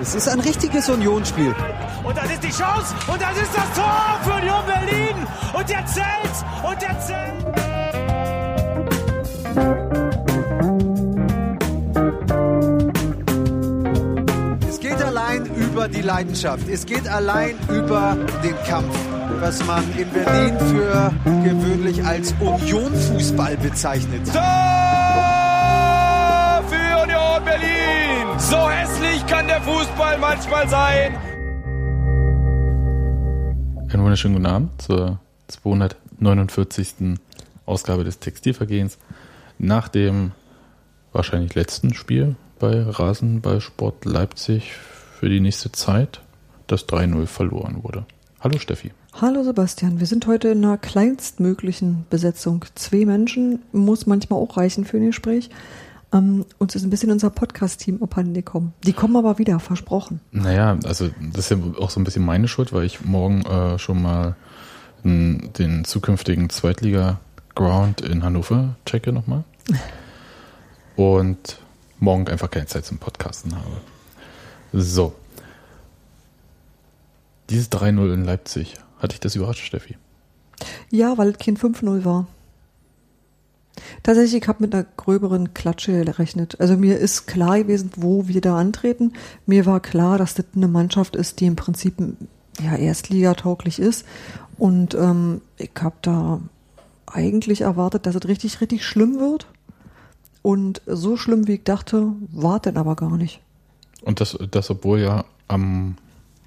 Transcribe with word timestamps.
Es 0.00 0.14
ist 0.14 0.28
ein 0.28 0.40
richtiges 0.40 0.88
Unionsspiel. 0.88 1.54
Und 2.02 2.16
das 2.16 2.30
ist 2.30 2.42
die 2.42 2.50
Chance 2.50 2.94
und 3.06 3.20
das 3.20 3.36
ist 3.36 3.54
das 3.54 3.72
Tor 3.74 4.20
für 4.22 4.32
Union 4.32 4.64
Berlin. 4.66 5.26
Und 5.52 5.68
der 5.68 5.86
zählt 5.86 6.36
und 6.62 6.82
der 6.82 7.00
zählt. 7.00 7.50
Es 14.68 14.80
geht 14.80 15.02
allein 15.02 15.46
über 15.56 15.88
die 15.88 16.02
Leidenschaft. 16.02 16.68
Es 16.68 16.86
geht 16.86 17.08
allein 17.08 17.56
über 17.68 18.16
den 18.42 18.56
Kampf, 18.66 18.96
was 19.40 19.64
man 19.66 19.84
in 19.96 20.08
Berlin 20.10 20.58
für 20.58 21.12
gewöhnlich 21.44 22.04
als 22.04 22.34
Union-Fußball 22.40 23.56
bezeichnet. 23.58 24.32
Tor 24.32 24.69
kann 29.30 29.46
der 29.46 29.60
Fußball 29.60 30.18
manchmal 30.18 30.68
sein. 30.68 31.16
Einen 33.88 34.02
wunderschönen 34.02 34.34
guten 34.34 34.46
Abend 34.46 34.82
zur 34.82 35.20
249. 35.46 37.18
Ausgabe 37.64 38.02
des 38.02 38.18
Textilvergehens. 38.18 38.98
Nach 39.58 39.86
dem 39.86 40.32
wahrscheinlich 41.12 41.54
letzten 41.54 41.94
Spiel 41.94 42.34
bei 42.58 42.82
Rasenballsport 42.82 44.04
Leipzig 44.04 44.72
für 44.72 45.28
die 45.28 45.38
nächste 45.38 45.70
Zeit, 45.70 46.22
das 46.66 46.88
3-0 46.88 47.26
verloren 47.26 47.84
wurde. 47.84 48.06
Hallo 48.40 48.58
Steffi. 48.58 48.90
Hallo 49.12 49.44
Sebastian, 49.44 50.00
wir 50.00 50.06
sind 50.06 50.26
heute 50.26 50.48
in 50.48 50.64
einer 50.64 50.76
kleinstmöglichen 50.76 52.04
Besetzung. 52.10 52.64
Zwei 52.74 53.04
Menschen 53.04 53.62
muss 53.70 54.06
manchmal 54.06 54.40
auch 54.40 54.56
reichen 54.56 54.84
für 54.84 54.96
ein 54.96 55.06
Gespräch. 55.06 55.50
Ähm, 56.12 56.44
uns 56.58 56.74
ist 56.74 56.82
ein 56.82 56.90
bisschen 56.90 57.12
unser 57.12 57.30
Podcast-Team 57.30 58.02
abhanden 58.02 58.34
gekommen. 58.34 58.74
Die 58.84 58.92
kommen 58.92 59.16
aber 59.16 59.38
wieder, 59.38 59.60
versprochen. 59.60 60.20
Naja, 60.32 60.76
also 60.84 61.10
das 61.32 61.50
ist 61.50 61.50
ja 61.50 61.58
auch 61.78 61.90
so 61.90 62.00
ein 62.00 62.04
bisschen 62.04 62.24
meine 62.24 62.48
Schuld, 62.48 62.72
weil 62.72 62.84
ich 62.84 63.04
morgen 63.04 63.42
äh, 63.42 63.78
schon 63.78 64.02
mal 64.02 64.34
den, 65.04 65.52
den 65.58 65.84
zukünftigen 65.84 66.50
Zweitliga-Ground 66.50 68.00
in 68.00 68.24
Hannover 68.24 68.76
checke 68.86 69.12
nochmal. 69.12 69.44
Und 70.96 71.60
morgen 72.00 72.28
einfach 72.28 72.50
keine 72.50 72.66
Zeit 72.66 72.84
zum 72.84 72.98
Podcasten 72.98 73.54
habe. 73.54 73.80
So. 74.72 75.14
Dieses 77.50 77.70
3-0 77.70 78.14
in 78.14 78.24
Leipzig, 78.24 78.76
hatte 78.98 79.14
ich 79.14 79.20
das 79.20 79.34
überrascht, 79.36 79.64
Steffi? 79.64 79.96
Ja, 80.90 81.16
weil 81.18 81.30
es 81.30 81.38
kein 81.38 81.56
5-0 81.56 82.04
war. 82.04 82.26
Tatsächlich, 84.02 84.42
ich 84.42 84.48
habe 84.48 84.62
mit 84.62 84.74
einer 84.74 84.86
gröberen 84.96 85.54
Klatsche 85.54 86.04
gerechnet. 86.04 86.56
Also 86.60 86.76
mir 86.76 86.98
ist 86.98 87.26
klar 87.26 87.58
gewesen, 87.58 87.90
wo 87.96 88.28
wir 88.28 88.40
da 88.40 88.58
antreten. 88.58 89.12
Mir 89.46 89.66
war 89.66 89.80
klar, 89.80 90.18
dass 90.18 90.34
das 90.34 90.46
eine 90.54 90.68
Mannschaft 90.68 91.16
ist, 91.16 91.40
die 91.40 91.46
im 91.46 91.56
Prinzip 91.56 91.96
ja 92.62 92.76
erstligatauglich 92.76 93.78
ist. 93.78 94.04
Und 94.58 94.94
ähm, 94.94 95.40
ich 95.56 95.70
habe 95.80 95.96
da 96.02 96.40
eigentlich 97.06 97.62
erwartet, 97.62 98.06
dass 98.06 98.14
es 98.14 98.28
richtig, 98.28 98.60
richtig 98.60 98.84
schlimm 98.84 99.18
wird. 99.18 99.46
Und 100.42 100.80
so 100.86 101.16
schlimm, 101.16 101.46
wie 101.46 101.54
ich 101.54 101.64
dachte, 101.64 102.12
war 102.30 102.60
denn 102.60 102.76
aber 102.76 102.96
gar 102.96 103.16
nicht. 103.16 103.40
Und 104.02 104.20
das, 104.20 104.38
das 104.50 104.70
obwohl 104.70 105.00
ja 105.00 105.24
am 105.48 105.96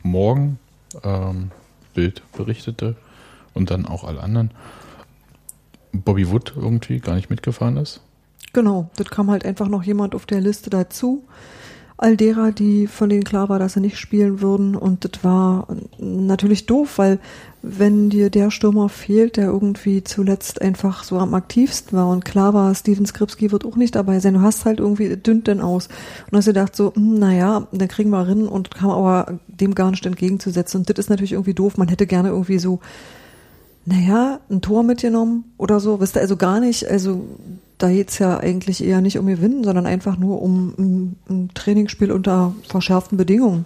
Morgen 0.01 0.57
ähm, 1.03 1.51
Bild 1.93 2.23
berichtete 2.35 2.95
und 3.53 3.69
dann 3.71 3.85
auch 3.85 4.03
alle 4.03 4.21
anderen, 4.21 4.51
Bobby 5.93 6.29
Wood 6.29 6.53
irgendwie 6.55 6.99
gar 6.99 7.15
nicht 7.15 7.29
mitgefahren 7.29 7.77
ist. 7.77 8.01
Genau, 8.51 8.89
das 8.97 9.09
kam 9.09 9.31
halt 9.31 9.45
einfach 9.45 9.67
noch 9.67 9.83
jemand 9.83 10.13
auf 10.15 10.25
der 10.25 10.41
Liste 10.41 10.69
dazu. 10.69 11.23
All 11.95 12.17
derer, 12.17 12.51
die 12.51 12.87
von 12.87 13.07
denen 13.07 13.23
klar 13.23 13.49
war, 13.49 13.59
dass 13.59 13.73
sie 13.73 13.79
nicht 13.79 13.97
spielen 13.97 14.41
würden. 14.41 14.75
Und 14.75 15.05
das 15.05 15.23
war 15.23 15.67
natürlich 15.99 16.65
doof, 16.65 16.97
weil 16.97 17.19
wenn 17.61 18.09
dir 18.09 18.29
der 18.29 18.51
Stürmer 18.51 18.89
fehlt, 18.89 19.37
der 19.37 19.45
irgendwie 19.45 20.03
zuletzt 20.03 20.61
einfach 20.61 21.03
so 21.03 21.17
am 21.17 21.33
aktivsten 21.33 21.97
war 21.97 22.09
und 22.09 22.25
klar 22.25 22.53
war, 22.53 22.75
Steven 22.75 23.05
Skripski 23.05 23.51
wird 23.51 23.65
auch 23.65 23.75
nicht 23.75 23.95
dabei 23.95 24.19
sein, 24.19 24.33
du 24.33 24.41
hast 24.41 24.65
halt 24.65 24.79
irgendwie 24.79 25.15
dünnt 25.15 25.47
denn 25.47 25.61
aus. 25.61 25.87
Und 26.29 26.37
hast 26.37 26.45
dir 26.45 26.53
gedacht 26.53 26.75
so, 26.75 26.93
hm, 26.93 27.19
naja, 27.19 27.67
dann 27.71 27.87
kriegen 27.87 28.09
wir 28.09 28.27
rein 28.27 28.47
und 28.47 28.71
kam 28.71 28.89
aber 28.89 29.39
dem 29.47 29.73
gar 29.73 29.91
nicht 29.91 30.05
entgegenzusetzen. 30.05 30.81
Und 30.81 30.89
das 30.89 30.97
ist 30.97 31.09
natürlich 31.09 31.33
irgendwie 31.33 31.53
doof. 31.53 31.77
Man 31.77 31.87
hätte 31.87 32.07
gerne 32.07 32.29
irgendwie 32.29 32.59
so 32.59 32.81
naja, 33.85 34.39
ein 34.49 34.61
Tor 34.61 34.83
mitgenommen 34.83 35.53
oder 35.57 35.79
so, 35.79 35.99
wisst 35.99 36.15
ihr, 36.15 36.21
also 36.21 36.37
gar 36.37 36.59
nicht, 36.59 36.87
also 36.87 37.25
da 37.77 37.89
geht's 37.89 38.17
ja 38.17 38.37
eigentlich 38.37 38.83
eher 38.83 39.01
nicht 39.01 39.17
um 39.17 39.27
Gewinnen, 39.27 39.63
sondern 39.63 39.85
einfach 39.85 40.17
nur 40.17 40.41
um 40.41 40.73
ein, 40.77 41.15
ein 41.29 41.49
Trainingsspiel 41.53 42.11
unter 42.11 42.53
verschärften 42.69 43.17
Bedingungen. 43.17 43.65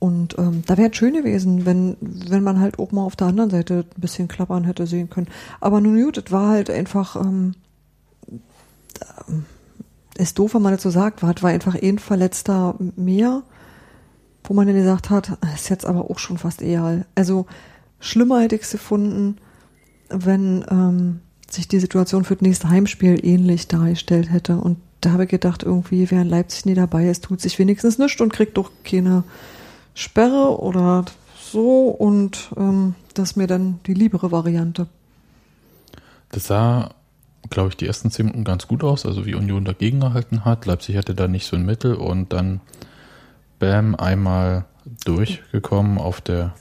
Und 0.00 0.38
ähm, 0.38 0.62
da 0.66 0.76
wäre 0.76 0.90
es 0.90 0.96
schön 0.96 1.14
gewesen, 1.14 1.66
wenn, 1.66 1.96
wenn 2.00 2.44
man 2.44 2.60
halt 2.60 2.78
auch 2.78 2.92
mal 2.92 3.02
auf 3.02 3.16
der 3.16 3.28
anderen 3.28 3.50
Seite 3.50 3.84
ein 3.96 4.00
bisschen 4.00 4.28
klappern 4.28 4.64
hätte 4.64 4.86
sehen 4.86 5.10
können. 5.10 5.28
Aber 5.60 5.80
nun 5.80 6.00
gut, 6.00 6.18
es 6.18 6.30
war 6.30 6.50
halt 6.50 6.70
einfach, 6.70 7.16
ähm, 7.16 7.54
ist 10.16 10.38
doof, 10.38 10.54
wenn 10.54 10.62
man 10.62 10.74
das 10.74 10.82
so 10.82 10.90
sagt, 10.90 11.22
war, 11.22 11.34
war 11.40 11.50
einfach 11.50 11.74
ein 11.74 11.98
Verletzter 11.98 12.76
mehr, 12.96 13.42
wo 14.44 14.54
man 14.54 14.66
dann 14.66 14.76
gesagt 14.76 15.10
hat, 15.10 15.38
ist 15.54 15.68
jetzt 15.68 15.86
aber 15.86 16.10
auch 16.10 16.18
schon 16.18 16.38
fast 16.38 16.62
egal. 16.62 17.06
Also 17.14 17.46
schlimmer 18.00 18.40
hätte 18.40 18.56
ich 18.56 18.62
es 18.62 18.70
gefunden, 18.70 19.38
wenn 20.08 20.64
ähm, 20.70 21.20
sich 21.50 21.68
die 21.68 21.80
Situation 21.80 22.24
für 22.24 22.36
das 22.36 22.42
nächste 22.42 22.68
Heimspiel 22.68 23.24
ähnlich 23.24 23.68
dargestellt 23.68 24.30
hätte. 24.30 24.56
Und 24.56 24.78
da 25.00 25.12
habe 25.12 25.24
ich 25.24 25.30
gedacht, 25.30 25.62
irgendwie, 25.62 26.10
wer 26.10 26.22
in 26.22 26.28
Leipzig 26.28 26.66
nie 26.66 26.74
dabei 26.74 27.08
ist, 27.08 27.24
tut 27.24 27.40
sich 27.40 27.58
wenigstens 27.58 27.98
nichts 27.98 28.20
und 28.20 28.32
kriegt 28.32 28.56
doch 28.56 28.70
keine 28.84 29.24
Sperre 29.94 30.60
oder 30.60 31.04
so. 31.40 31.88
Und 31.88 32.50
ähm, 32.56 32.94
das 33.14 33.30
ist 33.30 33.36
mir 33.36 33.46
dann 33.46 33.80
die 33.86 33.94
liebere 33.94 34.30
Variante. 34.32 34.86
Das 36.30 36.46
sah, 36.46 36.90
glaube 37.48 37.70
ich, 37.70 37.76
die 37.76 37.86
ersten 37.86 38.10
zehn 38.10 38.26
Minuten 38.26 38.44
ganz 38.44 38.68
gut 38.68 38.84
aus, 38.84 39.06
also 39.06 39.24
wie 39.24 39.34
Union 39.34 39.64
dagegen 39.64 40.00
gehalten 40.00 40.44
hat. 40.44 40.66
Leipzig 40.66 40.96
hatte 40.96 41.14
da 41.14 41.28
nicht 41.28 41.46
so 41.46 41.56
ein 41.56 41.64
Mittel 41.64 41.94
und 41.94 42.32
dann 42.32 42.60
Bam 43.58 43.94
einmal 43.94 44.66
durchgekommen 45.04 45.98
auf 45.98 46.20
der 46.20 46.54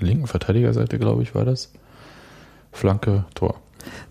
linken 0.00 0.26
Verteidigerseite, 0.26 0.98
glaube 0.98 1.22
ich, 1.22 1.34
war 1.34 1.44
das. 1.44 1.72
Flanke, 2.72 3.24
Tor. 3.34 3.60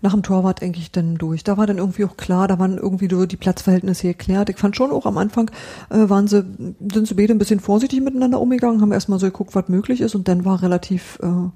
Nach 0.00 0.12
dem 0.12 0.22
Tor 0.22 0.44
war 0.44 0.54
es 0.56 0.62
eigentlich 0.62 0.90
dann 0.90 1.16
durch. 1.16 1.44
Da 1.44 1.56
war 1.56 1.66
dann 1.66 1.78
irgendwie 1.78 2.04
auch 2.04 2.16
klar, 2.16 2.48
da 2.48 2.58
waren 2.58 2.78
irgendwie 2.78 3.08
die 3.08 3.36
Platzverhältnisse 3.36 4.08
geklärt. 4.08 4.48
Ich 4.50 4.56
fand 4.56 4.76
schon 4.76 4.90
auch 4.90 5.06
am 5.06 5.18
Anfang 5.18 5.50
äh, 5.90 6.08
waren 6.08 6.26
sie, 6.26 6.44
sind 6.92 7.06
sie 7.06 7.14
beide 7.14 7.34
ein 7.34 7.38
bisschen 7.38 7.60
vorsichtig 7.60 8.00
miteinander 8.00 8.40
umgegangen, 8.40 8.80
haben 8.80 8.92
erstmal 8.92 9.18
so 9.18 9.26
geguckt, 9.26 9.54
was 9.54 9.68
möglich 9.68 10.00
ist 10.00 10.14
und 10.14 10.28
dann 10.28 10.44
war 10.44 10.62
relativ 10.62 11.18
äh, 11.22 11.50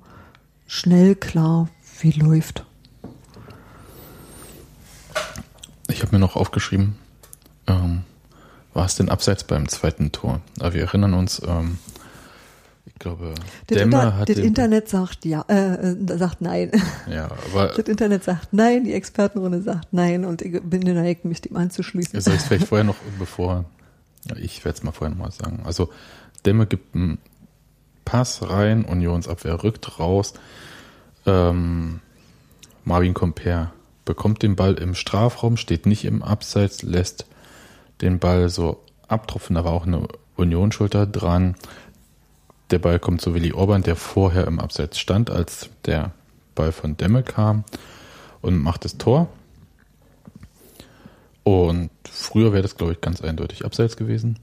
schnell 0.67 1.15
klar, 1.15 1.69
wie 2.01 2.13
läuft. 2.13 2.65
Ich 5.89 6.03
habe 6.03 6.13
mir 6.13 6.21
noch 6.21 6.37
aufgeschrieben, 6.37 6.97
ähm, 7.67 8.03
war 8.73 8.87
es 8.87 8.95
denn 8.97 9.09
abseits 9.09 9.45
beim 9.45 9.69
zweiten 9.69 10.13
Tor? 10.13 10.41
Aber 10.59 10.73
wir 10.73 10.83
erinnern 10.83 11.15
uns, 11.15 11.43
ähm, 11.47 11.79
glaube, 13.03 13.35
das, 13.67 13.83
Inter 13.83 14.17
hat 14.17 14.29
das 14.29 14.39
Internet 14.39 14.89
sagt 14.89 15.25
ja, 15.25 15.45
äh, 15.49 15.93
äh, 15.93 16.19
sagt 16.19 16.41
nein. 16.41 16.71
Ja, 17.11 17.29
aber 17.51 17.69
Das 17.69 17.87
Internet 17.87 18.25
sagt 18.25 18.53
nein, 18.53 18.85
die 18.85 18.95
Expertenrunde 18.95 19.61
sagt 19.61 19.93
nein 19.93 20.25
und 20.25 20.41
ich 20.41 20.63
bin 20.63 20.85
geneigt, 20.85 21.25
mich 21.25 21.41
dem 21.41 21.57
anzuschließen. 21.57 22.19
soll 22.21 22.35
ich 22.35 22.41
es 22.41 22.47
vielleicht 22.47 22.69
vorher 22.69 22.85
noch, 22.85 22.97
bevor, 23.19 23.65
ich 24.37 24.65
werde 24.65 24.79
es 24.79 24.83
mal 24.83 24.93
vorher 24.93 25.15
nochmal 25.15 25.33
sagen. 25.33 25.63
Also 25.65 25.91
Dämme 26.47 26.67
gibt 26.67 26.95
einen 26.95 27.19
Pass 28.05 28.49
rein, 28.49 28.85
Unionsabwehr 28.85 29.63
rückt 29.63 29.99
raus. 29.99 30.35
Ähm, 31.27 32.01
Marvin 32.85 33.15
Comper 33.15 33.73
bekommt 34.05 34.43
den 34.43 34.57
Ball 34.57 34.75
im 34.75 34.95
Strafraum, 34.95 35.57
steht 35.57 35.87
nicht 35.87 36.05
im 36.05 36.23
Abseits, 36.23 36.83
lässt 36.83 37.27
den 38.01 38.19
Ball 38.19 38.49
so 38.49 38.83
abtropfen, 39.09 39.55
da 39.55 39.65
war 39.65 39.73
auch 39.73 39.87
eine 39.87 40.09
Unionsschulter 40.37 41.07
dran. 41.07 41.57
Der 42.73 42.79
Ball 42.79 42.99
kommt 42.99 43.21
zu 43.21 43.35
Willi 43.35 43.53
Orban, 43.53 43.83
der 43.83 43.95
vorher 43.97 44.47
im 44.47 44.59
Abseits 44.59 44.99
stand, 44.99 45.31
als 45.31 45.69
der 45.85 46.13
Ball 46.55 46.73
von 46.73 46.97
Demme 46.97 47.23
kam 47.23 47.65
und 48.41 48.57
macht 48.57 48.85
das 48.85 48.99
Tor. 48.99 49.29
Und 51.45 51.91
früher 52.09 52.53
wäre 52.53 52.63
das, 52.63 52.77
glaube 52.77 52.93
ich, 52.93 53.01
ganz 53.01 53.21
eindeutig 53.21 53.65
abseits 53.65 53.97
gewesen. 53.97 54.39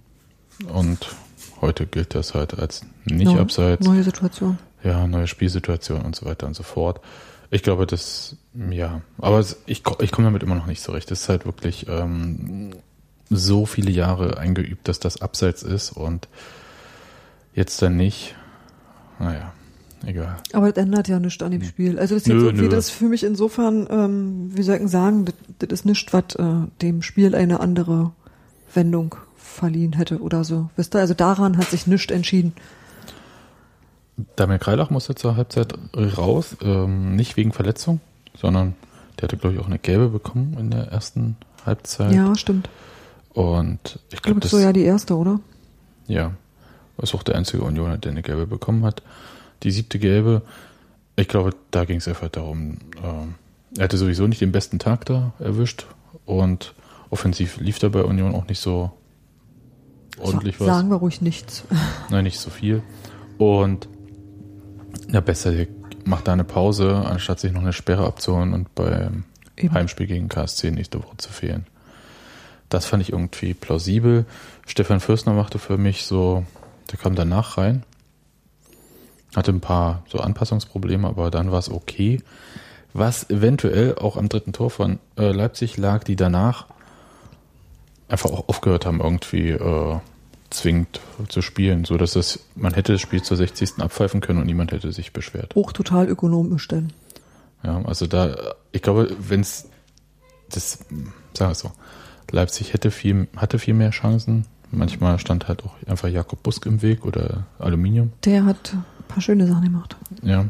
Und 0.72 1.08
heute 1.62 1.86
gilt 1.88 2.14
das 2.16 2.34
halt 2.36 2.60
als 2.60 2.86
nicht 3.06 3.32
Neu- 3.32 3.40
abseits. 3.40 3.86
Neue 3.86 4.04
Situation. 4.04 4.58
Ja, 4.84 5.08
neue 5.08 5.28
Spielsituation 5.28 6.02
und 6.02 6.16
so 6.16 6.26
weiter 6.26 6.48
und 6.48 6.56
so 6.56 6.64
fort. 6.64 7.02
Ich 7.52 7.64
glaube, 7.64 7.88
das, 7.88 8.36
ja, 8.70 9.02
aber 9.18 9.40
es, 9.40 9.58
ich, 9.66 9.82
ich 10.02 10.12
komme 10.12 10.28
damit 10.28 10.44
immer 10.44 10.56
noch 10.56 10.68
nicht 10.68 10.82
so 10.82 10.92
recht. 10.92 11.10
Es 11.12 11.22
ist 11.22 11.30
halt 11.30 11.46
wirklich 11.46 11.88
ähm, 11.90 12.72
so 13.30 13.66
viele 13.66 13.92
Jahre 13.92 14.38
eingeübt, 14.38 14.88
dass 14.88 15.00
das 15.00 15.22
abseits 15.22 15.64
ist 15.64 15.92
und 15.92 16.28
jetzt 17.54 17.82
dann 17.82 17.98
nicht. 17.98 18.36
Naja, 19.20 19.52
egal. 20.06 20.38
Aber 20.54 20.72
das 20.72 20.84
ändert 20.84 21.08
ja 21.08 21.20
nichts 21.20 21.44
an 21.44 21.52
dem 21.52 21.64
Spiel. 21.64 22.00
Also 22.00 22.16
das 22.16 22.24
ist 22.24 22.28
jetzt 22.28 22.38
Nö, 22.38 22.46
irgendwie 22.46 22.66
nö. 22.66 22.70
das 22.70 22.90
für 22.90 23.06
mich 23.06 23.24
insofern, 23.24 23.88
ähm, 23.90 24.52
wie 24.56 24.64
soll 24.64 24.78
ich 24.78 24.88
sagen, 24.90 25.26
das, 25.26 25.36
das 25.60 25.70
ist 25.80 25.86
nichts, 25.86 26.14
was 26.14 26.36
äh, 26.36 26.68
dem 26.82 27.02
Spiel 27.02 27.36
eine 27.36 27.60
andere 27.60 28.12
Wendung 28.74 29.16
verliehen 29.38 29.94
hätte 29.94 30.20
oder 30.20 30.44
so. 30.44 30.70
Wisst 30.76 30.96
ihr, 30.96 31.00
also 31.00 31.14
daran 31.14 31.58
hat 31.58 31.70
sich 31.70 31.88
nichts 31.88 32.12
entschieden. 32.12 32.54
Damir 34.36 34.60
Kreilach 34.60 34.90
musste 34.90 35.16
zur 35.16 35.36
Halbzeit 35.38 35.74
raus, 35.96 36.58
ähm, 36.62 37.16
nicht 37.16 37.38
wegen 37.38 37.52
Verletzung, 37.52 38.02
sondern 38.38 38.76
der 39.18 39.24
hatte, 39.24 39.38
glaube 39.38 39.56
ich, 39.56 39.62
auch 39.62 39.68
eine 39.68 39.80
gelbe 39.80 40.10
bekommen 40.10 40.58
in 40.60 40.72
der 40.72 40.88
ersten 40.88 41.38
Halbzeit. 41.66 42.14
Ja, 42.14 42.36
stimmt. 42.36 42.70
Und 43.34 44.00
ich 44.12 44.22
glaube, 44.22 44.40
das 44.40 44.52
so 44.52 44.60
ja 44.60 44.74
die 44.74 44.84
erste, 44.84 45.16
oder? 45.16 45.40
Ja, 46.08 46.34
ist 47.02 47.16
auch 47.16 47.24
der 47.24 47.36
einzige 47.36 47.64
Unioner, 47.64 47.98
der 47.98 48.12
eine 48.12 48.22
gelbe 48.22 48.48
bekommen 48.48 48.84
hat. 48.84 49.02
Die 49.64 49.72
siebte 49.72 50.00
gelbe, 50.00 50.42
ich 51.16 51.28
glaube, 51.28 51.52
da 51.72 51.86
ging 51.86 51.98
es 51.98 52.08
einfach 52.08 52.30
darum, 52.30 52.78
ähm, 53.04 53.36
er 53.78 53.84
hatte 53.84 53.98
sowieso 53.98 54.26
nicht 54.28 54.42
den 54.42 54.52
besten 54.52 54.80
Tag 54.80 55.06
da 55.06 55.34
erwischt 55.40 55.86
und 56.26 56.74
offensiv 57.10 57.58
lief 57.58 57.80
da 57.80 57.90
bei 57.90 58.04
Union 58.04 58.34
auch 58.34 58.48
nicht 58.48 58.60
so 58.60 58.92
ordentlich 60.18 60.58
Sa 60.58 60.66
was. 60.66 60.76
Sagen 60.76 60.90
wir 60.90 60.98
ruhig 60.98 61.22
nichts. 61.22 61.64
Nein, 62.10 62.24
nicht 62.24 62.40
so 62.40 62.50
viel. 62.50 62.82
Und 63.38 63.88
ja, 65.12 65.22
besser, 65.22 65.54
macht 66.06 66.28
da 66.28 66.34
eine 66.34 66.44
Pause, 66.44 66.96
anstatt 66.96 67.40
sich 67.40 67.52
noch 67.52 67.62
eine 67.62 67.74
Sperre 67.74 68.06
abzuholen 68.06 68.54
und 68.54 68.74
beim 68.76 69.24
Eben. 69.56 69.74
Heimspiel 69.74 70.08
gegen 70.08 70.30
KSC 70.30 70.72
nächste 70.72 71.00
Woche 71.04 71.18
zu 71.18 71.32
fehlen. 71.32 71.66
Das 72.70 72.86
fand 72.86 73.02
ich 73.02 73.12
irgendwie 73.12 73.54
plausibel. 73.54 74.26
Stefan 74.68 75.00
Fürstner 75.00 75.34
machte 75.34 75.58
für 75.58 75.78
mich 75.78 76.06
so, 76.06 76.46
der 76.92 77.00
kam 77.00 77.16
danach 77.16 77.58
rein, 77.58 77.84
hatte 79.36 79.52
ein 79.52 79.62
paar 79.62 80.04
so 80.08 80.20
Anpassungsprobleme, 80.20 81.08
aber 81.08 81.32
dann 81.32 81.52
war 81.52 81.60
es 81.60 81.70
okay. 81.70 82.22
Was 82.94 83.30
eventuell 83.30 83.96
auch 83.96 84.18
am 84.18 84.30
dritten 84.30 84.54
Tor 84.54 84.72
von 84.72 85.00
äh, 85.18 85.32
Leipzig 85.32 85.78
lag, 85.78 86.04
die 86.04 86.16
danach 86.16 86.66
einfach 88.08 88.32
auch 88.32 88.50
aufgehört 88.50 88.86
haben, 88.86 89.00
irgendwie 89.00 89.50
äh, 89.50 90.00
zwingend 90.50 91.00
zu 91.28 91.42
spielen, 91.42 91.86
so 91.86 91.98
dass 91.98 92.16
es, 92.16 92.40
man 92.56 92.74
hätte 92.74 92.94
das 92.94 93.02
Spiel 93.02 93.22
zur 93.22 93.38
60. 93.38 93.78
abpfeifen 93.78 94.22
können 94.22 94.40
und 94.40 94.48
niemand 94.48 94.72
hätte 94.72 94.92
sich 94.92 95.14
beschwert. 95.14 95.54
Hoch 95.56 95.72
total 95.72 96.08
ökonomisch 96.08 96.68
denn. 96.68 96.92
Ja, 97.64 97.84
also 97.86 98.08
da, 98.08 98.36
ich 98.72 98.82
glaube, 98.82 99.16
wenn 99.20 99.42
es 99.42 99.70
das, 100.50 100.80
sagen 101.34 101.50
wir 101.50 101.52
es 101.52 101.60
so, 101.60 101.72
Leipzig 102.32 102.74
hätte 102.74 102.92
viel, 102.92 103.28
hatte 103.36 103.60
viel 103.60 103.74
mehr 103.74 103.92
Chancen. 103.92 104.46
Manchmal 104.72 105.18
stand 105.20 105.48
halt 105.48 105.64
auch 105.64 105.74
einfach 105.88 106.08
Jakob 106.10 106.44
Busk 106.44 106.66
im 106.66 106.82
Weg 106.82 107.06
oder 107.06 107.46
Aluminium. 107.58 108.12
Der 108.26 108.46
hat 108.46 108.74
ein 108.74 108.84
paar 109.08 109.22
schöne 109.22 109.48
Sachen 109.48 109.64
gemacht. 109.64 109.96
Ja. 110.22 110.46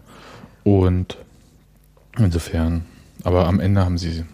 Und 0.63 1.18
insofern, 2.18 2.86
aber 3.24 3.48
am 3.48 3.60
Ende 3.60 3.86
haben 3.86 3.98
sie, 3.98 4.25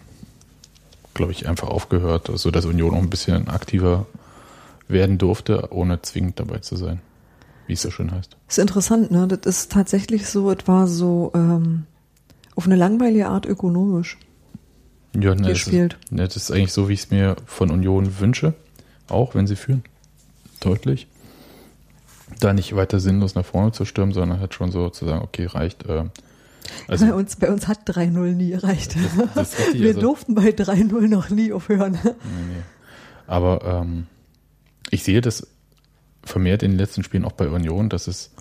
glaube 1.14 1.32
ich, 1.32 1.48
einfach 1.48 1.68
aufgehört, 1.68 2.30
so 2.34 2.50
dass 2.50 2.64
Union 2.64 2.94
auch 2.94 2.98
ein 3.02 3.10
bisschen 3.10 3.48
aktiver 3.48 4.06
werden 4.88 5.18
durfte, 5.18 5.68
ohne 5.72 6.02
zwingend 6.02 6.40
dabei 6.40 6.58
zu 6.58 6.76
sein. 6.76 7.00
Wie 7.66 7.72
es 7.72 7.82
so 7.82 7.90
schön 7.90 8.12
heißt. 8.12 8.36
Ist 8.48 8.58
interessant, 8.58 9.10
ne? 9.10 9.26
Das 9.26 9.40
ist 9.44 9.72
tatsächlich 9.72 10.28
so, 10.28 10.50
es 10.52 10.68
war 10.68 10.86
so 10.86 11.32
ähm, 11.34 11.84
auf 12.54 12.66
eine 12.66 12.76
langweilige 12.76 13.28
Art 13.28 13.44
ökonomisch 13.46 14.18
Ja, 15.14 15.34
ne, 15.34 15.42
das 15.42 15.64
gespielt. 15.64 15.96
ist, 16.04 16.12
ne, 16.12 16.24
das 16.24 16.36
ist 16.36 16.50
eigentlich 16.52 16.72
so, 16.72 16.88
wie 16.88 16.92
ich 16.92 17.00
es 17.04 17.10
mir 17.10 17.34
von 17.46 17.70
Union 17.72 18.20
wünsche, 18.20 18.54
auch 19.08 19.34
wenn 19.34 19.46
sie 19.46 19.56
führen. 19.56 19.84
Deutlich. 20.60 21.06
Da 22.40 22.52
nicht 22.52 22.74
weiter 22.74 22.98
sinnlos 23.00 23.34
nach 23.34 23.44
vorne 23.44 23.72
zu 23.72 23.84
stürmen, 23.84 24.12
sondern 24.12 24.40
halt 24.40 24.54
schon 24.54 24.70
so 24.72 24.88
zu 24.90 25.04
sagen, 25.06 25.22
okay, 25.22 25.46
reicht. 25.46 25.84
Äh, 25.84 26.04
bei, 26.88 26.92
also, 26.92 27.06
uns, 27.14 27.36
bei 27.36 27.50
uns 27.50 27.68
hat 27.68 27.88
3-0 27.88 28.32
nie 28.34 28.52
erreicht. 28.52 28.96
das 29.34 29.58
richtig, 29.58 29.80
Wir 29.80 29.88
also- 29.88 30.00
durften 30.00 30.34
bei 30.34 30.50
3-0 30.50 31.08
noch 31.08 31.30
nie 31.30 31.52
aufhören. 31.52 31.98
Nee, 32.02 32.10
nee. 32.10 32.62
Aber 33.26 33.82
ähm, 33.82 34.06
ich 34.90 35.02
sehe 35.04 35.20
das 35.20 35.46
vermehrt 36.24 36.62
in 36.62 36.72
den 36.72 36.78
letzten 36.78 37.02
Spielen 37.04 37.24
auch 37.24 37.32
bei 37.32 37.48
Union, 37.48 37.88
dass 37.88 38.06
es 38.08 38.32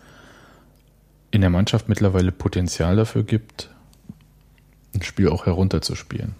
in 1.32 1.42
der 1.42 1.50
Mannschaft 1.50 1.90
mittlerweile 1.90 2.32
Potenzial 2.32 2.96
dafür 2.96 3.24
gibt, 3.24 3.70
ein 4.94 5.04
Spiel 5.04 5.30
auch 5.30 5.46
herunterzuspielen. 5.46 6.34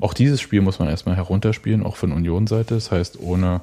Auch 0.00 0.14
dieses 0.14 0.40
Spiel 0.40 0.60
muss 0.60 0.78
man 0.78 0.88
erstmal 0.88 1.16
herunterspielen, 1.16 1.84
auch 1.84 1.96
von 1.96 2.12
Union-Seite. 2.12 2.74
Das 2.74 2.90
heißt, 2.90 3.18
ohne 3.20 3.62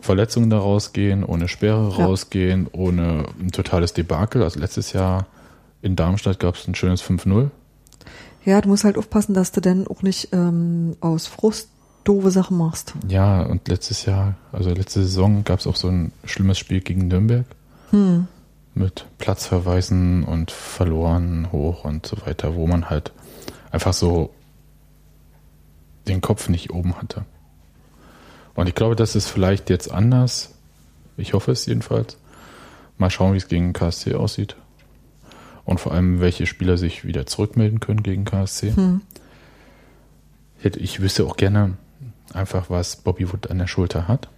Verletzungen 0.00 0.50
da 0.50 0.58
rausgehen, 0.58 1.24
ohne 1.24 1.48
Sperre 1.48 1.94
Ja. 1.96 2.04
rausgehen, 2.06 2.68
ohne 2.72 3.24
ein 3.40 3.52
totales 3.52 3.92
Debakel. 3.94 4.42
Also 4.42 4.60
letztes 4.60 4.92
Jahr 4.92 5.26
in 5.82 5.96
Darmstadt 5.96 6.38
gab 6.40 6.56
es 6.56 6.66
ein 6.68 6.74
schönes 6.74 7.02
5-0. 7.02 7.50
Ja, 8.44 8.60
du 8.60 8.68
musst 8.68 8.84
halt 8.84 8.98
aufpassen, 8.98 9.32
dass 9.34 9.52
du 9.52 9.60
denn 9.60 9.86
auch 9.86 10.02
nicht 10.02 10.28
ähm, 10.32 10.96
aus 11.00 11.26
Frust 11.26 11.70
doofe 12.04 12.30
Sachen 12.30 12.58
machst. 12.58 12.92
Ja, 13.08 13.42
und 13.42 13.68
letztes 13.68 14.04
Jahr, 14.04 14.34
also 14.52 14.68
letzte 14.70 15.02
Saison, 15.02 15.42
gab 15.44 15.60
es 15.60 15.66
auch 15.66 15.76
so 15.76 15.88
ein 15.88 16.12
schlimmes 16.24 16.58
Spiel 16.58 16.80
gegen 16.80 17.08
Nürnberg 17.08 17.46
Hm. 17.90 18.26
mit 18.74 19.06
Platzverweisen 19.18 20.24
und 20.24 20.50
verloren 20.50 21.48
hoch 21.52 21.84
und 21.84 22.04
so 22.06 22.16
weiter, 22.26 22.54
wo 22.56 22.66
man 22.66 22.90
halt 22.90 23.12
einfach 23.70 23.94
so 23.94 24.30
den 26.08 26.20
Kopf 26.20 26.48
nicht 26.48 26.70
oben 26.70 26.96
hatte. 26.96 27.24
Und 28.54 28.68
ich 28.68 28.74
glaube, 28.74 28.96
das 28.96 29.16
ist 29.16 29.28
vielleicht 29.28 29.70
jetzt 29.70 29.90
anders. 29.90 30.54
Ich 31.16 31.34
hoffe 31.34 31.52
es 31.52 31.66
jedenfalls. 31.66 32.18
Mal 32.98 33.10
schauen, 33.10 33.32
wie 33.32 33.38
es 33.38 33.48
gegen 33.48 33.72
KSC 33.72 34.14
aussieht. 34.14 34.56
Und 35.64 35.80
vor 35.80 35.92
allem, 35.92 36.20
welche 36.20 36.46
Spieler 36.46 36.76
sich 36.76 37.04
wieder 37.04 37.26
zurückmelden 37.26 37.80
können 37.80 38.02
gegen 38.02 38.24
KSC. 38.24 38.76
Hm. 38.76 39.00
Ich, 40.58 40.64
hätte, 40.64 40.78
ich 40.80 41.00
wüsste 41.00 41.24
auch 41.24 41.36
gerne 41.36 41.76
einfach, 42.32 42.70
was 42.70 42.96
Bobby 42.96 43.32
Wood 43.32 43.50
an 43.50 43.58
der 43.58 43.66
Schulter 43.66 44.06
hat. 44.06 44.28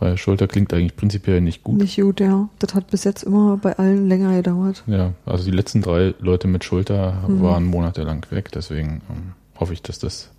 Weil 0.00 0.16
Schulter 0.16 0.48
klingt 0.48 0.72
eigentlich 0.72 0.96
prinzipiell 0.96 1.40
nicht 1.42 1.62
gut. 1.62 1.76
Nicht 1.78 2.00
gut, 2.00 2.20
ja. 2.20 2.48
Das 2.58 2.74
hat 2.74 2.88
bis 2.90 3.04
jetzt 3.04 3.22
immer 3.22 3.58
bei 3.58 3.78
allen 3.78 4.08
länger 4.08 4.34
gedauert. 4.34 4.82
Ja, 4.86 5.12
also 5.26 5.44
die 5.44 5.50
letzten 5.50 5.82
drei 5.82 6.14
Leute 6.18 6.48
mit 6.48 6.64
Schulter 6.64 7.22
Mhm. 7.28 7.42
waren 7.42 7.64
monatelang 7.66 8.26
weg, 8.30 8.50
deswegen 8.52 9.02
ähm, 9.10 9.32
hoffe 9.60 9.74
ich, 9.74 9.82
dass 9.82 9.98
das 9.98 10.30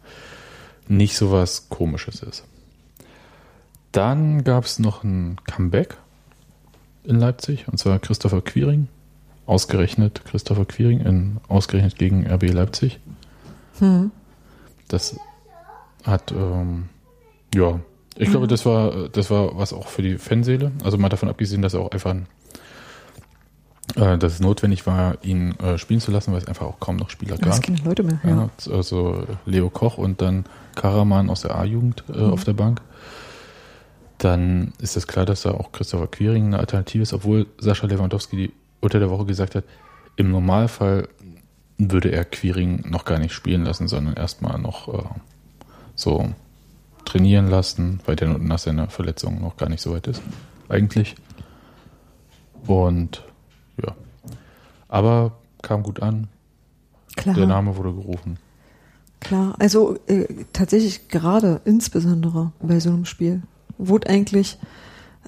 nicht 0.87 1.15
so 1.15 1.31
was 1.31 1.69
Komisches 1.69 2.23
ist. 2.23 2.43
Dann 3.91 4.43
gab 4.43 4.65
es 4.65 4.79
noch 4.79 5.03
ein 5.03 5.37
Comeback 5.45 5.97
in 7.03 7.17
Leipzig, 7.19 7.67
und 7.67 7.77
zwar 7.77 7.99
Christopher 7.99 8.41
Quiring. 8.41 8.87
Ausgerechnet 9.45 10.23
Christopher 10.25 10.65
Quiring, 10.65 11.01
in, 11.01 11.37
ausgerechnet 11.47 11.97
gegen 11.97 12.25
RB 12.25 12.51
Leipzig. 12.51 12.99
Hm. 13.79 14.11
Das 14.87 15.19
hat, 16.03 16.31
ähm, 16.31 16.89
ja, 17.53 17.79
ich 18.17 18.29
glaube, 18.29 18.47
das 18.47 18.65
war, 18.65 19.09
das 19.09 19.29
war 19.31 19.57
was 19.57 19.73
auch 19.73 19.87
für 19.87 20.01
die 20.01 20.17
Fanseele. 20.17 20.71
Also 20.83 20.97
mal 20.97 21.09
davon 21.09 21.29
abgesehen, 21.29 21.61
dass 21.61 21.73
er 21.73 21.79
auch 21.81 21.91
einfach, 21.91 22.15
äh, 23.95 24.17
dass 24.17 24.33
es 24.33 24.39
notwendig 24.39 24.85
war, 24.85 25.17
ihn 25.23 25.57
äh, 25.59 25.77
spielen 25.77 25.99
zu 26.01 26.11
lassen, 26.11 26.31
weil 26.31 26.39
es 26.39 26.47
einfach 26.47 26.65
auch 26.65 26.79
kaum 26.79 26.97
noch 26.97 27.09
Spieler 27.09 27.37
gab. 27.37 27.61
keine 27.63 27.77
Leute 27.83 28.03
mehr. 28.03 28.19
Ja. 28.23 28.29
Ja, 28.65 28.73
also 28.73 29.23
Leo 29.45 29.69
Koch 29.69 29.97
und 29.97 30.21
dann 30.21 30.45
Karaman 30.75 31.29
aus 31.29 31.41
der 31.41 31.55
A-Jugend 31.55 32.03
äh, 32.13 32.17
Mhm. 32.17 32.33
auf 32.33 32.43
der 32.43 32.53
Bank. 32.53 32.81
Dann 34.17 34.73
ist 34.79 34.97
es 34.97 35.07
klar, 35.07 35.25
dass 35.25 35.41
da 35.41 35.51
auch 35.51 35.71
Christopher 35.71 36.07
Quiring 36.07 36.47
eine 36.47 36.59
Alternative 36.59 37.01
ist, 37.01 37.13
obwohl 37.13 37.47
Sascha 37.57 37.87
Lewandowski 37.87 38.35
die 38.35 38.53
unter 38.79 38.99
der 38.99 39.09
Woche 39.09 39.25
gesagt 39.25 39.55
hat, 39.55 39.63
im 40.15 40.31
Normalfall 40.31 41.07
würde 41.77 42.11
er 42.11 42.25
Quiring 42.25 42.83
noch 42.89 43.05
gar 43.05 43.17
nicht 43.17 43.33
spielen 43.33 43.63
lassen, 43.63 43.87
sondern 43.87 44.13
erstmal 44.15 44.59
noch 44.59 44.87
äh, 44.93 45.03
so 45.95 46.29
trainieren 47.11 47.49
lassen, 47.49 47.99
weil 48.05 48.15
der 48.15 48.37
nach 48.37 48.59
seiner 48.59 48.87
Verletzung 48.87 49.41
noch 49.41 49.57
gar 49.57 49.67
nicht 49.67 49.81
so 49.81 49.93
weit 49.93 50.07
ist, 50.07 50.21
eigentlich. 50.69 51.15
Und 52.65 53.23
ja. 53.83 53.95
Aber 54.87 55.33
kam 55.61 55.83
gut 55.83 56.01
an, 56.01 56.29
Klar. 57.17 57.35
der 57.35 57.47
Name 57.47 57.75
wurde 57.75 57.93
gerufen. 57.93 58.37
Klar, 59.19 59.55
also 59.59 59.97
äh, 60.07 60.25
tatsächlich 60.53 61.09
gerade, 61.09 61.61
insbesondere 61.65 62.53
bei 62.61 62.79
so 62.79 62.89
einem 62.89 63.05
Spiel, 63.05 63.41
wo 63.77 63.97
es 63.97 64.05
eigentlich, 64.05 64.57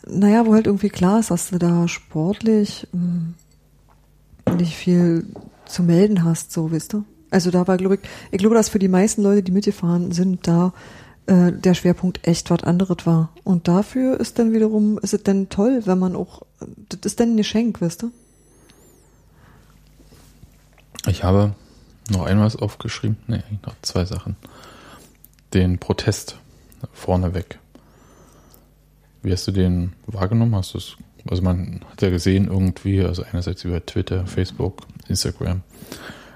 naja, 0.07 0.45
wo 0.45 0.53
halt 0.53 0.67
irgendwie 0.67 0.89
klar 0.89 1.19
ist, 1.19 1.31
dass 1.31 1.49
du 1.49 1.59
da 1.59 1.87
sportlich 1.87 2.87
mh, 2.93 4.55
nicht 4.57 4.75
viel 4.75 5.27
zu 5.65 5.83
melden 5.83 6.23
hast, 6.23 6.51
so, 6.53 6.71
weißt 6.71 6.93
du? 6.93 7.03
Also 7.29 7.51
da 7.51 7.67
war, 7.67 7.77
glaube 7.77 7.95
ich, 7.95 8.01
ich 8.31 8.37
glaube, 8.37 8.55
dass 8.55 8.69
für 8.69 8.79
die 8.79 8.87
meisten 8.87 9.21
Leute, 9.21 9.43
die 9.43 9.51
mitgefahren 9.51 10.11
sind, 10.11 10.47
da 10.47 10.71
äh, 11.25 11.51
der 11.51 11.73
Schwerpunkt 11.73 12.27
echt 12.27 12.49
was 12.49 12.63
anderes 12.63 13.05
war. 13.05 13.29
Und 13.43 13.67
dafür 13.67 14.19
ist 14.19 14.39
dann 14.39 14.53
wiederum, 14.53 14.97
ist 14.99 15.13
es 15.13 15.23
dann 15.23 15.49
toll, 15.49 15.81
wenn 15.85 15.99
man 15.99 16.15
auch, 16.15 16.41
das 16.59 16.99
ist 17.03 17.19
dann 17.19 17.33
ein 17.33 17.37
Geschenk, 17.37 17.81
weißt 17.81 18.03
du? 18.03 18.11
Ich 21.07 21.23
habe 21.23 21.53
noch 22.09 22.25
ein 22.25 22.39
was 22.39 22.55
aufgeschrieben. 22.55 23.17
Nee, 23.27 23.43
noch 23.65 23.75
zwei 23.81 24.05
Sachen. 24.05 24.35
Den 25.53 25.77
Protest 25.77 26.37
vorneweg. 26.91 27.59
Wie 29.21 29.31
hast 29.31 29.47
du 29.47 29.51
den 29.51 29.93
wahrgenommen? 30.07 30.55
Hast 30.55 30.73
du 30.73 30.77
es, 30.77 30.97
also 31.29 31.41
man 31.41 31.81
hat 31.89 32.01
ja 32.01 32.09
gesehen 32.09 32.47
irgendwie, 32.47 33.01
also 33.01 33.23
einerseits 33.23 33.63
über 33.63 33.85
Twitter, 33.85 34.25
Facebook, 34.27 34.81
Instagram, 35.07 35.61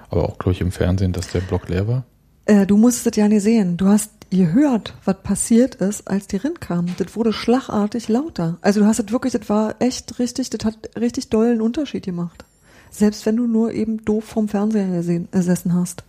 aber 0.08 0.24
auch, 0.24 0.38
glaube 0.38 0.52
ich, 0.52 0.60
im 0.62 0.72
Fernsehen, 0.72 1.12
dass 1.12 1.28
der 1.28 1.40
Blog 1.40 1.68
leer 1.68 1.86
war. 1.86 2.04
Äh, 2.46 2.66
du 2.66 2.78
musst 2.78 3.06
es 3.06 3.16
ja 3.16 3.28
nicht 3.28 3.42
sehen. 3.42 3.76
Du 3.76 3.88
hast 3.88 4.10
gehört, 4.30 4.94
was 5.04 5.22
passiert 5.22 5.76
ist, 5.76 6.08
als 6.08 6.26
die 6.26 6.36
Rind 6.36 6.60
kam. 6.60 6.86
Das 6.98 7.16
wurde 7.16 7.32
schlagartig 7.32 8.08
lauter. 8.08 8.58
Also 8.60 8.80
du 8.80 8.86
hast 8.86 8.98
es 8.98 9.10
wirklich, 9.10 9.32
das 9.32 9.48
war 9.48 9.76
echt 9.80 10.18
richtig, 10.18 10.50
das 10.50 10.64
hat 10.64 10.90
richtig 10.96 11.30
dollen 11.30 11.60
Unterschied 11.60 12.04
gemacht. 12.04 12.44
Selbst 12.90 13.26
wenn 13.26 13.36
du 13.36 13.46
nur 13.46 13.72
eben 13.72 14.04
doof 14.04 14.24
vom 14.24 14.48
Fernseher 14.48 14.88
gesehen, 14.88 15.28
gesessen 15.30 15.74
hast. 15.74 16.04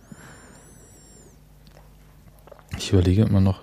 Ich 2.76 2.92
überlege 2.92 3.22
immer 3.22 3.40
noch. 3.40 3.62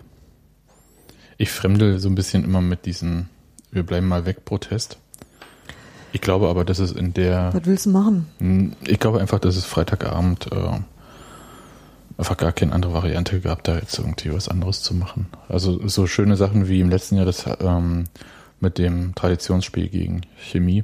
Ich 1.38 1.52
fremdel 1.52 2.00
so 2.00 2.10
ein 2.10 2.16
bisschen 2.16 2.44
immer 2.44 2.62
mit 2.62 2.86
diesen 2.86 3.30
Wir 3.72 3.84
bleiben 3.84 4.08
mal 4.08 4.26
weg 4.26 4.46
Protest. 4.46 4.98
Ich 6.14 6.22
glaube 6.22 6.48
aber, 6.48 6.66
dass 6.66 6.80
es 6.80 6.92
in 6.92 7.14
der. 7.14 7.54
Was 7.54 7.66
willst 7.66 7.86
du 7.86 7.90
machen? 7.92 8.76
Ich 8.86 9.00
glaube 9.00 9.20
einfach, 9.20 9.40
dass 9.40 9.56
es 9.56 9.66
Freitagabend 9.66 10.52
äh, 10.52 10.80
einfach 12.18 12.38
gar 12.38 12.52
keine 12.52 12.74
andere 12.74 12.94
Variante 12.94 13.40
gab, 13.40 13.64
da 13.64 13.76
jetzt 13.76 13.98
irgendwie 13.98 14.34
was 14.34 14.50
anderes 14.50 14.82
zu 14.82 14.94
machen. 14.96 15.28
Also 15.48 15.88
so 15.88 16.08
schöne 16.08 16.36
Sachen 16.36 16.68
wie 16.68 16.80
im 16.80 16.90
letzten 16.90 17.16
Jahr 17.16 17.26
das 17.26 17.46
ähm, 17.60 18.06
mit 18.60 18.78
dem 18.78 19.14
Traditionsspiel 19.16 19.90
gegen 19.90 20.22
Chemie. 20.38 20.84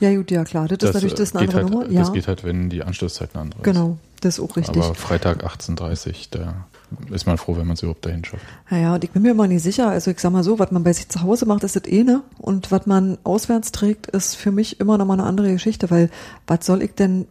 Ja, 0.00 0.14
gut, 0.14 0.30
ja 0.30 0.44
klar. 0.44 0.66
Das, 0.68 0.78
das 0.78 0.90
ist 0.90 0.94
natürlich 0.94 1.14
das 1.14 1.34
eine 1.34 1.40
andere 1.42 1.62
halt, 1.62 1.70
Nummer. 1.70 1.90
Ja. 1.90 2.00
Das 2.00 2.12
geht 2.12 2.26
halt, 2.26 2.44
wenn 2.44 2.70
die 2.70 2.82
Anschlusszeit 2.82 3.30
eine 3.34 3.42
andere 3.42 3.62
genau, 3.62 3.98
ist. 4.14 4.24
das 4.24 4.38
ist 4.38 4.44
auch 4.44 4.56
richtig. 4.56 4.82
Aber 4.82 4.94
Freitag 4.94 5.44
18.30 5.44 6.08
Uhr, 6.08 6.14
da 6.30 6.66
ist 7.14 7.26
man 7.26 7.38
froh, 7.38 7.56
wenn 7.56 7.66
man 7.66 7.74
es 7.74 7.82
überhaupt 7.82 8.04
dahin 8.06 8.24
schafft. 8.24 8.44
Naja, 8.70 8.94
und 8.94 9.04
ich 9.04 9.10
bin 9.10 9.22
mir 9.22 9.34
mal 9.34 9.46
nicht 9.46 9.62
sicher. 9.62 9.88
Also 9.88 10.10
ich 10.10 10.18
sag 10.18 10.32
mal 10.32 10.42
so, 10.42 10.58
was 10.58 10.70
man 10.70 10.82
bei 10.84 10.92
sich 10.92 11.08
zu 11.08 11.22
Hause 11.22 11.46
macht, 11.46 11.62
ist 11.62 11.76
das 11.76 11.84
eh 11.86 12.02
ne. 12.02 12.22
Und 12.38 12.72
was 12.72 12.86
man 12.86 13.18
auswärts 13.24 13.72
trägt, 13.72 14.08
ist 14.08 14.34
für 14.34 14.50
mich 14.50 14.80
immer 14.80 14.98
noch 14.98 15.06
mal 15.06 15.14
eine 15.14 15.24
andere 15.24 15.52
Geschichte, 15.52 15.90
weil 15.90 16.10
was 16.46 16.66
soll 16.66 16.82
ich 16.82 16.94
denn 16.94 17.26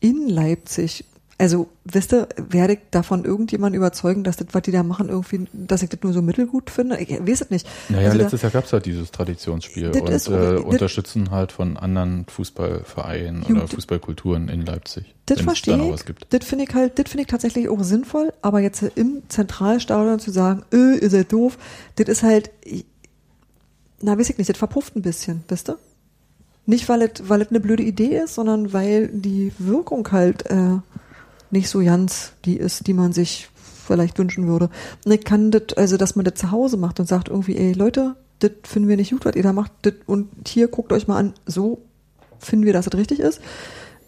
in 0.00 0.28
Leipzig 0.28 1.04
also, 1.40 1.68
wisst 1.84 2.12
ihr, 2.12 2.28
werde 2.36 2.74
ich 2.74 2.80
davon 2.90 3.24
irgendjemand 3.24 3.74
überzeugen, 3.74 4.24
dass 4.24 4.36
das, 4.36 4.48
was 4.52 4.60
die 4.60 4.72
da 4.72 4.82
machen, 4.82 5.08
irgendwie, 5.08 5.48
dass 5.54 5.82
ich 5.82 5.88
das 5.88 6.00
nur 6.02 6.12
so 6.12 6.20
mittelgut 6.20 6.68
finde? 6.68 6.98
Ich 6.98 7.08
weiß 7.08 7.40
es 7.40 7.50
nicht. 7.50 7.66
Naja, 7.88 8.08
also 8.08 8.18
letztes 8.18 8.42
da, 8.42 8.48
Jahr 8.48 8.52
gab 8.52 8.64
es 8.66 8.72
halt 8.74 8.84
dieses 8.84 9.10
Traditionsspiel 9.10 9.88
und 9.88 10.08
ist, 10.10 10.28
äh, 10.28 10.56
unterstützen 10.56 11.30
halt 11.30 11.52
von 11.52 11.78
anderen 11.78 12.26
Fußballvereinen 12.26 13.44
oder 13.44 13.66
Fußballkulturen 13.66 14.50
in 14.50 14.66
Leipzig. 14.66 15.14
Das 15.24 15.40
verstehe 15.40 15.94
ich. 15.94 16.04
Das 16.28 16.44
finde 16.44 16.66
ich 16.68 16.74
halt, 16.74 16.98
das 16.98 17.08
finde 17.08 17.22
ich 17.22 17.28
tatsächlich 17.28 17.70
auch 17.70 17.82
sinnvoll, 17.82 18.34
aber 18.42 18.60
jetzt 18.60 18.82
im 18.82 19.22
Zentralstadion 19.28 20.20
zu 20.20 20.32
sagen, 20.32 20.64
äh, 20.74 20.98
ihr 20.98 21.08
seid 21.08 21.32
doof, 21.32 21.56
das 21.96 22.08
ist 22.08 22.22
halt, 22.22 22.50
na, 24.02 24.18
weiß 24.18 24.28
ich 24.28 24.36
nicht, 24.36 24.50
das 24.50 24.58
verpufft 24.58 24.94
ein 24.94 25.00
bisschen, 25.00 25.42
wisst 25.48 25.70
ihr? 25.70 25.78
Nicht, 26.66 26.88
weil 26.90 27.02
es, 27.02 27.28
weil 27.28 27.40
es 27.40 27.48
eine 27.48 27.60
blöde 27.60 27.82
Idee 27.82 28.18
ist, 28.18 28.34
sondern 28.34 28.72
weil 28.74 29.08
die 29.08 29.52
Wirkung 29.58 30.06
halt, 30.12 30.44
äh, 30.50 30.76
nicht 31.52 31.68
so 31.68 31.80
ganz 31.80 32.32
die 32.44 32.56
ist, 32.56 32.86
die 32.86 32.94
man 32.94 33.12
sich 33.12 33.48
vielleicht 33.86 34.18
wünschen 34.18 34.46
würde. 34.46 34.70
Und 35.04 35.12
ich 35.12 35.24
kann 35.24 35.50
das, 35.50 35.74
also 35.76 35.96
dass 35.96 36.16
man 36.16 36.24
das 36.24 36.34
zu 36.34 36.50
Hause 36.50 36.76
macht 36.76 37.00
und 37.00 37.06
sagt 37.06 37.28
irgendwie, 37.28 37.56
ey 37.56 37.72
Leute, 37.72 38.16
das 38.38 38.52
finden 38.64 38.88
wir 38.88 38.96
nicht 38.96 39.10
gut, 39.10 39.24
was 39.24 39.36
ihr 39.36 39.42
da 39.42 39.52
macht, 39.52 39.72
das, 39.82 39.94
und 40.06 40.28
hier 40.46 40.68
guckt 40.68 40.92
euch 40.92 41.08
mal 41.08 41.18
an, 41.18 41.34
so 41.46 41.82
finden 42.38 42.64
wir, 42.64 42.72
dass 42.72 42.86
das 42.86 42.98
richtig 42.98 43.20
ist. 43.20 43.40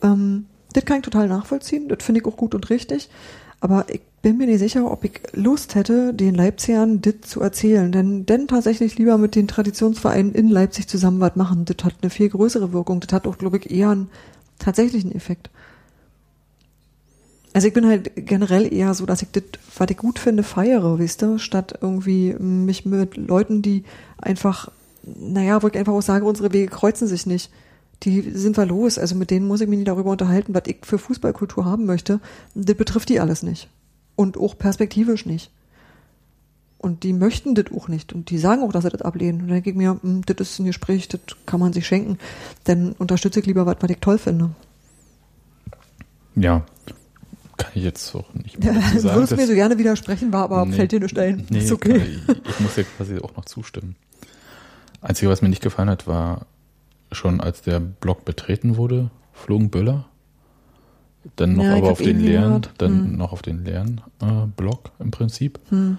Ähm, 0.02 0.46
das 0.72 0.84
kann 0.84 0.98
ich 0.98 1.02
total 1.02 1.28
nachvollziehen, 1.28 1.88
das 1.88 2.02
finde 2.02 2.20
ich 2.20 2.26
auch 2.26 2.36
gut 2.36 2.54
und 2.54 2.70
richtig. 2.70 3.10
Aber 3.60 3.86
ich 3.88 4.00
bin 4.22 4.38
mir 4.38 4.46
nicht 4.46 4.58
sicher, 4.58 4.90
ob 4.90 5.04
ich 5.04 5.20
Lust 5.34 5.76
hätte, 5.76 6.12
den 6.14 6.34
Leipzigern 6.34 7.00
das 7.00 7.14
zu 7.22 7.40
erzählen. 7.40 7.92
Denn, 7.92 8.26
denn 8.26 8.48
tatsächlich 8.48 8.98
lieber 8.98 9.18
mit 9.18 9.36
den 9.36 9.46
Traditionsvereinen 9.46 10.32
in 10.32 10.48
Leipzig 10.48 10.88
zusammen 10.88 11.20
was 11.20 11.36
machen. 11.36 11.64
Das 11.64 11.76
hat 11.84 11.94
eine 12.02 12.10
viel 12.10 12.28
größere 12.28 12.72
Wirkung. 12.72 12.98
Das 12.98 13.12
hat 13.12 13.24
auch, 13.24 13.38
glaube 13.38 13.58
ich, 13.58 13.70
eher 13.70 13.90
einen 13.90 14.10
tatsächlichen 14.58 15.14
Effekt. 15.14 15.48
Also 17.54 17.68
ich 17.68 17.74
bin 17.74 17.86
halt 17.86 18.12
generell 18.16 18.72
eher 18.72 18.94
so, 18.94 19.04
dass 19.04 19.22
ich 19.22 19.28
das, 19.30 19.42
was 19.76 19.90
ich 19.90 19.96
gut 19.96 20.18
finde, 20.18 20.42
feiere, 20.42 20.98
weißt 20.98 21.22
du, 21.22 21.38
statt 21.38 21.78
irgendwie 21.80 22.34
mich 22.34 22.86
mit 22.86 23.16
Leuten, 23.16 23.60
die 23.60 23.84
einfach, 24.16 24.70
naja, 25.02 25.62
wo 25.62 25.68
ich 25.68 25.76
einfach 25.76 25.92
auch 25.92 26.02
sage, 26.02 26.24
unsere 26.24 26.52
Wege 26.52 26.68
kreuzen 26.68 27.06
sich 27.06 27.26
nicht. 27.26 27.50
Die 28.04 28.22
sind 28.32 28.56
wir 28.56 28.66
los. 28.66 28.98
Also 28.98 29.14
mit 29.14 29.30
denen 29.30 29.46
muss 29.46 29.60
ich 29.60 29.68
mich 29.68 29.78
nicht 29.78 29.88
darüber 29.88 30.10
unterhalten, 30.10 30.54
was 30.54 30.62
ich 30.66 30.78
für 30.82 30.98
Fußballkultur 30.98 31.64
haben 31.64 31.84
möchte. 31.84 32.20
Das 32.54 32.76
betrifft 32.76 33.10
die 33.10 33.20
alles 33.20 33.42
nicht. 33.42 33.68
Und 34.16 34.36
auch 34.38 34.56
perspektivisch 34.56 35.26
nicht. 35.26 35.50
Und 36.78 37.04
die 37.04 37.12
möchten 37.12 37.54
das 37.54 37.66
auch 37.72 37.86
nicht. 37.86 38.12
Und 38.12 38.30
die 38.30 38.38
sagen 38.38 38.62
auch, 38.62 38.72
dass 38.72 38.82
sie 38.82 38.90
das 38.90 39.02
ablehnen. 39.02 39.42
Und 39.42 39.48
dann 39.48 39.54
denke 39.56 39.70
ich 39.70 39.76
mir, 39.76 39.98
hm, 40.02 40.22
das 40.26 40.36
ist 40.40 40.58
ein 40.58 40.64
Gespräch, 40.64 41.06
das 41.08 41.20
kann 41.46 41.60
man 41.60 41.72
sich 41.72 41.86
schenken. 41.86 42.18
Dann 42.64 42.92
unterstütze 42.92 43.38
ich 43.38 43.46
lieber 43.46 43.66
was, 43.66 43.76
was 43.80 43.90
ich 43.90 43.98
toll 43.98 44.18
finde. 44.18 44.50
Ja, 46.34 46.64
kann 47.62 47.72
ich 47.74 47.84
jetzt 47.84 48.14
auch 48.16 48.34
nicht 48.34 48.58
mehr 48.64 48.74
sagen. 48.74 49.14
Würdest 49.14 49.36
mir 49.36 49.46
so 49.46 49.54
gerne 49.54 49.78
widersprechen, 49.78 50.32
war 50.32 50.42
aber 50.42 50.64
nee, 50.66 50.74
fällt 50.74 50.92
dir 50.92 51.00
nicht 51.00 51.18
ein. 51.18 51.46
Nee, 51.48 51.58
ist 51.58 51.72
okay. 51.72 51.96
Ich, 51.96 52.50
ich 52.50 52.60
muss 52.60 52.74
dir 52.74 52.84
quasi 52.84 53.18
auch 53.18 53.36
noch 53.36 53.44
zustimmen. 53.44 53.94
Einzige, 55.00 55.30
was 55.30 55.42
mir 55.42 55.48
nicht 55.48 55.62
gefallen 55.62 55.88
hat, 55.88 56.06
war 56.06 56.46
schon 57.12 57.40
als 57.40 57.62
der 57.62 57.78
Block 57.80 58.24
betreten 58.24 58.76
wurde, 58.76 59.10
flogen 59.32 59.70
Böller. 59.70 60.06
Dann 61.36 61.52
noch 61.54 61.64
ja, 61.64 61.76
aber 61.76 61.92
auf 61.92 62.02
den 62.02 62.18
leeren, 62.18 62.62
dann 62.78 63.04
hm. 63.04 63.16
noch 63.16 63.32
auf 63.32 63.42
den 63.42 63.64
leeren 63.64 64.00
äh, 64.20 64.46
Block 64.56 64.90
im 64.98 65.12
Prinzip. 65.12 65.60
Hm. 65.68 65.98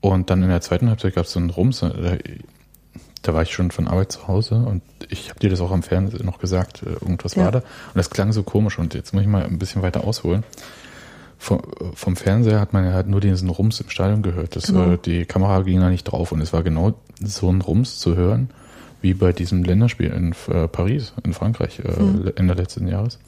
Und 0.00 0.30
dann 0.30 0.42
in 0.42 0.48
der 0.48 0.60
zweiten 0.60 0.88
Halbzeit 0.88 1.14
gab 1.14 1.26
es 1.26 1.32
so 1.32 1.38
einen 1.38 1.50
Rums. 1.50 1.84
Da, 3.22 3.34
war 3.34 3.42
ich 3.42 3.52
schon 3.52 3.70
von 3.70 3.88
Arbeit 3.88 4.12
zu 4.12 4.28
Hause 4.28 4.56
und 4.56 4.82
ich 5.08 5.30
habe 5.30 5.40
dir 5.40 5.50
das 5.50 5.60
auch 5.60 5.70
am 5.70 5.82
Fernsehen 5.82 6.26
noch 6.26 6.38
gesagt, 6.38 6.82
äh, 6.82 6.90
irgendwas 6.92 7.34
ja. 7.34 7.44
war 7.44 7.52
da. 7.52 7.58
Und 7.58 7.94
das 7.94 8.10
klang 8.10 8.32
so 8.32 8.42
komisch 8.42 8.78
und 8.78 8.94
jetzt 8.94 9.14
muss 9.14 9.22
ich 9.22 9.28
mal 9.28 9.44
ein 9.44 9.58
bisschen 9.58 9.82
weiter 9.82 10.04
ausholen 10.04 10.44
vom, 11.42 11.60
vom 11.94 12.14
Fernseher 12.14 12.60
hat 12.60 12.72
man 12.72 12.84
ja 12.84 12.92
halt 12.92 13.08
nur 13.08 13.20
diesen 13.20 13.50
Rums 13.50 13.80
im 13.80 13.90
Stadion 13.90 14.22
gehört. 14.22 14.54
Das, 14.54 14.68
genau. 14.68 14.92
äh, 14.92 14.98
die 14.98 15.24
Kamera 15.24 15.62
ging 15.62 15.80
da 15.80 15.90
nicht 15.90 16.04
drauf 16.04 16.30
und 16.30 16.40
es 16.40 16.52
war 16.52 16.62
genau 16.62 16.94
so 17.20 17.50
ein 17.50 17.60
Rums 17.60 17.98
zu 17.98 18.14
hören, 18.14 18.50
wie 19.00 19.12
bei 19.12 19.32
diesem 19.32 19.64
Länderspiel 19.64 20.12
in 20.12 20.36
äh, 20.54 20.68
Paris, 20.68 21.12
in 21.24 21.32
Frankreich, 21.32 21.80
äh, 21.80 22.00
mhm. 22.00 22.30
Ende 22.36 22.54
letzten 22.54 22.86
Jahres, 22.86 23.18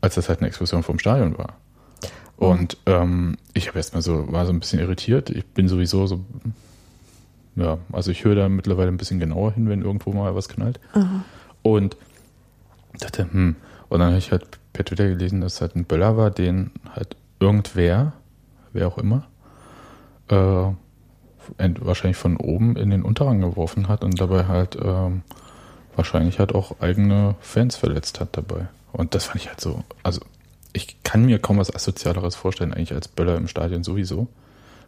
als 0.00 0.14
das 0.14 0.30
halt 0.30 0.38
eine 0.38 0.48
Explosion 0.48 0.82
vom 0.82 0.98
Stadion 0.98 1.36
war. 1.36 1.58
Mhm. 2.38 2.46
Und 2.46 2.76
ähm, 2.86 3.36
ich 3.52 3.68
habe 3.68 3.76
erstmal 3.76 4.00
so, 4.00 4.32
war 4.32 4.46
so 4.46 4.52
ein 4.52 4.60
bisschen 4.60 4.80
irritiert. 4.80 5.28
Ich 5.28 5.44
bin 5.44 5.68
sowieso 5.68 6.06
so, 6.06 6.24
ja, 7.56 7.78
also 7.92 8.10
ich 8.10 8.24
höre 8.24 8.34
da 8.34 8.48
mittlerweile 8.48 8.88
ein 8.88 8.96
bisschen 8.96 9.20
genauer 9.20 9.52
hin, 9.52 9.68
wenn 9.68 9.82
irgendwo 9.82 10.12
mal 10.12 10.34
was 10.34 10.48
knallt. 10.48 10.80
Mhm. 10.94 11.22
Und 11.62 11.96
dachte, 12.98 13.30
hm, 13.30 13.56
und 13.88 13.98
dann 13.98 14.08
habe 14.08 14.18
ich 14.18 14.32
halt 14.32 14.58
per 14.72 14.84
Twitter 14.84 15.08
gelesen, 15.08 15.40
dass 15.40 15.54
es 15.54 15.60
halt 15.60 15.76
ein 15.76 15.84
Böller 15.84 16.16
war, 16.16 16.30
den 16.30 16.70
halt 16.94 17.16
irgendwer, 17.40 18.12
wer 18.72 18.88
auch 18.88 18.98
immer, 18.98 19.26
äh, 20.28 20.72
wahrscheinlich 21.80 22.16
von 22.16 22.36
oben 22.36 22.76
in 22.76 22.90
den 22.90 23.02
Unterrang 23.02 23.40
geworfen 23.40 23.88
hat 23.88 24.04
und 24.04 24.20
dabei 24.20 24.46
halt 24.46 24.78
ähm, 24.80 25.22
wahrscheinlich 25.96 26.38
halt 26.38 26.54
auch 26.54 26.80
eigene 26.80 27.34
Fans 27.40 27.76
verletzt 27.76 28.20
hat 28.20 28.36
dabei. 28.36 28.68
Und 28.92 29.14
das 29.14 29.26
fand 29.26 29.40
ich 29.40 29.48
halt 29.48 29.60
so, 29.60 29.82
also 30.02 30.20
ich 30.72 31.02
kann 31.02 31.24
mir 31.24 31.38
kaum 31.40 31.58
was 31.58 31.74
Asozialeres 31.74 32.36
vorstellen, 32.36 32.72
eigentlich 32.72 32.92
als 32.92 33.08
Böller 33.08 33.36
im 33.36 33.48
Stadion 33.48 33.82
sowieso. 33.82 34.28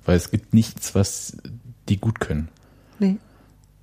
Weil 0.04 0.16
es 0.16 0.30
gibt 0.30 0.52
nichts, 0.54 0.94
was 0.94 1.36
die 1.88 1.98
gut 1.98 2.20
können. 2.20 2.48
Nee. 2.98 3.16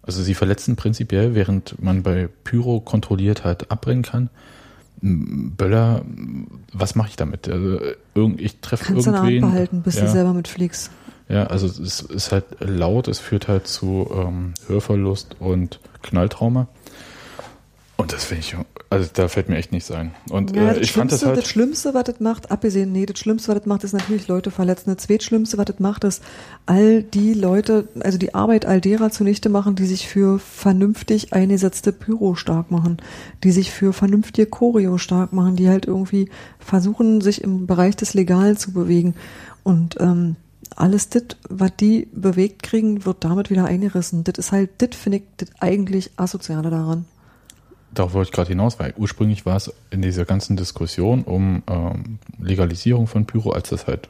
Also 0.01 0.23
sie 0.23 0.33
verletzen 0.33 0.75
prinzipiell, 0.75 1.35
während 1.35 1.81
man 1.81 2.03
bei 2.03 2.29
Pyro 2.43 2.79
kontrolliert 2.79 3.43
halt 3.43 3.69
abbrennen 3.69 4.03
kann, 4.03 4.29
Böller, 5.01 6.01
was 6.73 6.95
mache 6.95 7.09
ich 7.09 7.15
damit? 7.15 7.47
Also, 7.47 7.79
ich 8.37 8.59
treffe 8.59 8.93
irgendwen. 8.93 9.13
Kannst 9.13 9.31
du 9.31 9.41
behalten, 9.41 9.81
bis 9.81 9.95
ja. 9.95 10.01
du 10.05 10.11
selber 10.11 10.33
mitfliegst. 10.33 10.91
Ja, 11.29 11.45
also 11.45 11.67
es 11.67 12.01
ist 12.01 12.31
halt 12.31 12.45
laut, 12.59 13.07
es 13.07 13.19
führt 13.19 13.47
halt 13.47 13.67
zu 13.67 14.09
ähm, 14.11 14.55
Hörverlust 14.67 15.35
und 15.39 15.79
Knalltrauma. 16.01 16.67
Und 17.99 18.13
das 18.13 18.23
finde 18.23 18.45
ich, 18.45 18.55
also 18.89 19.09
da 19.13 19.27
fällt 19.27 19.49
mir 19.49 19.57
echt 19.57 19.73
nichts 19.73 19.91
ein. 19.91 20.13
Und 20.29 20.55
ja, 20.55 20.71
äh, 20.71 20.79
ich 20.79 20.93
fand 20.93 21.11
das 21.11 21.25
halt. 21.25 21.35
Das 21.35 21.49
Schlimmste, 21.49 21.93
was 21.93 22.05
das 22.05 22.21
macht, 22.21 22.49
abgesehen, 22.49 22.93
nee, 22.93 23.05
das 23.05 23.19
Schlimmste, 23.19 23.49
was 23.49 23.57
das 23.57 23.65
macht, 23.65 23.83
ist 23.83 23.91
natürlich 23.91 24.29
Leute 24.29 24.51
verletzen. 24.51 24.95
Das 24.95 25.05
Zweitschlimmste, 25.05 25.57
was 25.57 25.65
das 25.65 25.79
macht, 25.79 26.05
ist 26.05 26.23
all 26.65 27.03
die 27.03 27.33
Leute, 27.33 27.89
also 27.99 28.17
die 28.17 28.33
Arbeit 28.33 28.65
all 28.65 28.79
derer 28.79 29.11
zunichte 29.11 29.49
machen, 29.49 29.75
die 29.75 29.85
sich 29.85 30.07
für 30.07 30.39
vernünftig 30.39 31.33
eingesetzte 31.33 31.91
Pyro 31.91 32.35
stark 32.35 32.71
machen, 32.71 33.01
die 33.43 33.51
sich 33.51 33.69
für 33.69 33.91
vernünftige 33.91 34.47
Choreo 34.47 34.97
stark 34.97 35.33
machen, 35.33 35.57
die 35.57 35.67
halt 35.67 35.85
irgendwie 35.85 36.29
versuchen, 36.57 37.19
sich 37.19 37.43
im 37.43 37.67
Bereich 37.67 37.97
des 37.97 38.13
Legalen 38.13 38.55
zu 38.55 38.71
bewegen. 38.71 39.13
Und 39.63 39.97
ähm, 39.99 40.37
alles 40.73 41.09
das, 41.09 41.23
was 41.49 41.75
die 41.77 42.07
bewegt 42.13 42.63
kriegen, 42.63 43.03
wird 43.03 43.25
damit 43.25 43.49
wieder 43.49 43.65
eingerissen. 43.65 44.23
Das 44.23 44.37
ist 44.37 44.53
halt, 44.53 44.69
das 44.77 44.95
finde 44.95 45.17
ich 45.17 45.23
das 45.35 45.49
eigentlich 45.59 46.11
Asoziale 46.15 46.69
daran 46.69 47.03
darauf 47.91 48.13
wollte 48.13 48.29
ich 48.29 48.33
gerade 48.33 48.49
hinaus, 48.49 48.79
weil 48.79 48.93
ursprünglich 48.97 49.45
war 49.45 49.57
es 49.57 49.73
in 49.89 50.01
dieser 50.01 50.25
ganzen 50.25 50.57
Diskussion 50.57 51.23
um 51.23 51.63
ähm, 51.67 52.19
Legalisierung 52.39 53.07
von 53.07 53.25
Pyro, 53.25 53.51
als 53.51 53.69
das 53.69 53.87
halt 53.87 54.09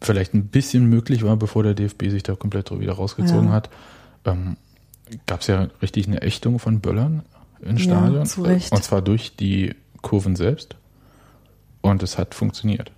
vielleicht 0.00 0.34
ein 0.34 0.46
bisschen 0.46 0.88
möglich 0.88 1.24
war, 1.24 1.36
bevor 1.36 1.62
der 1.62 1.74
DFB 1.74 2.04
sich 2.10 2.22
da 2.22 2.34
komplett 2.34 2.70
wieder 2.78 2.92
rausgezogen 2.92 3.48
ja. 3.48 3.52
hat, 3.52 3.70
ähm, 4.24 4.56
gab 5.26 5.40
es 5.40 5.48
ja 5.48 5.68
richtig 5.82 6.06
eine 6.06 6.22
Ächtung 6.22 6.58
von 6.58 6.80
Böllern 6.80 7.22
im 7.60 7.78
Stadion. 7.78 8.24
Ja, 8.24 8.52
und 8.70 8.84
zwar 8.84 9.02
durch 9.02 9.36
die 9.36 9.74
Kurven 10.02 10.36
selbst. 10.36 10.76
Und 11.80 12.02
es 12.02 12.18
hat 12.18 12.34
funktioniert. 12.34 12.92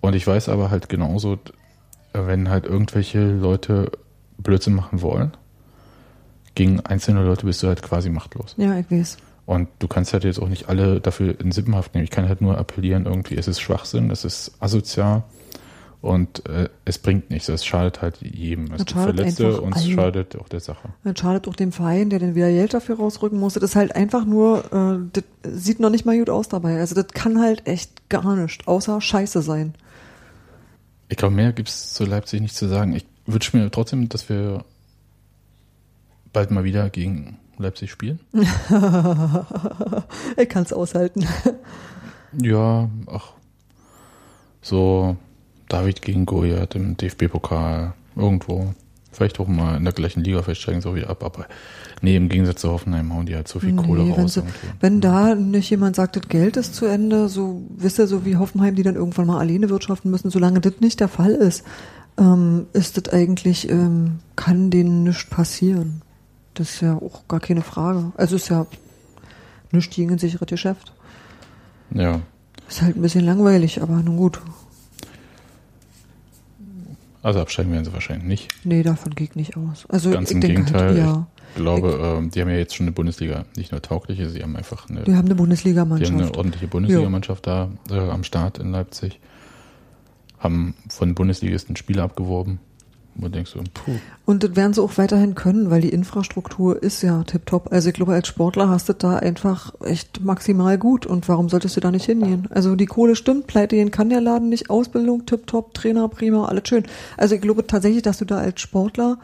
Und 0.00 0.14
ich 0.14 0.26
weiß 0.26 0.48
aber 0.48 0.70
halt 0.70 0.88
genauso, 0.88 1.38
wenn 2.12 2.48
halt 2.48 2.64
irgendwelche 2.66 3.24
Leute 3.24 3.92
Blödsinn 4.38 4.74
machen 4.74 5.02
wollen, 5.02 5.32
gegen 6.54 6.80
einzelne 6.80 7.24
Leute 7.24 7.46
bist 7.46 7.62
du 7.62 7.68
halt 7.68 7.82
quasi 7.82 8.10
machtlos. 8.10 8.54
Ja, 8.58 8.78
ich 8.78 8.90
weiß. 8.90 9.16
Und 9.44 9.68
du 9.80 9.88
kannst 9.88 10.12
halt 10.12 10.24
jetzt 10.24 10.40
auch 10.40 10.48
nicht 10.48 10.68
alle 10.68 11.00
dafür 11.00 11.38
in 11.40 11.50
Sippenhaft 11.50 11.94
nehmen. 11.94 12.04
Ich 12.04 12.10
kann 12.10 12.28
halt 12.28 12.40
nur 12.40 12.58
appellieren, 12.58 13.06
irgendwie, 13.06 13.36
es 13.36 13.48
ist 13.48 13.60
Schwachsinn, 13.60 14.10
es 14.10 14.24
ist 14.24 14.52
asozial 14.60 15.24
und 16.00 16.48
äh, 16.48 16.68
es 16.84 16.98
bringt 16.98 17.30
nichts. 17.30 17.48
Es 17.48 17.64
schadet 17.64 18.02
halt 18.02 18.18
jedem. 18.20 18.72
Es 18.72 18.84
gibt 18.84 18.92
Verletzte 18.92 19.60
und 19.60 19.76
es 19.76 19.88
schadet 19.88 20.36
auch 20.36 20.48
der 20.48 20.60
Sache. 20.60 20.88
Das 21.04 21.18
schadet 21.18 21.48
auch 21.48 21.56
dem 21.56 21.72
Verein, 21.72 22.10
der 22.10 22.18
dann 22.18 22.34
wieder 22.34 22.50
Geld 22.50 22.74
dafür 22.74 22.96
rausrücken 22.96 23.38
musste. 23.38 23.60
Das 23.60 23.70
ist 23.70 23.76
halt 23.76 23.94
einfach 23.94 24.24
nur, 24.24 24.64
äh, 24.72 24.98
das 25.12 25.24
sieht 25.64 25.80
noch 25.80 25.90
nicht 25.90 26.04
mal 26.04 26.18
gut 26.18 26.30
aus 26.30 26.48
dabei. 26.48 26.78
Also 26.78 26.94
das 26.94 27.08
kann 27.08 27.40
halt 27.40 27.66
echt 27.66 28.08
gar 28.08 28.36
nicht, 28.36 28.66
außer 28.68 29.00
Scheiße 29.00 29.42
sein. 29.42 29.74
Ich 31.08 31.16
glaube, 31.16 31.34
mehr 31.34 31.52
gibt 31.52 31.68
es 31.68 31.94
zu 31.94 32.04
Leipzig 32.04 32.40
nicht 32.40 32.56
zu 32.56 32.68
sagen. 32.68 32.94
Ich 32.96 33.06
wünsche 33.26 33.56
mir 33.56 33.70
trotzdem, 33.70 34.08
dass 34.08 34.28
wir 34.28 34.64
bald 36.32 36.50
mal 36.50 36.64
wieder 36.64 36.90
gegen 36.90 37.38
Leipzig 37.58 37.90
spielen. 37.90 38.20
ich 40.36 40.48
kann 40.48 40.62
es 40.64 40.72
aushalten. 40.72 41.26
Ja, 42.40 42.88
ach, 43.06 43.32
so 44.62 45.16
David 45.68 46.02
gegen 46.02 46.26
Goliath 46.26 46.74
im 46.74 46.96
DFB-Pokal 46.96 47.94
irgendwo. 48.16 48.74
Vielleicht 49.10 49.40
auch 49.40 49.46
mal 49.48 49.76
in 49.76 49.84
der 49.84 49.92
gleichen 49.92 50.24
Liga, 50.24 50.40
vielleicht 50.42 50.62
steigen 50.62 50.80
sie 50.80 50.88
auch 50.88 50.94
wieder 50.94 51.10
ab. 51.10 51.22
Aber 51.22 51.44
nee, 52.00 52.16
im 52.16 52.30
Gegensatz 52.30 52.62
zu 52.62 52.70
Hoffenheim 52.70 53.12
hauen 53.12 53.26
die 53.26 53.34
halt 53.34 53.46
so 53.46 53.60
viel 53.60 53.76
Kohle 53.76 54.04
Nee, 54.04 54.12
wenn, 54.16 54.22
raus. 54.22 54.34
sie, 54.34 54.42
wenn 54.80 55.02
da 55.02 55.34
nicht 55.34 55.68
jemand 55.68 55.96
sagt, 55.96 56.16
das 56.16 56.28
Geld 56.28 56.56
ist 56.56 56.74
zu 56.74 56.86
Ende, 56.86 57.28
so 57.28 57.60
wisst 57.76 57.98
ihr, 57.98 58.06
so 58.06 58.24
wie 58.24 58.36
Hoffenheim, 58.38 58.74
die 58.74 58.82
dann 58.82 58.94
irgendwann 58.94 59.26
mal 59.26 59.38
alleine 59.38 59.68
wirtschaften 59.68 60.10
müssen, 60.10 60.30
solange 60.30 60.60
das 60.60 60.80
nicht 60.80 61.00
der 61.00 61.08
Fall 61.08 61.32
ist, 61.32 61.64
ähm, 62.18 62.66
ist 62.72 62.96
das 62.96 63.12
eigentlich, 63.12 63.68
ähm, 63.68 64.20
kann 64.34 64.70
denen 64.70 65.02
nichts 65.04 65.26
passieren. 65.26 66.00
Das 66.54 66.70
ist 66.74 66.80
ja 66.82 66.94
auch 66.96 67.26
gar 67.28 67.40
keine 67.40 67.62
Frage. 67.62 68.12
Also 68.16 68.36
ist 68.36 68.48
ja 68.50 68.66
nichts 69.70 69.94
gegen 69.94 70.12
ein 70.12 70.18
sicheres 70.18 70.46
Geschäft. 70.48 70.92
Ja, 71.94 72.20
Ist 72.68 72.82
halt 72.82 72.96
ein 72.96 73.02
bisschen 73.02 73.24
langweilig, 73.24 73.82
aber 73.82 73.96
nun 74.02 74.16
gut. 74.16 74.40
also 77.22 77.40
absteigen 77.40 77.70
werden 77.72 77.84
sie 77.84 77.92
wahrscheinlich 77.92 78.26
nicht. 78.26 78.48
Nee, 78.64 78.82
davon 78.82 79.14
gehe 79.14 79.26
ich 79.28 79.34
nicht 79.36 79.56
aus. 79.56 79.86
Also 79.88 80.10
Ganz 80.10 80.30
ich 80.30 80.34
im 80.36 80.40
denke 80.40 80.56
Gegenteil. 80.62 80.88
halt, 80.88 80.98
ja. 80.98 81.26
Ich 81.50 81.56
glaube, 81.56 82.00
ähm, 82.18 82.30
die 82.30 82.40
haben 82.40 82.48
ja 82.48 82.56
jetzt 82.56 82.74
schon 82.74 82.84
eine 82.84 82.92
Bundesliga, 82.92 83.44
nicht 83.56 83.72
nur 83.72 83.82
taugliche, 83.82 84.28
sie 84.30 84.42
haben 84.42 84.56
einfach 84.56 84.88
eine, 84.88 85.02
Die 85.02 85.10
haben 85.12 85.18
eine 85.18 85.24
die 85.26 85.30
haben 85.30 85.36
Bundesligamannschaft. 85.36 86.12
eine 86.12 86.34
ordentliche 86.34 86.66
Bundesligamannschaft 86.66 87.46
da 87.46 87.70
äh, 87.90 87.98
am 87.98 88.24
Start 88.24 88.58
in 88.58 88.72
Leipzig. 88.72 89.20
Haben 90.38 90.74
von 90.88 91.14
Bundesligisten 91.14 91.76
Spieler 91.76 92.02
abgeworben. 92.04 92.58
Wo 93.14 93.26
du 93.26 93.32
denkst 93.32 93.50
so, 93.50 93.60
puh, 93.74 93.92
Und 94.24 94.42
das 94.42 94.56
werden 94.56 94.72
sie 94.72 94.82
auch 94.82 94.96
weiterhin 94.96 95.34
können, 95.34 95.70
weil 95.70 95.82
die 95.82 95.90
Infrastruktur 95.90 96.82
ist 96.82 97.02
ja 97.02 97.22
tipptopp. 97.24 97.70
Also 97.70 97.88
ich 97.88 97.94
glaube, 97.94 98.14
als 98.14 98.26
Sportler 98.26 98.68
hast 98.68 98.88
du 98.88 98.94
da 98.94 99.16
einfach 99.16 99.74
echt 99.84 100.22
maximal 100.24 100.78
gut. 100.78 101.04
Und 101.04 101.28
warum 101.28 101.48
solltest 101.48 101.76
du 101.76 101.80
da 101.80 101.90
nicht 101.90 102.06
hingehen? 102.06 102.48
Also 102.50 102.74
die 102.74 102.86
Kohle 102.86 103.14
stimmt, 103.14 103.46
pleite 103.46 103.76
gehen 103.76 103.90
kann 103.90 104.08
der 104.08 104.20
Laden 104.20 104.48
nicht, 104.48 104.70
Ausbildung 104.70 105.26
tipptopp, 105.26 105.74
Trainer 105.74 106.08
prima, 106.08 106.46
alles 106.46 106.66
schön. 106.68 106.84
Also 107.16 107.34
ich 107.34 107.40
glaube 107.42 107.66
tatsächlich, 107.66 108.02
dass 108.02 108.18
du 108.18 108.24
da 108.24 108.38
als 108.38 108.60
Sportler 108.60 109.18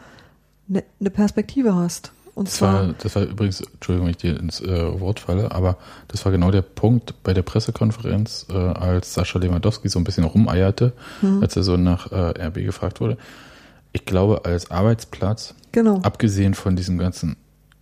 eine 0.69 0.83
ne 0.99 1.09
Perspektive 1.09 1.73
hast. 1.75 2.11
Und 2.35 2.47
Das 2.47 2.55
zwar, 2.55 2.73
war, 2.87 2.95
das 3.01 3.15
war 3.15 3.23
übrigens, 3.23 3.59
Entschuldigung, 3.59 4.05
wenn 4.05 4.11
ich 4.11 4.17
dir 4.17 4.39
ins 4.39 4.61
äh, 4.61 4.99
Wort 5.01 5.19
falle, 5.19 5.51
aber 5.51 5.77
das 6.07 6.23
war 6.23 6.31
genau 6.31 6.51
der 6.51 6.61
Punkt 6.61 7.15
bei 7.23 7.33
der 7.33 7.41
Pressekonferenz, 7.41 8.45
äh, 8.49 8.53
als 8.53 9.13
Sascha 9.13 9.39
Lewandowski 9.39 9.89
so 9.89 9.99
ein 9.99 10.05
bisschen 10.05 10.23
rumeierte, 10.23 10.93
Hm. 11.19 11.41
als 11.41 11.57
er 11.57 11.63
so 11.63 11.75
nach 11.75 12.11
äh, 12.13 12.45
RB 12.47 12.63
gefragt 12.63 13.01
wurde. 13.01 13.17
Ich 13.91 14.05
glaube, 14.05 14.45
als 14.45 14.69
Arbeitsplatz, 14.71 15.55
genau. 15.71 15.99
abgesehen 16.03 16.53
von 16.53 16.75
diesem 16.75 16.97
ganzen 16.97 17.35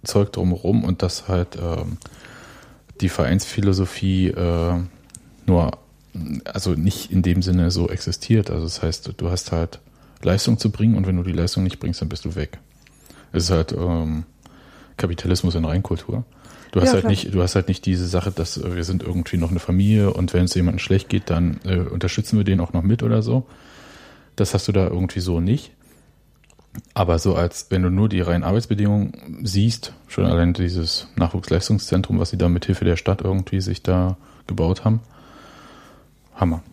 Zeug 0.03 0.31
drumherum 0.31 0.83
und 0.83 1.01
dass 1.01 1.27
halt 1.27 1.57
ähm, 1.61 1.97
die 3.01 3.09
Vereinsphilosophie 3.09 4.29
äh, 4.29 4.73
nur, 5.45 5.71
also 6.45 6.71
nicht 6.71 7.11
in 7.11 7.21
dem 7.21 7.41
Sinne 7.41 7.71
so 7.71 7.89
existiert. 7.89 8.49
Also 8.49 8.63
das 8.63 8.81
heißt, 8.81 9.13
du 9.17 9.29
hast 9.29 9.51
halt 9.51 9.79
Leistung 10.23 10.57
zu 10.57 10.71
bringen 10.71 10.95
und 10.95 11.05
wenn 11.07 11.17
du 11.17 11.23
die 11.23 11.33
Leistung 11.33 11.63
nicht 11.63 11.79
bringst, 11.79 12.01
dann 12.01 12.09
bist 12.09 12.25
du 12.25 12.35
weg. 12.35 12.57
Es 13.33 13.45
ist 13.45 13.51
halt 13.51 13.73
ähm, 13.73 14.23
Kapitalismus 14.95 15.55
in 15.55 15.65
Reinkultur. 15.65 16.23
Du 16.71 16.81
hast 16.81 16.87
Ja, 16.87 16.93
halt 16.93 17.01
klar. 17.03 17.11
nicht, 17.11 17.33
du 17.33 17.41
hast 17.41 17.55
halt 17.55 17.67
nicht 17.67 17.85
diese 17.85 18.07
Sache, 18.07 18.31
dass 18.31 18.61
wir 18.63 18.83
sind 18.83 19.03
irgendwie 19.03 19.37
noch 19.37 19.51
eine 19.51 19.59
Familie 19.59 20.11
und 20.13 20.33
wenn 20.33 20.45
es 20.45 20.53
jemandem 20.55 20.79
schlecht 20.79 21.09
geht, 21.09 21.29
dann 21.29 21.59
äh, 21.65 21.77
unterstützen 21.77 22.37
wir 22.37 22.43
den 22.43 22.59
auch 22.59 22.73
noch 22.73 22.83
mit 22.83 23.03
oder 23.03 23.21
so. 23.21 23.45
Das 24.35 24.53
hast 24.53 24.67
du 24.67 24.71
da 24.71 24.87
irgendwie 24.87 25.19
so 25.19 25.39
nicht. 25.39 25.71
Aber 26.93 27.19
so 27.19 27.35
als, 27.35 27.67
wenn 27.69 27.83
du 27.83 27.89
nur 27.89 28.09
die 28.09 28.21
reinen 28.21 28.43
Arbeitsbedingungen 28.43 29.41
siehst, 29.43 29.93
schon 30.07 30.25
allein 30.25 30.53
dieses 30.53 31.07
Nachwuchsleistungszentrum, 31.15 32.19
was 32.19 32.29
sie 32.29 32.37
da 32.37 32.49
mit 32.49 32.65
Hilfe 32.65 32.85
der 32.85 32.97
Stadt 32.97 33.21
irgendwie 33.21 33.61
sich 33.61 33.83
da 33.83 34.17
gebaut 34.47 34.85
haben, 34.85 35.01
Hammer. 36.35 36.63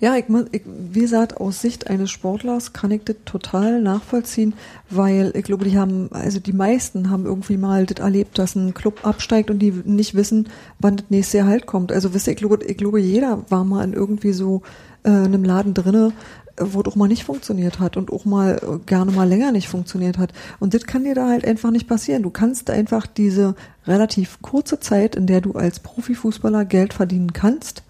Ja, 0.00 0.16
ich, 0.16 0.24
ich, 0.52 0.62
wie 0.66 1.00
gesagt, 1.00 1.36
aus 1.36 1.60
Sicht 1.60 1.88
eines 1.88 2.10
Sportlers 2.10 2.72
kann 2.72 2.90
ich 2.90 3.04
das 3.04 3.16
total 3.24 3.80
nachvollziehen, 3.80 4.54
weil 4.88 5.32
ich 5.34 5.44
glaube, 5.44 5.64
die 5.64 5.78
haben, 5.78 6.08
also 6.12 6.40
die 6.40 6.52
meisten 6.52 7.10
haben 7.10 7.26
irgendwie 7.26 7.56
mal 7.56 7.86
das 7.86 8.02
erlebt, 8.02 8.38
dass 8.38 8.56
ein 8.56 8.74
Club 8.74 9.06
absteigt 9.06 9.50
und 9.50 9.58
die 9.58 9.70
nicht 9.70 10.14
wissen, 10.14 10.48
wann 10.78 10.96
das 10.96 11.06
nächste 11.10 11.38
Jahr 11.38 11.46
halt 11.46 11.66
kommt. 11.66 11.92
Also 11.92 12.14
wisst 12.14 12.26
ihr, 12.26 12.32
ich 12.32 12.38
glaube, 12.38 12.64
ich 12.64 12.76
glaube, 12.76 13.00
jeder 13.00 13.44
war 13.48 13.64
mal 13.64 13.84
in 13.84 13.92
irgendwie 13.92 14.32
so 14.32 14.62
äh, 15.02 15.10
einem 15.10 15.44
Laden 15.44 15.74
drinne, 15.74 16.12
wo 16.60 16.80
auch 16.82 16.96
mal 16.96 17.08
nicht 17.08 17.24
funktioniert 17.24 17.80
hat 17.80 17.96
und 17.96 18.12
auch 18.12 18.24
mal 18.24 18.60
äh, 18.62 18.78
gerne 18.86 19.12
mal 19.12 19.28
länger 19.28 19.52
nicht 19.52 19.68
funktioniert 19.68 20.18
hat. 20.18 20.32
Und 20.58 20.74
das 20.74 20.84
kann 20.84 21.04
dir 21.04 21.14
da 21.14 21.28
halt 21.28 21.44
einfach 21.44 21.70
nicht 21.70 21.88
passieren. 21.88 22.22
Du 22.22 22.30
kannst 22.30 22.70
einfach 22.70 23.06
diese 23.06 23.54
relativ 23.86 24.40
kurze 24.42 24.80
Zeit, 24.80 25.16
in 25.16 25.26
der 25.26 25.40
du 25.40 25.52
als 25.52 25.80
Profifußballer 25.80 26.64
Geld 26.64 26.94
verdienen 26.94 27.32
kannst, 27.32 27.82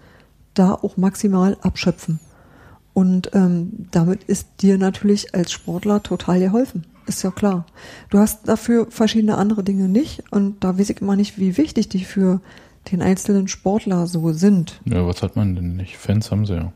da 0.53 0.73
auch 0.73 0.97
maximal 0.97 1.57
abschöpfen. 1.61 2.19
Und 2.93 3.31
ähm, 3.33 3.87
damit 3.91 4.23
ist 4.23 4.47
dir 4.61 4.77
natürlich 4.77 5.33
als 5.33 5.51
Sportler 5.51 6.03
total 6.03 6.39
geholfen. 6.39 6.85
Ist 7.07 7.23
ja 7.23 7.31
klar. 7.31 7.65
Du 8.09 8.19
hast 8.19 8.47
dafür 8.47 8.87
verschiedene 8.89 9.37
andere 9.37 9.63
Dinge 9.63 9.87
nicht 9.87 10.23
und 10.31 10.63
da 10.63 10.77
weiß 10.77 10.89
ich 10.89 11.01
immer 11.01 11.15
nicht, 11.15 11.39
wie 11.39 11.57
wichtig 11.57 11.89
die 11.89 12.03
für 12.03 12.41
den 12.91 13.01
einzelnen 13.01 13.47
Sportler 13.47 14.07
so 14.07 14.33
sind. 14.33 14.81
Ja, 14.85 15.05
was 15.05 15.21
hat 15.21 15.35
man 15.35 15.55
denn 15.55 15.75
nicht? 15.75 15.97
Fans 15.97 16.31
haben 16.31 16.45
sie 16.45 16.55
ja. 16.55 16.73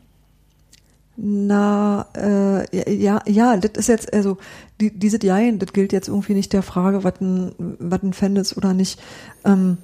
Na, 1.18 2.08
äh, 2.14 2.94
ja, 2.94 3.22
ja, 3.26 3.56
das 3.56 3.72
ist 3.76 3.88
jetzt, 3.88 4.14
also 4.14 4.38
die, 4.82 4.92
diese 4.92 5.24
Jein, 5.24 5.60
das 5.60 5.72
gilt 5.72 5.94
jetzt 5.94 6.10
irgendwie 6.10 6.34
nicht 6.34 6.52
der 6.52 6.62
Frage, 6.62 7.06
was 7.06 7.22
ein, 7.22 7.54
was 7.58 8.04
ein 8.04 8.12
Fan 8.12 8.36
ist 8.36 8.58
oder 8.58 8.74
nicht, 8.74 9.00
ähm, 9.46 9.78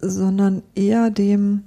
sondern 0.00 0.62
eher 0.74 1.10
dem, 1.10 1.62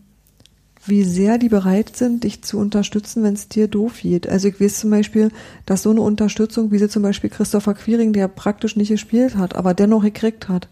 wie 0.85 1.03
sehr 1.03 1.37
die 1.37 1.47
bereit 1.47 1.95
sind, 1.95 2.25
dich 2.25 2.43
zu 2.43 2.59
unterstützen, 2.59 3.23
wenn 3.23 3.33
es 3.33 3.47
dir 3.47 3.69
doof 3.69 3.99
geht. 4.01 4.27
Also 4.27 4.49
ich 4.49 4.59
weiß 4.59 4.81
zum 4.81 4.89
Beispiel, 4.89 5.31
dass 5.65 5.83
so 5.83 5.91
eine 5.91 6.01
Unterstützung, 6.01 6.71
wie 6.71 6.77
sie 6.77 6.89
zum 6.89 7.01
Beispiel 7.01 7.29
Christopher 7.29 7.73
Quiring, 7.73 8.11
der 8.11 8.27
praktisch 8.27 8.75
nicht 8.75 8.89
gespielt 8.89 9.37
hat, 9.37 9.55
aber 9.55 9.73
dennoch 9.73 10.03
gekriegt 10.03 10.49
hat, 10.49 10.67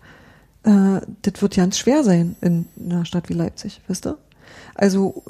äh, 0.64 1.00
das 1.22 1.42
wird 1.42 1.56
ganz 1.56 1.78
schwer 1.78 2.04
sein 2.04 2.36
in 2.42 2.66
einer 2.78 3.06
Stadt 3.06 3.30
wie 3.30 3.34
Leipzig, 3.34 3.80
wisst 3.88 4.06
ihr? 4.06 4.18
Also, 4.76 5.24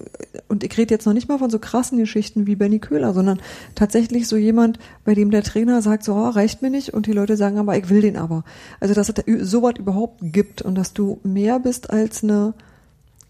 und 0.48 0.64
ich 0.64 0.78
rede 0.78 0.94
jetzt 0.94 1.06
noch 1.06 1.14
nicht 1.14 1.28
mal 1.28 1.40
von 1.40 1.50
so 1.50 1.60
krassen 1.60 1.98
Geschichten 1.98 2.48
wie 2.48 2.56
Benny 2.56 2.80
Köhler, 2.80 3.14
sondern 3.14 3.42
tatsächlich 3.76 4.28
so 4.28 4.38
jemand, 4.38 4.80
bei 5.06 5.14
dem 5.14 5.32
der 5.32 5.44
Trainer 5.44 5.82
sagt, 5.82 6.04
so, 6.04 6.14
oh, 6.14 6.30
reicht 6.30 6.62
mir 6.62 6.70
nicht, 6.70 6.94
und 6.94 7.06
die 7.08 7.12
Leute 7.12 7.38
sagen 7.38 7.58
aber, 7.58 7.78
ich 7.78 7.90
will 7.90 8.02
den 8.02 8.18
aber. 8.18 8.44
Also, 8.80 8.94
dass 8.94 9.10
es 9.10 9.16
da 9.16 9.24
sowas 9.40 9.76
überhaupt 9.78 10.20
gibt 10.22 10.62
und 10.62 10.76
dass 10.76 10.94
du 10.94 11.20
mehr 11.24 11.60
bist 11.60 11.90
als 11.90 12.24
eine 12.24 12.54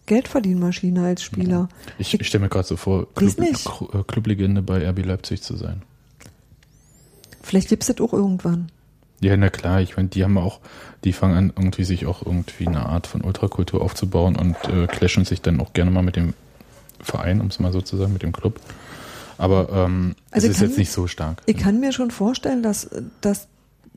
Geldverdienmaschine 0.06 1.06
als 1.06 1.23
Spieler. 1.23 1.69
Ich, 1.97 2.13
ich 2.13 2.27
stelle 2.27 2.43
mir 2.43 2.49
gerade 2.49 2.67
so 2.67 2.75
vor, 2.75 3.08
Club, 3.13 3.39
äh, 3.39 4.03
Clublegende 4.06 4.62
bei 4.62 4.88
RB 4.89 5.06
Leipzig 5.06 5.41
zu 5.41 5.56
sein. 5.56 5.82
Vielleicht 7.41 7.69
gibt's 7.69 7.88
das 7.88 7.99
auch 8.01 8.13
irgendwann. 8.13 8.69
Ja, 9.23 9.38
na 9.38 9.49
klar, 9.49 9.81
ich 9.81 9.95
meine, 9.95 10.09
die 10.09 10.23
haben 10.23 10.38
auch, 10.38 10.59
die 11.03 11.13
fangen 11.13 11.36
an, 11.38 11.53
irgendwie 11.55 11.83
sich 11.86 12.05
auch 12.05 12.25
irgendwie 12.25 12.67
eine 12.67 12.86
Art 12.86 13.07
von 13.07 13.21
Ultrakultur 13.21 13.81
aufzubauen 13.81 14.36
und 14.36 14.55
äh, 14.69 14.88
clashen 14.88 15.25
sich 15.25 15.41
dann 15.41 15.59
auch 15.62 15.73
gerne 15.73 15.91
mal 15.91 16.03
mit 16.03 16.15
dem 16.15 16.33
Verein, 16.99 17.41
um 17.41 17.47
es 17.47 17.59
mal 17.59 17.71
so 17.71 17.81
zu 17.81 17.97
sagen, 17.97 18.13
mit 18.13 18.21
dem 18.23 18.33
Club. 18.33 18.59
Aber 19.38 19.69
ähm, 19.73 20.15
Also 20.31 20.47
es 20.47 20.53
ist 20.53 20.59
kann- 20.59 20.69
jetzt 20.69 20.77
nicht 20.77 20.91
so 20.91 21.07
stark. 21.07 21.41
Ich 21.45 21.57
kann 21.57 21.79
mir 21.79 21.91
schon 21.93 22.12
vorstellen, 22.12 22.63
dass, 22.63 22.89
dass 23.21 23.47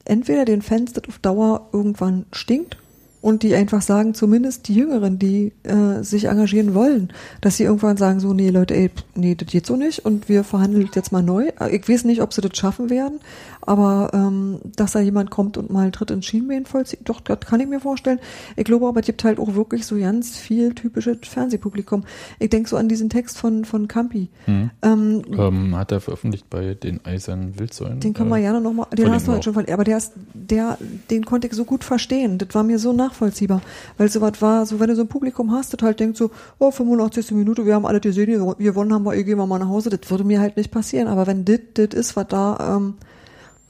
entweder 0.05 0.45
den 0.45 0.63
Fans 0.63 0.93
das 0.93 1.05
auf 1.09 1.19
Dauer 1.19 1.69
irgendwann 1.73 2.25
stinkt 2.33 2.79
und 3.21 3.43
die 3.43 3.55
einfach 3.55 3.83
sagen, 3.83 4.15
zumindest 4.15 4.69
die 4.69 4.75
Jüngeren, 4.75 5.19
die 5.19 5.53
äh, 5.65 6.03
sich 6.03 6.27
engagieren 6.27 6.75
wollen, 6.75 7.13
dass 7.41 7.57
sie 7.57 7.65
irgendwann 7.65 7.97
sagen, 7.97 8.21
so, 8.21 8.33
nee, 8.33 8.51
Leute, 8.51 8.75
ey, 8.75 8.91
nee, 9.17 9.35
das 9.35 9.49
geht 9.49 9.67
so 9.67 9.77
nicht 9.77 10.05
und 10.05 10.29
wir 10.29 10.45
verhandeln 10.45 10.89
jetzt 10.95 11.11
mal 11.13 11.23
neu. 11.23 11.51
Ich 11.73 11.89
weiß 11.89 12.05
nicht, 12.05 12.23
ob 12.23 12.33
sie 12.33 12.41
das 12.41 12.57
schaffen 12.57 12.89
werden, 12.89 13.19
aber 13.67 14.11
ähm, 14.15 14.61
dass 14.77 14.93
da 14.93 15.01
jemand 15.01 15.31
kommt 15.31 15.59
und 15.59 15.71
mal 15.71 15.83
einen 15.83 15.93
Tritt 15.93 16.11
ins 16.11 16.27
Schienbein 16.27 16.67
vollzieht, 16.67 17.01
doch, 17.05 17.21
das 17.21 17.41
kann 17.41 17.61
ich 17.61 17.69
mir 17.69 17.81
vorstellen. 17.81 18.19
Ich 18.57 18.65
glaube 18.65 18.87
aber, 18.87 19.01
es 19.01 19.07
gibt 19.07 19.25
halt 19.25 19.39
auch 19.39 19.55
wirklich 19.55 19.87
so 19.87 19.97
ganz 19.99 20.37
viel 20.37 20.75
typisches 20.75 21.19
Fernsehpublikum. 21.23 22.05
Ich 22.39 22.51
denke 22.51 22.69
so 22.69 22.77
an 22.77 22.89
diesen 22.89 23.11
Text 23.11 23.39
von, 23.39 23.65
von 23.65 23.89
Campi. 23.89 24.29
Hm. 24.47 24.71
Ähm, 24.83 25.23
Ähm, 25.37 25.77
hat 25.77 25.93
er 25.93 26.01
veröffentlicht 26.01 26.49
bei 26.49 26.75
den 26.75 27.05
Eisernen 27.05 27.59
Wildsäulen. 27.59 28.01
den 28.01 28.15
können 28.15 28.31
wir 28.31 28.39
Äh, 28.39 28.43
gerne 28.43 28.61
nochmal, 28.61 28.87
den 28.93 29.11
hast 29.11 29.27
du 29.27 29.33
halt 29.33 29.45
schon 29.45 29.53
verlinkt, 29.53 29.73
aber 29.73 29.85
der 29.85 29.99
ist, 29.99 30.13
der, 30.35 30.79
den 31.11 31.25
konnte 31.25 31.47
ich 31.47 31.53
so 31.53 31.65
gut 31.65 31.85
verstehen. 31.85 32.39
Das 32.39 32.49
war 32.55 32.63
mir 32.63 32.79
so 32.79 32.93
nachvollziehbar. 32.93 33.61
Weil 33.99 34.09
so 34.09 34.21
was 34.21 34.41
war, 34.41 34.67
so 34.67 34.79
wenn 34.81 34.89
du 34.89 34.97
so 34.97 35.03
ein 35.03 35.09
Publikum 35.09 35.53
hast, 35.53 35.73
das 35.73 35.83
halt 35.83 36.01
denkt 36.01 36.17
so, 36.17 36.31
oh, 36.59 36.71
85. 36.71 37.33
Minute, 37.33 37.67
wir 37.67 37.75
haben 37.75 37.87
alle 37.87 38.01
gesehen, 38.01 38.29
wir 38.29 38.55
gewonnen 38.57 38.93
haben, 38.93 39.05
wir, 39.05 39.15
eh, 39.15 39.25
gehen 39.25 39.39
wir 39.39 39.47
mal 39.47 39.59
nach 39.59 39.69
Hause, 39.69 39.91
das 39.91 40.09
würde 40.11 40.25
mir 40.25 40.41
halt 40.41 40.57
nicht 40.57 40.71
passieren. 40.71 41.09
Aber 41.09 41.27
wenn 41.27 41.45
das, 41.45 41.61
das 41.75 41.89
ist, 41.95 42.17
was 42.17 42.29
da, 42.29 42.77
ähm, 42.77 42.95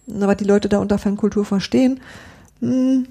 was 0.07 0.37
die 0.37 0.45
Leute 0.45 0.69
da 0.69 0.79
unter 0.79 0.99
Fankultur 0.99 1.45
verstehen, 1.45 2.01
hm, 2.61 3.07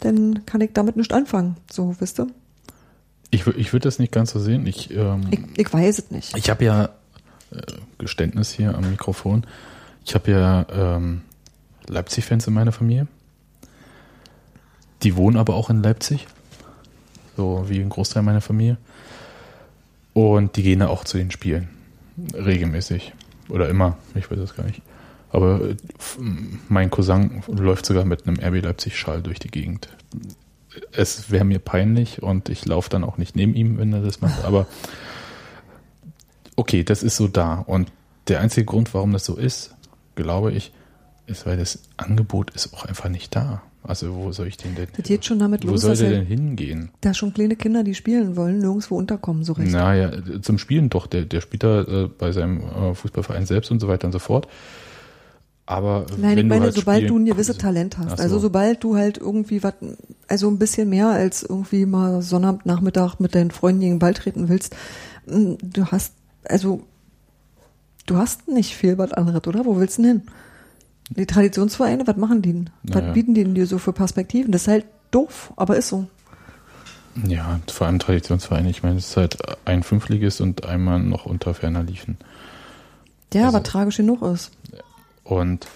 dann 0.00 0.46
kann 0.46 0.60
ich 0.60 0.72
damit 0.72 0.96
nicht 0.96 1.12
anfangen. 1.12 1.56
So, 1.70 1.96
wisst 1.98 2.20
ihr? 2.20 2.28
Ich, 3.30 3.46
ich 3.46 3.72
würde 3.72 3.84
das 3.84 3.98
nicht 3.98 4.12
ganz 4.12 4.32
so 4.32 4.40
sehen. 4.40 4.66
Ich, 4.66 4.90
ähm, 4.90 5.26
Ich, 5.30 5.40
ich 5.56 5.72
weiß 5.72 5.98
es 5.98 6.10
nicht. 6.10 6.36
Ich 6.36 6.50
habe 6.50 6.64
ja 6.64 6.84
äh, 7.52 7.60
Geständnis 7.98 8.50
hier 8.50 8.74
am 8.74 8.90
Mikrofon. 8.90 9.46
Ich 10.04 10.14
habe 10.14 10.30
ja 10.30 10.66
ähm, 10.72 11.22
Leipzig-Fans 11.86 12.46
in 12.46 12.54
meiner 12.54 12.72
Familie. 12.72 13.06
Die 15.02 15.16
wohnen 15.16 15.36
aber 15.36 15.54
auch 15.54 15.70
in 15.70 15.82
Leipzig. 15.82 16.26
So 17.36 17.64
wie 17.68 17.80
ein 17.80 17.88
Großteil 17.88 18.22
meiner 18.22 18.40
Familie. 18.40 18.76
Und 20.12 20.56
die 20.56 20.62
gehen 20.62 20.80
da 20.80 20.88
auch 20.88 21.04
zu 21.04 21.16
den 21.16 21.30
Spielen. 21.30 21.68
Regelmäßig. 22.34 23.12
Oder 23.48 23.68
immer. 23.68 23.96
Ich 24.14 24.30
weiß 24.30 24.38
das 24.38 24.56
gar 24.56 24.64
nicht. 24.64 24.82
Aber 25.30 25.60
äh, 25.70 25.76
mein 26.68 26.90
Cousin 26.90 27.42
läuft 27.48 27.86
sogar 27.86 28.04
mit 28.04 28.26
einem 28.26 28.38
RB 28.40 28.64
Leipzig-Schal 28.64 29.22
durch 29.22 29.38
die 29.38 29.50
Gegend. 29.50 29.88
Es 30.92 31.30
wäre 31.30 31.44
mir 31.44 31.58
peinlich 31.58 32.22
und 32.22 32.48
ich 32.48 32.64
laufe 32.66 32.90
dann 32.90 33.04
auch 33.04 33.16
nicht 33.18 33.36
neben 33.36 33.54
ihm, 33.54 33.78
wenn 33.78 33.92
er 33.92 34.02
das 34.02 34.20
macht. 34.20 34.44
Aber 34.44 34.66
okay, 36.56 36.84
das 36.84 37.02
ist 37.02 37.16
so 37.16 37.28
da. 37.28 37.54
Und 37.66 37.90
der 38.28 38.40
einzige 38.40 38.64
Grund, 38.66 38.92
warum 38.94 39.12
das 39.12 39.24
so 39.24 39.36
ist, 39.36 39.74
glaube 40.14 40.52
ich, 40.52 40.72
ist, 41.26 41.46
weil 41.46 41.56
das 41.56 41.80
Angebot 41.96 42.50
ist 42.50 42.74
auch 42.74 42.84
einfach 42.84 43.08
nicht 43.08 43.34
da. 43.34 43.62
Also 43.82 44.14
wo 44.14 44.30
soll 44.32 44.46
ich 44.48 44.58
den 44.58 44.74
denn? 44.74 44.88
Das 44.96 45.06
geht 45.06 45.24
schon 45.24 45.38
damit 45.38 45.64
wo 45.66 45.70
los, 45.70 45.80
soll 45.80 45.90
dass 45.90 46.00
der 46.00 46.08
er- 46.12 46.18
denn 46.18 46.26
hingehen? 46.26 46.90
Da 47.00 47.14
schon 47.14 47.32
kleine 47.32 47.56
Kinder, 47.56 47.82
die 47.82 47.94
spielen 47.94 48.36
wollen, 48.36 48.58
nirgendwo 48.58 48.96
unterkommen, 48.96 49.42
so 49.42 49.54
recht. 49.54 49.72
Naja, 49.72 50.12
zum 50.42 50.58
Spielen 50.58 50.90
doch. 50.90 51.06
Der, 51.06 51.24
der 51.24 51.40
spielt 51.40 51.62
da 51.62 51.82
äh, 51.82 52.08
bei 52.08 52.30
seinem 52.32 52.60
äh, 52.60 52.94
Fußballverein 52.94 53.46
selbst 53.46 53.70
und 53.70 53.80
so 53.80 53.88
weiter 53.88 54.06
und 54.06 54.12
so 54.12 54.18
fort. 54.18 54.48
Aber 55.70 56.04
Nein, 56.16 56.36
ich 56.36 56.44
meine, 56.44 56.60
du 56.60 56.64
halt 56.66 56.74
sobald 56.74 57.08
du 57.08 57.16
ein 57.16 57.26
gewisses 57.26 57.56
Talent 57.56 57.96
hast. 57.96 58.12
Ach 58.14 58.16
so. 58.16 58.22
Also 58.24 58.38
sobald 58.40 58.82
du 58.82 58.96
halt 58.96 59.18
irgendwie 59.18 59.62
was, 59.62 59.74
also 60.26 60.48
ein 60.48 60.58
bisschen 60.58 60.88
mehr 60.88 61.06
als 61.10 61.44
irgendwie 61.44 61.86
mal 61.86 62.22
Sonnabendnachmittag 62.22 63.20
mit 63.20 63.36
deinen 63.36 63.52
Freunden 63.52 63.80
gegen 63.80 63.92
den 63.94 63.98
Ball 64.00 64.12
treten 64.14 64.48
willst, 64.48 64.74
m, 65.28 65.58
du 65.62 65.86
hast, 65.86 66.14
also 66.44 66.82
du 68.06 68.16
hast 68.16 68.48
nicht 68.48 68.74
viel 68.74 68.98
was 68.98 69.12
anderes, 69.12 69.46
oder? 69.46 69.64
Wo 69.64 69.76
willst 69.76 69.98
du 69.98 70.02
denn 70.02 70.10
hin? 70.10 70.22
Die 71.10 71.26
Traditionsvereine, 71.26 72.04
was 72.04 72.16
machen 72.16 72.42
die 72.42 72.52
denn? 72.52 72.70
Was 72.82 73.02
Naja. 73.02 73.12
bieten 73.12 73.34
die 73.34 73.44
denn 73.44 73.54
dir 73.54 73.66
so 73.68 73.78
für 73.78 73.92
Perspektiven? 73.92 74.50
Das 74.50 74.62
ist 74.62 74.68
halt 74.68 74.86
doof, 75.12 75.52
aber 75.54 75.76
ist 75.76 75.88
so. 75.88 76.06
Ja, 77.26 77.60
vor 77.70 77.86
allem 77.86 78.00
Traditionsvereine. 78.00 78.70
Ich 78.70 78.82
meine, 78.82 78.98
es 78.98 79.10
ist 79.10 79.16
halt 79.16 79.36
ein 79.64 79.84
Fünftligist 79.84 80.40
und 80.40 80.64
einmal 80.66 80.98
noch 80.98 81.26
unter 81.26 81.54
ferner 81.54 81.84
liefen. 81.84 82.16
Ja, 83.32 83.44
Also- 83.46 83.56
aber 83.56 83.64
tragisch 83.64 83.98
genug 83.98 84.22
ist. 84.22 84.50
Und 85.30 85.66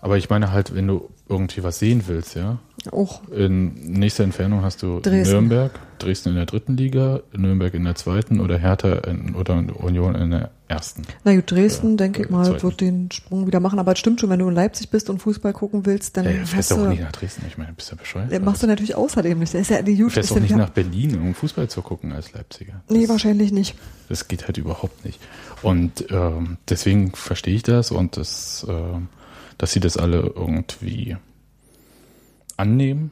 aber 0.00 0.16
ich 0.18 0.28
meine 0.30 0.50
halt, 0.50 0.74
wenn 0.74 0.88
du 0.88 1.08
irgendwie 1.28 1.62
was 1.62 1.78
sehen 1.78 2.02
willst, 2.08 2.34
ja, 2.34 2.58
Auch. 2.90 3.22
in 3.30 3.72
nächster 4.00 4.24
Entfernung 4.24 4.62
hast 4.62 4.82
du 4.82 4.98
Dresden. 4.98 5.32
Nürnberg, 5.32 5.70
Dresden 6.00 6.30
in 6.30 6.34
der 6.34 6.46
dritten 6.46 6.76
Liga, 6.76 7.20
Nürnberg 7.32 7.72
in 7.74 7.84
der 7.84 7.94
zweiten 7.94 8.40
oder 8.40 8.58
Hertha 8.58 8.94
in, 9.08 9.36
oder 9.36 9.54
Union 9.54 10.16
in 10.16 10.32
der 10.32 10.50
ersten. 10.66 11.02
Na 11.22 11.34
gut, 11.36 11.48
Dresden, 11.52 11.90
Ja, 11.90 11.96
denke 11.98 12.22
ich 12.22 12.28
äh, 12.28 12.32
mal, 12.32 12.44
zweiten. 12.46 12.62
wird 12.64 12.80
den 12.80 13.10
Sprung 13.12 13.46
wieder 13.46 13.60
machen. 13.60 13.78
Aber 13.78 13.92
es 13.92 14.00
stimmt 14.00 14.20
schon, 14.20 14.28
wenn 14.28 14.40
du 14.40 14.48
in 14.48 14.54
Leipzig 14.56 14.90
bist 14.90 15.08
und 15.08 15.20
Fußball 15.20 15.52
gucken 15.52 15.86
willst, 15.86 16.16
dann 16.16 16.24
du 16.24 16.40
hast 16.40 16.50
fährst 16.50 16.70
du, 16.72 16.74
auch 16.84 16.88
nicht 16.88 17.00
nach 17.02 17.12
Dresden, 17.12 17.44
ich 17.46 17.56
meine, 17.56 17.72
bist 17.72 17.92
du 17.92 17.96
bescheuert? 17.96 18.32
äh, 18.32 18.40
machst 18.40 18.62
du 18.64 18.66
natürlich 18.66 18.96
außerdem 18.96 19.38
nicht. 19.38 19.54
Das 19.54 19.60
ist 19.60 19.70
ja 19.70 19.82
die 19.82 19.94
du 19.94 20.00
Jut 20.00 20.12
fährst 20.12 20.30
ja 20.34 20.40
nicht 20.40 20.56
nach 20.56 20.70
Berlin, 20.70 21.14
um 21.20 21.32
Fußball 21.34 21.68
zu 21.68 21.80
gucken 21.80 22.10
als 22.12 22.32
Leipziger. 22.32 22.82
Nee, 22.88 23.02
Das- 23.02 23.10
wahrscheinlich 23.10 23.52
nicht. 23.52 23.76
Das 24.08 24.26
geht 24.28 24.46
halt 24.46 24.58
überhaupt 24.58 25.04
nicht. 25.04 25.20
Und 25.62 26.06
ähm, 26.10 26.58
deswegen 26.68 27.12
verstehe 27.14 27.54
ich 27.54 27.62
das 27.62 27.90
und 27.90 28.16
das, 28.16 28.66
ähm, 28.68 29.08
dass 29.58 29.72
sie 29.72 29.80
das 29.80 29.96
alle 29.96 30.18
irgendwie 30.34 31.16
annehmen. 32.56 33.10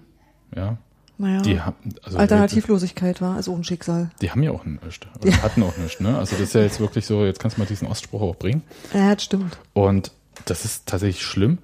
Ja, 0.54 0.78
Naja, 1.18 1.42
die 1.42 1.60
haben 1.60 1.76
also 2.02 2.18
Alternativlosigkeit 2.18 3.20
war, 3.20 3.36
also 3.36 3.54
ein 3.54 3.62
Schicksal. 3.64 4.10
Die 4.20 4.30
haben 4.30 4.42
ja 4.42 4.50
auch 4.50 4.64
nichts. 4.64 5.00
Oder 5.22 5.42
hatten 5.42 5.62
auch 5.62 5.76
nichts, 5.76 6.00
ne? 6.00 6.18
Also 6.18 6.32
das 6.32 6.40
ist 6.40 6.54
ja 6.54 6.62
jetzt 6.62 6.80
wirklich 6.80 7.06
so, 7.06 7.24
jetzt 7.24 7.38
kannst 7.38 7.56
du 7.56 7.60
mal 7.60 7.66
diesen 7.66 7.86
Ostspruch 7.86 8.20
auch 8.22 8.36
bringen. 8.36 8.62
Ja, 8.92 9.14
das 9.14 9.24
stimmt. 9.24 9.58
Und 9.72 10.12
das 10.46 10.64
ist 10.64 10.86
tatsächlich 10.86 11.22
schlimm. 11.24 11.58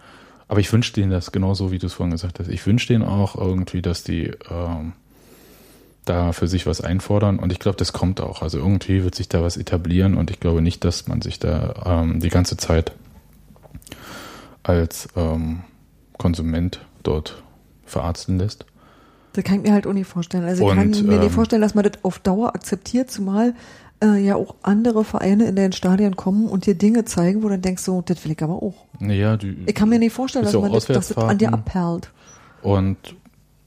Aber 0.48 0.60
ich 0.60 0.72
wünsche 0.72 0.92
denen 0.92 1.10
das 1.10 1.32
genauso, 1.32 1.72
wie 1.72 1.78
du 1.78 1.86
es 1.86 1.94
vorhin 1.94 2.12
gesagt 2.12 2.38
hast. 2.38 2.48
Ich 2.48 2.64
wünsche 2.66 2.86
denen 2.86 3.02
auch 3.02 3.34
irgendwie, 3.34 3.82
dass 3.82 4.04
die 4.04 4.30
ähm, 4.48 4.92
da 6.06 6.32
für 6.32 6.48
sich 6.48 6.66
was 6.66 6.80
einfordern. 6.80 7.38
Und 7.38 7.52
ich 7.52 7.58
glaube, 7.58 7.76
das 7.76 7.92
kommt 7.92 8.20
auch. 8.20 8.40
Also 8.40 8.58
irgendwie 8.58 9.04
wird 9.04 9.14
sich 9.14 9.28
da 9.28 9.42
was 9.42 9.56
etablieren. 9.56 10.16
Und 10.16 10.30
ich 10.30 10.40
glaube 10.40 10.62
nicht, 10.62 10.84
dass 10.84 11.08
man 11.08 11.20
sich 11.20 11.38
da 11.38 11.74
ähm, 11.84 12.20
die 12.20 12.30
ganze 12.30 12.56
Zeit 12.56 12.92
als 14.62 15.08
ähm, 15.16 15.60
Konsument 16.16 16.80
dort 17.02 17.42
verarzten 17.84 18.38
lässt. 18.38 18.66
Das 19.34 19.44
kann 19.44 19.56
ich 19.56 19.62
mir 19.62 19.72
halt 19.72 19.86
auch 19.86 19.92
nicht 19.92 20.08
vorstellen. 20.08 20.44
Also 20.44 20.64
ich 20.64 20.70
Und, 20.70 20.76
kann 20.76 21.06
mir 21.06 21.14
ähm, 21.14 21.20
nicht 21.20 21.32
vorstellen, 21.32 21.62
dass 21.62 21.74
man 21.74 21.84
das 21.84 22.02
auf 22.02 22.18
Dauer 22.18 22.54
akzeptiert, 22.54 23.10
zumal 23.10 23.54
äh, 24.02 24.16
ja 24.16 24.36
auch 24.36 24.54
andere 24.62 25.04
Vereine 25.04 25.46
in 25.46 25.56
den 25.56 25.72
Stadien 25.72 26.16
kommen 26.16 26.48
und 26.48 26.66
dir 26.66 26.74
Dinge 26.74 27.04
zeigen, 27.04 27.42
wo 27.42 27.48
du 27.48 27.54
dann 27.54 27.62
denkst, 27.62 27.82
so, 27.82 28.02
das 28.02 28.24
will 28.24 28.32
ich 28.32 28.42
aber 28.42 28.54
auch. 28.54 28.74
Naja, 28.98 29.36
die, 29.36 29.64
Ich 29.66 29.74
kann 29.74 29.88
mir 29.88 29.98
nicht 29.98 30.12
vorstellen, 30.12 30.44
dass 30.44 30.54
man 30.54 30.72
das, 30.72 30.86
dass 30.86 31.08
das 31.08 31.18
an 31.18 31.38
dir 31.38 31.52
abperlt. 31.52 32.10
Und 32.62 32.96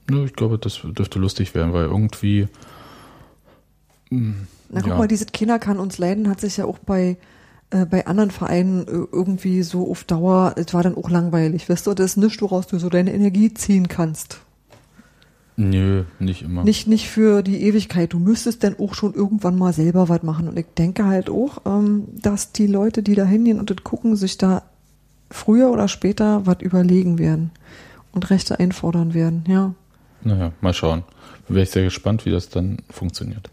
ne, 0.09 0.25
ich 0.25 0.33
glaube, 0.33 0.57
das 0.57 0.79
dürfte 0.83 1.19
lustig 1.19 1.55
werden, 1.55 1.73
weil 1.73 1.85
irgendwie. 1.85 2.47
mh, 4.09 4.33
Na 4.69 4.81
guck 4.81 4.89
ja, 4.89 4.97
mal, 4.97 5.07
dieses 5.07 5.27
Kinder 5.31 5.59
kann 5.59 5.79
uns 5.79 5.97
leiden, 5.97 6.29
hat 6.29 6.41
sich 6.41 6.57
ja 6.57 6.65
auch 6.65 6.79
bei, 6.79 7.17
äh, 7.69 7.85
bei 7.85 8.07
anderen 8.07 8.31
Vereinen 8.31 8.87
äh, 8.87 9.07
irgendwie 9.11 9.63
so 9.63 9.89
auf 9.89 10.03
Dauer, 10.03 10.55
es 10.57 10.73
war 10.73 10.83
dann 10.83 10.95
auch 10.95 11.09
langweilig, 11.09 11.69
weißt 11.69 11.87
du, 11.87 11.93
das 11.93 12.11
ist 12.11 12.17
nichts, 12.17 12.41
woraus 12.41 12.67
du 12.67 12.79
so 12.79 12.89
deine 12.89 13.13
Energie 13.13 13.53
ziehen 13.53 13.87
kannst. 13.87 14.41
Nö, 15.61 16.05
nicht 16.19 16.43
immer. 16.43 16.63
Nicht, 16.63 16.87
nicht 16.87 17.09
für 17.09 17.43
die 17.43 17.63
Ewigkeit. 17.63 18.13
Du 18.13 18.19
müsstest 18.19 18.63
dann 18.63 18.79
auch 18.79 18.93
schon 18.93 19.13
irgendwann 19.13 19.57
mal 19.57 19.73
selber 19.73 20.07
was 20.07 20.23
machen. 20.23 20.47
Und 20.47 20.57
ich 20.57 20.67
denke 20.77 21.03
halt 21.05 21.29
auch, 21.29 21.63
ähm, 21.65 22.05
dass 22.13 22.53
die 22.53 22.65
Leute, 22.65 23.03
die 23.03 23.13
da 23.13 23.25
hingehen 23.25 23.59
und 23.59 23.69
das 23.69 23.83
gucken, 23.83 24.15
sich 24.15 24.37
da 24.37 24.63
früher 25.29 25.69
oder 25.69 25.89
später 25.89 26.45
was 26.45 26.61
überlegen 26.61 27.19
werden 27.19 27.51
und 28.13 28.29
Rechte 28.29 28.57
einfordern 28.57 29.13
werden, 29.13 29.43
ja. 29.49 29.73
Naja, 30.23 30.51
mal 30.61 30.73
schauen. 30.73 31.03
Wäre 31.47 31.63
ich 31.63 31.71
sehr 31.71 31.83
gespannt, 31.83 32.25
wie 32.25 32.31
das 32.31 32.49
dann 32.49 32.77
funktioniert. 32.89 33.49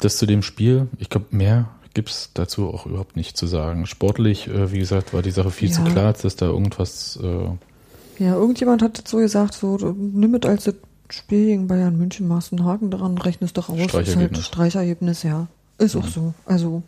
Das 0.00 0.16
zu 0.18 0.26
dem 0.26 0.42
Spiel, 0.42 0.88
ich 0.98 1.10
glaube, 1.10 1.26
mehr 1.30 1.68
gibt's 1.94 2.30
dazu 2.34 2.68
auch 2.72 2.86
überhaupt 2.86 3.16
nicht 3.16 3.36
zu 3.36 3.46
sagen. 3.46 3.86
Sportlich, 3.86 4.48
äh, 4.48 4.72
wie 4.72 4.78
gesagt, 4.78 5.12
war 5.12 5.22
die 5.22 5.30
Sache 5.30 5.50
viel 5.50 5.70
zu 5.70 5.82
Ja. 5.82 5.90
klar, 5.90 6.06
als 6.06 6.22
dass 6.22 6.36
da 6.36 6.46
irgendwas. 6.46 7.18
Äh, 7.22 8.22
Ja, 8.22 8.34
irgendjemand 8.34 8.82
hat 8.82 9.06
so 9.06 9.18
gesagt, 9.18 9.54
so, 9.54 9.76
du 9.76 9.92
nimm 9.92 10.34
es 10.34 10.42
als 10.48 10.64
das 10.64 10.74
Spiel 11.10 11.46
gegen 11.46 11.66
Bayern 11.66 11.96
München, 11.98 12.26
machst 12.28 12.52
einen 12.52 12.64
Haken 12.64 12.90
daran, 12.90 13.18
rechnest 13.18 13.56
doch 13.58 13.68
aus. 13.68 13.74
Ist 13.76 13.80
halt 13.94 14.06
Streichergebnis. 14.06 14.46
Streichergebnis, 14.46 15.22
ja. 15.22 15.46
Ist 15.78 15.96
auch 15.96 16.04
Mhm. 16.04 16.08
so. 16.10 16.34
Also, 16.46 16.82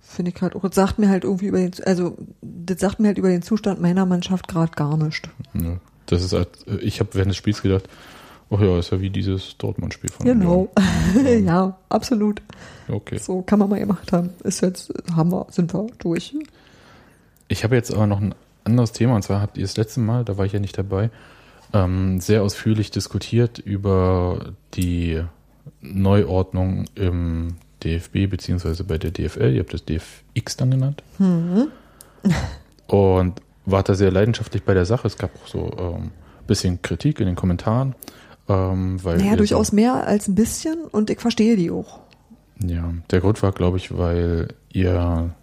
finde 0.00 0.32
ich 0.34 0.42
halt 0.42 0.56
auch, 0.56 0.62
das 0.62 0.74
sagt 0.74 0.98
mir 0.98 1.08
halt 1.08 1.24
irgendwie 1.24 1.46
über 1.46 1.58
den, 1.58 1.72
also, 1.84 2.16
das 2.42 2.80
sagt 2.80 3.00
mir 3.00 3.08
halt 3.08 3.18
über 3.18 3.28
den 3.28 3.42
Zustand 3.42 3.80
meiner 3.80 4.04
Mannschaft 4.06 4.48
gerade 4.48 4.72
gar 4.72 4.96
nicht. 4.96 5.28
ne, 5.54 5.78
das 6.12 6.22
ist 6.22 6.32
halt, 6.32 6.48
ich 6.80 7.00
habe 7.00 7.10
während 7.14 7.30
des 7.30 7.36
Spiels 7.36 7.62
gedacht, 7.62 7.88
oh 8.50 8.58
ja, 8.58 8.78
ist 8.78 8.92
ja 8.92 9.00
wie 9.00 9.10
dieses 9.10 9.56
Dortmund-Spiel 9.58 10.10
von 10.10 10.26
Genau. 10.26 10.68
Ja, 11.44 11.78
absolut. 11.88 12.42
Okay. 12.88 13.18
So 13.18 13.42
kann 13.42 13.58
man 13.58 13.70
mal 13.70 13.80
gemacht 13.80 14.12
haben. 14.12 14.30
Ist 14.44 14.60
jetzt, 14.60 14.92
haben 15.14 15.32
wir, 15.32 15.46
sind 15.50 15.72
wir 15.72 15.86
durch. 15.98 16.34
Ich 17.48 17.64
habe 17.64 17.76
jetzt 17.76 17.92
aber 17.92 18.06
noch 18.06 18.20
ein 18.20 18.34
anderes 18.64 18.92
Thema, 18.92 19.16
und 19.16 19.22
zwar 19.22 19.40
habt 19.40 19.56
ihr 19.56 19.62
das 19.62 19.76
letzte 19.76 20.00
Mal, 20.00 20.24
da 20.24 20.38
war 20.38 20.44
ich 20.46 20.52
ja 20.52 20.60
nicht 20.60 20.78
dabei, 20.78 21.10
ähm, 21.72 22.20
sehr 22.20 22.42
ausführlich 22.42 22.90
diskutiert 22.90 23.58
über 23.58 24.52
die 24.74 25.22
Neuordnung 25.80 26.84
im 26.94 27.56
DFB 27.82 28.28
beziehungsweise 28.28 28.84
bei 28.84 28.98
der 28.98 29.10
DFL. 29.10 29.54
Ihr 29.54 29.60
habt 29.60 29.74
das 29.74 29.84
DFX 29.84 30.56
dann 30.56 30.70
genannt. 30.70 31.02
Und 32.86 33.40
wart 33.64 33.88
da 33.88 33.94
sehr 33.94 34.10
leidenschaftlich 34.10 34.64
bei 34.64 34.74
der 34.74 34.84
Sache. 34.84 35.06
Es 35.06 35.18
gab 35.18 35.30
auch 35.36 35.46
so 35.46 35.70
ähm, 35.78 36.10
bisschen 36.46 36.82
Kritik 36.82 37.20
in 37.20 37.26
den 37.26 37.36
Kommentaren. 37.36 37.94
Ähm, 38.48 39.02
weil 39.04 39.18
Naja, 39.18 39.36
durchaus 39.36 39.68
so, 39.68 39.76
mehr 39.76 40.06
als 40.06 40.28
ein 40.28 40.34
bisschen 40.34 40.84
und 40.84 41.10
ich 41.10 41.20
verstehe 41.20 41.56
die 41.56 41.70
auch. 41.70 42.00
Ja, 42.64 42.92
der 43.10 43.20
Grund 43.20 43.42
war, 43.42 43.52
glaube 43.52 43.76
ich, 43.76 43.96
weil 43.96 44.48
ihr 44.72 45.34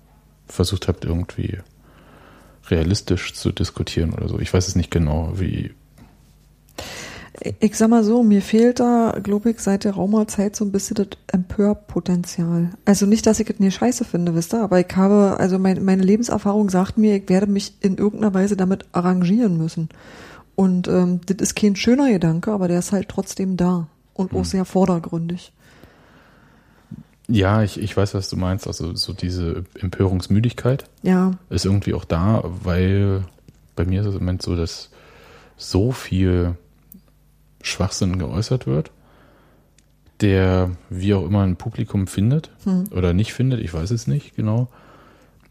versucht 0.48 0.88
habt, 0.88 1.06
irgendwie 1.06 1.60
realistisch 2.70 3.34
zu 3.34 3.52
diskutieren 3.52 4.14
oder 4.14 4.28
so. 4.28 4.40
Ich 4.40 4.54
weiß 4.54 4.68
es 4.68 4.76
nicht 4.76 4.92
genau, 4.92 5.34
wie. 5.36 5.74
Ich 7.60 7.78
sag 7.78 7.90
mal 7.90 8.04
so, 8.04 8.24
mir 8.24 8.42
fehlt 8.42 8.80
da, 8.80 9.18
glaube 9.22 9.52
ich, 9.52 9.60
seit 9.60 9.84
der 9.84 9.94
Raumerzeit 9.94 10.56
so 10.56 10.66
ein 10.66 10.72
bisschen 10.72 10.96
das 10.96 11.08
Empörpotenzial. 11.28 12.72
Also 12.86 13.06
nicht, 13.06 13.26
dass 13.26 13.40
ich 13.40 13.50
es 13.50 13.60
nicht 13.60 13.76
scheiße 13.76 14.04
finde, 14.04 14.36
wisst 14.36 14.54
ihr, 14.54 14.64
aber 14.64 14.80
ich 14.80 14.96
habe, 14.96 15.38
also 15.40 15.60
mein, 15.60 15.84
meine 15.86 16.04
Lebenserfahrung 16.04 16.70
sagt 16.70 16.98
mir, 16.98 17.16
ich 17.16 17.30
werde 17.30 17.48
mich 17.48 17.74
in 17.82 17.98
irgendeiner 17.98 18.34
Weise 18.34 18.58
damit 18.58 18.86
arrangieren 18.92 19.58
müssen. 19.58 19.90
Und 20.56 20.88
ähm, 20.88 21.22
das 21.26 21.38
ist 21.38 21.56
kein 21.56 21.76
schöner 21.76 22.12
Gedanke, 22.12 22.52
aber 22.52 22.68
der 22.68 22.80
ist 22.80 22.92
halt 22.92 23.10
trotzdem 23.10 23.56
da 23.56 23.88
und 24.14 24.34
auch 24.34 24.44
sehr 24.44 24.66
vordergründig. 24.66 25.54
Ja, 27.30 27.62
ich, 27.62 27.80
ich 27.80 27.96
weiß, 27.96 28.16
was 28.16 28.28
du 28.30 28.36
meinst. 28.36 28.68
Also 28.68 28.96
so 28.96 29.14
diese 29.14 29.64
Empörungsmüdigkeit 29.80 30.86
Ja, 31.04 31.32
ist 31.50 31.66
irgendwie 31.66 31.94
auch 31.94 32.06
da, 32.06 32.44
weil 32.44 33.24
bei 33.76 33.86
mir 33.86 34.02
ist 34.02 34.08
es 34.08 34.16
im 34.16 34.22
Moment 34.22 34.42
so, 34.42 34.56
dass 34.56 34.90
so 35.56 35.92
viel 35.92 36.56
Schwachsinn 37.62 38.20
geäußert 38.20 38.68
wird, 38.68 38.92
der 40.22 40.72
wie 40.90 41.14
auch 41.14 41.26
immer 41.26 41.44
ein 41.44 41.56
Publikum 41.56 42.08
findet 42.08 42.52
oder 42.92 43.14
nicht 43.14 43.34
findet, 43.34 43.60
ich 43.60 43.74
weiß 43.74 43.92
es 43.92 44.08
nicht 44.08 44.36
genau. 44.36 44.68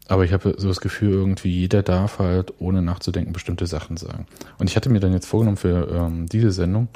Aber 0.07 0.25
ich 0.25 0.33
habe 0.33 0.55
so 0.57 0.67
das 0.67 0.81
Gefühl, 0.81 1.11
irgendwie 1.11 1.51
jeder 1.51 1.83
darf 1.83 2.17
halt 2.17 2.53
ohne 2.57 2.81
nachzudenken 2.81 3.31
bestimmte 3.31 3.67
Sachen 3.67 3.95
sagen. 3.95 4.25
Und 4.57 4.67
ich 4.67 4.75
hatte 4.75 4.89
mir 4.89 4.99
dann 4.99 5.13
jetzt 5.13 5.27
vorgenommen 5.27 5.57
für 5.57 5.87
ähm, 5.91 6.25
diese 6.25 6.51
Sendung, 6.51 6.87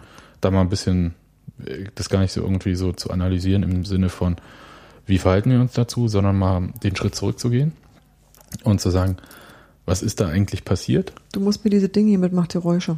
da 0.41 0.49
mal 0.49 0.61
ein 0.61 0.69
bisschen 0.69 1.13
äh, 1.63 1.85
das 1.93 2.09
gar 2.09 2.21
nicht 2.21 2.31
so 2.31 2.41
irgendwie 2.41 2.73
so 2.73 2.91
zu 2.91 3.11
analysieren 3.11 3.61
im 3.61 3.85
Sinne 3.85 4.09
von, 4.09 4.37
wie 5.05 5.19
verhalten 5.19 5.51
wir 5.51 5.59
uns 5.59 5.73
dazu, 5.73 6.07
sondern 6.07 6.37
mal 6.39 6.69
den 6.81 6.95
Schritt 6.95 7.13
zurückzugehen 7.13 7.73
und 8.63 8.81
zu 8.81 8.89
sagen, 8.89 9.17
was 9.85 10.01
ist 10.01 10.19
da 10.19 10.27
eigentlich 10.27 10.65
passiert? 10.65 11.13
du 11.33 11.39
musst 11.39 11.63
mir 11.63 11.69
diese 11.69 11.89
Dinge 11.89 12.09
hier 12.09 12.19
mit 12.19 12.33
macht 12.33 12.53
Geräusche. 12.53 12.97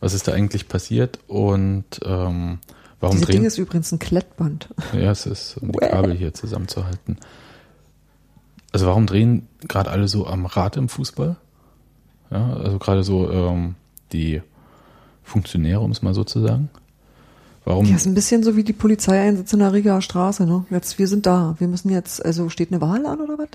Was 0.00 0.14
ist 0.14 0.26
da 0.26 0.32
eigentlich 0.32 0.66
passiert 0.68 1.18
und 1.26 1.84
ähm, 2.04 2.58
warum 3.00 3.16
Diese 3.16 3.26
drehen 3.26 3.36
Ding 3.36 3.44
ist 3.44 3.58
übrigens 3.58 3.92
ein 3.92 3.98
Klettband. 3.98 4.68
Ja, 4.94 5.10
es 5.10 5.26
ist, 5.26 5.58
um 5.58 5.72
die. 5.72 5.78
Kabel 5.78 6.14
hier 6.14 6.32
zusammenzuhalten. 6.32 7.18
Also 8.72 8.86
warum 8.86 9.06
drehen 9.06 9.46
gerade 9.68 9.90
alle 9.90 10.08
so 10.08 10.26
am 10.26 10.46
Rad 10.46 10.76
im 10.76 10.88
Fußball? 10.88 11.36
Ja, 12.30 12.52
also 12.54 12.78
gerade 12.78 13.02
so 13.02 13.30
ähm, 13.30 13.74
die 14.12 14.42
Funktionäre, 15.22 15.80
um 15.80 15.90
es 15.90 16.02
mal 16.02 16.14
so 16.14 16.24
zu 16.24 16.40
sagen. 16.40 16.70
Warum? 17.64 17.84
Ja, 17.86 17.96
ist 17.96 18.06
ein 18.06 18.14
bisschen 18.14 18.42
so 18.42 18.56
wie 18.56 18.64
die 18.64 18.72
Polizeieinsätze 18.72 19.56
in 19.56 19.60
der 19.60 19.72
Rigaer 19.72 20.00
Straße, 20.00 20.46
ne? 20.46 20.64
Jetzt, 20.70 20.98
wir 20.98 21.08
sind 21.08 21.26
da. 21.26 21.56
Wir 21.58 21.68
müssen 21.68 21.90
jetzt, 21.90 22.24
also 22.24 22.48
steht 22.48 22.72
eine 22.72 22.80
Wahl 22.80 23.04
an 23.04 23.20
oder 23.20 23.38
was? 23.38 23.48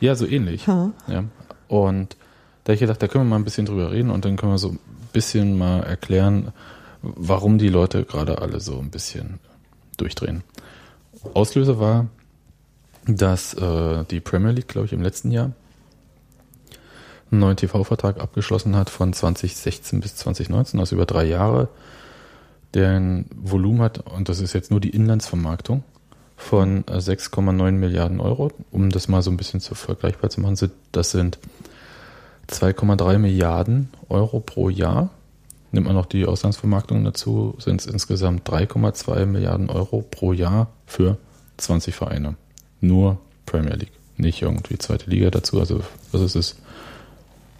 Ja, 0.00 0.14
so 0.14 0.26
ähnlich. 0.26 0.66
Ja. 0.66 0.92
Ja. 1.06 1.24
Und 1.68 2.16
da 2.64 2.72
ich 2.72 2.80
gedacht, 2.80 3.02
da 3.02 3.08
können 3.08 3.24
wir 3.24 3.30
mal 3.30 3.36
ein 3.36 3.44
bisschen 3.44 3.66
drüber 3.66 3.90
reden 3.90 4.10
und 4.10 4.24
dann 4.24 4.36
können 4.36 4.52
wir 4.52 4.58
so 4.58 4.76
bisschen 5.16 5.56
mal 5.56 5.80
erklären, 5.80 6.52
warum 7.00 7.56
die 7.56 7.70
Leute 7.70 8.04
gerade 8.04 8.42
alle 8.42 8.60
so 8.60 8.78
ein 8.78 8.90
bisschen 8.90 9.40
durchdrehen. 9.96 10.42
Auslöser 11.32 11.80
war, 11.80 12.08
dass 13.06 13.54
äh, 13.54 14.04
die 14.10 14.20
Premier 14.20 14.50
League, 14.50 14.68
glaube 14.68 14.84
ich, 14.84 14.92
im 14.92 15.00
letzten 15.00 15.30
Jahr 15.30 15.52
einen 17.30 17.40
neuen 17.40 17.56
TV-Vertrag 17.56 18.20
abgeschlossen 18.20 18.76
hat 18.76 18.90
von 18.90 19.14
2016 19.14 20.00
bis 20.00 20.16
2019, 20.16 20.78
also 20.78 20.96
über 20.96 21.06
drei 21.06 21.24
Jahre, 21.24 21.68
der 22.74 22.90
ein 22.90 23.24
Volumen 23.34 23.80
hat, 23.80 24.06
und 24.06 24.28
das 24.28 24.40
ist 24.40 24.52
jetzt 24.52 24.70
nur 24.70 24.80
die 24.80 24.90
Inlandsvermarktung, 24.90 25.82
von 26.36 26.84
äh, 26.88 26.98
6,9 26.98 27.70
Milliarden 27.70 28.20
Euro. 28.20 28.52
Um 28.70 28.90
das 28.90 29.08
mal 29.08 29.22
so 29.22 29.30
ein 29.30 29.38
bisschen 29.38 29.60
zu 29.60 29.74
vergleichbar 29.74 30.28
zu 30.28 30.42
machen, 30.42 30.70
das 30.92 31.10
sind 31.10 31.38
2,3 32.48 33.18
Milliarden 33.18 33.88
Euro 34.08 34.40
pro 34.40 34.68
Jahr. 34.68 35.10
Nimmt 35.72 35.86
man 35.86 35.96
noch 35.96 36.06
die 36.06 36.26
Auslandsvermarktung 36.26 37.04
dazu, 37.04 37.54
sind 37.58 37.80
es 37.80 37.86
insgesamt 37.86 38.48
3,2 38.48 39.26
Milliarden 39.26 39.68
Euro 39.68 40.02
pro 40.02 40.32
Jahr 40.32 40.68
für 40.86 41.18
20 41.56 41.94
Vereine. 41.94 42.36
Nur 42.80 43.18
Premier 43.46 43.74
League, 43.74 43.92
nicht 44.16 44.42
irgendwie 44.42 44.78
zweite 44.78 45.10
Liga 45.10 45.30
dazu. 45.30 45.58
Also 45.58 45.80
was 46.12 46.22
ist 46.22 46.36
es? 46.36 46.56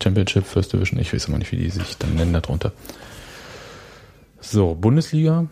Championship, 0.02 0.44
First 0.44 0.72
Division, 0.72 1.00
ich 1.00 1.12
weiß 1.12 1.26
immer 1.26 1.38
nicht, 1.38 1.52
wie 1.52 1.56
die 1.56 1.70
sich 1.70 1.96
dann 1.96 2.14
nennen 2.14 2.32
darunter. 2.32 2.72
So, 4.40 4.74
Bundesliga 4.74 5.46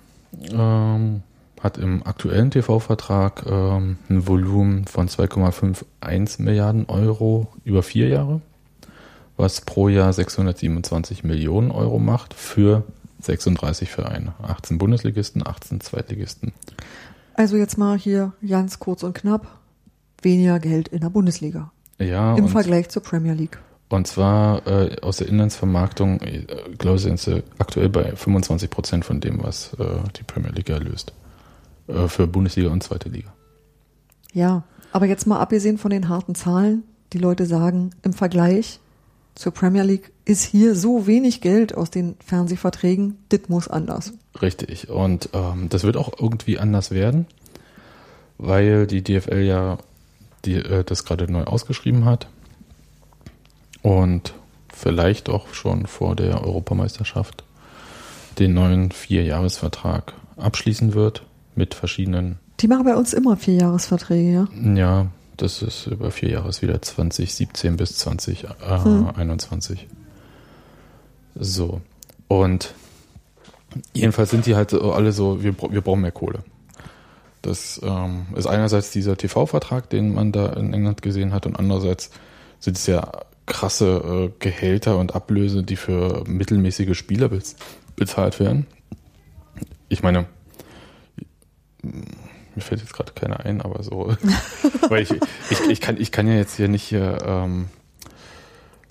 ähm, 0.52 1.22
hat 1.60 1.78
im 1.78 2.06
aktuellen 2.06 2.50
TV-Vertrag 2.50 3.44
ähm, 3.46 3.96
ein 4.08 4.26
Volumen 4.26 4.86
von 4.86 5.08
2,51 5.08 6.42
Milliarden 6.42 6.86
Euro 6.86 7.48
über 7.64 7.82
vier 7.82 8.08
Jahre, 8.08 8.40
was 9.36 9.60
pro 9.60 9.88
Jahr 9.88 10.12
627 10.12 11.24
Millionen 11.24 11.70
Euro 11.70 11.98
macht 11.98 12.34
für 12.34 12.84
36 13.20 13.90
Vereine. 13.90 14.34
18 14.42 14.78
Bundesligisten, 14.78 15.46
18 15.46 15.80
Zweitligisten. 15.80 16.52
Also 17.34 17.56
jetzt 17.56 17.78
mal 17.78 17.98
hier 17.98 18.32
ganz 18.46 18.78
kurz 18.78 19.02
und 19.02 19.14
knapp. 19.14 19.58
Weniger 20.22 20.58
Geld 20.58 20.88
in 20.88 21.00
der 21.00 21.10
Bundesliga. 21.10 21.72
Ja, 21.98 22.36
Im 22.36 22.48
Vergleich 22.48 22.88
zur 22.88 23.02
Premier 23.02 23.34
League. 23.34 23.58
und 23.88 24.06
zwar 24.06 24.66
äh, 24.66 24.96
aus 25.00 25.18
der 25.18 25.28
Inlandsvermarktung, 25.28 26.20
äh, 26.22 26.46
glaube 26.78 26.96
ich, 26.96 27.02
sind 27.02 27.20
sie 27.20 27.42
aktuell 27.58 27.88
bei 27.88 28.16
25 28.16 28.70
Prozent 28.70 29.04
von 29.04 29.20
dem, 29.20 29.42
was 29.42 29.74
äh, 29.74 29.84
die 30.16 30.24
Premier 30.24 30.50
League 30.50 30.70
erlöst. 30.70 31.12
Äh, 31.86 32.08
für 32.08 32.26
Bundesliga 32.26 32.70
und 32.70 32.82
zweite 32.82 33.08
Liga. 33.08 33.32
Ja, 34.32 34.64
aber 34.92 35.06
jetzt 35.06 35.26
mal 35.26 35.38
abgesehen 35.38 35.78
von 35.78 35.90
den 35.90 36.08
harten 36.08 36.34
Zahlen, 36.34 36.82
die 37.12 37.18
Leute 37.18 37.46
sagen, 37.46 37.90
im 38.02 38.12
Vergleich 38.12 38.80
zur 39.34 39.52
Premier 39.52 39.82
League 39.82 40.12
ist 40.24 40.44
hier 40.44 40.74
so 40.74 41.06
wenig 41.06 41.40
Geld 41.40 41.74
aus 41.74 41.90
den 41.90 42.16
Fernsehverträgen, 42.24 43.18
das 43.30 43.48
muss 43.48 43.68
anders. 43.68 44.12
Richtig. 44.40 44.88
Und 44.88 45.28
ähm, 45.32 45.68
das 45.68 45.82
wird 45.82 45.96
auch 45.96 46.12
irgendwie 46.18 46.58
anders 46.58 46.90
werden, 46.90 47.26
weil 48.38 48.86
die 48.86 49.02
DFL 49.02 49.42
ja 49.42 49.78
die, 50.44 50.54
äh, 50.54 50.84
das 50.84 51.04
gerade 51.04 51.30
neu 51.30 51.44
ausgeschrieben 51.44 52.04
hat 52.04 52.28
und 53.82 54.34
vielleicht 54.72 55.28
auch 55.28 55.52
schon 55.54 55.86
vor 55.86 56.16
der 56.16 56.42
Europameisterschaft 56.42 57.44
den 58.38 58.54
neuen 58.54 58.90
Vierjahresvertrag 58.90 60.14
abschließen 60.36 60.94
wird 60.94 61.24
mit 61.54 61.74
verschiedenen, 61.74 62.38
Die 62.60 62.68
machen 62.68 62.84
bei 62.84 62.96
uns 62.96 63.12
immer 63.12 63.36
Vierjahresverträge, 63.36 64.32
ja. 64.32 64.74
ja, 64.74 65.06
das 65.36 65.62
ist 65.62 65.86
über 65.86 66.10
vier 66.10 66.30
Jahre 66.30 66.48
ist 66.48 66.62
wieder 66.62 66.80
2017 66.80 67.76
bis 67.76 67.98
2021. 67.98 69.86
So. 71.34 71.80
Und 72.28 72.74
jedenfalls 73.92 74.30
sind 74.30 74.46
die 74.46 74.54
halt 74.54 74.72
alle 74.72 75.12
so, 75.12 75.42
wir, 75.42 75.54
wir 75.70 75.80
brauchen 75.80 76.02
mehr 76.02 76.12
Kohle. 76.12 76.44
Das 77.42 77.80
ähm, 77.84 78.26
ist 78.36 78.46
einerseits 78.46 78.90
dieser 78.90 79.16
TV-Vertrag, 79.16 79.90
den 79.90 80.14
man 80.14 80.32
da 80.32 80.52
in 80.54 80.72
England 80.72 81.02
gesehen 81.02 81.34
hat, 81.34 81.44
und 81.44 81.58
andererseits 81.58 82.10
sind 82.58 82.78
es 82.78 82.86
ja 82.86 83.10
krasse 83.46 84.30
äh, 84.30 84.32
Gehälter 84.38 84.96
und 84.96 85.14
Ablöse, 85.14 85.62
die 85.62 85.76
für 85.76 86.24
mittelmäßige 86.26 86.96
Spieler 86.96 87.28
bez 87.28 87.56
bezahlt 87.96 88.40
werden. 88.40 88.66
Ich 89.88 90.02
meine, 90.02 90.26
mir 92.54 92.62
fällt 92.62 92.80
jetzt 92.80 92.94
gerade 92.94 93.12
keiner 93.12 93.40
ein, 93.40 93.60
aber 93.60 93.82
so, 93.82 94.14
weil 94.88 95.02
ich, 95.02 95.12
ich, 95.50 95.60
ich, 95.68 95.80
kann, 95.80 96.00
ich 96.00 96.12
kann 96.12 96.26
ja 96.26 96.34
jetzt 96.34 96.56
hier 96.56 96.68
nicht 96.68 96.84
hier, 96.84 97.18
ähm, 97.24 97.68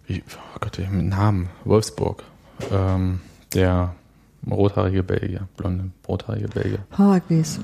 wie, 0.08 0.24
oh 0.56 0.60
Gott, 0.60 0.78
ich 0.80 0.88
einen 0.88 1.10
Namen, 1.10 1.50
Wolfsburg, 1.64 2.24
ähm, 2.72 3.22
der 3.54 3.96
rothaarige 4.50 5.04
Belgier, 5.04 5.48
blonde, 5.58 5.92
rothaarige 6.08 6.50
Belgier. 6.50 6.80
Ha, 6.98 7.18
ich 7.18 7.38
weiß. 7.38 7.60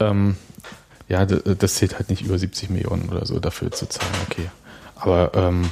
Ähm, 0.00 0.36
ja, 1.08 1.26
das 1.26 1.74
zählt 1.74 1.96
halt 1.96 2.08
nicht 2.08 2.22
über 2.22 2.38
70 2.38 2.70
Millionen 2.70 3.08
oder 3.08 3.26
so 3.26 3.38
dafür 3.40 3.70
zu 3.72 3.88
zahlen, 3.88 4.14
okay. 4.28 4.48
Aber 4.94 5.32
ähm, 5.34 5.70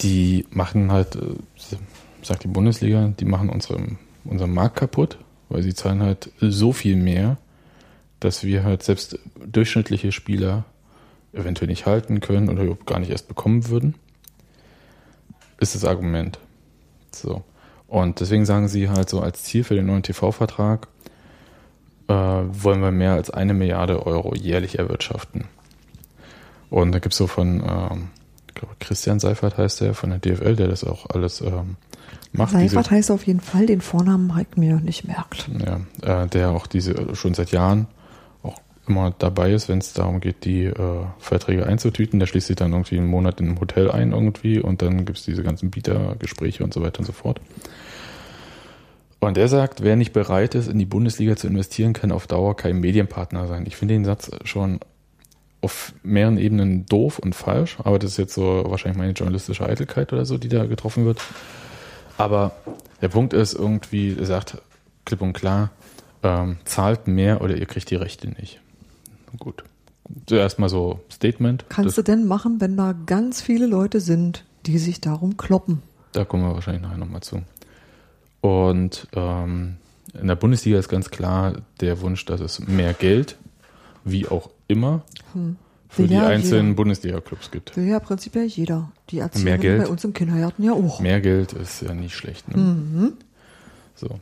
die 0.00 0.46
machen 0.50 0.92
halt, 0.92 1.16
äh, 1.16 1.36
sagt 2.22 2.44
die 2.44 2.48
Bundesliga, 2.48 3.08
die 3.18 3.24
machen 3.24 3.48
unseren, 3.48 3.98
unseren 4.24 4.52
Markt 4.52 4.76
kaputt, 4.76 5.18
weil 5.48 5.62
sie 5.62 5.74
zahlen 5.74 6.02
halt 6.02 6.30
so 6.40 6.72
viel 6.72 6.96
mehr, 6.96 7.36
dass 8.20 8.44
wir 8.44 8.64
halt 8.64 8.82
selbst 8.82 9.18
durchschnittliche 9.44 10.12
Spieler 10.12 10.64
eventuell 11.32 11.68
nicht 11.68 11.86
halten 11.86 12.20
können 12.20 12.48
oder 12.48 12.76
gar 12.86 12.98
nicht 12.98 13.10
erst 13.10 13.28
bekommen 13.28 13.68
würden. 13.68 13.94
Ist 15.58 15.74
das 15.74 15.84
Argument. 15.84 16.38
So. 17.12 17.42
Und 17.88 18.20
deswegen 18.20 18.46
sagen 18.46 18.68
sie 18.68 18.88
halt 18.88 19.08
so 19.08 19.20
als 19.20 19.44
Ziel 19.44 19.64
für 19.64 19.74
den 19.74 19.86
neuen 19.86 20.02
TV-Vertrag, 20.02 20.88
äh, 22.08 22.12
wollen 22.12 22.80
wir 22.80 22.90
mehr 22.90 23.12
als 23.12 23.30
eine 23.30 23.54
Milliarde 23.54 24.06
Euro 24.06 24.34
jährlich 24.34 24.78
erwirtschaften. 24.78 25.44
Und 26.70 26.92
da 26.92 26.98
gibt 26.98 27.12
es 27.12 27.18
so 27.18 27.26
von 27.26 27.62
ähm, 27.62 28.08
Christian 28.80 29.20
Seifert 29.20 29.58
heißt 29.58 29.82
der 29.82 29.94
von 29.94 30.10
der 30.10 30.18
DFL, 30.18 30.56
der 30.56 30.68
das 30.68 30.84
auch 30.84 31.10
alles 31.10 31.40
ähm, 31.40 31.76
macht. 32.36 32.52
Seifert 32.52 32.90
heißt 32.90 33.10
auf 33.10 33.26
jeden 33.26 33.40
Fall, 33.40 33.66
den 33.66 33.80
Vornamen 33.80 34.26
Mike 34.26 34.58
mir 34.58 34.76
nicht 34.76 35.06
merkt. 35.06 35.48
Ja, 35.64 36.22
äh, 36.22 36.28
der 36.28 36.50
auch 36.50 36.66
diese 36.66 37.14
schon 37.14 37.34
seit 37.34 37.50
Jahren 37.52 37.86
auch 38.42 38.60
immer 38.86 39.14
dabei 39.18 39.52
ist, 39.52 39.68
wenn 39.68 39.78
es 39.78 39.92
darum 39.92 40.20
geht, 40.20 40.44
die 40.44 40.64
äh, 40.64 41.04
Verträge 41.18 41.66
einzutüten. 41.66 42.20
Der 42.20 42.26
schließt 42.26 42.46
sich 42.46 42.56
dann 42.56 42.72
irgendwie 42.72 42.98
einen 42.98 43.08
Monat 43.08 43.40
in 43.40 43.48
einem 43.48 43.60
Hotel 43.60 43.90
ein 43.90 44.12
irgendwie 44.12 44.60
und 44.60 44.82
dann 44.82 45.04
gibt 45.04 45.18
es 45.18 45.24
diese 45.24 45.42
ganzen 45.42 45.70
Bietergespräche 45.70 46.64
und 46.64 46.72
so 46.74 46.82
weiter 46.82 47.00
und 47.00 47.06
so 47.06 47.12
fort. 47.12 47.40
Und 49.18 49.38
er 49.38 49.48
sagt, 49.48 49.82
wer 49.82 49.96
nicht 49.96 50.12
bereit 50.12 50.54
ist, 50.54 50.68
in 50.68 50.78
die 50.78 50.84
Bundesliga 50.84 51.36
zu 51.36 51.46
investieren, 51.46 51.94
kann 51.94 52.12
auf 52.12 52.26
Dauer 52.26 52.54
kein 52.56 52.80
Medienpartner 52.80 53.46
sein. 53.46 53.64
Ich 53.66 53.76
finde 53.76 53.94
den 53.94 54.04
Satz 54.04 54.30
schon 54.44 54.80
auf 55.62 55.94
mehreren 56.02 56.38
Ebenen 56.38 56.86
doof 56.86 57.18
und 57.18 57.34
falsch, 57.34 57.78
aber 57.82 57.98
das 57.98 58.12
ist 58.12 58.18
jetzt 58.18 58.34
so 58.34 58.64
wahrscheinlich 58.68 58.98
meine 58.98 59.12
journalistische 59.12 59.66
Eitelkeit 59.66 60.12
oder 60.12 60.24
so, 60.24 60.38
die 60.38 60.48
da 60.48 60.66
getroffen 60.66 61.06
wird. 61.06 61.20
Aber 62.18 62.52
der 63.00 63.08
Punkt 63.08 63.32
ist 63.32 63.54
irgendwie, 63.54 64.16
er 64.18 64.26
sagt 64.26 64.58
klipp 65.04 65.20
und 65.20 65.32
klar, 65.32 65.70
ähm, 66.22 66.56
zahlt 66.64 67.06
mehr 67.06 67.40
oder 67.42 67.56
ihr 67.56 67.66
kriegt 67.66 67.90
die 67.90 67.96
Rechte 67.96 68.28
nicht. 68.28 68.60
Gut. 69.38 69.64
Zuerst 70.26 70.58
mal 70.58 70.68
so 70.68 71.00
Statement. 71.10 71.66
Kannst 71.68 71.88
das, 71.88 71.94
du 71.96 72.02
denn 72.02 72.26
machen, 72.26 72.60
wenn 72.60 72.76
da 72.76 72.94
ganz 73.06 73.42
viele 73.42 73.66
Leute 73.66 74.00
sind, 74.00 74.44
die 74.64 74.78
sich 74.78 75.00
darum 75.00 75.36
kloppen? 75.36 75.82
Da 76.12 76.24
kommen 76.24 76.44
wir 76.44 76.54
wahrscheinlich 76.54 76.82
nachher 76.82 76.98
nochmal 76.98 77.22
zu. 77.22 77.42
Und 78.40 79.08
ähm, 79.14 79.76
in 80.18 80.28
der 80.28 80.36
Bundesliga 80.36 80.78
ist 80.78 80.88
ganz 80.88 81.10
klar 81.10 81.54
der 81.80 82.00
Wunsch, 82.00 82.24
dass 82.24 82.40
es 82.40 82.60
mehr 82.60 82.94
Geld, 82.94 83.36
wie 84.04 84.26
auch 84.28 84.50
immer, 84.68 85.02
Hm. 85.32 85.56
Für 85.96 86.02
Will 86.02 86.08
die 86.08 86.14
ja 86.14 86.26
einzelnen. 86.26 86.76
Bundesliga-Clubs 86.76 87.50
gibt. 87.50 87.74
Will 87.76 87.86
ja 87.88 87.98
prinzipiell 88.00 88.44
jeder. 88.46 88.90
Die 89.10 89.22
Mehr 89.42 89.56
Geld? 89.58 89.82
bei 89.84 89.88
uns 89.88 90.04
im 90.04 90.12
Kindergarten 90.12 90.62
ja 90.62 90.72
auch. 90.72 91.00
Mehr 91.00 91.20
Geld 91.22 91.54
ist 91.54 91.80
ja 91.80 91.94
nicht 91.94 92.14
schlecht. 92.14 92.54
Ne? 92.54 92.56
Mhm. 92.62 93.12
So. 93.94 94.20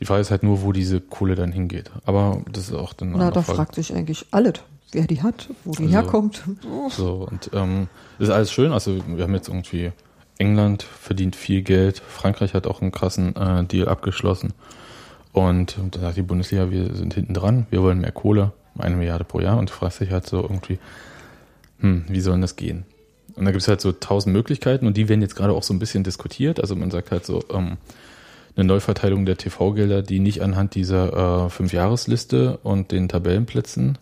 Die 0.00 0.04
Frage 0.04 0.20
ist 0.20 0.30
halt 0.30 0.42
nur, 0.44 0.62
wo 0.62 0.70
diese 0.72 1.00
Kohle 1.00 1.34
dann 1.34 1.50
hingeht. 1.52 1.90
Aber 2.04 2.42
das 2.52 2.68
ist 2.68 2.74
auch 2.74 2.92
dann 2.92 3.12
Na, 3.16 3.30
da 3.32 3.42
Frage. 3.42 3.56
fragt 3.56 3.74
sich 3.74 3.92
eigentlich 3.94 4.26
alles, 4.30 4.54
wer 4.92 5.06
die 5.06 5.22
hat, 5.22 5.48
wo 5.64 5.72
die 5.72 5.84
Also- 5.84 5.94
herkommt. 5.94 6.44
So, 6.90 7.26
und 7.30 7.50
ähm, 7.54 7.88
ist 8.20 8.30
alles 8.30 8.52
schön. 8.52 8.72
Also 8.72 8.98
wir 9.06 9.24
haben 9.24 9.34
jetzt 9.34 9.48
irgendwie 9.48 9.90
England 10.38 10.82
verdient 10.84 11.34
viel 11.34 11.62
Geld, 11.62 11.98
Frankreich 12.06 12.54
hat 12.54 12.66
auch 12.68 12.82
einen 12.82 12.92
krassen 12.92 13.34
äh, 13.34 13.64
Deal 13.64 13.88
abgeschlossen. 13.88 14.52
Und 15.32 15.76
da 15.90 16.00
sagt 16.00 16.16
die 16.18 16.22
Bundesliga, 16.22 16.70
wir 16.70 16.94
sind 16.94 17.14
hinten 17.14 17.34
dran, 17.34 17.66
wir 17.70 17.82
wollen 17.82 18.00
mehr 18.00 18.12
Kohle, 18.12 18.52
eine 18.78 18.96
Milliarde 18.96 19.24
pro 19.24 19.40
Jahr. 19.40 19.58
Und 19.58 19.70
du 19.70 19.74
fragst 19.74 20.00
dich 20.00 20.10
halt 20.10 20.26
so 20.26 20.40
irgendwie, 20.42 20.78
hm, 21.80 22.04
wie 22.08 22.20
soll 22.20 22.40
das 22.40 22.56
gehen? 22.56 22.84
Und 23.34 23.44
da 23.44 23.50
gibt 23.50 23.62
es 23.62 23.68
halt 23.68 23.80
so 23.80 23.92
tausend 23.92 24.32
Möglichkeiten 24.32 24.86
und 24.86 24.96
die 24.96 25.08
werden 25.08 25.20
jetzt 25.20 25.36
gerade 25.36 25.52
auch 25.52 25.62
so 25.62 25.74
ein 25.74 25.78
bisschen 25.78 26.04
diskutiert. 26.04 26.60
Also 26.60 26.74
man 26.74 26.90
sagt 26.90 27.10
halt 27.10 27.26
so, 27.26 27.42
ähm, 27.52 27.76
eine 28.56 28.64
Neuverteilung 28.64 29.26
der 29.26 29.36
TV-Gelder, 29.36 30.02
die 30.02 30.18
nicht 30.18 30.42
anhand 30.42 30.74
dieser 30.74 31.44
äh, 31.46 31.50
Fünfjahresliste 31.50 32.58
und 32.62 32.90
den 32.90 33.08
Tabellenplätzen 33.08 33.98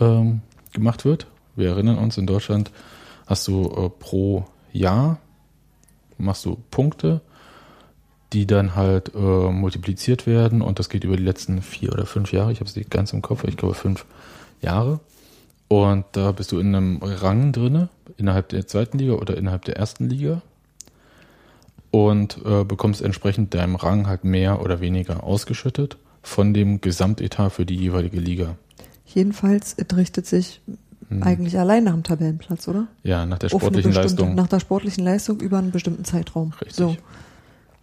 ähm, 0.00 0.40
gemacht 0.72 1.04
wird. 1.04 1.28
Wir 1.54 1.68
erinnern 1.70 1.98
uns, 1.98 2.18
in 2.18 2.26
Deutschland 2.26 2.72
hast 3.26 3.46
du 3.46 3.70
äh, 3.70 3.88
pro 3.88 4.46
Jahr 4.72 5.18
machst 6.18 6.44
du 6.44 6.56
Punkte, 6.70 7.20
die 8.32 8.46
dann 8.46 8.74
halt 8.74 9.14
äh, 9.14 9.18
multipliziert 9.18 10.26
werden 10.26 10.62
und 10.62 10.78
das 10.78 10.88
geht 10.88 11.04
über 11.04 11.16
die 11.16 11.22
letzten 11.22 11.60
vier 11.60 11.92
oder 11.92 12.06
fünf 12.06 12.32
Jahre. 12.32 12.52
Ich 12.52 12.60
habe 12.60 12.68
es 12.68 12.76
nicht 12.76 12.90
ganz 12.90 13.12
im 13.12 13.22
Kopf, 13.22 13.44
ich 13.44 13.56
glaube 13.56 13.74
fünf 13.74 14.06
Jahre. 14.60 15.00
Und 15.72 16.04
da 16.12 16.32
bist 16.32 16.52
du 16.52 16.58
in 16.58 16.74
einem 16.74 16.98
Rang 17.00 17.52
drinne, 17.52 17.88
innerhalb 18.18 18.50
der 18.50 18.66
zweiten 18.66 18.98
Liga 18.98 19.14
oder 19.14 19.38
innerhalb 19.38 19.64
der 19.64 19.78
ersten 19.78 20.06
Liga 20.06 20.42
und 21.90 22.36
äh, 22.44 22.62
bekommst 22.64 23.00
entsprechend 23.00 23.54
deinem 23.54 23.76
Rang 23.76 24.06
halt 24.06 24.22
mehr 24.22 24.60
oder 24.60 24.82
weniger 24.82 25.24
ausgeschüttet 25.24 25.96
von 26.22 26.52
dem 26.52 26.82
Gesamtetat 26.82 27.52
für 27.52 27.64
die 27.64 27.76
jeweilige 27.76 28.20
Liga. 28.20 28.56
Jedenfalls 29.06 29.74
es 29.78 29.96
richtet 29.96 30.26
sich 30.26 30.60
eigentlich 31.22 31.58
allein 31.58 31.84
nach 31.84 31.94
dem 31.94 32.02
Tabellenplatz, 32.02 32.68
oder? 32.68 32.88
Ja, 33.02 33.24
nach 33.24 33.38
der 33.38 33.48
sportlichen 33.48 33.92
Leistung. 33.92 34.34
Nach 34.34 34.48
der 34.48 34.60
sportlichen 34.60 35.04
Leistung 35.04 35.40
über 35.40 35.56
einen 35.56 35.70
bestimmten 35.70 36.04
Zeitraum. 36.04 36.52
Richtig. 36.60 36.76
So. 36.76 36.96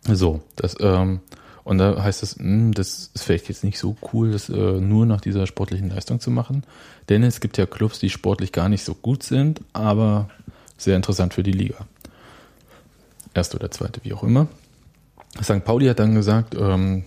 So, 0.08 0.42
das, 0.56 0.76
ähm, 0.80 1.22
und 1.70 1.78
da 1.78 2.02
heißt 2.02 2.24
es, 2.24 2.38
mh, 2.40 2.72
das 2.74 3.12
ist 3.14 3.22
vielleicht 3.22 3.48
jetzt 3.48 3.64
nicht 3.64 3.78
so 3.78 3.96
cool, 4.12 4.32
das 4.32 4.50
äh, 4.50 4.54
nur 4.54 5.06
nach 5.06 5.22
dieser 5.22 5.46
sportlichen 5.46 5.92
Leistung 5.92 6.20
zu 6.20 6.32
machen. 6.32 6.64
Denn 7.10 7.22
es 7.22 7.42
gibt 7.42 7.60
ja 7.60 7.68
Clubs, 7.68 8.00
die 8.00 8.10
sportlich 8.10 8.52
gar 8.52 8.70
nicht 8.70 8.84
so 8.84 8.96
gut 8.96 9.22
sind, 9.22 9.62
aber 9.72 10.30
sehr 10.78 10.96
interessant 10.96 11.36
für 11.36 11.44
die 11.44 11.52
Liga. 11.52 11.86
Erste 13.36 13.58
oder 13.58 13.70
zweite, 13.70 14.04
wie 14.04 14.14
auch 14.14 14.24
immer. 14.24 14.48
St. 15.44 15.64
Pauli 15.64 15.86
hat 15.86 16.00
dann 16.00 16.16
gesagt, 16.16 16.56
ähm, 16.56 17.04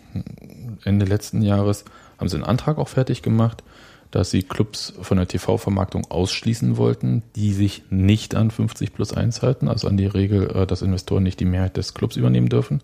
Ende 0.85 1.07
letzten 1.07 1.43
Jahres 1.43 1.85
haben 2.19 2.29
sie 2.29 2.37
einen 2.37 2.45
Antrag 2.45 2.79
auch 2.79 2.89
fertig 2.89 3.21
gemacht, 3.21 3.65
dass 4.13 4.31
sie 4.31 4.45
Clubs 4.45 4.93
von 5.03 5.17
der 5.17 5.27
TV-Vermarktung 5.27 6.09
ausschließen 6.09 6.77
wollten, 6.77 7.25
die 7.35 7.53
sich 7.53 7.83
nicht 7.91 8.37
an 8.37 8.53
50 8.53 8.95
plus 8.95 9.13
1 9.13 9.43
halten, 9.43 9.67
also 9.67 9.89
an 9.89 9.97
die 9.97 10.07
Regel, 10.07 10.55
äh, 10.55 10.67
dass 10.69 10.83
Investoren 10.83 11.25
nicht 11.25 11.41
die 11.41 11.47
Mehrheit 11.47 11.77
des 11.77 11.95
Clubs 11.95 12.15
übernehmen 12.15 12.49
dürfen. 12.49 12.81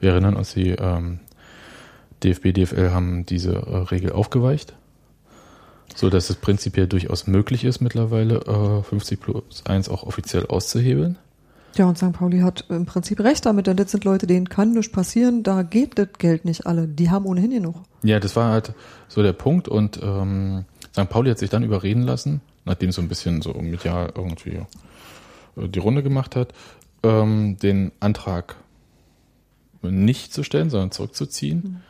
Wir 0.00 0.10
erinnern 0.10 0.36
uns, 0.36 0.54
die 0.54 0.70
ähm, 0.70 1.20
DFB, 2.22 2.52
DFL 2.52 2.90
haben 2.90 3.26
diese 3.26 3.54
äh, 3.54 3.76
Regel 3.76 4.12
aufgeweicht, 4.12 4.74
so 5.94 6.10
dass 6.10 6.30
es 6.30 6.36
prinzipiell 6.36 6.86
durchaus 6.86 7.26
möglich 7.26 7.64
ist, 7.64 7.80
mittlerweile 7.80 8.36
äh, 8.36 8.82
50 8.82 9.20
plus 9.20 9.64
1 9.66 9.88
auch 9.88 10.02
offiziell 10.02 10.46
auszuhebeln. 10.46 11.18
Ja, 11.76 11.84
und 11.86 11.98
St. 11.98 12.12
Pauli 12.12 12.40
hat 12.40 12.64
im 12.70 12.86
Prinzip 12.86 13.20
recht 13.20 13.44
damit, 13.44 13.66
denn 13.66 13.76
das 13.76 13.90
sind 13.90 14.04
Leute, 14.04 14.26
denen 14.26 14.48
kann 14.48 14.72
nichts 14.72 14.90
passieren, 14.90 15.42
da 15.42 15.62
geht 15.62 15.98
das 15.98 16.08
Geld 16.18 16.46
nicht 16.46 16.66
alle. 16.66 16.88
Die 16.88 17.10
haben 17.10 17.26
ohnehin 17.26 17.50
genug. 17.50 17.76
Ja, 18.02 18.18
das 18.18 18.34
war 18.34 18.50
halt 18.50 18.72
so 19.08 19.22
der 19.22 19.34
Punkt 19.34 19.68
und 19.68 20.00
ähm, 20.02 20.64
St. 20.92 21.08
Pauli 21.10 21.28
hat 21.30 21.38
sich 21.38 21.50
dann 21.50 21.62
überreden 21.62 22.02
lassen, 22.02 22.40
nachdem 22.64 22.92
so 22.92 23.02
ein 23.02 23.08
bisschen 23.08 23.42
so 23.42 23.52
medial 23.52 24.10
irgendwie 24.16 24.60
äh, 25.56 25.68
die 25.68 25.78
Runde 25.78 26.02
gemacht 26.02 26.34
hat, 26.34 26.54
ähm, 27.02 27.58
den 27.58 27.92
Antrag 28.00 28.56
nicht 29.90 30.32
zu 30.32 30.42
stellen, 30.42 30.70
sondern 30.70 30.90
zurückzuziehen, 30.90 31.82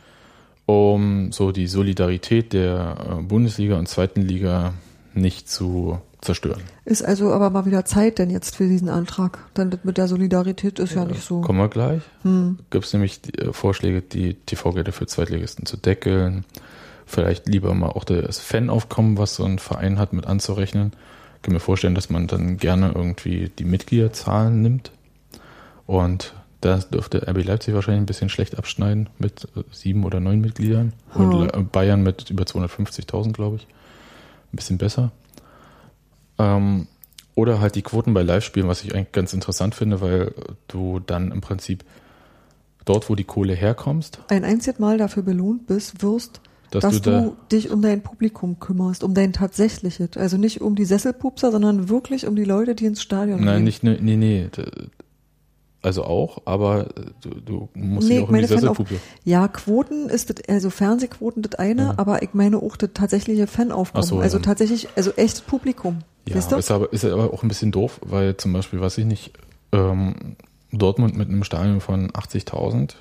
um 0.65 1.31
so 1.31 1.51
die 1.51 1.67
Solidarität 1.67 2.53
der 2.53 2.97
äh, 3.19 3.21
Bundesliga 3.21 3.77
und 3.77 3.87
zweiten 3.87 4.21
Liga 4.21 4.73
nicht 5.13 5.49
zu 5.49 5.99
zerstören. 6.21 6.61
Ist 6.85 7.03
also 7.03 7.31
aber 7.31 7.49
mal 7.49 7.65
wieder 7.65 7.85
Zeit 7.85 8.19
denn 8.19 8.29
jetzt 8.29 8.55
für 8.55 8.67
diesen 8.67 8.89
Antrag. 8.89 9.39
Denn 9.55 9.77
mit 9.83 9.97
der 9.97 10.07
Solidarität 10.07 10.79
ist 10.79 10.95
ja, 10.95 11.05
nicht 11.05 11.21
so. 11.21 11.41
Kommen 11.41 11.59
wir 11.59 11.69
gleich. 11.69 12.01
Hm. 12.23 12.59
Gibt 12.69 12.85
es 12.85 12.93
nämlich 12.93 13.21
äh, 13.37 13.53
Vorschläge, 13.53 14.01
die 14.01 14.33
TV-Gelder 14.33 14.91
für 14.91 15.05
Zweitligisten 15.05 15.65
zu 15.65 15.77
deckeln. 15.77 16.45
Vielleicht 17.05 17.47
lieber 17.47 17.73
mal 17.73 17.89
auch 17.89 18.03
das 18.03 18.39
Fanaufkommen, 18.39 19.17
was 19.17 19.35
so 19.35 19.45
ein 19.45 19.59
Verein 19.59 19.97
hat, 19.97 20.11
mit 20.13 20.25
anzurechnen. 20.25 20.91
Ich 21.37 21.41
kann 21.43 21.53
mir 21.53 21.59
vorstellen, 21.59 21.95
dass 21.95 22.09
man 22.09 22.27
dann 22.27 22.57
gerne 22.57 22.91
irgendwie 22.93 23.49
die 23.57 23.63
Mitgliederzahlen 23.63 24.61
nimmt. 24.61 24.91
Und 25.85 26.33
da 26.61 26.77
dürfte 26.77 27.27
RB 27.27 27.43
Leipzig 27.43 27.73
wahrscheinlich 27.75 28.01
ein 28.01 28.05
bisschen 28.07 28.29
schlecht 28.29 28.57
abschneiden 28.57 29.09
mit 29.19 29.45
äh, 29.55 29.63
sieben 29.71 30.03
oder 30.05 30.19
neun 30.19 30.41
Mitgliedern. 30.41 30.93
Und 31.13 31.33
Hm. 31.33 31.41
Le- 31.41 31.63
Bayern 31.71 32.01
mit 32.03 32.29
über 32.29 32.43
250.000, 32.45 33.31
glaube 33.33 33.57
ich. 33.57 33.67
Ein 34.53 34.55
bisschen 34.55 34.77
besser. 34.77 35.11
Ähm, 36.39 36.87
oder 37.35 37.61
halt 37.61 37.75
die 37.75 37.81
Quoten 37.83 38.13
bei 38.13 38.23
Live-Spielen, 38.23 38.67
was 38.67 38.83
ich 38.83 38.95
eigentlich 38.95 39.11
ganz 39.11 39.33
interessant 39.33 39.75
finde, 39.75 40.01
weil 40.01 40.33
du 40.67 40.99
dann 40.99 41.31
im 41.31 41.41
Prinzip 41.41 41.83
dort, 42.85 43.09
wo 43.09 43.15
die 43.15 43.23
Kohle 43.25 43.53
herkommst, 43.53 44.19
Ein 44.29 44.43
einziges 44.43 44.79
Mal 44.79 44.97
dafür 44.97 45.21
belohnt 45.23 45.67
bist, 45.67 46.01
wirst, 46.01 46.41
dass, 46.71 46.81
dass, 46.81 47.01
du 47.01 47.11
da. 47.11 47.21
du 47.21 47.37
dich 47.51 47.69
um 47.69 47.81
dein 47.81 48.01
Publikum 48.01 48.59
kümmerst, 48.59 49.03
um 49.03 49.13
dein 49.13 49.33
tatsächliches. 49.33 50.17
Also 50.17 50.37
nicht 50.37 50.61
um 50.61 50.75
die 50.75 50.85
Sesselpupser, 50.85 51.51
sondern 51.51 51.89
wirklich 51.89 52.25
um 52.25 52.35
die 52.35 52.43
Leute, 52.45 52.75
die 52.75 52.85
ins 52.85 53.01
Stadion 53.01 53.43
Nein, 53.43 53.57
gehen. 53.57 53.63
nicht, 53.65 53.83
ne- 53.83 53.97
nee, 54.01 54.15
nee. 54.15 54.47
Also 55.83 56.03
auch, 56.03 56.41
aber 56.45 56.87
du, 57.21 57.29
du 57.45 57.69
musst 57.75 58.09
Nee, 58.09 58.15
dich 58.15 58.23
ich 58.23 58.23
auch 58.25 58.29
um 58.29 58.35
die 58.35 58.45
Sesselpuppe. 58.45 58.95
Ja, 59.23 59.47
Quoten 59.47 60.09
ist 60.09 60.29
das, 60.31 60.37
also 60.49 60.69
Fernsehquoten 60.71 61.43
das 61.43 61.55
eine, 61.59 61.81
Ja. 61.83 61.93
aber 61.97 62.23
ich 62.23 62.33
meine 62.33 62.57
auch 62.57 62.75
das 62.77 62.89
tatsächliche 62.93 63.45
Fanaufkommen. 63.47 64.05
So, 64.05 64.19
also 64.19 64.39
tatsächlich, 64.39 64.87
also 64.95 65.11
echtes 65.11 65.41
Publikum. 65.41 65.99
Ja, 66.27 66.35
Weißt 66.35 66.51
du? 66.51 66.55
ist 66.57 66.71
aber, 66.71 66.91
ist 66.91 67.05
aber 67.05 67.31
auch 67.31 67.43
ein 67.43 67.47
bisschen 67.47 67.71
doof, 67.71 68.01
weil 68.03 68.35
zum 68.37 68.53
Beispiel, 68.53 68.81
weiß 68.81 68.97
ich 68.97 69.05
nicht, 69.05 69.31
ähm, 69.71 70.35
Dortmund 70.71 71.15
mit 71.15 71.29
einem 71.29 71.43
Stadion 71.43 71.79
von 71.79 72.09
80.000 72.11 72.95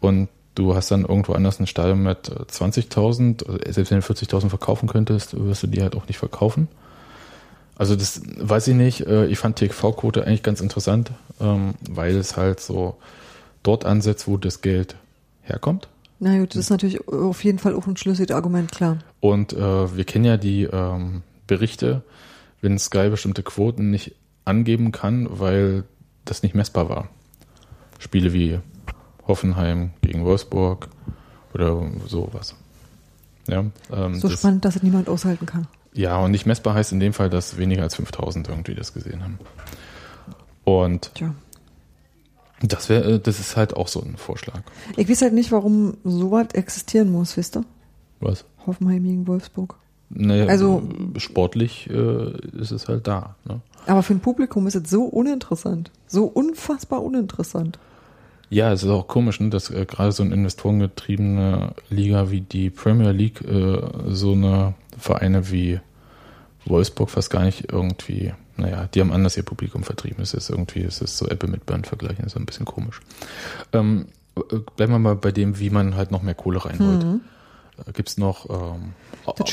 und 0.00 0.28
du 0.54 0.74
hast 0.74 0.90
dann 0.90 1.04
irgendwo 1.06 1.32
anders 1.32 1.58
ein 1.58 1.66
Stadion 1.66 2.02
mit 2.02 2.28
äh, 2.28 2.42
20.000, 2.44 3.66
äh, 3.66 3.72
selbst 3.72 3.90
wenn 3.90 4.00
du 4.00 4.06
40.000 4.06 4.50
verkaufen 4.50 4.88
könntest, 4.88 5.34
wirst 5.42 5.62
du 5.62 5.66
die 5.68 5.82
halt 5.82 5.96
auch 5.96 6.06
nicht 6.06 6.18
verkaufen. 6.18 6.68
Also 7.76 7.96
das 7.96 8.20
weiß 8.38 8.68
ich 8.68 8.74
nicht. 8.74 9.06
äh, 9.06 9.26
Ich 9.26 9.38
fand 9.38 9.56
TV-Quote 9.56 10.26
eigentlich 10.26 10.42
ganz 10.42 10.60
interessant, 10.60 11.10
ähm, 11.40 11.74
weil 11.88 12.16
es 12.16 12.36
halt 12.36 12.60
so 12.60 12.96
dort 13.62 13.84
ansetzt, 13.84 14.26
wo 14.28 14.36
das 14.36 14.60
Geld 14.60 14.96
herkommt. 15.42 15.88
Na 16.20 16.38
gut, 16.38 16.50
das 16.50 16.60
ist 16.60 16.70
natürlich 16.70 17.08
auf 17.08 17.42
jeden 17.42 17.58
Fall 17.58 17.74
auch 17.74 17.86
ein 17.86 17.96
schlüssiges 17.96 18.34
Argument, 18.34 18.70
klar. 18.70 18.98
Und 19.20 19.52
äh, 19.52 19.96
wir 19.96 20.04
kennen 20.04 20.24
ja 20.24 20.36
die 20.36 20.64
ähm, 20.64 21.22
Berichte, 21.48 22.02
wenn 22.60 22.78
Sky 22.78 23.08
bestimmte 23.08 23.42
Quoten 23.42 23.90
nicht 23.90 24.14
angeben 24.44 24.92
kann, 24.92 25.26
weil 25.30 25.84
das 26.24 26.42
nicht 26.44 26.54
messbar 26.54 26.88
war. 26.88 27.08
Spiele 27.98 28.32
wie 28.32 28.60
Hoffenheim 29.26 29.90
gegen 30.00 30.24
Wolfsburg 30.24 30.88
oder 31.54 31.82
sowas. 32.06 32.54
Ja, 33.48 33.64
ähm, 33.92 34.14
So 34.14 34.28
das, 34.28 34.38
spannend, 34.38 34.64
dass 34.64 34.76
es 34.76 34.82
niemand 34.82 35.08
aushalten 35.08 35.46
kann. 35.46 35.66
Ja, 35.94 36.18
und 36.18 36.30
nicht 36.30 36.46
messbar 36.46 36.74
heißt 36.74 36.92
in 36.92 37.00
dem 37.00 37.12
Fall, 37.12 37.30
dass 37.30 37.58
weniger 37.58 37.82
als 37.82 37.96
5000 37.96 38.48
irgendwie 38.48 38.74
das 38.74 38.92
gesehen 38.94 39.22
haben. 39.22 39.38
Und 40.64 41.10
Tja. 41.14 41.34
das 42.62 42.88
wäre, 42.88 43.18
das 43.18 43.40
ist 43.40 43.56
halt 43.56 43.74
auch 43.76 43.88
so 43.88 44.00
ein 44.00 44.16
Vorschlag. 44.16 44.60
Ich 44.96 45.08
weiß 45.08 45.22
halt 45.22 45.32
nicht, 45.34 45.52
warum 45.52 45.94
sowas 46.04 46.48
existieren 46.54 47.10
muss, 47.10 47.36
wisst 47.36 47.56
ihr? 47.56 47.64
Was? 48.20 48.44
Hoffenheim 48.66 49.02
gegen 49.02 49.26
Wolfsburg. 49.26 49.74
Naja, 50.10 50.46
Also- 50.46 50.82
sportlich 51.16 51.88
äh, 51.90 52.32
ist 52.58 52.70
es 52.70 52.86
halt 52.88 53.06
da. 53.06 53.34
Ne? 53.44 53.60
Aber 53.86 54.02
für 54.02 54.12
ein 54.14 54.20
Publikum 54.20 54.66
ist 54.66 54.76
es 54.76 54.88
so 54.90 55.04
uninteressant. 55.04 55.90
So 56.06 56.24
unfassbar 56.26 57.02
uninteressant. 57.02 57.78
Ja, 58.50 58.70
es 58.70 58.82
ist 58.82 58.90
auch 58.90 59.08
komisch, 59.08 59.40
ne, 59.40 59.48
dass 59.48 59.70
äh, 59.70 59.86
gerade 59.86 60.12
so 60.12 60.22
eine 60.22 60.34
investorengetriebene 60.34 61.74
Liga 61.88 62.30
wie 62.30 62.42
die 62.42 62.68
Premier 62.68 63.10
League 63.10 63.40
äh, 63.40 63.80
so 64.08 64.32
eine 64.32 64.74
Vereine 64.98 65.50
wie 65.50 65.80
Wolfsburg 66.66 67.10
fast 67.10 67.30
gar 67.30 67.42
nicht 67.44 67.72
irgendwie, 67.72 68.32
naja, 68.56 68.88
die 68.94 69.00
haben 69.00 69.12
anders 69.12 69.36
ihr 69.36 69.42
Publikum 69.42 69.82
vertrieben. 69.82 70.22
Es 70.22 70.34
ist 70.34 70.50
irgendwie, 70.50 70.82
es 70.82 71.00
ist 71.00 71.16
so 71.18 71.26
Apple 71.28 71.48
mit 71.48 71.66
Birnen 71.66 71.84
vergleichen, 71.84 72.24
ist 72.24 72.32
so 72.32 72.38
ein 72.38 72.46
bisschen 72.46 72.66
komisch. 72.66 73.00
Ähm, 73.72 74.06
äh, 74.36 74.58
bleiben 74.76 74.92
wir 74.92 74.98
mal 74.98 75.16
bei 75.16 75.32
dem, 75.32 75.58
wie 75.58 75.70
man 75.70 75.96
halt 75.96 76.10
noch 76.10 76.22
mehr 76.22 76.34
Kohle 76.34 76.64
reinholt. 76.64 77.02
Äh, 77.04 77.92
Gibt's 77.92 78.18
noch 78.18 78.48
ähm, 78.50 78.92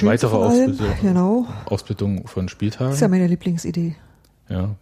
weitere 0.01 0.35
Ausbildung, 0.35 0.87
genau, 1.01 1.47
Ausbildung 1.65 2.27
von 2.27 2.49
Spieltagen? 2.49 2.87
das 2.87 2.95
ist 2.95 3.01
ja 3.01 3.07
meine 3.07 3.27
Lieblingsidee. 3.27 3.95
ja, 4.49 4.75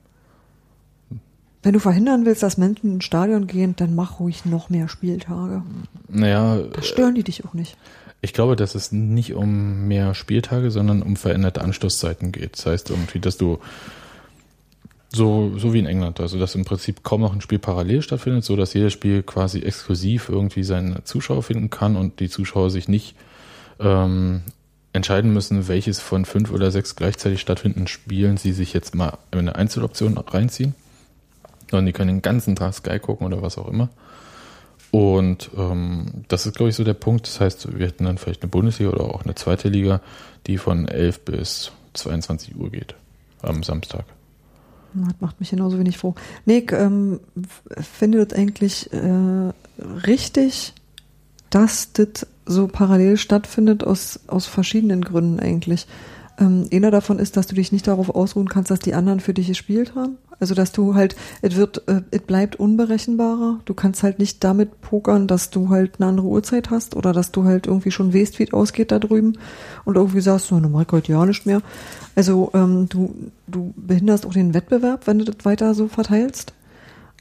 Wenn 1.63 1.73
du 1.73 1.79
verhindern 1.79 2.25
willst, 2.25 2.43
dass 2.43 2.57
Menschen 2.57 2.95
ins 2.95 3.05
Stadion 3.05 3.47
gehen, 3.47 3.75
dann 3.75 3.95
mach 3.95 4.19
ruhig 4.19 4.45
noch 4.45 4.69
mehr 4.69 4.89
Spieltage. 4.89 5.61
naja, 6.09 6.57
Da 6.63 6.81
stören 6.81 7.15
die 7.15 7.23
dich 7.23 7.45
auch 7.45 7.53
nicht. 7.53 7.77
Ich 8.21 8.33
glaube, 8.33 8.55
dass 8.55 8.75
es 8.75 8.91
nicht 8.91 9.33
um 9.33 9.87
mehr 9.87 10.13
Spieltage, 10.15 10.71
sondern 10.71 11.01
um 11.03 11.15
veränderte 11.15 11.61
Anstoßzeiten 11.61 12.31
geht. 12.31 12.57
Das 12.57 12.65
heißt 12.65 12.89
irgendwie, 12.89 13.19
dass 13.19 13.37
du 13.37 13.59
so, 15.09 15.57
so 15.57 15.73
wie 15.73 15.79
in 15.79 15.85
England, 15.85 16.19
also 16.19 16.37
dass 16.37 16.55
im 16.55 16.65
Prinzip 16.65 17.03
kaum 17.03 17.21
noch 17.21 17.33
ein 17.33 17.41
Spiel 17.41 17.59
parallel 17.59 18.01
stattfindet, 18.01 18.43
so 18.43 18.55
dass 18.55 18.73
jedes 18.73 18.93
Spiel 18.93 19.23
quasi 19.23 19.61
exklusiv 19.61 20.29
irgendwie 20.29 20.63
seine 20.63 21.03
Zuschauer 21.03 21.43
finden 21.43 21.69
kann 21.69 21.95
und 21.95 22.19
die 22.19 22.29
Zuschauer 22.29 22.69
sich 22.69 22.87
nicht 22.87 23.15
ähm, 23.79 24.41
entscheiden 24.93 25.31
müssen, 25.31 25.67
welches 25.67 25.99
von 25.99 26.25
fünf 26.25 26.51
oder 26.51 26.71
sechs 26.71 26.95
gleichzeitig 26.95 27.39
stattfindenden 27.39 27.87
Spielen 27.87 28.37
sie 28.37 28.51
sich 28.51 28.73
jetzt 28.73 28.95
mal 28.95 29.17
in 29.31 29.39
eine 29.39 29.55
Einzeloption 29.55 30.17
reinziehen. 30.17 30.75
Sondern 31.69 31.85
die 31.85 31.93
können 31.93 32.07
den 32.09 32.21
ganzen 32.21 32.55
Tag 32.55 32.73
Sky 32.73 32.99
gucken 32.99 33.27
oder 33.27 33.41
was 33.41 33.57
auch 33.57 33.67
immer. 33.67 33.89
Und 34.91 35.49
ähm, 35.57 36.05
das 36.27 36.45
ist, 36.45 36.55
glaube 36.55 36.69
ich, 36.69 36.75
so 36.75 36.83
der 36.83 36.93
Punkt. 36.93 37.27
Das 37.27 37.39
heißt, 37.39 37.77
wir 37.77 37.85
hätten 37.87 38.05
dann 38.05 38.17
vielleicht 38.17 38.41
eine 38.41 38.49
Bundesliga 38.49 38.91
oder 38.91 39.03
auch 39.13 39.23
eine 39.23 39.35
zweite 39.35 39.69
Liga, 39.69 40.01
die 40.47 40.57
von 40.57 40.87
11 40.87 41.19
bis 41.25 41.71
22 41.93 42.55
Uhr 42.55 42.69
geht 42.71 42.95
am 43.41 43.63
Samstag. 43.63 44.05
Das 44.93 45.13
macht 45.19 45.39
mich 45.39 45.49
genauso 45.49 45.77
wenig 45.77 45.97
froh. 45.97 46.15
Nee, 46.45 46.59
ich 46.59 46.71
ähm, 46.71 47.19
f- 47.37 47.85
finde 47.85 48.25
das 48.25 48.37
eigentlich 48.37 48.91
äh, 48.93 49.51
richtig, 50.05 50.73
dass 51.49 51.91
das 51.93 52.25
so 52.45 52.67
parallel 52.67 53.17
stattfindet 53.17 53.83
aus, 53.83 54.21
aus 54.27 54.47
verschiedenen 54.47 55.03
Gründen 55.03 55.39
eigentlich. 55.39 55.85
Ähm, 56.39 56.67
einer 56.71 56.91
davon 56.91 57.19
ist, 57.19 57.35
dass 57.35 57.47
du 57.47 57.55
dich 57.55 57.71
nicht 57.71 57.87
darauf 57.87 58.09
ausruhen 58.09 58.47
kannst, 58.47 58.71
dass 58.71 58.79
die 58.79 58.93
anderen 58.93 59.19
für 59.19 59.33
dich 59.33 59.47
gespielt 59.47 59.93
haben. 59.95 60.17
Also 60.39 60.53
dass 60.53 60.71
du 60.71 60.95
halt, 60.95 61.15
es 61.41 61.55
wird, 61.55 61.87
äh, 61.87 62.01
es 62.11 62.21
bleibt 62.21 62.57
unberechenbarer. 62.57 63.59
Du 63.65 63.73
kannst 63.73 64.03
halt 64.03 64.19
nicht 64.19 64.43
damit 64.43 64.81
pokern, 64.81 65.27
dass 65.27 65.49
du 65.49 65.69
halt 65.69 65.95
eine 65.99 66.09
andere 66.09 66.27
Uhrzeit 66.27 66.69
hast 66.69 66.95
oder 66.95 67.13
dass 67.13 67.31
du 67.31 67.43
halt 67.45 67.67
irgendwie 67.67 67.91
schon 67.91 68.13
weißt, 68.13 68.39
wie 68.39 68.43
es 68.43 68.53
ausgeht 68.53 68.91
da 68.91 68.99
drüben 68.99 69.37
und 69.85 69.95
irgendwie 69.95 70.21
sagst, 70.21 70.47
so, 70.47 70.59
dann 70.59 70.71
mach 70.71 70.81
ich 70.81 70.91
heute 70.91 71.11
ja 71.11 71.25
nicht 71.25 71.45
mehr. 71.45 71.61
Also 72.15 72.51
ähm, 72.53 72.87
du, 72.89 73.13
du 73.47 73.73
behinderst 73.75 74.25
auch 74.25 74.33
den 74.33 74.53
Wettbewerb, 74.53 75.07
wenn 75.07 75.19
du 75.19 75.25
das 75.25 75.43
weiter 75.43 75.73
so 75.73 75.87
verteilst. 75.87 76.53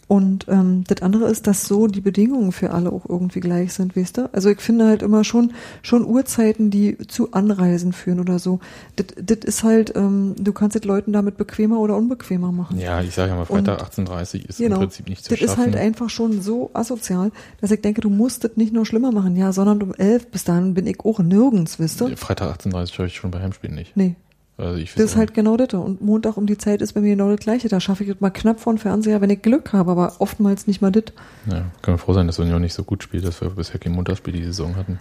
Und 0.08 0.46
ähm, 0.48 0.84
das 0.86 1.02
andere 1.02 1.28
ist, 1.28 1.48
dass 1.48 1.64
so 1.66 1.88
die 1.88 2.00
Bedingungen 2.00 2.52
für 2.52 2.70
alle 2.70 2.92
auch 2.92 3.06
irgendwie 3.08 3.40
gleich 3.40 3.72
sind, 3.72 3.96
weißt 3.96 4.18
du? 4.18 4.32
Also 4.32 4.48
ich 4.50 4.60
finde 4.60 4.86
halt 4.86 5.02
immer 5.02 5.24
schon 5.24 5.52
schon 5.82 6.04
Uhrzeiten, 6.04 6.70
die 6.70 6.96
zu 7.08 7.32
Anreisen 7.32 7.92
führen 7.92 8.20
oder 8.20 8.38
so. 8.38 8.60
Das 8.94 9.06
das 9.20 9.38
ist 9.38 9.64
halt, 9.64 9.94
ähm, 9.96 10.36
du 10.38 10.52
kannst 10.52 10.76
es 10.76 10.84
Leuten 10.84 11.12
damit 11.12 11.36
bequemer 11.36 11.80
oder 11.80 11.96
unbequemer 11.96 12.52
machen. 12.52 12.78
Ja, 12.78 13.00
ich 13.02 13.14
sage 13.16 13.30
ja 13.30 13.36
mal, 13.36 13.46
Freitag 13.46 13.82
18.30 13.82 14.48
ist 14.48 14.58
Genau. 14.58 14.76
im 14.76 14.80
Prinzip 14.82 15.08
nicht 15.08 15.24
zu 15.24 15.30
das 15.30 15.40
ist 15.40 15.46
schaffen. 15.50 15.62
halt 15.64 15.76
einfach 15.76 16.08
schon 16.08 16.40
so 16.40 16.70
asozial, 16.72 17.32
dass 17.60 17.72
ich 17.72 17.80
denke, 17.80 18.00
du 18.00 18.08
musst 18.10 18.44
das 18.44 18.52
nicht 18.56 18.72
nur 18.72 18.86
schlimmer 18.86 19.10
machen, 19.10 19.34
ja, 19.34 19.52
sondern 19.52 19.82
um 19.82 19.92
elf 19.94 20.28
bis 20.30 20.44
dahin 20.44 20.74
bin 20.74 20.86
ich 20.86 21.00
auch 21.00 21.18
nirgends, 21.18 21.80
wisst 21.80 22.00
du? 22.00 22.14
Freitag 22.16 22.60
18.30 22.60 22.86
schaffe 22.92 23.06
ich 23.08 23.16
schon 23.16 23.32
bei 23.32 23.40
Heimspielen 23.40 23.74
nicht. 23.74 23.96
Nee. 23.96 24.14
Also 24.58 24.80
Das 24.80 25.04
ist 25.04 25.16
halt 25.16 25.34
genau 25.34 25.56
das. 25.56 25.74
Und 25.74 26.00
Montag 26.00 26.36
um 26.36 26.46
die 26.46 26.56
Zeit 26.56 26.80
ist 26.80 26.94
bei 26.94 27.00
mir 27.00 27.10
genau 27.10 27.30
das 27.30 27.40
Gleiche. 27.40 27.68
Da 27.68 27.78
schaffe 27.78 28.04
ich 28.04 28.10
das 28.10 28.20
mal 28.20 28.30
knapp 28.30 28.58
vor 28.58 28.72
den 28.72 28.78
Fernseher, 28.78 29.20
wenn 29.20 29.28
ich 29.28 29.42
Glück 29.42 29.72
habe, 29.72 29.90
aber 29.90 30.14
oftmals 30.18 30.66
nicht 30.66 30.80
mal 30.80 30.90
das. 30.90 31.04
ja, 31.46 31.66
können 31.82 31.96
wir 31.96 31.98
froh 31.98 32.14
sein, 32.14 32.26
dass 32.26 32.38
Union 32.38 32.62
nicht 32.62 32.74
so 32.74 32.82
gut 32.82 33.02
spielt, 33.02 33.26
dass 33.26 33.40
wir 33.40 33.50
bisher 33.50 33.78
kein 33.78 33.92
Montagsspiel 33.92 34.32
die 34.32 34.44
Saison 34.44 34.76
hatten. 34.76 34.98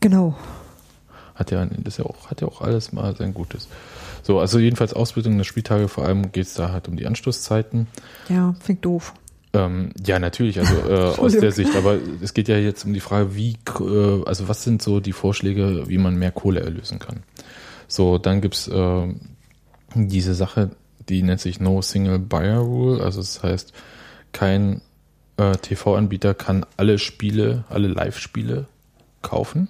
Genau. 0.00 0.36
Hat 1.36 1.52
ja, 1.52 1.64
das 1.64 1.98
ja 1.98 2.06
auch, 2.06 2.28
hat 2.28 2.40
ja 2.40 2.48
auch 2.48 2.60
alles 2.60 2.92
mal 2.92 3.14
sein 3.14 3.34
Gutes. 3.34 3.68
So, 4.24 4.40
also 4.40 4.58
jedenfalls 4.58 4.92
Ausbildung 4.92 5.36
der 5.36 5.44
Spieltage, 5.44 5.86
vor 5.86 6.04
allem 6.04 6.32
geht 6.32 6.46
es 6.46 6.54
da 6.54 6.72
halt 6.72 6.88
um 6.88 6.96
die 6.96 7.06
Anstoßzeiten. 7.06 7.86
Ja, 8.28 8.56
fängt 8.58 8.84
doof. 8.84 9.14
Ähm, 9.52 9.92
ja, 10.04 10.18
natürlich, 10.18 10.58
also 10.58 10.74
äh, 10.88 10.94
aus 11.18 11.32
der 11.32 11.52
Sicht, 11.52 11.74
aber 11.76 11.98
es 12.20 12.34
geht 12.34 12.48
ja 12.48 12.58
jetzt 12.58 12.84
um 12.84 12.92
die 12.92 13.00
Frage, 13.00 13.36
wie, 13.36 13.56
äh, 13.80 14.24
also 14.26 14.48
was 14.48 14.64
sind 14.64 14.82
so 14.82 14.98
die 14.98 15.12
Vorschläge, 15.12 15.84
wie 15.88 15.98
man 15.98 16.16
mehr 16.18 16.32
Kohle 16.32 16.60
erlösen 16.60 16.98
kann. 16.98 17.22
So, 17.88 18.18
dann 18.18 18.40
gibt's 18.40 18.68
äh, 18.68 19.14
diese 19.94 20.34
Sache, 20.34 20.70
die 21.08 21.22
nennt 21.22 21.40
sich 21.40 21.58
No 21.58 21.82
Single 21.82 22.18
Buyer 22.18 22.58
Rule, 22.58 23.02
also 23.02 23.20
das 23.20 23.42
heißt, 23.42 23.72
kein 24.32 24.82
äh, 25.38 25.52
TV-Anbieter 25.52 26.34
kann 26.34 26.66
alle 26.76 26.98
Spiele, 26.98 27.64
alle 27.70 27.88
Live-Spiele 27.88 28.66
kaufen, 29.22 29.68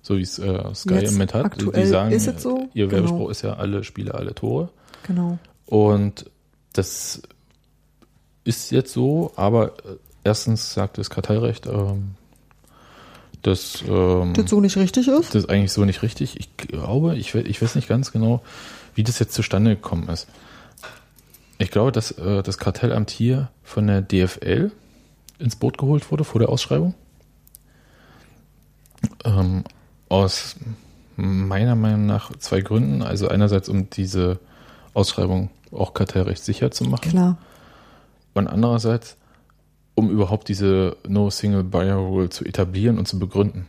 so 0.00 0.16
wie 0.16 0.22
es 0.22 0.38
äh, 0.38 0.74
Sky 0.74 0.94
Jetzt 0.94 1.08
im 1.08 1.14
Moment 1.14 1.34
hat. 1.34 1.60
die 1.60 1.86
sagen, 1.86 2.12
es 2.12 2.24
so, 2.42 2.68
ihr 2.72 2.86
genau. 2.86 3.02
Werbespruch 3.02 3.30
ist 3.30 3.42
ja 3.42 3.54
alle 3.54 3.84
Spiele, 3.84 4.14
alle 4.14 4.34
Tore. 4.34 4.70
Genau. 5.06 5.38
Und 5.66 6.30
das 6.72 7.20
ist 8.44 8.70
jetzt 8.70 8.92
so, 8.92 9.32
aber 9.36 9.72
äh, 9.84 9.96
erstens 10.24 10.72
sagt 10.72 10.98
das 10.98 11.10
Kartellrecht, 11.10 11.66
ähm, 11.66 12.14
dass 13.42 13.84
ähm, 13.88 14.34
Das 14.34 14.50
so 14.50 14.60
nicht 14.60 14.76
richtig 14.76 15.08
ist? 15.08 15.34
das 15.34 15.44
ist 15.44 15.50
eigentlich 15.50 15.72
so 15.72 15.84
nicht 15.84 16.02
richtig. 16.02 16.38
Ich 16.38 16.56
glaube, 16.56 17.16
ich, 17.16 17.34
ich 17.34 17.62
weiß 17.62 17.74
nicht 17.74 17.88
ganz 17.88 18.12
genau, 18.12 18.42
wie 18.94 19.04
das 19.04 19.18
jetzt 19.18 19.34
zustande 19.34 19.76
gekommen 19.76 20.08
ist. 20.08 20.26
Ich 21.58 21.70
glaube, 21.70 21.92
dass 21.92 22.12
äh, 22.12 22.42
das 22.42 22.58
Kartellamt 22.58 23.10
hier 23.10 23.50
von 23.62 23.86
der 23.86 24.02
DFL 24.02 24.70
ins 25.38 25.56
Boot 25.56 25.78
geholt 25.78 26.10
wurde 26.10 26.24
vor 26.24 26.38
der 26.38 26.48
Ausschreibung. 26.48 26.94
Ähm, 29.24 29.64
aus 30.08 30.56
meiner 31.16 31.74
Meinung 31.74 32.06
nach 32.06 32.36
zwei 32.38 32.60
Gründen. 32.60 33.02
Also 33.02 33.28
einerseits, 33.28 33.68
um 33.68 33.88
diese 33.90 34.38
Ausschreibung 34.94 35.50
auch 35.72 35.94
kartellrecht 35.94 36.44
sicher 36.44 36.70
zu 36.70 36.84
machen. 36.84 37.10
Klar. 37.10 37.38
Und 38.34 38.48
andererseits, 38.48 39.16
um 39.96 40.10
überhaupt 40.10 40.48
diese 40.48 40.96
No 41.08 41.30
Single 41.30 41.64
Buyer 41.64 41.96
Rule 41.96 42.30
zu 42.30 42.44
etablieren 42.44 42.98
und 42.98 43.08
zu 43.08 43.18
begründen. 43.18 43.66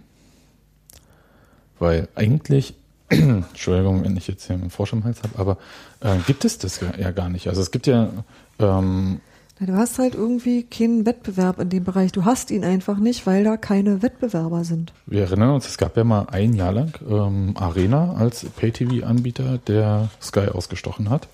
Weil 1.79 2.09
eigentlich, 2.13 2.75
Entschuldigung, 3.09 4.03
wenn 4.03 4.17
ich 4.17 4.27
jetzt 4.27 4.45
hier 4.45 4.55
einen 4.55 4.69
Frosch 4.69 4.93
im 4.93 5.03
Hals 5.03 5.23
habe, 5.23 5.39
aber 5.39 5.57
äh, 6.01 6.17
gibt 6.27 6.45
es 6.45 6.59
das 6.59 6.81
ja 6.81 7.11
gar 7.11 7.29
nicht. 7.29 7.47
Also 7.47 7.61
es 7.61 7.71
gibt 7.71 7.87
ja, 7.87 8.11
ähm, 8.59 9.21
Du 9.59 9.73
hast 9.73 9.97
halt 9.97 10.13
irgendwie 10.13 10.63
keinen 10.63 11.07
Wettbewerb 11.07 11.59
in 11.59 11.69
dem 11.69 11.83
Bereich. 11.83 12.11
Du 12.11 12.25
hast 12.25 12.51
ihn 12.51 12.63
einfach 12.63 12.99
nicht, 12.99 13.25
weil 13.25 13.43
da 13.43 13.57
keine 13.57 14.03
Wettbewerber 14.03 14.63
sind. 14.63 14.93
wir 15.07 15.23
erinnern 15.23 15.49
uns, 15.49 15.67
es 15.67 15.79
gab 15.79 15.97
ja 15.97 16.03
mal 16.03 16.27
ein 16.29 16.53
Jahr 16.53 16.73
lang 16.73 16.93
ähm, 17.09 17.55
Arena 17.57 18.13
als 18.13 18.45
Pay-TV-Anbieter, 18.45 19.57
der 19.57 20.09
Sky 20.21 20.49
ausgestochen 20.49 21.09
hat. 21.09 21.27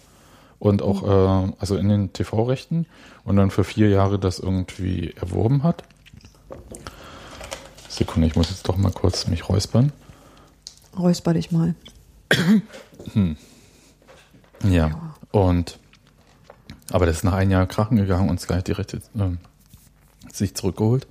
Und 0.58 0.82
auch, 0.82 1.04
äh, 1.04 1.52
also 1.60 1.76
in 1.76 1.90
den 1.90 2.14
TV-Rechten 2.14 2.86
und 3.26 3.36
dann 3.36 3.52
für 3.52 3.64
vier 3.64 3.90
Jahre 3.90 4.20
das 4.20 4.40
irgendwie 4.40 5.14
erworben 5.20 5.64
hat. 5.64 5.84
Sekunde, 7.90 8.28
ich 8.28 8.36
muss 8.36 8.50
jetzt 8.50 8.68
doch 8.68 8.78
mal 8.78 8.92
kurz 8.92 9.28
mich 9.28 9.48
räuspern. 9.50 9.92
Räusper 10.98 11.34
dich 11.34 11.52
mal. 11.52 11.76
Ja. 14.64 15.14
Und 15.32 15.78
aber 16.92 17.06
das 17.06 17.18
ist 17.18 17.24
nach 17.24 17.34
einem 17.34 17.52
Jahr 17.52 17.66
krachen 17.66 17.98
gegangen 17.98 18.30
und 18.30 18.40
Sky 18.40 18.54
hat 18.54 18.68
die 18.68 18.74
Rechte 18.74 19.02
ähm, 19.20 19.40
sich 20.32 20.56
zurückgeholt. 20.56 21.08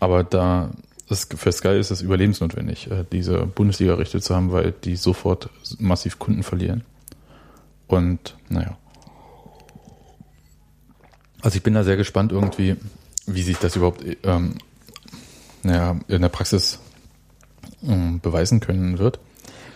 Aber 0.00 0.22
da 0.22 0.70
das, 1.08 1.28
für 1.34 1.52
Sky 1.52 1.78
ist 1.78 1.90
es 1.90 2.02
überlebensnotwendig, 2.02 2.90
äh, 2.90 3.04
diese 3.10 3.46
Bundesliga-Rechte 3.46 4.20
zu 4.20 4.34
haben, 4.34 4.52
weil 4.52 4.72
die 4.72 4.96
sofort 4.96 5.48
massiv 5.78 6.18
Kunden 6.18 6.42
verlieren. 6.42 6.84
Und 7.86 8.36
naja. 8.48 8.76
Also 11.46 11.58
ich 11.58 11.62
bin 11.62 11.74
da 11.74 11.84
sehr 11.84 11.96
gespannt 11.96 12.32
irgendwie, 12.32 12.74
wie 13.28 13.42
sich 13.42 13.56
das 13.58 13.76
überhaupt 13.76 14.04
ähm, 14.24 14.54
naja, 15.62 15.96
in 16.08 16.20
der 16.20 16.28
Praxis 16.28 16.80
ähm, 17.84 18.18
beweisen 18.18 18.58
können 18.58 18.98
wird. 18.98 19.20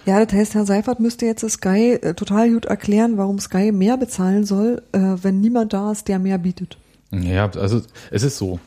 Ja, 0.05 0.25
das 0.25 0.37
heißt, 0.37 0.55
Herr 0.55 0.66
Seifert 0.66 0.99
müsste 0.99 1.27
jetzt 1.27 1.49
Sky 1.49 1.93
äh, 1.93 2.14
total 2.14 2.51
gut 2.51 2.64
erklären, 2.64 3.18
warum 3.18 3.39
Sky 3.39 3.71
mehr 3.71 3.97
bezahlen 3.97 4.45
soll, 4.45 4.83
äh, 4.91 4.99
wenn 4.99 5.41
niemand 5.41 5.73
da 5.73 5.93
ist, 5.93 6.09
der 6.09 6.18
mehr 6.18 6.39
bietet. 6.39 6.77
Ja, 7.12 7.49
also 7.49 7.83
es 8.11 8.25
ist 8.25 8.37
so. 8.37 8.59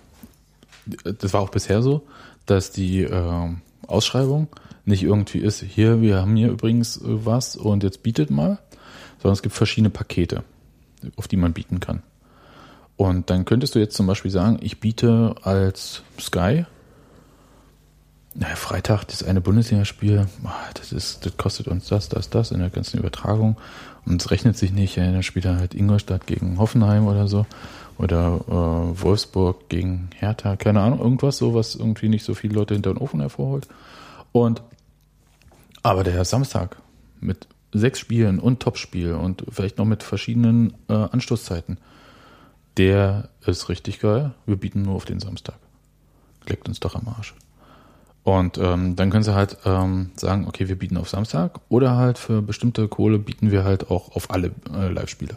Das 1.04 1.34
war 1.34 1.42
auch 1.42 1.50
bisher 1.50 1.82
so, 1.82 2.04
dass 2.46 2.72
die 2.72 3.02
äh, 3.02 3.50
Ausschreibung 3.86 4.48
nicht 4.86 5.04
irgendwie 5.04 5.40
ist, 5.40 5.62
hier, 5.62 6.00
wir 6.00 6.22
haben 6.22 6.38
hier 6.38 6.52
übrigens 6.52 6.96
äh, 6.96 7.02
was 7.04 7.58
und 7.58 7.84
jetzt 7.84 8.02
bietet 8.02 8.32
mal, 8.32 8.60
sondern 9.22 9.34
es 9.34 9.42
gibt 9.42 9.56
verschiedene 9.56 9.90
Pakete, 9.90 10.46
auf 11.18 11.28
die 11.28 11.36
man 11.36 11.52
bieten 11.52 11.82
kann. 11.82 12.02
Und 12.96 13.30
dann 13.30 13.46
könntest 13.46 13.76
du 13.76 13.80
jetzt 13.80 13.96
zum 13.96 14.08
Beispiel 14.08 14.32
sagen, 14.32 14.60
ich 14.62 14.80
biete 14.80 15.36
als 15.44 16.04
Sky 16.20 16.66
naja, 18.36 18.56
Freitag, 18.56 19.06
das 19.06 19.24
eine 19.24 19.42
Bundesligaspiel, 19.42 20.26
ah, 20.44 20.54
das 20.74 20.92
ist, 20.92 21.26
das 21.26 21.38
kostet 21.38 21.68
uns 21.68 21.88
das, 21.88 22.10
das, 22.10 22.30
das 22.30 22.52
in 22.52 22.60
der 22.60 22.70
ganzen 22.70 23.00
Übertragung. 23.00 23.58
Und 24.06 24.22
es 24.22 24.32
rechnet 24.32 24.58
sich 24.58 24.72
nicht, 24.74 24.98
dann 24.98 25.24
spielt 25.24 25.46
er 25.46 25.58
halt 25.58 25.74
Ingolstadt 25.74 26.26
gegen 26.26 26.58
Hoffenheim 26.58 27.08
oder 27.08 27.28
so. 27.28 27.46
Oder 28.00 28.42
äh, 28.48 29.02
Wolfsburg 29.02 29.70
gegen 29.70 30.10
Hertha, 30.16 30.56
keine 30.56 30.82
Ahnung, 30.82 31.00
irgendwas 31.00 31.38
so, 31.38 31.54
was 31.54 31.76
irgendwie 31.76 32.10
nicht 32.10 32.26
so 32.26 32.34
viele 32.34 32.56
Leute 32.56 32.74
hinter 32.74 32.92
den 32.92 32.98
Ofen 32.98 33.20
hervorholt. 33.20 33.68
Und 34.32 34.64
aber 35.84 36.04
der 36.04 36.26
Samstag 36.26 36.78
mit 37.20 37.48
sechs 37.72 38.00
Spielen 38.00 38.40
und 38.40 38.62
Topspiel 38.62 39.14
und 39.14 39.44
vielleicht 39.50 39.78
noch 39.78 39.86
mit 39.86 40.02
verschiedenen 40.02 40.74
äh, 40.90 40.94
Anstoßzeiten, 40.94 41.78
der 42.78 43.30
ist 43.46 43.70
richtig 43.70 44.00
geil. 44.00 44.34
Wir 44.46 44.56
bieten 44.56 44.84
nur 44.84 44.96
auf 44.96 45.06
den 45.06 45.20
Samstag. 45.20 45.56
Leckt 46.48 46.68
uns 46.68 46.80
doch 46.80 46.96
am 46.96 47.08
Arsch. 47.08 47.34
Und 48.24 48.58
ähm, 48.58 48.96
dann 48.96 49.10
können 49.10 49.24
sie 49.24 49.36
halt 49.36 49.58
ähm, 49.66 50.12
sagen, 50.16 50.48
okay, 50.48 50.70
wir 50.70 50.78
bieten 50.78 50.98
auf 50.98 51.10
Samstag 51.10 51.60
oder 51.68 51.98
halt 51.98 52.18
für 52.18 52.42
bestimmte 52.42 52.88
Kohle 52.88 53.20
bieten 53.20 53.52
wir 53.52 53.66
halt 53.66 53.92
auch 53.92 54.16
auf 54.16 54.32
alle 54.32 54.52
äh, 54.74 54.88
Live-Spiele. 54.88 55.36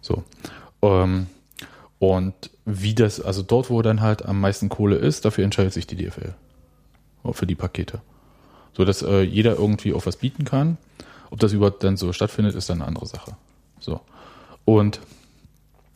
So. 0.00 0.22
Ähm, 0.82 1.26
und 1.98 2.34
wie 2.64 2.94
das, 2.94 3.20
also 3.20 3.42
dort, 3.42 3.68
wo 3.68 3.82
dann 3.82 4.00
halt 4.00 4.24
am 4.24 4.40
meisten 4.40 4.68
Kohle 4.68 4.96
ist, 4.96 5.24
dafür 5.24 5.44
entscheidet 5.44 5.72
sich 5.72 5.86
die 5.86 5.96
DFL. 5.96 6.34
Für 7.32 7.46
die 7.46 7.56
Pakete. 7.56 8.00
So 8.72 8.84
dass 8.84 9.02
äh, 9.02 9.22
jeder 9.22 9.56
irgendwie 9.56 9.92
auf 9.92 10.06
was 10.06 10.16
bieten 10.16 10.44
kann. 10.44 10.78
Ob 11.30 11.40
das 11.40 11.52
überhaupt 11.52 11.82
dann 11.82 11.96
so 11.96 12.12
stattfindet, 12.12 12.54
ist 12.54 12.70
dann 12.70 12.80
eine 12.80 12.86
andere 12.86 13.06
Sache. 13.06 13.36
So. 13.80 14.00
Und 14.64 15.00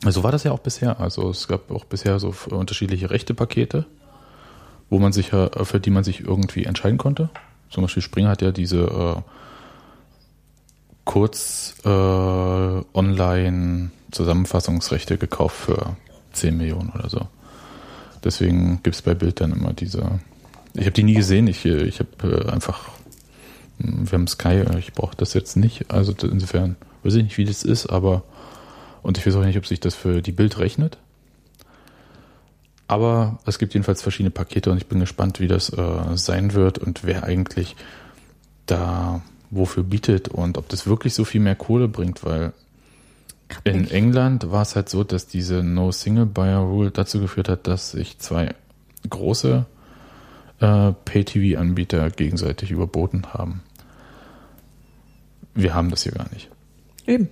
so 0.06 0.22
war 0.22 0.32
das 0.32 0.44
ja 0.44 0.52
auch 0.52 0.60
bisher. 0.60 1.00
Also 1.00 1.30
es 1.30 1.48
gab 1.48 1.70
auch 1.70 1.84
bisher 1.84 2.18
so 2.18 2.34
unterschiedliche 2.50 3.10
Rechte-Pakete 3.10 3.86
wo 4.90 4.98
man 4.98 5.12
sich 5.12 5.30
ja, 5.30 5.48
für 5.64 5.80
die 5.80 5.90
man 5.90 6.04
sich 6.04 6.20
irgendwie 6.20 6.64
entscheiden 6.64 6.98
konnte. 6.98 7.30
Zum 7.70 7.82
Beispiel 7.82 8.02
Springer 8.02 8.30
hat 8.30 8.42
ja 8.42 8.50
diese 8.50 8.82
äh, 8.82 9.22
kurz 11.04 11.76
äh, 11.84 11.88
online 11.88 13.92
Zusammenfassungsrechte 14.10 15.16
gekauft 15.16 15.56
für 15.56 15.96
10 16.32 16.56
Millionen 16.56 16.90
oder 16.90 17.08
so. 17.08 17.28
Deswegen 18.24 18.82
gibt 18.82 18.96
es 18.96 19.02
bei 19.02 19.14
Bild 19.14 19.40
dann 19.40 19.52
immer 19.52 19.72
diese. 19.72 20.20
Ich 20.74 20.82
habe 20.82 20.90
die 20.90 21.04
nie 21.04 21.14
gesehen. 21.14 21.46
Ich, 21.46 21.64
ich 21.64 22.00
habe 22.00 22.44
äh, 22.46 22.50
einfach. 22.50 22.90
Wir 23.78 24.12
haben 24.12 24.26
Sky, 24.26 24.64
ich 24.78 24.92
brauche 24.92 25.16
das 25.16 25.32
jetzt 25.32 25.56
nicht. 25.56 25.90
Also 25.90 26.12
insofern 26.26 26.76
weiß 27.02 27.14
ich 27.14 27.22
nicht, 27.22 27.38
wie 27.38 27.44
das 27.44 27.62
ist, 27.62 27.86
aber. 27.86 28.24
Und 29.02 29.18
ich 29.18 29.26
weiß 29.26 29.36
auch 29.36 29.44
nicht, 29.44 29.58
ob 29.58 29.66
sich 29.66 29.80
das 29.80 29.94
für 29.94 30.22
die 30.22 30.32
Bild 30.32 30.58
rechnet. 30.58 30.98
Aber 32.86 33.38
es 33.46 33.58
gibt 33.58 33.74
jedenfalls 33.74 34.02
verschiedene 34.02 34.30
Pakete 34.30 34.70
und 34.70 34.76
ich 34.76 34.86
bin 34.86 34.98
gespannt, 34.98 35.38
wie 35.38 35.46
das 35.46 35.70
äh, 35.70 36.16
sein 36.16 36.54
wird 36.54 36.78
und 36.78 37.04
wer 37.04 37.22
eigentlich 37.22 37.76
da 38.66 39.22
wofür 39.50 39.82
bietet 39.82 40.28
und 40.28 40.58
ob 40.58 40.68
das 40.68 40.86
wirklich 40.86 41.14
so 41.14 41.24
viel 41.24 41.40
mehr 41.40 41.56
Kohle 41.56 41.88
bringt, 41.88 42.24
weil 42.24 42.52
in 43.64 43.90
England 43.90 44.50
war 44.50 44.62
es 44.62 44.76
halt 44.76 44.88
so, 44.88 45.04
dass 45.04 45.26
diese 45.26 45.62
No 45.62 45.90
Single 45.92 46.26
Buyer 46.26 46.60
Rule 46.60 46.90
dazu 46.90 47.20
geführt 47.20 47.48
hat, 47.48 47.66
dass 47.66 47.92
sich 47.92 48.18
zwei 48.18 48.54
große 49.08 49.66
äh, 50.60 50.92
Pay-TV-Anbieter 51.04 52.10
gegenseitig 52.10 52.70
überboten 52.70 53.32
haben. 53.32 53.62
Wir 55.54 55.74
haben 55.74 55.90
das 55.90 56.04
hier 56.04 56.12
gar 56.12 56.30
nicht. 56.32 56.48
Eben. 57.06 57.28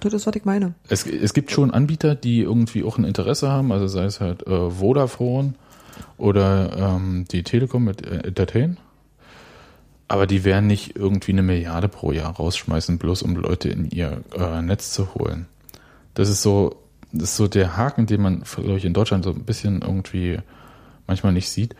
Das 0.00 0.12
ist, 0.12 0.26
was 0.26 0.36
ich 0.36 0.44
meine. 0.44 0.74
Es, 0.88 1.06
es 1.06 1.34
gibt 1.34 1.50
schon 1.50 1.70
Anbieter, 1.70 2.14
die 2.14 2.40
irgendwie 2.40 2.82
auch 2.82 2.98
ein 2.98 3.04
Interesse 3.04 3.50
haben, 3.50 3.72
also 3.72 3.86
sei 3.86 4.04
es 4.04 4.20
halt 4.20 4.46
äh, 4.46 4.70
Vodafone 4.70 5.54
oder 6.18 6.96
ähm, 6.96 7.24
die 7.30 7.42
Telekom 7.42 7.84
mit 7.84 8.06
äh, 8.06 8.18
Entertain. 8.18 8.78
Aber 10.08 10.26
die 10.26 10.44
werden 10.44 10.66
nicht 10.66 10.96
irgendwie 10.96 11.32
eine 11.32 11.42
Milliarde 11.42 11.88
pro 11.88 12.12
Jahr 12.12 12.34
rausschmeißen, 12.34 12.98
bloß 12.98 13.22
um 13.22 13.36
Leute 13.36 13.68
in 13.68 13.90
ihr 13.90 14.22
äh, 14.36 14.60
Netz 14.60 14.92
zu 14.92 15.14
holen. 15.14 15.46
Das 16.14 16.28
ist 16.28 16.42
so, 16.42 16.76
das 17.12 17.30
ist 17.30 17.36
so 17.36 17.48
der 17.48 17.76
Haken, 17.76 18.06
den 18.06 18.20
man, 18.20 18.42
glaube 18.42 18.76
ich, 18.76 18.84
in 18.84 18.92
Deutschland 18.92 19.24
so 19.24 19.30
ein 19.30 19.44
bisschen 19.44 19.80
irgendwie 19.80 20.38
manchmal 21.06 21.32
nicht 21.32 21.48
sieht, 21.50 21.74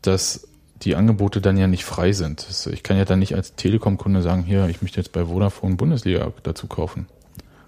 dass 0.00 0.48
die 0.82 0.96
Angebote 0.96 1.40
dann 1.40 1.56
ja 1.56 1.66
nicht 1.66 1.84
frei 1.84 2.12
sind. 2.12 2.46
Ich 2.72 2.82
kann 2.82 2.96
ja 2.96 3.04
dann 3.04 3.18
nicht 3.18 3.34
als 3.34 3.54
Telekom-Kunde 3.54 4.22
sagen, 4.22 4.42
hier, 4.42 4.68
ich 4.68 4.82
möchte 4.82 5.00
jetzt 5.00 5.12
bei 5.12 5.26
Vodafone 5.26 5.76
Bundesliga 5.76 6.32
dazu 6.42 6.66
kaufen. 6.66 7.06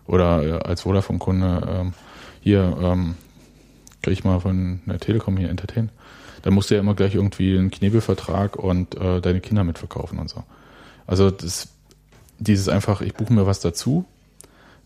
Oder 0.06 0.42
äh, 0.42 0.52
als 0.64 0.82
Vodafone-Kunde, 0.82 1.68
ähm, 1.68 1.92
hier, 2.40 2.76
ähm, 2.80 3.14
kriege 4.02 4.12
ich 4.12 4.24
mal 4.24 4.40
von 4.40 4.80
der 4.86 5.00
Telekom 5.00 5.36
hier 5.36 5.50
Entertain. 5.50 5.90
Da 6.42 6.50
musst 6.50 6.70
du 6.70 6.74
ja 6.74 6.80
immer 6.80 6.94
gleich 6.94 7.14
irgendwie 7.14 7.58
einen 7.58 7.70
Knebelvertrag 7.70 8.56
und 8.56 8.94
äh, 8.96 9.20
deine 9.20 9.40
Kinder 9.40 9.64
mitverkaufen 9.64 10.18
und 10.18 10.30
so. 10.30 10.44
Also 11.06 11.30
das, 11.30 11.68
dieses 12.38 12.68
einfach, 12.68 13.00
ich 13.00 13.14
buche 13.14 13.32
mir 13.32 13.46
was 13.46 13.60
dazu, 13.60 14.04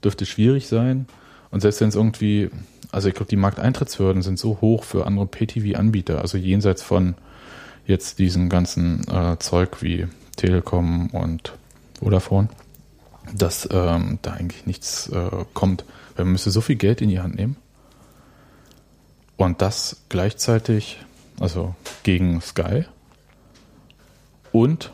dürfte 0.02 0.24
schwierig 0.24 0.68
sein. 0.68 1.06
Und 1.50 1.60
selbst 1.60 1.80
wenn 1.80 1.88
es 1.88 1.96
irgendwie, 1.96 2.50
also 2.92 3.08
ich 3.08 3.14
glaube, 3.14 3.28
die 3.28 3.36
Markteintrittshürden 3.36 4.22
sind 4.22 4.38
so 4.38 4.60
hoch 4.60 4.84
für 4.84 5.06
andere 5.06 5.26
Pay-TV-Anbieter, 5.26 6.20
also 6.20 6.38
jenseits 6.38 6.82
von 6.82 7.14
jetzt 7.86 8.18
diesen 8.18 8.48
ganzen 8.48 9.06
äh, 9.08 9.38
Zeug 9.38 9.82
wie 9.82 10.06
Telekom 10.36 11.10
und 11.10 11.52
Vodafone, 11.98 12.48
dass 13.34 13.68
ähm, 13.70 14.18
da 14.22 14.32
eigentlich 14.32 14.66
nichts 14.66 15.08
äh, 15.08 15.30
kommt. 15.54 15.84
Weil 16.16 16.24
man 16.24 16.32
müsste 16.32 16.50
so 16.50 16.60
viel 16.60 16.76
Geld 16.76 17.00
in 17.00 17.08
die 17.08 17.20
Hand 17.20 17.36
nehmen 17.36 17.56
und 19.36 19.62
das 19.62 19.96
gleichzeitig, 20.08 20.98
also 21.38 21.74
gegen 22.02 22.40
Sky 22.42 22.84
und 24.52 24.92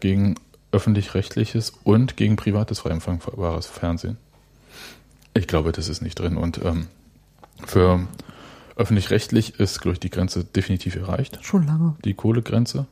gegen 0.00 0.34
öffentlich-rechtliches 0.72 1.72
und 1.84 2.16
gegen 2.16 2.36
privates 2.36 2.80
frei 2.80 2.90
empfangbares 2.90 3.66
Fernsehen. 3.66 4.16
Ich 5.34 5.46
glaube, 5.46 5.72
das 5.72 5.88
ist 5.88 6.00
nicht 6.02 6.18
drin. 6.18 6.36
Und 6.36 6.60
ähm, 6.64 6.88
für 7.64 8.00
öffentlich-rechtlich 8.76 9.58
ist, 9.60 9.80
glaube 9.80 9.94
ich, 9.94 10.00
die 10.00 10.10
Grenze 10.10 10.44
definitiv 10.44 10.96
erreicht. 10.96 11.38
Schon 11.42 11.66
lange. 11.66 11.96
Die 12.04 12.14
Kohlegrenze. 12.14 12.86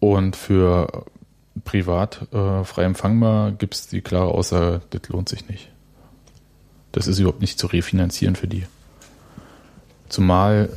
Und 0.00 0.36
für 0.36 1.04
privat 1.64 2.32
äh, 2.32 2.64
frei 2.64 2.84
empfangbar 2.84 3.52
gibt 3.52 3.74
es 3.74 3.86
die 3.88 4.00
klare 4.00 4.32
Aussage, 4.32 4.80
das 4.90 5.08
lohnt 5.08 5.28
sich 5.28 5.48
nicht. 5.48 5.70
Das 6.92 7.06
ist 7.06 7.18
überhaupt 7.18 7.40
nicht 7.40 7.58
zu 7.58 7.66
refinanzieren 7.66 8.36
für 8.36 8.48
die. 8.48 8.66
Zumal 10.08 10.70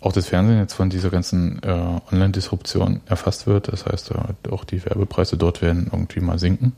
auch 0.00 0.12
das 0.12 0.26
Fernsehen 0.26 0.58
jetzt 0.58 0.74
von 0.74 0.90
dieser 0.90 1.10
ganzen 1.10 1.62
äh, 1.62 2.00
Online-Disruption 2.10 3.00
erfasst 3.06 3.46
wird. 3.46 3.68
Das 3.68 3.86
heißt, 3.86 4.10
äh, 4.10 4.50
auch 4.50 4.64
die 4.64 4.84
Werbepreise 4.84 5.36
dort 5.36 5.62
werden 5.62 5.88
irgendwie 5.92 6.20
mal 6.20 6.38
sinken. 6.38 6.72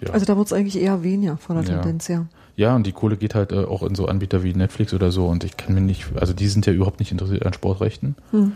Ja. 0.00 0.10
Also 0.10 0.26
da 0.26 0.36
wird 0.36 0.46
es 0.46 0.52
eigentlich 0.52 0.82
eher 0.82 1.02
weniger 1.02 1.36
von 1.36 1.56
der 1.56 1.64
ja. 1.64 1.80
Tendenz 1.80 2.08
her. 2.08 2.26
Ja, 2.60 2.76
und 2.76 2.86
die 2.86 2.92
Kohle 2.92 3.16
geht 3.16 3.34
halt 3.34 3.52
äh, 3.52 3.64
auch 3.64 3.82
in 3.82 3.94
so 3.94 4.04
Anbieter 4.04 4.42
wie 4.42 4.52
Netflix 4.52 4.92
oder 4.92 5.10
so. 5.10 5.24
Und 5.28 5.44
ich 5.44 5.56
kann 5.56 5.72
mir 5.72 5.80
nicht, 5.80 6.08
also 6.16 6.34
die 6.34 6.46
sind 6.46 6.66
ja 6.66 6.74
überhaupt 6.74 7.00
nicht 7.00 7.10
interessiert 7.10 7.46
an 7.46 7.54
Sportrechten. 7.54 8.16
Hm. 8.32 8.52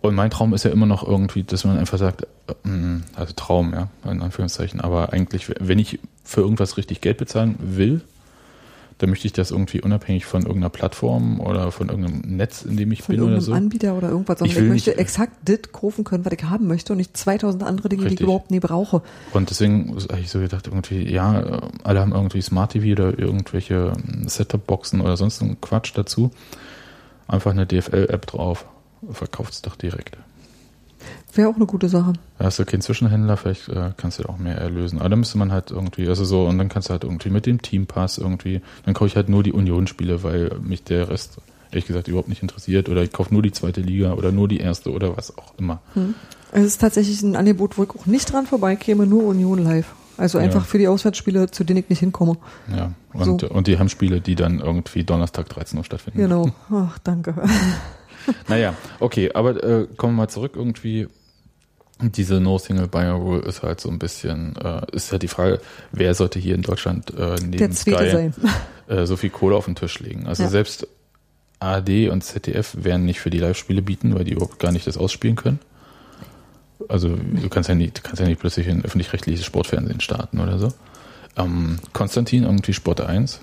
Und 0.00 0.14
mein 0.16 0.30
Traum 0.30 0.52
ist 0.52 0.64
ja 0.64 0.72
immer 0.72 0.86
noch 0.86 1.06
irgendwie, 1.06 1.44
dass 1.44 1.64
man 1.64 1.78
einfach 1.78 1.96
sagt, 1.96 2.26
äh, 2.48 2.68
mm, 2.68 3.04
also 3.14 3.32
Traum, 3.36 3.72
ja, 3.72 3.86
in 4.04 4.20
Anführungszeichen, 4.20 4.80
aber 4.80 5.12
eigentlich, 5.12 5.48
wenn 5.60 5.78
ich 5.78 6.00
für 6.24 6.40
irgendwas 6.40 6.76
richtig 6.76 7.02
Geld 7.02 7.18
bezahlen 7.18 7.54
will, 7.60 8.00
dann 9.00 9.08
möchte 9.08 9.26
ich 9.26 9.32
das 9.32 9.50
irgendwie 9.50 9.80
unabhängig 9.80 10.26
von 10.26 10.42
irgendeiner 10.42 10.68
Plattform 10.68 11.40
oder 11.40 11.72
von 11.72 11.88
irgendeinem 11.88 12.36
Netz, 12.36 12.62
in 12.62 12.76
dem 12.76 12.92
ich 12.92 13.02
von 13.02 13.16
bin 13.16 13.24
oder 13.24 13.40
so. 13.40 13.54
Anbieter 13.54 13.96
oder 13.96 14.10
irgendwas, 14.10 14.38
sondern 14.38 14.56
ich, 14.56 14.62
ich 14.62 14.68
möchte 14.68 14.98
exakt 14.98 15.32
das 15.46 15.72
kaufen 15.72 16.04
können, 16.04 16.26
was 16.26 16.34
ich 16.34 16.44
haben 16.44 16.66
möchte 16.66 16.92
und 16.92 16.98
nicht 16.98 17.16
2000 17.16 17.62
andere 17.62 17.88
Dinge, 17.88 18.02
richtig. 18.02 18.18
die 18.18 18.22
ich 18.22 18.26
überhaupt 18.26 18.50
nie 18.50 18.60
brauche. 18.60 19.00
Und 19.32 19.48
deswegen 19.48 19.96
habe 20.10 20.20
ich 20.20 20.30
so 20.30 20.38
gedacht, 20.40 20.66
irgendwie, 20.66 21.10
ja, 21.10 21.62
alle 21.82 22.00
haben 22.00 22.12
irgendwie 22.12 22.42
Smart 22.42 22.72
TV 22.72 22.92
oder 22.92 23.18
irgendwelche 23.18 23.94
Setup-Boxen 24.26 25.00
oder 25.00 25.16
sonst 25.16 25.40
einen 25.40 25.60
Quatsch 25.62 25.92
dazu. 25.94 26.30
Einfach 27.26 27.52
eine 27.52 27.66
DFL-App 27.66 28.26
drauf 28.26 28.66
verkauft 29.12 29.54
es 29.54 29.62
doch 29.62 29.76
direkt. 29.76 30.18
Wäre 31.34 31.48
auch 31.48 31.56
eine 31.56 31.66
gute 31.66 31.88
Sache. 31.88 32.12
Da 32.38 32.44
hast 32.46 32.58
du 32.58 32.64
keinen 32.64 32.80
Zwischenhändler, 32.82 33.36
vielleicht 33.36 33.68
äh, 33.68 33.90
kannst 33.96 34.18
du 34.18 34.24
auch 34.28 34.38
mehr 34.38 34.56
erlösen. 34.58 34.98
Aber 34.98 35.08
dann 35.08 35.20
müsste 35.20 35.38
man 35.38 35.52
halt 35.52 35.70
irgendwie, 35.70 36.08
also 36.08 36.24
so, 36.24 36.46
und 36.46 36.58
dann 36.58 36.68
kannst 36.68 36.88
du 36.88 36.92
halt 36.92 37.04
irgendwie 37.04 37.30
mit 37.30 37.46
dem 37.46 37.62
Teampass 37.62 38.18
irgendwie, 38.18 38.60
dann 38.84 38.94
kaufe 38.94 39.06
ich 39.06 39.16
halt 39.16 39.28
nur 39.28 39.42
die 39.42 39.52
Union-Spiele, 39.52 40.22
weil 40.22 40.50
mich 40.62 40.82
der 40.84 41.08
Rest, 41.08 41.38
ehrlich 41.70 41.86
gesagt, 41.86 42.08
überhaupt 42.08 42.28
nicht 42.28 42.42
interessiert. 42.42 42.88
Oder 42.88 43.02
ich 43.02 43.12
kaufe 43.12 43.32
nur 43.32 43.42
die 43.42 43.52
zweite 43.52 43.80
Liga 43.80 44.12
oder 44.14 44.32
nur 44.32 44.48
die 44.48 44.58
erste 44.58 44.90
oder 44.90 45.16
was 45.16 45.36
auch 45.38 45.54
immer. 45.58 45.80
Hm. 45.94 46.14
Es 46.52 46.64
ist 46.66 46.80
tatsächlich 46.80 47.22
ein 47.22 47.36
Angebot, 47.36 47.78
wo 47.78 47.84
ich 47.84 47.90
auch 47.90 48.06
nicht 48.06 48.32
dran 48.32 48.46
vorbeikäme, 48.46 49.06
nur 49.06 49.24
Union 49.24 49.62
live. 49.62 49.94
Also 50.16 50.36
einfach 50.38 50.60
Ja. 50.62 50.66
für 50.66 50.78
die 50.78 50.88
Auswärtsspiele, 50.88 51.50
zu 51.50 51.64
denen 51.64 51.78
ich 51.78 51.88
nicht 51.88 52.00
hinkomme. 52.00 52.36
Ja. 52.76 52.92
Und, 53.14 53.40
So. 53.40 53.48
und 53.48 53.68
die 53.68 53.78
haben 53.78 53.88
Spiele, 53.88 54.20
die 54.20 54.34
dann 54.34 54.58
irgendwie 54.58 55.04
Donnerstag 55.04 55.48
13 55.48 55.78
Uhr 55.78 55.84
stattfinden. 55.84 56.18
Genau. 56.18 56.50
Ach, 56.70 56.98
danke. 56.98 57.34
Naja, 58.48 58.74
okay, 58.98 59.32
aber 59.32 59.62
äh, 59.62 59.86
kommen 59.96 60.14
wir 60.14 60.22
mal 60.22 60.28
zurück 60.28 60.52
irgendwie. 60.56 61.08
Diese 62.02 62.40
No-Single-Buyer-Rule 62.40 63.42
ist 63.42 63.62
halt 63.62 63.78
so 63.80 63.90
ein 63.90 63.98
bisschen, 63.98 64.56
äh, 64.56 64.80
ist 64.92 65.12
halt 65.12 65.22
die 65.22 65.28
Frage, 65.28 65.60
wer 65.92 66.14
sollte 66.14 66.38
hier 66.38 66.54
in 66.54 66.62
Deutschland 66.62 67.12
äh, 67.18 67.36
neben 67.44 67.72
Sky 67.74 67.90
sein. 68.10 68.34
äh, 68.88 69.04
so 69.04 69.16
viel 69.16 69.28
Kohle 69.28 69.54
auf 69.54 69.66
den 69.66 69.74
Tisch 69.74 70.00
legen. 70.00 70.26
Also 70.26 70.44
Ja. 70.44 70.48
selbst 70.48 70.86
ARD 71.58 72.08
und 72.08 72.22
ZDF 72.24 72.74
werden 72.82 73.04
nicht 73.04 73.20
für 73.20 73.28
die 73.28 73.38
Live-Spiele 73.38 73.82
bieten, 73.82 74.14
weil 74.14 74.24
die 74.24 74.32
überhaupt 74.32 74.58
gar 74.58 74.72
nicht 74.72 74.86
das 74.86 74.96
ausspielen 74.96 75.36
können. 75.36 75.58
Also 76.88 77.10
du 77.10 77.48
kannst 77.50 77.68
ja 77.68 77.74
nicht, 77.74 78.02
kannst 78.02 78.20
ja 78.20 78.26
nicht 78.26 78.40
plötzlich 78.40 78.66
ein 78.68 78.82
öffentlich-rechtliches 78.82 79.44
Sportfernsehen 79.44 80.00
starten 80.00 80.40
oder 80.40 80.58
so. 80.58 80.72
Ähm, 81.36 81.78
Konstantin, 81.92 82.44
irgendwie 82.44 82.72
Sport 82.72 83.02
1, 83.02 83.40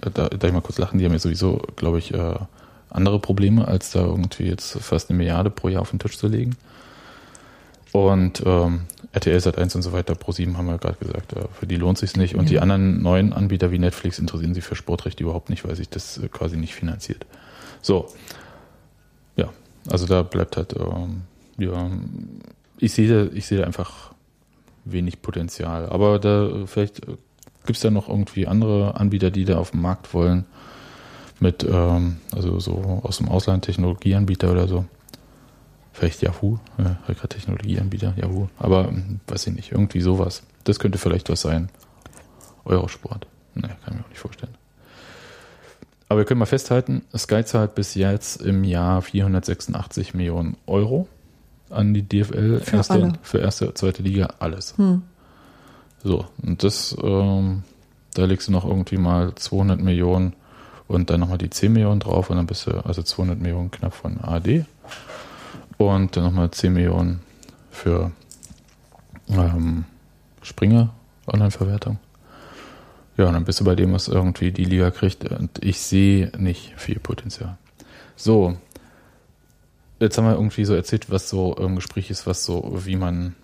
äh, 0.00 0.10
da 0.14 0.28
darf 0.28 0.44
ich 0.44 0.52
mal 0.52 0.62
kurz 0.62 0.78
lachen, 0.78 0.98
die 0.98 1.04
haben 1.04 1.12
ja 1.12 1.18
sowieso, 1.18 1.60
glaube 1.76 1.98
ich, 1.98 2.14
äh, 2.14 2.34
andere 2.94 3.18
Probleme, 3.18 3.66
als 3.66 3.90
da 3.92 4.00
irgendwie 4.00 4.44
jetzt 4.44 4.72
fast 4.80 5.10
eine 5.10 5.16
Milliarde 5.18 5.50
pro 5.50 5.68
Jahr 5.68 5.82
auf 5.82 5.90
den 5.90 5.98
Tisch 5.98 6.18
zu 6.18 6.28
legen. 6.28 6.56
Und 7.92 8.42
ähm, 8.46 8.82
RTL 9.12 9.38
Sat 9.40 9.58
1 9.58 9.74
und 9.76 9.82
so 9.82 9.92
weiter, 9.92 10.14
Pro7 10.14 10.56
haben 10.56 10.66
wir 10.66 10.78
gerade 10.78 10.96
gesagt, 10.96 11.34
äh, 11.34 11.44
für 11.52 11.66
die 11.66 11.76
lohnt 11.76 11.98
sich's 11.98 12.16
nicht. 12.16 12.34
Und 12.36 12.48
die 12.48 12.54
Ja. 12.54 12.62
anderen 12.62 13.02
neuen 13.02 13.32
Anbieter 13.34 13.70
wie 13.70 13.78
Netflix 13.78 14.18
interessieren 14.18 14.54
sich 14.54 14.64
für 14.64 14.74
Sportrecht 14.76 15.20
überhaupt 15.20 15.50
nicht, 15.50 15.66
weil 15.66 15.76
sich 15.76 15.90
das 15.90 16.16
äh, 16.18 16.28
quasi 16.28 16.56
nicht 16.56 16.74
finanziert. 16.74 17.26
So. 17.82 18.08
Ja, 19.36 19.50
also 19.90 20.06
da 20.06 20.22
bleibt 20.22 20.56
halt, 20.56 20.74
ähm, 20.78 21.22
ja, 21.58 21.90
ich 22.78 22.94
sehe, 22.94 23.26
ich 23.34 23.46
sehe 23.46 23.58
da 23.58 23.64
einfach 23.64 24.12
wenig 24.86 25.20
Potenzial. 25.20 25.86
Aber 25.90 26.18
da 26.18 26.46
äh, 26.48 26.66
vielleicht 26.66 27.06
äh, 27.06 27.16
gibt's 27.66 27.82
da 27.82 27.90
noch 27.90 28.08
irgendwie 28.08 28.46
andere 28.46 28.94
Anbieter, 28.98 29.30
die 29.30 29.44
da 29.44 29.58
auf 29.58 29.72
den 29.72 29.82
Markt 29.82 30.14
wollen. 30.14 30.46
Mit, 31.42 31.64
ähm, 31.64 32.18
also 32.32 32.60
so 32.60 33.00
aus 33.02 33.18
dem 33.18 33.28
Ausland 33.28 33.64
Technologieanbieter 33.64 34.52
oder 34.52 34.68
so. 34.68 34.84
Vielleicht 35.92 36.22
Yahoo, 36.22 36.58
gerade 36.76 37.28
Technologieanbieter, 37.28 38.14
Yahoo. 38.16 38.46
Aber 38.60 38.86
hm, 38.86 39.18
weiß 39.26 39.48
ich 39.48 39.54
nicht, 39.54 39.72
irgendwie 39.72 40.02
sowas. 40.02 40.44
Das 40.62 40.78
könnte 40.78 40.98
vielleicht 40.98 41.30
was 41.30 41.40
sein. 41.40 41.68
Eurosport. 42.64 43.26
Ne, 43.56 43.62
kann 43.62 43.78
ich 43.88 43.94
mir 43.94 44.04
auch 44.04 44.08
nicht 44.08 44.20
vorstellen. 44.20 44.54
Aber 46.08 46.20
wir 46.20 46.24
können 46.26 46.38
mal 46.38 46.46
festhalten, 46.46 47.02
Sky 47.16 47.44
zahlt 47.44 47.74
bis 47.74 47.96
jetzt 47.96 48.40
im 48.40 48.62
Jahr 48.62 49.02
486 49.02 50.14
Millionen 50.14 50.56
Euro 50.66 51.08
an 51.70 51.92
die 51.92 52.08
DFL. 52.08 52.60
Für 52.60 52.76
erste, 52.76 52.92
alle. 52.94 53.12
für 53.22 53.38
erste, 53.38 53.74
zweite 53.74 54.04
Liga, 54.04 54.34
alles. 54.38 54.78
Hm. 54.78 55.02
So, 56.04 56.24
und 56.40 56.62
das, 56.62 56.96
ähm, 57.02 57.64
da 58.14 58.26
legst 58.26 58.46
du 58.46 58.52
noch 58.52 58.64
irgendwie 58.64 58.98
mal 58.98 59.34
200 59.34 59.80
Millionen 59.80 60.34
und 60.88 61.10
dann 61.10 61.20
nochmal 61.20 61.38
die 61.38 61.50
10 61.50 61.72
Millionen 61.72 62.00
drauf 62.00 62.30
und 62.30 62.36
dann 62.36 62.46
bist 62.46 62.66
du, 62.66 62.84
also 62.84 63.02
200 63.02 63.38
Millionen 63.38 63.70
knapp 63.70 63.94
von 63.94 64.20
ARD 64.20 64.64
und 65.78 66.16
dann 66.16 66.24
nochmal 66.24 66.50
10 66.50 66.72
Millionen 66.72 67.20
für 67.70 68.12
ähm, 69.28 69.84
Springer 70.42 70.90
Online-Verwertung. 71.26 71.98
Ja, 73.16 73.26
und 73.26 73.34
dann 73.34 73.44
bist 73.44 73.60
du 73.60 73.64
bei 73.64 73.74
dem, 73.74 73.92
was 73.92 74.08
irgendwie 74.08 74.52
die 74.52 74.64
Liga 74.64 74.90
kriegt 74.90 75.24
und 75.30 75.62
ich 75.62 75.80
sehe 75.80 76.32
nicht 76.38 76.72
viel 76.76 76.98
Potenzial. 76.98 77.56
So, 78.16 78.56
jetzt 80.00 80.16
haben 80.18 80.24
wir 80.24 80.34
irgendwie 80.34 80.64
so 80.64 80.74
erzählt, 80.74 81.10
was 81.10 81.28
so 81.28 81.54
im 81.56 81.76
Gespräch 81.76 82.10
ist, 82.10 82.26
was 82.26 82.44
so, 82.44 82.80
wie 82.84 82.96
man 82.96 83.34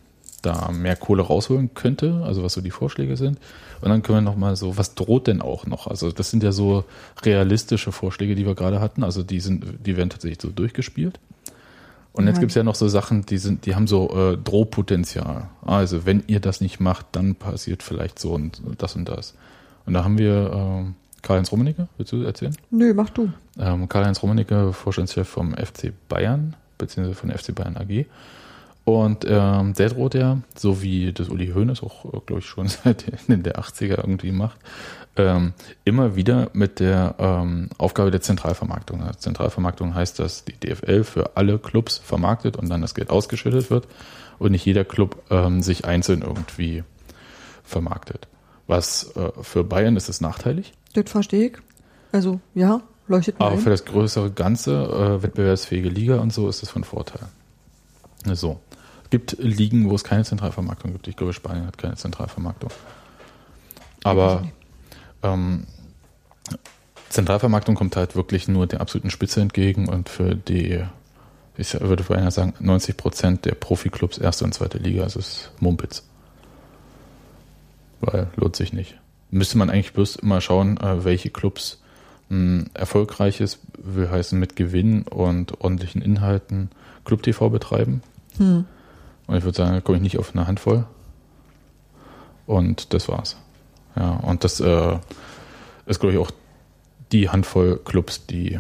da 0.42 0.70
mehr 0.70 0.96
Kohle 0.96 1.22
rausholen 1.22 1.74
könnte, 1.74 2.22
also 2.24 2.42
was 2.42 2.52
so 2.52 2.60
die 2.60 2.70
Vorschläge 2.70 3.16
sind. 3.16 3.38
Und 3.80 3.88
dann 3.90 4.02
können 4.02 4.18
wir 4.18 4.22
nochmal 4.22 4.56
so, 4.56 4.76
was 4.76 4.94
droht 4.94 5.26
denn 5.26 5.42
auch 5.42 5.66
noch? 5.66 5.86
Also 5.86 6.12
das 6.12 6.30
sind 6.30 6.42
ja 6.42 6.52
so 6.52 6.84
realistische 7.24 7.92
Vorschläge, 7.92 8.34
die 8.34 8.46
wir 8.46 8.54
gerade 8.54 8.80
hatten. 8.80 9.02
Also 9.04 9.22
die 9.22 9.40
sind, 9.40 9.64
die 9.86 9.96
werden 9.96 10.10
tatsächlich 10.10 10.40
so 10.40 10.50
durchgespielt. 10.50 11.18
Und 12.12 12.26
jetzt 12.26 12.36
Ja. 12.36 12.40
gibt's 12.40 12.54
ja 12.54 12.62
noch 12.64 12.74
so 12.74 12.88
Sachen, 12.88 13.26
die 13.26 13.38
sind, 13.38 13.66
die 13.66 13.74
haben 13.74 13.86
so 13.86 14.10
äh, 14.32 14.36
Drohpotenzial. 14.36 15.48
Also 15.64 16.06
wenn 16.06 16.24
ihr 16.26 16.40
das 16.40 16.60
nicht 16.60 16.80
macht, 16.80 17.06
dann 17.12 17.34
passiert 17.36 17.82
vielleicht 17.82 18.18
so 18.18 18.32
und 18.32 18.60
das 18.78 18.96
und 18.96 19.08
das. 19.08 19.34
Und 19.86 19.94
da 19.94 20.04
haben 20.04 20.18
wir 20.18 20.50
ähm, 20.52 20.94
Karl-Heinz 21.22 21.50
Rummenigge, 21.52 21.88
willst 21.96 22.12
du 22.12 22.22
erzählen? 22.22 22.56
Nö, 22.70 22.92
mach 22.94 23.10
du. 23.10 23.30
Ähm, 23.58 23.88
Karl-Heinz 23.88 24.22
Rummenigge, 24.22 24.72
Vorstandschef 24.72 25.28
vom 25.28 25.54
FC 25.54 25.92
Bayern, 26.08 26.54
beziehungsweise 26.78 27.14
von 27.18 27.30
FC 27.30 27.54
Bayern 27.54 27.76
AG. 27.76 28.06
Und 28.88 29.26
ähm, 29.28 29.74
der 29.74 29.90
droht 29.90 30.14
ja, 30.14 30.38
so 30.56 30.80
wie 30.80 31.12
das 31.12 31.28
Uli 31.28 31.48
Hoeneß 31.48 31.82
auch, 31.82 32.24
glaube 32.24 32.38
ich, 32.38 32.46
schon 32.46 32.68
seit 32.84 33.04
in 33.28 33.42
der 33.42 33.58
80er 33.58 33.98
irgendwie 33.98 34.32
macht, 34.32 34.56
ähm, 35.16 35.52
immer 35.84 36.16
wieder 36.16 36.48
mit 36.54 36.80
der 36.80 37.14
ähm, 37.18 37.68
Aufgabe 37.76 38.10
der 38.10 38.22
Zentralvermarktung. 38.22 39.02
Also 39.02 39.18
Zentralvermarktung 39.18 39.94
heißt, 39.94 40.18
dass 40.18 40.46
die 40.46 40.54
DFL 40.54 41.04
für 41.04 41.36
alle 41.36 41.58
Clubs 41.58 41.98
vermarktet 41.98 42.56
und 42.56 42.70
dann 42.70 42.80
das 42.80 42.94
Geld 42.94 43.10
ausgeschüttet 43.10 43.70
wird 43.70 43.86
und 44.38 44.52
nicht 44.52 44.64
jeder 44.64 44.86
Club 44.86 45.22
ähm, 45.28 45.60
sich 45.60 45.84
einzeln 45.84 46.22
irgendwie 46.22 46.82
vermarktet. 47.64 48.26
Was 48.68 49.14
äh, 49.16 49.32
für 49.42 49.64
Bayern 49.64 49.98
ist 49.98 50.08
es 50.08 50.22
nachteilig, 50.22 50.72
Das 50.94 51.10
verstehe 51.10 51.48
ich. 51.48 51.58
Also, 52.10 52.40
ja, 52.54 52.80
leuchtet 53.06 53.38
mir 53.38 53.44
aber 53.44 53.56
ein. 53.56 53.60
für 53.60 53.68
das 53.68 53.84
größere 53.84 54.30
Ganze, 54.30 54.72
äh, 54.72 55.22
wettbewerbsfähige 55.22 55.90
Liga 55.90 56.20
und 56.20 56.32
so, 56.32 56.48
ist 56.48 56.62
es 56.62 56.70
von 56.70 56.84
Vorteil. 56.84 57.28
So. 58.32 58.60
Es 59.08 59.10
gibt 59.10 59.38
Ligen, 59.38 59.88
wo 59.88 59.94
es 59.94 60.04
keine 60.04 60.22
Zentralvermarktung 60.22 60.92
gibt. 60.92 61.08
Ich 61.08 61.16
glaube, 61.16 61.32
Spanien 61.32 61.66
hat 61.66 61.78
keine 61.78 61.96
Zentralvermarktung. 61.96 62.70
Aber 64.04 64.46
ähm, 65.22 65.66
Zentralvermarktung 67.08 67.74
kommt 67.74 67.96
halt 67.96 68.16
wirklich 68.16 68.48
nur 68.48 68.66
der 68.66 68.82
absoluten 68.82 69.08
Spitze 69.08 69.40
entgegen 69.40 69.88
und 69.88 70.10
für 70.10 70.34
die, 70.34 70.84
ich 71.56 71.80
würde 71.80 72.04
vorhin 72.04 72.30
sagen, 72.30 72.52
90 72.60 72.98
Prozent 72.98 73.44
der 73.46 73.54
Profiklubs 73.54 74.18
erste 74.18 74.44
und 74.44 74.52
zweite 74.52 74.76
Liga, 74.76 75.04
also 75.04 75.20
es 75.20 75.28
ist 75.28 75.52
Mumpitz. 75.58 76.02
Weil 78.02 78.26
lohnt 78.36 78.56
sich 78.56 78.74
nicht. 78.74 78.98
Müsste 79.30 79.56
man 79.56 79.70
eigentlich 79.70 79.94
bloß 79.94 80.16
immer 80.16 80.42
schauen, 80.42 80.76
äh, 80.76 81.02
welche 81.06 81.30
Clubs 81.30 81.80
mh, 82.28 82.66
erfolgreiches, 82.74 83.60
will 83.78 84.10
heißen 84.10 84.38
mit 84.38 84.54
Gewinn 84.54 85.04
und 85.04 85.62
ordentlichen 85.62 86.02
Inhalten, 86.02 86.68
Club 87.06 87.22
TV 87.22 87.48
betreiben. 87.48 88.02
Hm. 88.36 88.66
Und 89.28 89.36
ich 89.36 89.44
würde 89.44 89.56
sagen, 89.56 89.74
da 89.74 89.80
komme 89.80 89.98
ich 89.98 90.02
nicht 90.02 90.18
auf 90.18 90.34
eine 90.34 90.48
Handvoll. 90.48 90.86
Und 92.46 92.94
das 92.94 93.08
war's. 93.08 93.36
Ja, 93.94 94.12
und 94.12 94.42
das 94.42 94.58
äh, 94.58 94.98
ist, 95.86 96.00
glaube 96.00 96.14
ich, 96.14 96.18
auch 96.18 96.30
die 97.12 97.28
Handvoll 97.28 97.78
Clubs, 97.84 98.26
die 98.26 98.58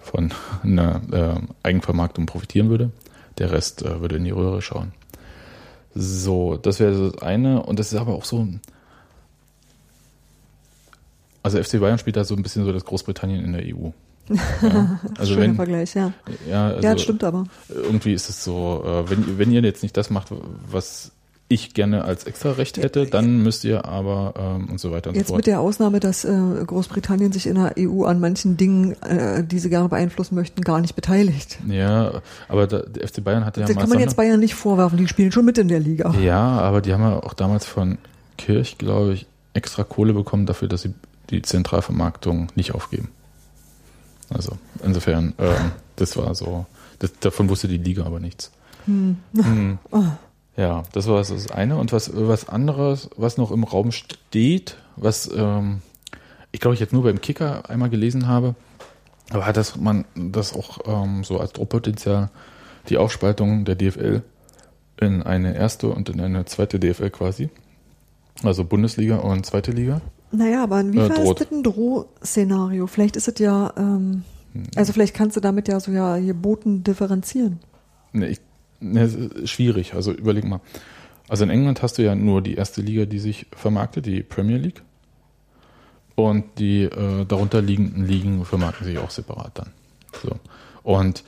von 0.00 0.32
einer 0.62 1.02
äh, 1.12 1.40
Eigenvermarktung 1.62 2.26
profitieren 2.26 2.70
würde. 2.70 2.90
Der 3.38 3.50
Rest 3.50 3.82
äh, 3.82 4.00
würde 4.00 4.16
in 4.16 4.24
die 4.24 4.30
Röhre 4.30 4.62
schauen. 4.62 4.92
So, 5.96 6.56
das 6.56 6.78
wäre 6.78 7.10
das 7.10 7.22
eine. 7.22 7.62
Und 7.62 7.80
das 7.80 7.92
ist 7.92 7.98
aber 7.98 8.14
auch 8.14 8.24
so. 8.24 8.46
Also 11.42 11.62
FC 11.62 11.80
Bayern 11.80 11.98
spielt 11.98 12.16
da 12.16 12.24
so 12.24 12.36
ein 12.36 12.42
bisschen 12.42 12.64
so 12.64 12.72
das 12.72 12.84
Großbritannien 12.84 13.44
in 13.44 13.52
der 13.52 13.62
EU. 13.64 13.90
Ja, 14.28 15.00
also 15.18 15.34
Schöner 15.34 15.46
wenn, 15.46 15.54
Vergleich, 15.56 15.94
ja. 15.94 16.12
ja, 16.48 16.68
also 16.68 16.82
ja, 16.82 16.92
das 16.94 17.02
stimmt 17.02 17.24
aber. 17.24 17.44
irgendwie 17.68 18.12
ist 18.14 18.28
es 18.28 18.42
so, 18.42 18.82
äh, 18.86 19.10
wenn, 19.10 19.38
wenn 19.38 19.52
ihr 19.52 19.62
jetzt 19.62 19.82
nicht 19.82 19.96
das 19.96 20.10
macht, 20.10 20.28
was 20.70 21.12
ich 21.48 21.74
gerne 21.74 22.04
als 22.04 22.24
extra 22.24 22.52
Recht 22.52 22.78
hätte, 22.78 23.06
dann 23.06 23.42
müsst 23.42 23.64
ihr 23.64 23.84
aber 23.84 24.34
ähm, 24.36 24.70
und 24.70 24.80
so 24.80 24.90
weiter 24.90 25.10
und 25.10 25.16
Jetzt 25.16 25.28
so 25.28 25.34
mit 25.34 25.44
fort. 25.44 25.46
der 25.46 25.60
Ausnahme, 25.60 26.00
dass 26.00 26.24
äh, 26.24 26.30
Großbritannien 26.66 27.32
sich 27.32 27.46
in 27.46 27.56
der 27.56 27.74
EU 27.78 28.04
an 28.04 28.18
manchen 28.18 28.56
Dingen, 28.56 29.00
äh, 29.02 29.44
die 29.44 29.58
sie 29.58 29.68
gerne 29.68 29.88
beeinflussen 29.88 30.34
möchten, 30.36 30.62
gar 30.62 30.80
nicht 30.80 30.96
beteiligt. 30.96 31.58
Ja, 31.68 32.22
aber 32.48 32.66
da, 32.66 32.78
der 32.78 33.06
FC 33.06 33.22
Bayern 33.22 33.44
hat 33.44 33.56
ja 33.58 33.66
das 33.66 33.76
kann 33.76 33.88
man 33.88 34.00
jetzt 34.00 34.16
Bayern 34.16 34.40
nicht 34.40 34.54
vorwerfen, 34.54 34.96
die 34.96 35.06
spielen 35.06 35.32
schon 35.32 35.44
mit 35.44 35.58
in 35.58 35.68
der 35.68 35.80
Liga. 35.80 36.14
Ja, 36.20 36.40
aber 36.40 36.80
die 36.80 36.94
haben 36.94 37.02
ja 37.02 37.22
auch 37.22 37.34
damals 37.34 37.66
von 37.66 37.98
Kirch, 38.38 38.78
glaube 38.78 39.12
ich, 39.12 39.26
extra 39.52 39.84
Kohle 39.84 40.14
bekommen 40.14 40.46
dafür, 40.46 40.68
dass 40.68 40.82
sie 40.82 40.94
die 41.30 41.42
Zentralvermarktung 41.42 42.48
nicht 42.54 42.74
aufgeben. 42.74 43.08
Also 44.30 44.58
insofern, 44.82 45.34
ähm, 45.38 45.72
das 45.96 46.16
war 46.16 46.34
so, 46.34 46.66
das, 46.98 47.12
davon 47.20 47.48
wusste 47.48 47.68
die 47.68 47.78
Liga 47.78 48.04
aber 48.04 48.20
nichts. 48.20 48.50
Hm. 48.86 49.16
Ja, 50.56 50.84
das 50.92 51.08
war 51.08 51.18
das 51.18 51.50
eine. 51.50 51.76
Und 51.78 51.92
was, 51.92 52.12
was 52.14 52.48
anderes, 52.48 53.10
was 53.16 53.38
noch 53.38 53.50
im 53.50 53.64
Raum 53.64 53.90
steht, 53.90 54.76
was 54.94 55.28
ähm, 55.34 55.82
ich 56.52 56.60
glaube 56.60 56.74
ich 56.74 56.80
jetzt 56.80 56.92
nur 56.92 57.02
beim 57.02 57.20
Kicker 57.20 57.68
einmal 57.68 57.90
gelesen 57.90 58.28
habe, 58.28 58.54
aber 59.30 59.52
dass 59.52 59.76
man 59.76 60.04
das 60.14 60.54
auch 60.54 60.78
ähm, 60.86 61.24
so 61.24 61.40
als 61.40 61.52
Druckpotenzial 61.52 62.30
die 62.88 62.98
Aufspaltung 62.98 63.64
der 63.64 63.74
DFL 63.74 64.22
in 65.00 65.22
eine 65.24 65.56
erste 65.56 65.88
und 65.88 66.08
in 66.08 66.20
eine 66.20 66.44
zweite 66.44 66.78
DFL 66.78 67.10
quasi. 67.10 67.50
Also 68.44 68.64
Bundesliga 68.64 69.16
und 69.16 69.44
zweite 69.44 69.72
Liga. 69.72 70.00
Naja, 70.32 70.62
aber 70.64 70.80
inwiefern 70.80 71.12
Äh, 71.12 71.14
droht. 71.24 71.40
ist 71.40 71.50
das 71.50 71.56
ein 71.58 71.62
Drohszenario? 71.62 72.86
Vielleicht 72.86 73.16
ist 73.16 73.28
es 73.28 73.38
ja, 73.38 73.72
ähm, 73.76 74.24
Hm. 74.52 74.62
also 74.76 74.92
vielleicht 74.92 75.14
kannst 75.14 75.36
du 75.36 75.40
damit 75.40 75.68
ja 75.68 75.78
so 75.80 75.90
ja 75.92 76.16
hier 76.16 76.34
Boten 76.34 76.82
differenzieren. 76.84 77.60
Ne, 78.12 78.28
ich, 78.28 78.40
ne, 78.80 79.02
ist 79.04 79.50
schwierig. 79.50 79.94
Also 79.94 80.12
überleg 80.12 80.44
mal. 80.44 80.60
Also 81.28 81.44
in 81.44 81.50
England 81.50 81.82
hast 81.82 81.98
du 81.98 82.02
ja 82.02 82.14
nur 82.14 82.42
die 82.42 82.54
erste 82.54 82.80
Liga, 82.82 83.06
die 83.06 83.18
sich 83.18 83.46
vermarktet, 83.56 84.06
die 84.06 84.22
Premier 84.22 84.58
League. 84.58 84.82
Und 86.16 86.44
die 86.58 86.82
äh, 86.82 87.24
darunter 87.24 87.60
liegenden 87.60 88.06
Ligen 88.06 88.44
vermarkten 88.44 88.86
sich 88.86 88.98
auch 88.98 89.10
separat 89.10 89.58
dann. 89.58 89.70
So. 90.22 90.36
Und 90.84 91.24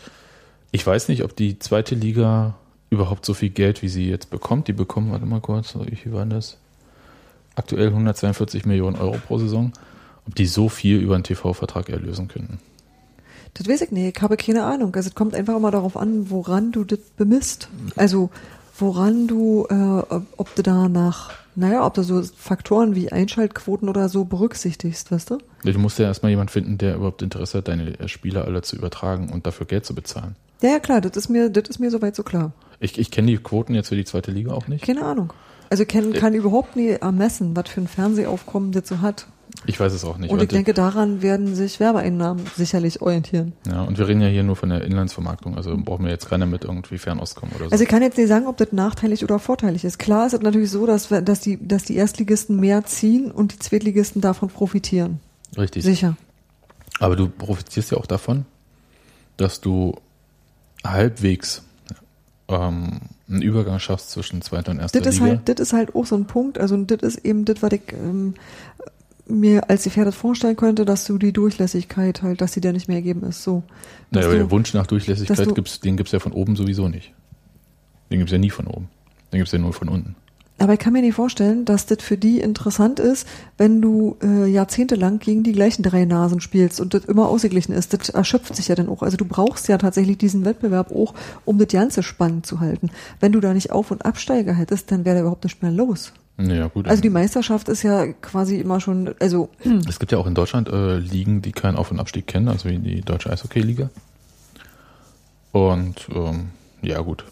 ich 0.70 0.86
weiß 0.86 1.08
nicht, 1.08 1.24
ob 1.24 1.34
die 1.34 1.58
zweite 1.58 1.94
Liga 1.96 2.54
überhaupt 2.90 3.24
so 3.24 3.34
viel 3.34 3.50
Geld, 3.50 3.82
wie 3.82 3.88
sie 3.88 4.08
jetzt 4.08 4.30
bekommt. 4.30 4.68
Die 4.68 4.72
bekommen, 4.72 5.10
warte 5.10 5.26
mal 5.26 5.40
kurz, 5.40 5.74
wie 5.76 6.12
war 6.12 6.24
das? 6.26 6.58
Aktuell 7.56 7.88
142 7.88 8.64
Millionen 8.66 8.96
Euro 8.96 9.16
pro 9.26 9.38
Saison. 9.38 9.72
Ob 10.26 10.34
die 10.34 10.46
so 10.46 10.68
viel 10.68 10.98
über 11.00 11.14
einen 11.14 11.24
TV-Vertrag 11.24 11.88
erlösen 11.88 12.28
könnten. 12.28 12.58
Das 13.54 13.68
weiß 13.68 13.80
ich 13.82 13.90
nicht, 13.92 14.16
ich 14.16 14.22
habe 14.22 14.36
keine 14.36 14.64
Ahnung. 14.64 14.94
Also 14.94 15.08
es 15.08 15.14
kommt 15.14 15.34
einfach 15.34 15.56
immer 15.56 15.70
darauf 15.70 15.96
an, 15.96 16.30
woran 16.30 16.72
du 16.72 16.84
das 16.84 16.98
bemisst. 17.16 17.68
Also 17.96 18.30
woran 18.78 19.26
du, 19.28 19.66
äh, 19.70 19.74
ob- 20.36 20.54
du 20.54 20.62
da 20.62 20.88
nach, 20.88 21.30
naja, 21.54 21.86
ob 21.86 21.94
du 21.94 22.02
so 22.02 22.22
Faktoren 22.36 22.94
wie 22.94 23.10
Einschaltquoten 23.10 23.88
oder 23.88 24.08
so 24.10 24.24
berücksichtigst, 24.24 25.10
weißt 25.10 25.30
du? 25.30 25.38
Du 25.64 25.78
musst 25.78 25.98
ja 25.98 26.04
erstmal 26.06 26.30
jemanden 26.30 26.50
finden, 26.52 26.76
der 26.76 26.96
überhaupt 26.96 27.22
Interesse 27.22 27.58
hat, 27.58 27.68
deine 27.68 27.98
äh, 27.98 28.08
Spieler 28.08 28.44
alle 28.44 28.60
zu 28.62 28.76
übertragen 28.76 29.30
und 29.32 29.46
dafür 29.46 29.64
Geld 29.66 29.86
zu 29.86 29.94
bezahlen. 29.94 30.36
Ja, 30.60 30.70
ja, 30.70 30.78
klar, 30.78 31.00
das 31.00 31.16
ist 31.16 31.28
mir, 31.30 31.48
das 31.48 31.68
ist 31.70 31.78
mir 31.78 31.90
soweit 31.90 32.16
so 32.16 32.22
klar. 32.24 32.52
Ich, 32.80 32.98
ich 32.98 33.10
kenne 33.10 33.28
die 33.30 33.38
Quoten 33.38 33.74
jetzt 33.74 33.88
für 33.88 33.96
die 33.96 34.04
zweite 34.04 34.30
Liga 34.32 34.52
auch 34.52 34.68
nicht. 34.68 34.84
Keine 34.84 35.02
Ahnung. 35.04 35.32
Also 35.70 35.82
ich 35.82 35.88
kann, 35.88 36.34
überhaupt 36.34 36.76
nie 36.76 36.88
ermessen, 36.90 37.56
was 37.56 37.68
für 37.68 37.80
ein 37.80 37.88
Fernsehaufkommen 37.88 38.72
das 38.72 38.88
so 38.88 39.00
hat. 39.00 39.26
Ich 39.64 39.80
weiß 39.80 39.92
es 39.92 40.04
auch 40.04 40.18
nicht. 40.18 40.30
Und 40.30 40.42
ich 40.42 40.48
denke, 40.48 40.74
daran 40.74 41.22
werden 41.22 41.54
sich 41.54 41.80
Werbeeinnahmen 41.80 42.44
sicherlich 42.56 43.00
orientieren. 43.00 43.52
ja, 43.66 43.82
und 43.82 43.96
wir 43.98 44.06
reden 44.06 44.20
ja 44.20 44.28
hier 44.28 44.42
nur 44.42 44.54
von 44.54 44.68
der 44.68 44.82
Inlandsvermarktung, 44.84 45.56
also 45.56 45.76
brauchen 45.76 46.04
wir 46.04 46.12
jetzt 46.12 46.28
keiner 46.28 46.46
mit 46.46 46.64
irgendwie 46.64 46.98
Fernost 46.98 47.36
kommen 47.36 47.52
oder 47.56 47.66
so. 47.66 47.70
Also 47.70 47.82
ich 47.82 47.88
kann 47.88 48.02
jetzt 48.02 48.18
nicht 48.18 48.28
sagen, 48.28 48.46
ob 48.46 48.56
das 48.58 48.72
nachteilig 48.72 49.24
oder 49.24 49.38
vorteilig 49.38 49.84
ist. 49.84 49.98
Klar 49.98 50.26
ist 50.26 50.34
es 50.34 50.40
natürlich 50.42 50.70
so, 50.70 50.86
dass, 50.86 51.10
wir- 51.10 51.22
dass, 51.22 51.40
die, 51.40 51.58
dass 51.66 51.84
die 51.84 51.96
Erstligisten 51.96 52.60
mehr 52.60 52.84
ziehen 52.84 53.30
und 53.30 53.54
die 53.54 53.58
Zweitligisten 53.58 54.20
davon 54.20 54.50
profitieren. 54.50 55.20
Richtig. 55.56 55.84
Sicher. 55.84 56.16
Aber 57.00 57.16
du 57.16 57.28
profitierst 57.28 57.90
ja 57.92 57.98
auch 57.98 58.06
davon, 58.06 58.44
dass 59.36 59.60
du 59.60 59.94
halbwegs 60.84 61.62
ähm, 62.48 63.00
einen 63.28 63.42
Übergang 63.42 63.78
schaffst 63.80 64.10
zwischen 64.10 64.40
zweiter 64.42 64.70
und 64.72 64.78
erster 64.78 65.00
Das 65.00 65.14
ist, 65.14 65.20
Liga. 65.20 65.30
halt, 65.36 65.48
das 65.48 65.60
ist 65.60 65.72
halt 65.72 65.94
auch 65.94 66.06
so 66.06 66.16
ein 66.16 66.26
Punkt. 66.26 66.58
Also 66.58 66.76
das 66.76 67.02
ist 67.02 67.24
eben 67.24 67.44
das, 67.44 67.60
was 67.62 67.72
ich 67.72 67.92
ähm, 67.92 68.34
mir 69.26 69.68
als 69.68 69.82
Gefährdet 69.84 70.14
vorstellen 70.14 70.54
könnte, 70.56 70.84
dass 70.84 71.04
du 71.04 71.18
die 71.18 71.32
Durchlässigkeit 71.32 72.22
halt, 72.22 72.40
dass 72.40 72.52
sie 72.52 72.60
dir 72.60 72.72
nicht 72.72 72.86
mehr 72.88 72.98
gegeben 73.02 73.24
ist. 73.28 73.42
So. 73.42 73.64
Dass 74.10 74.20
naja, 74.20 74.26
aber 74.28 74.36
der 74.36 74.50
Wunsch 74.52 74.72
nach 74.74 74.86
Durchlässigkeit 74.86 75.44
du- 75.46 75.54
gibt's, 75.54 75.80
den 75.80 75.96
gibt's 75.96 76.12
ja 76.12 76.20
von 76.20 76.32
oben 76.32 76.54
sowieso 76.54 76.88
nicht. 76.88 77.12
Den 78.10 78.18
gibt's 78.18 78.30
ja 78.32 78.38
nie 78.38 78.50
von 78.50 78.68
oben. 78.68 78.88
Den 79.32 79.38
gibt's 79.38 79.52
ja 79.52 79.58
nur 79.58 79.72
von 79.72 79.88
unten. 79.88 80.14
Aber 80.58 80.72
ich 80.72 80.78
kann 80.78 80.94
mir 80.94 81.02
nicht 81.02 81.14
vorstellen, 81.14 81.66
dass 81.66 81.84
das 81.84 81.98
für 82.00 82.16
die 82.16 82.40
interessant 82.40 82.98
ist, 82.98 83.28
wenn 83.58 83.82
du 83.82 84.16
äh, 84.22 84.46
jahrzehntelang 84.46 85.18
gegen 85.18 85.42
die 85.42 85.52
gleichen 85.52 85.82
drei 85.82 86.06
Nasen 86.06 86.40
spielst 86.40 86.80
und 86.80 86.94
das 86.94 87.04
immer 87.04 87.28
ausgeglichen 87.28 87.72
ist. 87.72 87.92
Das 87.92 88.08
erschöpft 88.08 88.56
sich 88.56 88.68
ja 88.68 88.74
dann 88.74 88.88
auch. 88.88 89.02
Also 89.02 89.18
du 89.18 89.26
brauchst 89.26 89.68
ja 89.68 89.76
tatsächlich 89.76 90.16
diesen 90.16 90.46
Wettbewerb 90.46 90.92
auch, 90.92 91.12
um 91.44 91.58
das 91.58 91.68
Ganze 91.68 92.02
spannend 92.02 92.46
zu 92.46 92.60
halten. 92.60 92.90
Wenn 93.20 93.32
du 93.32 93.40
da 93.40 93.52
nicht 93.52 93.70
Auf- 93.70 93.90
und 93.90 94.06
Absteiger 94.06 94.54
hättest, 94.54 94.90
dann 94.90 95.04
wäre 95.04 95.16
da 95.16 95.20
überhaupt 95.22 95.44
nicht 95.44 95.62
mehr 95.62 95.72
los. 95.72 96.12
Naja, 96.38 96.68
gut. 96.68 96.86
Also 96.86 97.02
die 97.02 97.10
Meisterschaft 97.10 97.68
ist 97.68 97.82
ja 97.82 98.06
quasi 98.06 98.58
immer 98.58 98.80
schon, 98.80 99.14
also 99.20 99.50
Es 99.88 99.98
gibt 99.98 100.12
ja 100.12 100.18
auch 100.18 100.26
in 100.26 100.34
Deutschland 100.34 100.68
äh, 100.68 100.96
Ligen, 100.98 101.42
die 101.42 101.52
keinen 101.52 101.76
Auf- 101.76 101.90
und 101.90 102.00
Abstieg 102.00 102.26
kennen, 102.26 102.48
also 102.48 102.68
wie 102.68 102.78
die 102.78 103.02
Deutsche 103.02 103.30
Eishockey-Liga. 103.30 103.90
Und 105.52 106.08
ähm, 106.14 106.48
ja, 106.82 107.00
gut. 107.00 107.24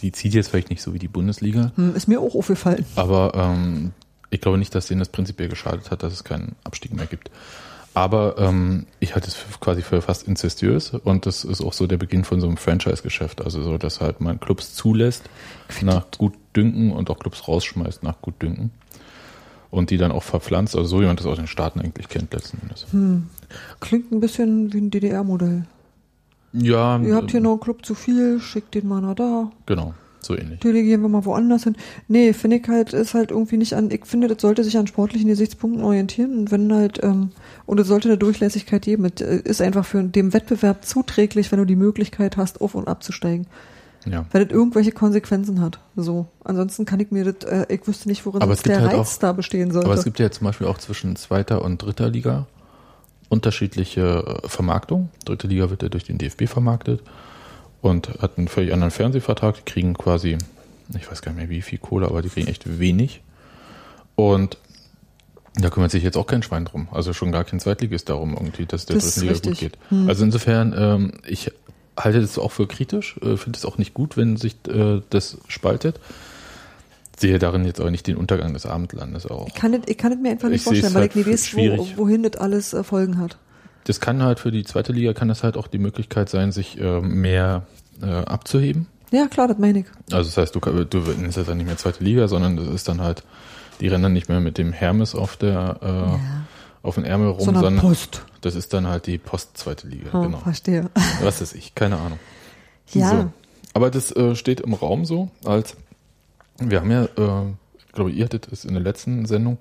Die 0.00 0.12
zieht 0.12 0.34
jetzt 0.34 0.48
vielleicht 0.48 0.70
nicht 0.70 0.82
so 0.82 0.94
wie 0.94 0.98
die 0.98 1.08
Bundesliga, 1.08 1.72
hm, 1.76 1.94
ist 1.94 2.08
mir 2.08 2.20
auch 2.20 2.34
aufgefallen. 2.34 2.84
aber 2.96 3.32
ähm, 3.34 3.92
ich 4.30 4.40
glaube 4.40 4.58
nicht, 4.58 4.74
dass 4.74 4.86
denen 4.86 4.98
das 4.98 5.10
prinzipiell 5.10 5.48
geschadet 5.48 5.90
hat, 5.90 6.02
dass 6.02 6.12
es 6.12 6.24
keinen 6.24 6.56
Abstieg 6.64 6.94
mehr 6.94 7.06
gibt. 7.06 7.30
Aber 7.94 8.36
ähm, 8.38 8.86
ich 9.00 9.14
halte 9.14 9.28
es 9.28 9.34
für, 9.34 9.58
quasi 9.58 9.82
für 9.82 10.00
fast 10.00 10.26
inzestiös 10.26 10.94
und 10.94 11.26
das 11.26 11.44
ist 11.44 11.60
auch 11.60 11.74
so 11.74 11.86
der 11.86 11.98
Beginn 11.98 12.24
von 12.24 12.40
so 12.40 12.46
einem 12.46 12.56
Franchise-Geschäft. 12.56 13.44
Also 13.44 13.62
so, 13.62 13.76
dass 13.76 14.00
halt 14.00 14.20
man 14.20 14.40
Clubs 14.40 14.74
zulässt 14.74 15.24
nach 15.82 16.10
gut 16.16 16.32
Dünken 16.56 16.92
und 16.92 17.10
auch 17.10 17.18
Clubs 17.18 17.46
rausschmeißt 17.46 18.02
nach 18.02 18.20
gut 18.22 18.40
Dünken. 18.40 18.70
Und 19.70 19.90
die 19.90 19.96
dann 19.96 20.12
auch 20.12 20.22
verpflanzt, 20.22 20.76
also 20.76 20.86
so 20.86 21.00
wie 21.00 21.06
man 21.06 21.16
das 21.16 21.24
aus 21.24 21.36
den 21.36 21.46
Staaten 21.46 21.80
eigentlich 21.80 22.08
kennt 22.08 22.32
letzten 22.34 22.60
Endes. 22.60 22.86
Klingt 23.80 24.12
ein 24.12 24.20
bisschen 24.20 24.72
wie 24.72 24.78
ein 24.78 24.90
DDR-Modell. 24.90 25.64
Ja, 26.52 26.98
Ihr 26.98 27.14
habt 27.14 27.30
hier 27.30 27.40
äh, 27.40 27.42
noch 27.42 27.52
einen 27.52 27.60
Club 27.60 27.84
zu 27.84 27.94
viel, 27.94 28.40
schickt 28.40 28.74
den 28.74 28.86
mal 28.88 29.00
nach 29.00 29.14
da. 29.14 29.50
Genau, 29.66 29.94
so 30.20 30.36
ähnlich. 30.36 30.60
delegieren 30.60 31.00
wir 31.02 31.08
mal 31.08 31.24
woanders 31.24 31.64
hin. 31.64 31.76
Nee, 32.08 32.32
finde 32.34 32.58
ich 32.58 32.68
halt, 32.68 32.92
ist 32.92 33.14
halt 33.14 33.30
irgendwie 33.30 33.56
nicht 33.56 33.74
an, 33.74 33.90
ich 33.90 34.04
finde, 34.04 34.28
das 34.28 34.42
sollte 34.42 34.62
sich 34.62 34.76
an 34.76 34.86
sportlichen 34.86 35.28
Gesichtspunkten 35.28 35.82
orientieren 35.82 36.36
und 36.38 36.50
wenn 36.50 36.72
halt, 36.72 37.02
ähm, 37.02 37.30
und 37.64 37.80
es 37.80 37.86
sollte 37.88 38.08
eine 38.08 38.18
Durchlässigkeit 38.18 38.82
geben. 38.82 39.06
Es 39.06 39.20
äh, 39.22 39.36
ist 39.44 39.62
einfach 39.62 39.84
für 39.86 40.02
dem 40.02 40.32
Wettbewerb 40.34 40.84
zuträglich, 40.84 41.50
wenn 41.52 41.58
du 41.58 41.64
die 41.64 41.76
Möglichkeit 41.76 42.36
hast, 42.36 42.60
auf- 42.60 42.74
und 42.74 42.86
abzusteigen. 42.86 43.46
Ja. 44.04 44.26
Weil 44.32 44.44
das 44.46 44.52
irgendwelche 44.54 44.90
Konsequenzen 44.90 45.60
hat. 45.60 45.78
So. 45.94 46.26
Ansonsten 46.42 46.84
kann 46.84 46.98
ich 46.98 47.12
mir 47.12 47.32
das, 47.32 47.48
äh, 47.48 47.66
ich 47.68 47.86
wüsste 47.86 48.08
nicht, 48.08 48.26
worin 48.26 48.42
Aber 48.42 48.52
es 48.52 48.62
der 48.62 48.80
halt 48.80 48.92
Reiz 48.92 49.14
auch- 49.14 49.18
da 49.20 49.32
bestehen 49.32 49.70
sollte. 49.70 49.86
Aber 49.86 49.94
es 49.96 50.02
gibt 50.04 50.18
ja 50.18 50.28
zum 50.30 50.44
Beispiel 50.44 50.66
auch 50.66 50.78
zwischen 50.78 51.14
zweiter 51.16 51.62
und 51.64 51.80
dritter 51.82 52.10
Liga 52.10 52.46
unterschiedliche 53.32 54.40
äh, 54.44 54.48
Vermarktung. 54.48 55.08
Dritte 55.24 55.46
Liga 55.46 55.70
wird 55.70 55.82
ja 55.82 55.88
durch 55.88 56.04
den 56.04 56.18
DFB 56.18 56.46
vermarktet 56.46 57.00
und 57.80 58.08
hat 58.20 58.36
einen 58.36 58.46
völlig 58.46 58.74
anderen 58.74 58.90
Fernsehvertrag. 58.90 59.56
Die 59.56 59.62
kriegen 59.62 59.94
quasi, 59.94 60.36
ich 60.94 61.10
weiß 61.10 61.22
gar 61.22 61.32
nicht 61.32 61.40
mehr 61.40 61.48
wie 61.48 61.62
viel 61.62 61.78
Kohle, 61.78 62.06
aber 62.06 62.20
die 62.20 62.28
kriegen 62.28 62.46
echt 62.46 62.78
wenig. 62.78 63.22
Und 64.16 64.58
da 65.54 65.70
kümmert 65.70 65.90
sich 65.90 66.02
jetzt 66.02 66.18
auch 66.18 66.26
kein 66.26 66.42
Schwein 66.42 66.66
drum. 66.66 66.88
Also 66.92 67.14
schon 67.14 67.32
gar 67.32 67.44
kein 67.44 67.58
Zweitligist 67.58 68.10
darum, 68.10 68.34
irgendwie, 68.34 68.66
dass 68.66 68.84
der 68.84 68.96
Das 68.96 69.14
dritten 69.14 69.28
Liga 69.28 69.40
gut 69.40 69.58
geht. 69.58 69.78
Hm. 69.88 70.08
Also 70.08 70.24
insofern, 70.24 70.74
ähm, 70.76 71.12
ich 71.26 71.50
halte 71.96 72.20
das 72.20 72.38
auch 72.38 72.52
für 72.52 72.66
kritisch, 72.66 73.16
äh, 73.22 73.38
finde 73.38 73.58
es 73.58 73.64
auch 73.64 73.78
nicht 73.78 73.94
gut, 73.94 74.18
wenn 74.18 74.36
sich 74.36 74.56
äh, 74.68 75.00
das 75.08 75.38
spaltet. 75.48 75.98
Sehe 77.18 77.38
darin 77.38 77.64
jetzt 77.64 77.80
aber 77.80 77.90
nicht 77.90 78.06
den 78.06 78.16
Untergang 78.16 78.52
des 78.54 78.66
Abendlandes 78.66 79.26
auch. 79.26 79.46
ich 79.46 79.54
kann 79.54 79.72
das, 79.72 79.82
ich 79.86 79.98
kann 79.98 80.20
mir 80.22 80.30
einfach 80.30 80.48
nicht 80.48 80.58
Ich 80.60 80.64
vorstellen, 80.64 80.94
weil 80.94 81.02
halt 81.02 81.16
ich 81.16 81.26
nicht 81.26 81.56
weiß, 81.56 81.78
wo, 81.96 82.04
wohin 82.04 82.22
das 82.22 82.36
alles 82.40 82.72
äh, 82.72 82.82
Folgen 82.82 83.18
hat. 83.18 83.38
Das 83.84 84.00
kann 84.00 84.22
halt 84.22 84.40
für 84.40 84.50
die 84.52 84.64
zweite 84.64 84.92
Liga 84.92 85.12
kann 85.12 85.28
das 85.28 85.42
halt 85.42 85.56
auch 85.56 85.66
die 85.66 85.78
Möglichkeit 85.78 86.28
sein, 86.28 86.52
sich 86.52 86.80
äh, 86.80 87.00
mehr 87.00 87.66
äh, 88.00 88.06
abzuheben. 88.06 88.86
Ja, 89.10 89.26
klar, 89.26 89.46
das 89.48 89.58
meine 89.58 89.80
ich. 89.80 89.86
Also 90.10 90.30
das 90.30 90.36
heißt, 90.38 90.54
du, 90.54 90.60
du 90.84 90.98
nennst 91.00 91.36
das 91.36 91.46
dann 91.46 91.58
nicht 91.58 91.66
mehr 91.66 91.76
zweite 91.76 92.02
Liga, 92.02 92.28
sondern 92.28 92.56
das 92.56 92.68
ist 92.68 92.88
dann 92.88 93.00
halt, 93.02 93.24
die 93.80 93.88
rennen 93.88 94.04
dann 94.04 94.12
nicht 94.14 94.28
mehr 94.28 94.40
mit 94.40 94.56
dem 94.56 94.72
Hermes 94.72 95.14
auf 95.14 95.36
der 95.36 95.78
äh, 95.82 96.86
auf 96.86 96.94
den 96.96 97.04
Ärmel 97.04 97.28
rum, 97.28 97.44
Sondern 97.44 97.62
sondern 97.64 97.80
Post. 97.84 98.24
das 98.40 98.54
ist 98.56 98.72
dann 98.72 98.86
halt 98.88 99.06
die 99.06 99.18
Post-zweite 99.18 99.86
Liga, 99.86 100.10
Oh, 100.12 100.22
genau. 100.22 100.38
Verstehe. 100.38 100.90
Was 101.20 101.40
ist 101.40 101.54
ich? 101.54 101.74
Keine 101.74 101.96
Ahnung. 101.98 102.18
Ja. 102.92 103.10
So. 103.10 103.32
Aber 103.74 103.90
das 103.90 104.10
äh, 104.16 104.34
steht 104.34 104.60
im 104.60 104.74
Raum 104.74 105.04
so, 105.04 105.30
als 105.44 105.76
wir 106.70 106.80
haben 106.80 106.90
ja, 106.90 107.04
äh, 107.04 107.50
ich 107.78 107.92
glaube, 107.92 108.10
ihr 108.10 108.24
hattet 108.24 108.48
es 108.50 108.64
in 108.64 108.74
der 108.74 108.82
letzten 108.82 109.26
Sendung, 109.26 109.58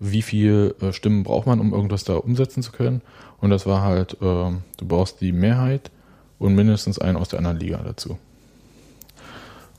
wie 0.00 0.22
viel 0.22 0.74
äh, 0.80 0.92
Stimmen 0.92 1.22
braucht 1.22 1.46
man, 1.46 1.60
um 1.60 1.72
irgendwas 1.72 2.04
da 2.04 2.14
umsetzen 2.14 2.62
zu 2.62 2.72
können? 2.72 3.02
Und 3.40 3.50
das 3.50 3.66
war 3.66 3.82
halt, 3.82 4.14
äh, 4.14 4.16
du 4.20 4.86
brauchst 4.86 5.20
die 5.20 5.32
Mehrheit 5.32 5.90
und 6.38 6.54
mindestens 6.54 6.98
einen 6.98 7.16
aus 7.16 7.28
der 7.28 7.38
anderen 7.38 7.58
Liga 7.58 7.78
dazu. 7.84 8.18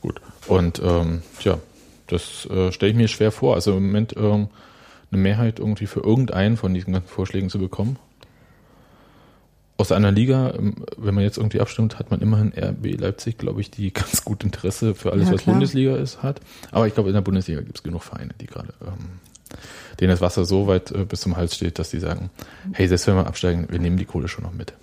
Gut. 0.02 0.22
Und 0.48 0.82
ähm, 0.84 1.22
tja, 1.40 1.60
das 2.08 2.46
äh, 2.48 2.72
stelle 2.72 2.92
ich 2.92 2.98
mir 2.98 3.08
schwer 3.08 3.32
vor. 3.32 3.56
Also 3.56 3.76
im 3.76 3.88
Moment 3.88 4.16
ähm, 4.18 4.48
eine 5.12 5.22
Mehrheit 5.22 5.60
irgendwie 5.60 5.88
für 5.88 6.02
irgendeinen 6.02 6.58
von 6.58 6.74
diesen 6.74 6.94
ganzen 6.94 7.10
Vorschlägen 7.10 7.50
zu 7.50 7.60
bekommen. 7.60 7.98
Aus 9.78 9.92
einer 9.92 10.12
Liga, 10.12 10.54
ähm, 10.58 10.76
wenn 10.98 11.14
man 11.14 11.24
jetzt 11.24 11.38
irgendwie 11.38 11.60
abstimmt, 11.60 12.00
hat 12.00 12.10
man 12.10 12.22
immerhin 12.22 12.54
RB 12.58 13.00
Leipzig, 13.00 13.38
glaube 13.38 13.62
ich, 13.62 13.72
die 13.72 13.92
ganz 13.94 14.24
gut 14.24 14.44
Interesse 14.44 14.96
für 14.96 15.12
alles, 15.12 15.28
Ja, 15.28 15.34
was 15.34 15.42
klar. 15.42 15.56
Bundesliga 15.56 15.98
ist, 15.98 16.24
hat. 16.24 16.40
Aber 16.72 16.88
ich 16.88 16.94
glaube, 16.94 17.10
in 17.10 17.16
der 17.16 17.22
Bundesliga 17.22 17.62
gibt 17.62 17.78
es 17.78 17.84
genug 17.84 18.04
Vereine, 18.04 18.34
die 18.40 18.46
gerade, 18.48 18.74
ähm, 18.82 19.20
denen 20.00 20.12
das 20.12 20.22
Wasser 20.22 20.46
so 20.46 20.68
weit 20.68 20.92
äh, 20.92 21.06
bis 21.06 21.22
zum 21.22 21.36
Hals 21.36 21.56
steht, 21.56 21.78
dass 21.80 21.90
die 21.90 22.00
sagen, 22.00 22.30
hey, 22.72 22.88
selbst 22.88 23.08
wenn 23.08 23.16
wir 23.16 23.28
absteigen, 23.28 23.68
wir 23.70 23.80
nehmen 23.80 23.98
die 23.98 24.06
Kohle 24.06 24.28
schon 24.28 24.44
noch 24.44 24.54
mit. 24.54 24.74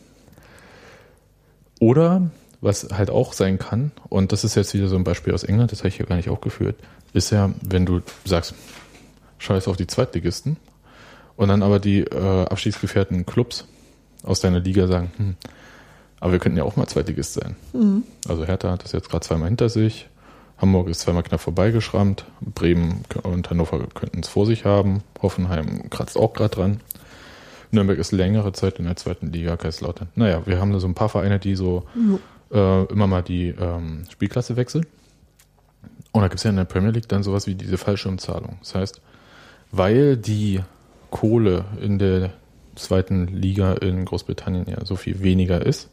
Oder, 1.81 2.31
was 2.61 2.89
halt 2.93 3.11
auch 3.11 3.33
sein 3.33 3.59
kann, 3.59 3.93
und 4.09 4.31
das 4.33 4.45
ist 4.45 4.55
jetzt 4.55 4.73
wieder 4.75 4.89
so 4.89 4.97
ein 4.97 5.05
Beispiel 5.05 5.35
aus 5.35 5.43
England, 5.43 5.73
das 5.73 5.81
habe 5.81 5.89
ich 5.89 5.97
hier 5.97 6.07
gar 6.07 6.17
nicht 6.17 6.29
aufgeführt, 6.29 6.77
ist 7.13 7.31
ja, 7.31 7.51
wenn 7.67 7.87
du 7.87 8.03
sagst, 8.25 8.55
scheiß 9.39 9.69
auf 9.69 9.77
die 9.77 9.87
Zweitligisten, 9.87 10.59
und 11.37 11.49
dann 11.49 11.63
aber 11.63 11.81
die 11.81 12.01
äh, 12.01 12.45
abstiegsgefährdeten 12.45 13.27
Clubs 13.27 13.67
aus 14.23 14.41
deiner 14.41 14.61
Liga 14.61 14.87
sagen, 14.87 15.11
hm, 15.17 15.35
Aber 16.21 16.33
wir 16.33 16.39
könnten 16.39 16.59
ja 16.59 16.65
auch 16.65 16.77
mal 16.77 16.87
Zweitligist 16.87 17.35
sein. 17.35 17.57
Also 18.29 18.45
Hertha 18.47 18.71
hat 18.71 18.85
das 18.85 18.93
jetzt 18.93 19.11
gerade 19.11 19.27
zweimal 19.27 19.49
hinter 19.49 19.69
sich. 19.69 20.09
Hamburg 20.59 20.89
ist 20.89 21.01
zweimal 21.01 21.25
knapp 21.25 21.41
vorbeigeschrammt. 21.41 22.25
Bremen 22.41 23.03
und 23.25 23.51
Hannover 23.51 23.85
könnten 23.95 24.21
es 24.21 24.29
vor 24.29 24.47
sich 24.47 24.65
haben. 24.65 25.03
Hoffenheim 25.21 25.91
kratzt 25.91 26.17
auch 26.17 26.33
gerade 26.33 26.55
dran. 26.55 26.81
Nürnberg 27.73 27.99
ist 27.99 28.13
längere 28.13 28.53
Zeit 28.53 28.79
in 28.79 28.85
der 28.85 28.97
zweiten 28.97 29.33
Liga, 29.33 29.57
Kaiserslautern. 29.57 30.09
Naja, 30.15 30.43
wir 30.47 30.61
haben 30.61 30.73
da 30.73 30.79
so 30.79 30.87
ein 30.87 30.95
paar 30.95 31.09
Vereine, 31.09 31.39
die 31.41 31.57
so 31.57 31.85
äh, 32.53 32.85
immer 32.85 33.07
mal 33.07 33.23
die 33.23 33.49
ähm, 33.49 34.05
Spielklasse 34.11 34.57
wechseln. 34.57 34.87
Und 36.13 36.21
da 36.21 36.29
gibt 36.29 36.39
es 36.39 36.45
ja 36.45 36.51
in 36.51 36.57
der 36.57 36.65
Premier 36.65 36.91
League 36.91 37.09
dann 37.09 37.23
sowas 37.23 37.47
wie 37.47 37.55
diese 37.55 37.79
Fallschirmzahlung. 37.79 38.59
Das 38.61 38.75
heißt, 38.75 39.01
weil 39.73 40.17
die 40.19 40.61
Kohle 41.11 41.65
in 41.81 41.99
der 41.99 42.35
zweiten 42.77 43.29
Liga 43.29 43.75
in 43.75 44.05
Großbritannien 44.05 44.67
ja 44.69 44.85
so 44.85 44.97
viel 44.97 45.23
weniger 45.23 45.65
ist, 45.65 45.89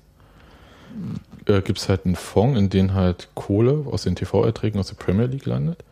äh, 1.46 1.62
gibt 1.62 1.80
es 1.80 1.90
halt 1.90 2.06
einen 2.06 2.16
Fonds, 2.16 2.58
in 2.58 2.70
den 2.70 2.94
halt 2.94 3.30
Kohle 3.36 3.86
aus 3.90 4.04
den 4.04 4.16
TV-Erträgen 4.16 4.80
aus 4.80 4.88
der 4.88 4.96
Premier 4.96 5.26
League 5.26 5.46
landet. 5.46 5.84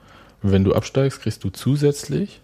Und 0.41 0.51
wenn 0.51 0.63
du 0.63 0.73
absteigst, 0.73 1.21
kriegst 1.21 1.43
du 1.43 1.49
zusätzlich 1.49 2.41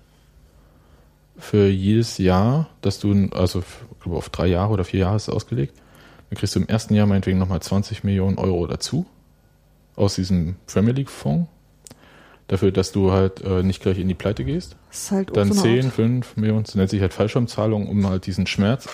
für 1.37 1.67
jedes 1.67 2.17
Jahr, 2.17 2.69
dass 2.81 2.99
du, 2.99 3.29
also 3.31 3.63
auf 4.05 4.29
drei 4.29 4.47
Jahre 4.47 4.73
oder 4.73 4.83
vier 4.83 5.01
Jahre 5.01 5.15
ist 5.15 5.29
ausgelegt, 5.29 5.73
dann 6.29 6.37
kriegst 6.37 6.55
du 6.55 6.59
im 6.59 6.67
ersten 6.67 6.95
Jahr 6.95 7.07
meinetwegen 7.07 7.37
nochmal 7.37 7.61
20 7.61 8.03
Millionen 8.03 8.37
Euro 8.37 8.67
dazu 8.67 9.05
aus 9.95 10.15
diesem 10.15 10.55
Premier 10.67 10.93
League 10.93 11.09
Fonds. 11.09 11.47
Dafür, 12.47 12.71
dass 12.71 12.91
du 12.91 13.11
halt 13.11 13.41
äh, 13.41 13.63
nicht 13.63 13.81
gleich 13.81 13.97
in 13.99 14.07
die 14.07 14.13
Pleite 14.13 14.43
gehst. 14.43 14.75
Das 14.89 15.03
ist 15.03 15.11
halt 15.11 15.37
Dann 15.37 15.51
so 15.53 15.63
eine 15.63 15.79
10, 15.79 15.85
Art- 15.85 15.93
5 15.95 16.37
Millionen, 16.37 16.63
das 16.63 16.75
nennt 16.75 16.89
sich 16.89 17.01
halt 17.01 17.13
Fallschirmzahlung, 17.13 17.87
um 17.87 18.07
halt 18.07 18.25
diesen 18.25 18.47
Schmerz 18.47 18.87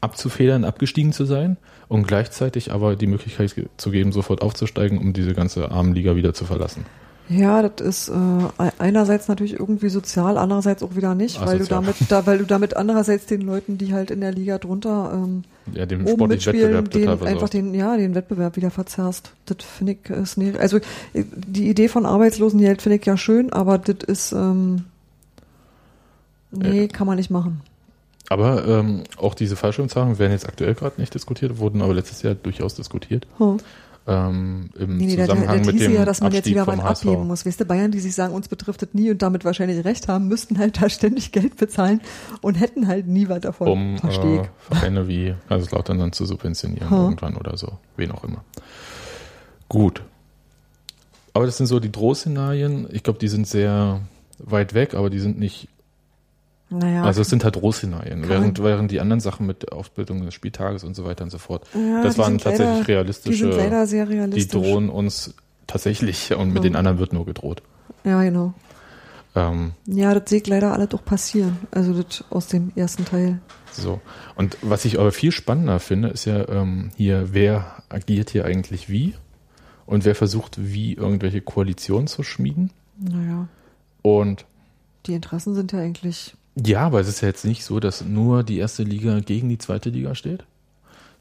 abzufedern, 0.00 0.64
abgestiegen 0.64 1.12
zu 1.12 1.24
sein 1.24 1.56
und 1.88 2.08
gleichzeitig 2.08 2.72
aber 2.72 2.96
die 2.96 3.06
Möglichkeit 3.06 3.54
zu 3.76 3.90
geben, 3.90 4.10
sofort 4.12 4.42
aufzusteigen, 4.42 4.98
um 4.98 5.12
diese 5.12 5.34
ganze 5.34 5.70
Armenliga 5.70 6.16
wieder 6.16 6.34
zu 6.34 6.44
verlassen. 6.44 6.84
Ja, 7.28 7.66
das 7.66 7.86
ist 7.86 8.08
äh, 8.08 8.70
einerseits 8.78 9.28
natürlich 9.28 9.58
irgendwie 9.58 9.88
sozial, 9.88 10.36
andererseits 10.36 10.82
auch 10.82 10.96
wieder 10.96 11.14
nicht, 11.14 11.40
weil 11.40 11.58
du 11.58 11.64
Asozial. 11.64 11.80
damit, 11.80 11.96
da, 12.08 12.26
weil 12.26 12.38
du 12.38 12.44
damit 12.44 12.76
andererseits 12.76 13.26
den 13.26 13.40
Leuten, 13.42 13.78
die 13.78 13.94
halt 13.94 14.10
in 14.10 14.20
der 14.20 14.32
Liga 14.32 14.58
drunter 14.58 15.12
ähm, 15.14 15.44
Ja, 15.72 15.86
dem 15.86 16.04
oben 16.06 16.28
mitspielen, 16.28 16.84
den 16.90 17.08
einfach 17.08 17.48
den, 17.48 17.74
ja, 17.74 17.96
den 17.96 18.14
Wettbewerb 18.14 18.56
wieder 18.56 18.70
verzerrst. 18.70 19.32
Das 19.46 19.58
finde 19.60 19.92
ich 20.02 20.10
ist 20.10 20.36
nicht, 20.36 20.58
also 20.58 20.78
äh, 20.78 21.24
die 21.24 21.68
Idee 21.68 21.88
von 21.88 22.06
Arbeitslosengeld 22.06 22.82
finde 22.82 22.98
ich 22.98 23.06
ja 23.06 23.16
schön, 23.16 23.52
aber 23.52 23.78
das 23.78 24.04
ist, 24.06 24.32
ähm, 24.32 24.84
nee, 26.50 26.82
Ja. 26.82 26.86
kann 26.88 27.06
man 27.06 27.16
nicht 27.16 27.30
machen. 27.30 27.60
Aber 28.28 28.66
ähm, 28.66 29.02
auch 29.16 29.34
diese 29.34 29.56
Fallschirmzahlungen 29.56 30.18
werden 30.18 30.32
jetzt 30.32 30.48
aktuell 30.48 30.74
gerade 30.74 31.00
nicht 31.00 31.14
diskutiert, 31.14 31.58
wurden 31.58 31.82
aber 31.82 31.94
letztes 31.94 32.22
Jahr 32.22 32.34
durchaus 32.34 32.74
diskutiert. 32.74 33.26
Hm. 33.38 33.58
Ähm, 34.04 34.70
Im 34.76 34.96
Nee, 34.96 35.06
nee, 35.06 35.16
da, 35.16 35.26
da, 35.26 35.34
Zusammenhang 35.34 35.60
da 35.62 35.66
mit 35.66 35.74
hieß 35.76 35.82
dem 35.84 35.94
ja, 35.94 36.04
dass 36.04 36.20
man 36.20 36.32
jetzt 36.32 36.38
Abstieg 36.40 36.54
wieder 36.54 36.64
vom 36.64 36.78
was 36.78 36.84
HSV. 36.84 37.04
abheben 37.06 37.26
muss. 37.28 37.46
Weißt 37.46 37.60
du, 37.60 37.64
Bayern, 37.64 37.92
die 37.92 38.00
sich 38.00 38.14
sagen, 38.14 38.34
uns 38.34 38.48
betrifft 38.48 38.82
das 38.82 38.88
nie 38.94 39.10
und 39.10 39.22
damit 39.22 39.44
wahrscheinlich 39.44 39.84
recht 39.84 40.08
haben, 40.08 40.26
müssten 40.28 40.58
halt 40.58 40.82
da 40.82 40.88
ständig 40.88 41.30
Geld 41.30 41.56
bezahlen 41.56 42.00
und 42.40 42.56
hätten 42.56 42.88
halt 42.88 43.06
nie 43.06 43.28
was 43.28 43.40
davon. 43.40 43.68
um 43.68 43.94
äh, 43.96 44.40
ich. 44.42 44.48
Vereine 44.58 45.06
wie 45.06 45.34
Kaiserslautern 45.48 45.98
dann 45.98 46.12
zu 46.12 46.26
subventionieren 46.26 46.90
Hm. 46.90 46.96
irgendwann 46.98 47.36
oder 47.36 47.56
so, 47.56 47.78
wen 47.96 48.10
auch 48.10 48.24
immer. 48.24 48.42
Gut. 49.68 50.02
Aber 51.32 51.46
das 51.46 51.56
sind 51.56 51.66
so 51.66 51.80
die 51.80 51.92
Drohszenarien. 51.92 52.88
Ich 52.92 53.02
glaube, 53.04 53.18
die 53.18 53.28
sind 53.28 53.46
sehr 53.46 54.00
weit 54.38 54.74
weg, 54.74 54.94
aber 54.94 55.10
die 55.10 55.20
sind 55.20 55.38
nicht. 55.38 55.68
Naja, 56.72 57.04
Also 57.04 57.20
es 57.22 57.28
sind 57.28 57.44
halt 57.44 57.56
Drohszenarien, 57.56 58.22
Kann 58.22 58.30
während, 58.30 58.62
während 58.62 58.90
die 58.90 59.00
anderen 59.00 59.20
Sachen 59.20 59.46
mit 59.46 59.62
der 59.62 59.74
Aufbildung 59.74 60.24
des 60.24 60.32
Spieltages 60.34 60.84
und 60.84 60.94
so 60.94 61.04
weiter 61.04 61.24
und 61.24 61.30
so 61.30 61.38
fort. 61.38 61.66
ja, 61.74 62.02
das 62.02 62.14
die 62.14 62.20
waren 62.20 62.38
tatsächlich 62.38 62.78
leider, 62.78 62.88
realistische. 62.88 63.30
Die 63.46 63.52
sind 63.52 63.56
leider 63.62 63.86
sehr 63.86 64.06
die 64.06 64.12
realistisch. 64.14 64.48
drohen 64.60 64.88
uns 64.88 65.34
tatsächlich 65.66 66.34
und 66.36 66.48
mit 66.48 66.56
Ja. 66.56 66.70
den 66.70 66.76
anderen 66.76 66.98
wird 66.98 67.12
nur 67.12 67.26
gedroht. 67.26 67.62
Ja, 68.04 68.22
genau. 68.22 68.54
Ähm, 69.34 69.72
Ja, 69.86 70.12
das 70.14 70.28
sehe 70.30 70.40
ich 70.40 70.46
leider 70.46 70.72
alle 70.72 70.86
doch 70.86 71.04
passieren. 71.04 71.58
Also 71.70 71.94
das 72.00 72.24
aus 72.30 72.48
dem 72.48 72.72
ersten 72.74 73.04
Teil. 73.04 73.40
So. 73.72 74.00
Und 74.34 74.58
was 74.62 74.84
ich 74.84 74.98
aber 74.98 75.12
viel 75.12 75.32
spannender 75.32 75.80
finde, 75.80 76.08
ist 76.08 76.24
ja 76.26 76.46
ähm, 76.48 76.90
hier, 76.96 77.28
wer 77.32 77.82
agiert 77.88 78.30
hier 78.30 78.44
eigentlich 78.44 78.88
wie 78.90 79.14
und 79.86 80.04
wer 80.04 80.14
versucht, 80.14 80.56
wie 80.58 80.92
irgendwelche 80.94 81.40
Koalitionen 81.40 82.06
zu 82.06 82.22
schmieden. 82.22 82.70
Naja, 82.98 83.48
Und 84.02 84.44
die 85.06 85.14
Interessen 85.14 85.54
sind 85.54 85.72
ja 85.72 85.78
eigentlich. 85.78 86.34
Ja, 86.54 86.80
aber 86.80 87.00
es 87.00 87.08
ist 87.08 87.20
ja 87.22 87.28
jetzt 87.28 87.44
nicht 87.44 87.64
so, 87.64 87.80
dass 87.80 88.04
nur 88.04 88.42
die 88.42 88.58
erste 88.58 88.82
Liga 88.82 89.20
gegen 89.20 89.48
die 89.48 89.58
zweite 89.58 89.90
Liga 89.90 90.14
steht. 90.14 90.44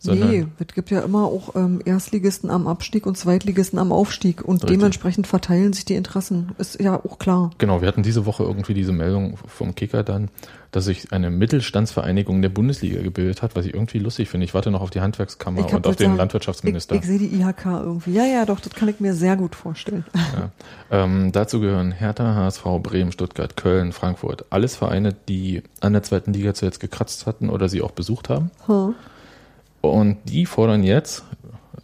Sondern 0.03 0.29
nee, 0.31 0.47
es 0.57 0.73
gibt 0.73 0.89
ja 0.89 1.01
immer 1.01 1.25
auch 1.25 1.55
ähm, 1.55 1.79
Erstligisten 1.85 2.49
am 2.49 2.67
Abstieg 2.67 3.05
und 3.05 3.19
Zweitligisten 3.19 3.77
am 3.77 3.91
Aufstieg 3.91 4.41
und 4.43 4.63
Richtig. 4.63 4.79
dementsprechend 4.79 5.27
verteilen 5.27 5.73
sich 5.73 5.85
die 5.85 5.93
Interessen. 5.93 6.53
Ist 6.57 6.81
ja 6.81 6.95
auch 7.05 7.19
klar. 7.19 7.51
Genau, 7.59 7.81
wir 7.81 7.87
hatten 7.87 8.01
diese 8.01 8.25
Woche 8.25 8.41
irgendwie 8.41 8.73
diese 8.73 8.93
Meldung 8.93 9.37
vom 9.45 9.75
Kicker 9.75 10.01
dann, 10.01 10.29
dass 10.71 10.85
sich 10.85 11.13
eine 11.13 11.29
Mittelstandsvereinigung 11.29 12.41
der 12.41 12.49
Bundesliga 12.49 13.03
gebildet 13.03 13.43
hat, 13.43 13.55
was 13.55 13.67
ich 13.67 13.75
irgendwie 13.75 13.99
lustig 13.99 14.27
finde. 14.27 14.45
Ich 14.45 14.55
warte 14.55 14.71
noch 14.71 14.81
auf 14.81 14.89
die 14.89 15.01
Handwerkskammer 15.01 15.71
und 15.71 15.85
auf 15.85 15.95
den 15.95 16.07
sagen, 16.07 16.17
Landwirtschaftsminister. 16.17 16.95
Ich, 16.95 17.01
ich 17.01 17.07
sehe 17.07 17.19
die 17.19 17.39
IHK 17.39 17.65
irgendwie. 17.65 18.13
Ja, 18.13 18.25
ja, 18.25 18.45
doch, 18.45 18.59
das 18.59 18.73
kann 18.73 18.87
ich 18.89 18.99
mir 18.99 19.13
sehr 19.13 19.37
gut 19.37 19.53
vorstellen. 19.53 20.05
Ja. 20.15 20.49
Ähm, 20.89 21.31
dazu 21.31 21.59
gehören 21.59 21.91
Hertha, 21.91 22.35
HSV, 22.35 22.63
Bremen, 22.81 23.11
Stuttgart, 23.11 23.55
Köln, 23.55 23.91
Frankfurt. 23.91 24.45
Alles 24.49 24.75
Vereine, 24.75 25.13
die 25.29 25.61
an 25.79 25.93
der 25.93 26.03
zweiten 26.03 26.33
Liga 26.33 26.53
zuletzt 26.53 26.79
gekratzt 26.79 27.27
hatten 27.27 27.49
oder 27.49 27.69
sie 27.69 27.81
auch 27.81 27.91
besucht 27.91 28.29
haben. 28.29 28.49
Hm. 28.65 28.95
Und 29.81 30.17
die 30.25 30.45
fordern 30.45 30.83
jetzt, 30.83 31.23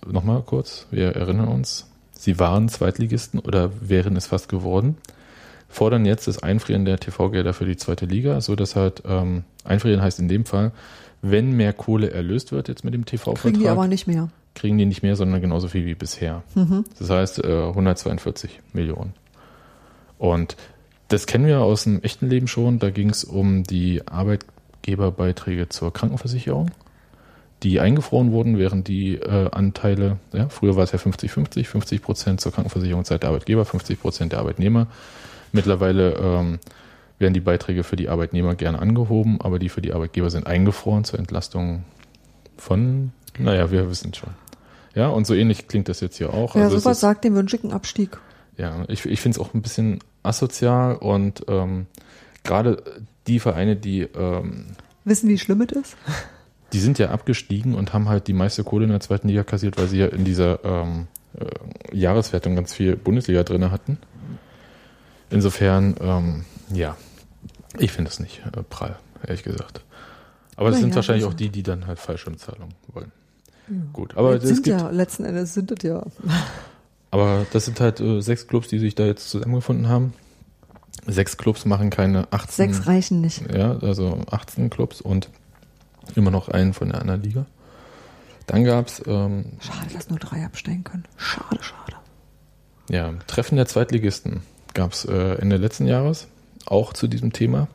nochmal 0.05 0.41
kurz, 0.43 0.87
wir 0.91 1.15
erinnern 1.15 1.47
uns, 1.47 1.87
sie 2.11 2.39
waren 2.39 2.69
Zweitligisten 2.69 3.39
oder 3.39 3.71
wären 3.81 4.15
es 4.15 4.27
fast 4.27 4.49
geworden, 4.49 4.97
fordern 5.67 6.05
jetzt 6.05 6.27
das 6.27 6.41
Einfrieren 6.41 6.85
der 6.85 6.99
TV-Gelder 6.99 7.53
für 7.53 7.65
die 7.65 7.77
zweite 7.77 8.05
Liga, 8.05 8.39
so 8.41 8.55
dass 8.55 8.75
halt, 8.75 9.03
ähm, 9.05 9.43
Einfrieren 9.63 10.01
heißt 10.01 10.19
in 10.19 10.27
dem 10.27 10.45
Fall, 10.45 10.71
wenn 11.21 11.51
mehr 11.51 11.73
Kohle 11.73 12.11
erlöst 12.11 12.51
wird 12.51 12.67
jetzt 12.67 12.83
mit 12.83 12.93
dem 12.93 13.05
TV-Vertrag, 13.05 13.41
Kriegen 13.41 13.59
die 13.59 13.67
aber 13.67 13.87
nicht 13.87 14.07
mehr. 14.07 14.29
kriegen 14.53 14.77
die 14.77 14.85
nicht 14.85 15.01
mehr, 15.03 15.15
sondern 15.15 15.41
genauso 15.41 15.67
viel 15.67 15.85
wie 15.85 15.95
bisher. 15.95 16.43
Das 16.99 17.09
heißt 17.09 17.43
äh, 17.43 17.67
142 17.67 18.59
Millionen. 18.73 19.13
Und 20.19 20.55
das 21.09 21.25
kennen 21.25 21.45
wir 21.45 21.61
aus 21.61 21.83
dem 21.83 22.01
echten 22.03 22.27
Leben 22.27 22.47
schon. 22.47 22.79
Da 22.79 22.89
ging 22.89 23.09
es 23.09 23.23
um 23.23 23.63
die 23.63 24.07
Arbeitgeberbeiträge 24.07 25.69
zur 25.69 25.91
Krankenversicherung, 25.93 26.71
die 27.63 27.79
eingefroren 27.79 28.31
wurden, 28.31 28.57
während 28.57 28.87
die 28.87 29.15
äh, 29.15 29.49
Anteile, 29.51 30.17
ja, 30.33 30.47
früher 30.49 30.75
war 30.75 30.83
es 30.83 30.91
ja 30.91 30.99
50-50, 30.99 31.65
50 31.65 32.01
Prozent 32.01 32.41
zur 32.41 32.51
Krankenversicherungszeit 32.51 33.23
der 33.23 33.29
Arbeitgeber, 33.29 33.65
50 33.65 33.99
Prozent 33.99 34.31
der 34.31 34.39
Arbeitnehmer. 34.39 34.87
Mittlerweile 35.51 36.13
ähm, 36.15 36.59
werden 37.19 37.33
die 37.33 37.39
Beiträge 37.39 37.83
für 37.83 37.95
die 37.95 38.09
Arbeitnehmer 38.09 38.53
gerne 38.55 38.79
angehoben, 38.79 39.41
aber 39.41 39.57
die 39.57 39.69
für 39.69 39.81
die 39.81 39.91
Arbeitgeber 39.93 40.29
sind 40.29 40.45
eingefroren 40.45 41.03
zur 41.03 41.17
Entlastung 41.17 41.83
von, 42.57 43.11
naja, 43.39 43.71
wir 43.71 43.89
wissen 43.89 44.13
schon. 44.13 44.29
Ja, 44.93 45.07
und 45.09 45.25
so 45.27 45.33
ähnlich 45.33 45.67
klingt 45.67 45.89
das 45.89 45.99
jetzt 45.99 46.17
hier 46.17 46.33
auch. 46.33 46.55
Wer 46.55 46.63
Also 46.65 46.77
sowas 46.79 46.97
ist- 46.97 47.01
sagt, 47.01 47.25
ich 47.25 47.31
einen 47.63 47.73
Abstieg. 47.73 48.17
ja, 48.57 48.83
ich, 48.87 49.05
ich 49.05 49.19
finde 49.21 49.39
es 49.39 49.45
auch 49.45 49.53
ein 49.53 49.61
bisschen 49.61 49.99
asozial 50.23 50.95
und 50.95 51.43
ähm, 51.47 51.85
gerade 52.43 52.83
die 53.27 53.39
Vereine, 53.39 53.75
die, 53.75 54.01
ähm, 54.01 54.65
Wissen, 55.05 55.29
wie 55.29 55.37
schlimm 55.39 55.61
es 55.61 55.71
ist? 55.71 55.97
die 56.73 56.79
sind 56.79 56.99
ja 56.99 57.09
abgestiegen 57.11 57.73
und 57.75 57.93
haben 57.93 58.09
halt 58.09 58.27
die 58.27 58.33
meiste 58.33 58.63
Kohle 58.63 58.85
in 58.85 58.91
der 58.91 58.99
zweiten 58.99 59.27
Liga 59.29 59.43
kassiert, 59.43 59.77
weil 59.77 59.87
sie 59.87 59.99
ja 59.99 60.07
in 60.07 60.25
dieser 60.25 60.63
ähm, 60.65 61.07
äh, 61.39 61.95
Jahreswertung 61.97 62.55
ganz 62.55 62.73
viel 62.73 62.95
Bundesliga 62.95 63.43
drin 63.43 63.71
hatten. 63.71 63.97
Insofern, 65.29 65.95
ähm, 65.99 66.45
ja, 66.73 66.95
ich 67.77 67.91
finde 67.91 68.09
es 68.11 68.19
nicht 68.19 68.41
äh, 68.45 68.63
prall, 68.63 68.97
ehrlich 69.25 69.43
gesagt. 69.43 69.81
Aber 70.55 70.69
das 70.69 70.77
Na 70.77 70.81
sind 70.81 70.89
ja, 70.91 70.95
wahrscheinlich 70.97 71.23
also- 71.25 71.33
auch 71.33 71.37
die, 71.37 71.49
die 71.49 71.63
dann 71.63 71.87
halt 71.87 71.99
Fallschirmzahlungen 71.99 72.73
wollen. 72.93 73.11
Gut, 73.91 74.15
aber 74.15 74.35
Das 74.35 74.43
es 74.43 74.49
sind 74.49 74.63
gibt, 74.63 74.79
ja, 74.79 74.89
letzten 74.89 75.25
Endes 75.25 75.53
sind 75.53 75.71
es 75.71 75.83
ja. 75.83 76.01
Aber 77.11 77.45
das 77.51 77.65
sind 77.65 77.79
halt 77.81 77.99
äh, 77.99 78.21
sechs 78.21 78.47
Clubs, 78.47 78.67
die 78.69 78.79
sich 78.79 78.95
da 78.95 79.05
jetzt 79.05 79.29
zusammengefunden 79.29 79.87
haben. 79.89 80.13
Sechs 81.05 81.37
Clubs 81.37 81.65
machen 81.65 81.89
keine 81.89 82.27
18. 82.31 82.73
Sechs 82.73 82.87
reichen 82.87 83.21
nicht. 83.21 83.43
Ja, 83.53 83.77
also 83.79 84.19
18 84.29 84.69
Clubs 84.69 84.99
und 85.01 85.29
immer 86.15 86.31
noch 86.31 86.49
einen 86.49 86.73
von 86.73 86.89
der 86.89 87.01
anderen 87.01 87.23
Liga. 87.23 87.45
Dann 88.45 88.63
gab's 88.63 89.01
ähm, 89.05 89.45
Schade, 89.59 89.93
dass 89.93 90.09
nur 90.09 90.19
drei 90.19 90.45
absteigen 90.45 90.83
können. 90.83 91.05
Schade, 91.17 91.61
schade. 91.61 91.97
ja, 92.89 93.13
Treffen 93.27 93.57
der 93.57 93.65
Zweitligisten. 93.65 94.41
Gab's 94.73 95.05
äh, 95.05 95.35
Ende 95.35 95.57
letzten 95.57 95.85
Jahres, 95.85 96.27
auch 96.65 96.93
zu 96.93 97.07
diesem 97.07 97.33
Thema. 97.33 97.67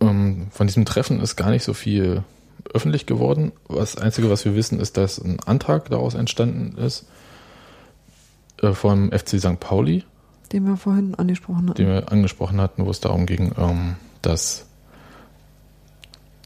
Ähm, 0.00 0.48
von 0.50 0.66
diesem 0.66 0.84
Treffen 0.84 1.20
ist 1.20 1.36
gar 1.36 1.50
nicht 1.50 1.62
so 1.62 1.72
viel 1.72 2.24
öffentlich 2.72 3.06
geworden. 3.06 3.52
Das 3.68 3.96
Einzige, 3.96 4.30
was 4.30 4.44
wir 4.44 4.56
wissen, 4.56 4.80
ist, 4.80 4.96
dass 4.96 5.18
ein 5.18 5.38
Antrag 5.40 5.88
daraus 5.90 6.14
entstanden 6.14 6.76
ist 6.78 7.06
äh, 8.62 8.72
vom 8.72 9.12
FC 9.12 9.38
St. 9.38 9.60
Pauli. 9.60 10.04
Den 10.52 10.66
wir 10.66 10.76
vorhin 10.76 11.14
angesprochen 11.14 11.70
hatten. 11.70 11.76
den 11.76 11.88
wir 11.88 12.12
angesprochen 12.12 12.60
hatten, 12.60 12.84
wo 12.84 12.90
es 12.90 13.00
darum 13.00 13.26
ging, 13.26 13.52
ähm, 13.56 13.96
dass 14.22 14.66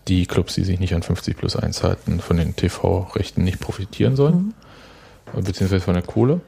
die 0.08 0.26
Clubs, 0.26 0.54
die 0.54 0.64
sich 0.64 0.80
nicht 0.80 0.94
an 0.94 1.02
50 1.02 1.36
plus 1.36 1.56
1 1.56 1.82
halten, 1.82 2.20
von 2.20 2.36
den 2.36 2.56
TV-Rechten 2.56 3.44
nicht 3.44 3.60
profitieren 3.60 4.16
sollen, 4.16 4.54
mhm. 5.34 5.44
beziehungsweise 5.44 5.84
von 5.84 5.94
der 5.94 6.02
Kohle. 6.02 6.40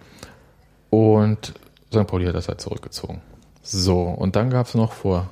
Und 0.88 1.54
St. 1.92 2.06
Pauli 2.06 2.26
hat 2.26 2.34
das 2.34 2.48
halt 2.48 2.60
zurückgezogen. 2.60 3.20
So, 3.62 4.02
und 4.02 4.36
dann 4.36 4.50
gab 4.50 4.66
es 4.66 4.74
noch 4.74 4.92
vor 4.92 5.28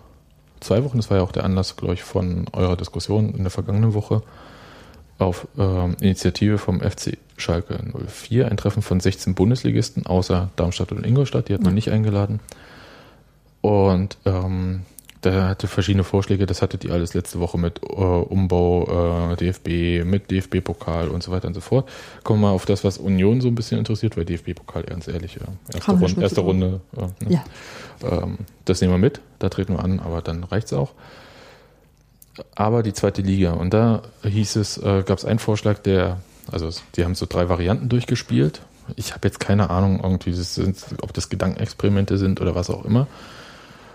zwei 0.60 0.84
Wochen, 0.84 0.98
das 0.98 1.10
war 1.10 1.18
ja 1.18 1.22
auch 1.22 1.32
der 1.32 1.44
Anlass, 1.44 1.76
glaube 1.76 1.94
ich, 1.94 2.02
von 2.02 2.46
eurer 2.52 2.76
Diskussion 2.76 3.34
in 3.34 3.42
der 3.42 3.50
vergangenen 3.50 3.94
Woche, 3.94 4.22
auf 5.18 5.48
ähm, 5.58 5.96
Initiative 6.00 6.58
vom 6.58 6.80
FC 6.80 7.18
Schalke 7.36 7.78
04 8.06 8.48
ein 8.48 8.56
Treffen 8.56 8.82
von 8.82 9.00
16 9.00 9.34
Bundesligisten, 9.34 10.06
außer 10.06 10.50
Darmstadt 10.56 10.92
und 10.92 11.04
Ingolstadt, 11.04 11.48
die 11.48 11.54
hat 11.54 11.62
man 11.62 11.72
ja. 11.72 11.74
nicht 11.74 11.90
eingeladen. 11.90 12.40
Und 13.60 14.16
ähm, 14.24 14.82
da 15.20 15.48
hatte 15.48 15.66
verschiedene 15.66 16.04
Vorschläge, 16.04 16.46
das 16.46 16.62
hattet 16.62 16.84
ihr 16.84 16.92
alles 16.92 17.14
letzte 17.14 17.40
Woche 17.40 17.58
mit 17.58 17.80
äh, 17.82 17.86
Umbau, 17.86 19.32
äh, 19.32 19.36
DFB, 19.36 20.04
mit 20.04 20.30
DFB-Pokal 20.30 21.08
und 21.08 21.22
so 21.22 21.32
weiter 21.32 21.48
und 21.48 21.54
so 21.54 21.60
fort. 21.60 21.88
Kommen 22.22 22.40
wir 22.40 22.48
mal 22.48 22.52
auf 22.54 22.66
das, 22.66 22.84
was 22.84 22.98
Union 22.98 23.40
so 23.40 23.48
ein 23.48 23.54
bisschen 23.54 23.78
interessiert, 23.78 24.16
weil 24.16 24.24
DFB-Pokal 24.24 24.84
ganz 24.84 25.08
ehrlich, 25.08 25.34
ja, 25.34 25.46
erste, 25.74 25.92
Runde, 25.92 26.20
erste 26.20 26.40
Runde, 26.40 26.80
äh, 26.96 27.00
ne? 27.24 27.30
ja. 27.30 27.44
Ähm, 28.08 28.38
das 28.64 28.80
nehmen 28.80 28.92
wir 28.92 28.98
mit, 28.98 29.20
da 29.40 29.48
treten 29.48 29.74
wir 29.74 29.82
an, 29.82 29.98
aber 30.00 30.22
dann 30.22 30.44
reicht's 30.44 30.72
auch. 30.72 30.92
Aber 32.54 32.84
die 32.84 32.92
zweite 32.92 33.22
Liga, 33.22 33.52
und 33.52 33.74
da 33.74 34.02
hieß 34.22 34.56
es, 34.56 34.78
äh, 34.78 35.02
gab 35.04 35.18
es 35.18 35.24
einen 35.24 35.40
Vorschlag, 35.40 35.78
der, 35.78 36.18
also 36.50 36.70
die 36.94 37.04
haben 37.04 37.16
so 37.16 37.26
drei 37.28 37.48
Varianten 37.48 37.88
durchgespielt. 37.88 38.62
Ich 38.94 39.14
habe 39.14 39.26
jetzt 39.26 39.40
keine 39.40 39.70
Ahnung, 39.70 40.00
irgendwie, 40.02 40.30
das 40.30 40.54
sind, 40.54 40.78
ob 41.02 41.12
das 41.12 41.28
Gedankenexperimente 41.28 42.16
sind 42.16 42.40
oder 42.40 42.54
was 42.54 42.70
auch 42.70 42.84
immer. 42.84 43.08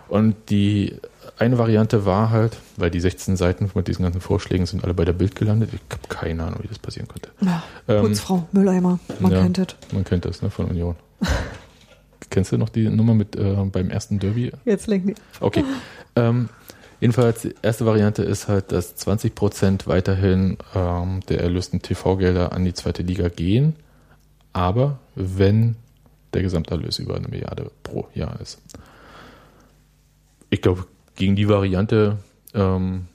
Und 0.10 0.36
die 0.50 1.00
eine 1.38 1.58
Variante 1.58 2.06
war 2.06 2.30
halt, 2.30 2.58
weil 2.78 2.92
die 2.92 3.00
16 3.00 3.36
Seiten 3.36 3.70
mit 3.74 3.88
diesen 3.88 4.04
ganzen 4.04 4.22
Vorschlägen 4.22 4.66
sind 4.66 4.84
alle 4.84 4.94
bei 4.94 5.06
der 5.06 5.14
Bild 5.14 5.36
gelandet. 5.36 5.70
Ich 5.74 5.82
habe 5.92 6.08
keine 6.08 6.44
Ahnung, 6.44 6.60
wie 6.62 6.68
das 6.68 6.80
passieren 6.80 7.08
könnte. 7.08 7.30
Ja, 7.42 7.64
ähm, 7.88 8.02
Putzfrau, 8.02 8.48
Mülleimer, 8.52 9.00
man 9.20 9.32
ja, 9.32 9.42
kennt 9.42 9.58
es. 9.58 9.76
Man 9.92 10.04
kennt 10.04 10.26
das, 10.26 10.42
ne, 10.42 10.50
von 10.50 10.68
Union. 10.68 10.96
Kennst 12.30 12.52
du 12.52 12.58
noch 12.58 12.70
die 12.70 12.90
Nummer 12.90 13.14
mit 13.14 13.36
äh, 13.36 13.56
beim 13.72 13.90
ersten 13.90 14.20
Derby? 14.20 14.52
Jetzt 14.66 14.88
lenk 14.88 15.06
nicht. 15.06 15.22
Okay. 15.40 15.64
Ähm, 16.16 16.50
jedenfalls, 17.00 17.42
die 17.42 17.54
erste 17.62 17.86
Variante 17.86 18.24
ist 18.24 18.48
halt, 18.48 18.72
dass 18.72 18.96
20 18.96 19.36
Prozent 19.36 19.88
weiterhin 19.88 20.58
ähm, 20.74 21.20
der 21.30 21.42
erlösten 21.42 21.82
TV-Gelder 21.82 22.52
an 22.54 22.66
die 22.66 22.74
zweite 22.74 23.04
Liga 23.04 23.28
gehen. 23.30 23.76
Aber 24.52 25.00
wenn 25.16 25.76
der 26.34 26.42
Gesamterlös 26.42 27.00
über 27.00 27.16
eine 27.16 27.28
Milliarde 27.28 27.72
pro 27.84 28.08
Jahr 28.14 28.40
ist. 28.42 28.60
Ich 30.50 30.62
glaube, 30.62 30.86
gegen 31.16 31.36
die 31.36 31.48
Variante 31.48 32.18
ähm, 32.54 33.08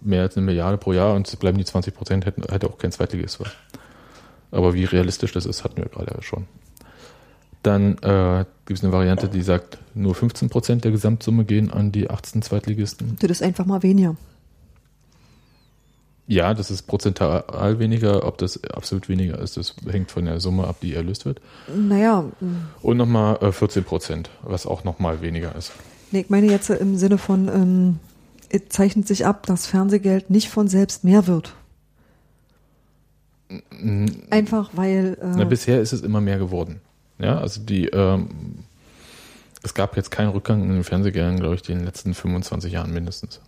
mehr 0.00 0.22
als 0.22 0.36
eine 0.36 0.46
Milliarde 0.46 0.78
pro 0.78 0.92
Jahr 0.92 1.14
und 1.14 1.26
es 1.26 1.36
bleiben 1.36 1.58
die 1.58 1.64
20 1.64 1.94
Prozent, 1.94 2.26
hätte, 2.26 2.52
hätte 2.52 2.68
auch 2.68 2.78
kein 2.78 2.92
Zweitligist 2.92 3.40
was. 3.40 3.50
Aber 4.50 4.74
wie 4.74 4.84
realistisch 4.84 5.32
das 5.32 5.46
ist, 5.46 5.64
hatten 5.64 5.78
wir 5.78 5.86
gerade 5.86 6.22
schon. 6.22 6.46
Dann 7.62 7.96
äh, 7.98 8.44
gibt 8.66 8.78
es 8.78 8.84
eine 8.84 8.92
Variante, 8.92 9.28
die 9.28 9.42
sagt, 9.42 9.78
nur 9.94 10.14
15 10.14 10.50
Prozent 10.50 10.84
der 10.84 10.92
Gesamtsumme 10.92 11.44
gehen 11.44 11.72
an 11.72 11.92
die 11.92 12.10
18 12.10 12.42
Zweitligisten. 12.42 13.16
Das 13.20 13.30
ist 13.30 13.42
einfach 13.42 13.64
mal 13.64 13.82
weniger. 13.82 14.16
Ja, 16.26 16.54
das 16.54 16.70
ist 16.70 16.82
prozentual 16.82 17.78
weniger. 17.78 18.26
Ob 18.26 18.38
das 18.38 18.62
absolut 18.64 19.08
weniger 19.08 19.38
ist, 19.38 19.56
das 19.56 19.74
hängt 19.90 20.10
von 20.10 20.24
der 20.24 20.40
Summe 20.40 20.66
ab, 20.66 20.76
die 20.80 20.94
erlöst 20.94 21.26
wird. 21.26 21.40
Naja. 21.74 22.24
Und 22.82 22.96
nochmal 22.96 23.36
äh, 23.42 23.52
14 23.52 23.84
Prozent, 23.84 24.30
was 24.42 24.66
auch 24.66 24.84
nochmal 24.84 25.20
weniger 25.20 25.54
ist. 25.54 25.72
Nee, 26.14 26.20
ich 26.20 26.30
meine 26.30 26.46
jetzt 26.46 26.70
im 26.70 26.96
Sinne 26.96 27.18
von, 27.18 27.48
ähm, 27.48 27.98
es 28.48 28.68
zeichnet 28.68 29.08
sich 29.08 29.26
ab, 29.26 29.46
dass 29.46 29.66
Fernsehgeld 29.66 30.30
nicht 30.30 30.48
von 30.48 30.68
selbst 30.68 31.02
mehr 31.02 31.26
wird. 31.26 31.56
Einfach 34.30 34.70
weil. 34.74 35.18
Äh 35.20 35.34
Na, 35.36 35.42
bisher 35.42 35.80
ist 35.80 35.92
es 35.92 36.02
immer 36.02 36.20
mehr 36.20 36.38
geworden. 36.38 36.80
Ja, 37.18 37.38
also 37.38 37.60
die, 37.60 37.86
ähm, 37.86 38.28
es 39.64 39.74
gab 39.74 39.96
jetzt 39.96 40.12
keinen 40.12 40.28
Rückgang 40.28 40.62
in 40.62 40.68
den 40.68 40.84
Fernsehgeldern, 40.84 41.40
glaube 41.40 41.56
ich, 41.56 41.68
in 41.68 41.78
den 41.78 41.84
letzten 41.84 42.14
25 42.14 42.72
Jahren 42.72 42.94
mindestens. 42.94 43.40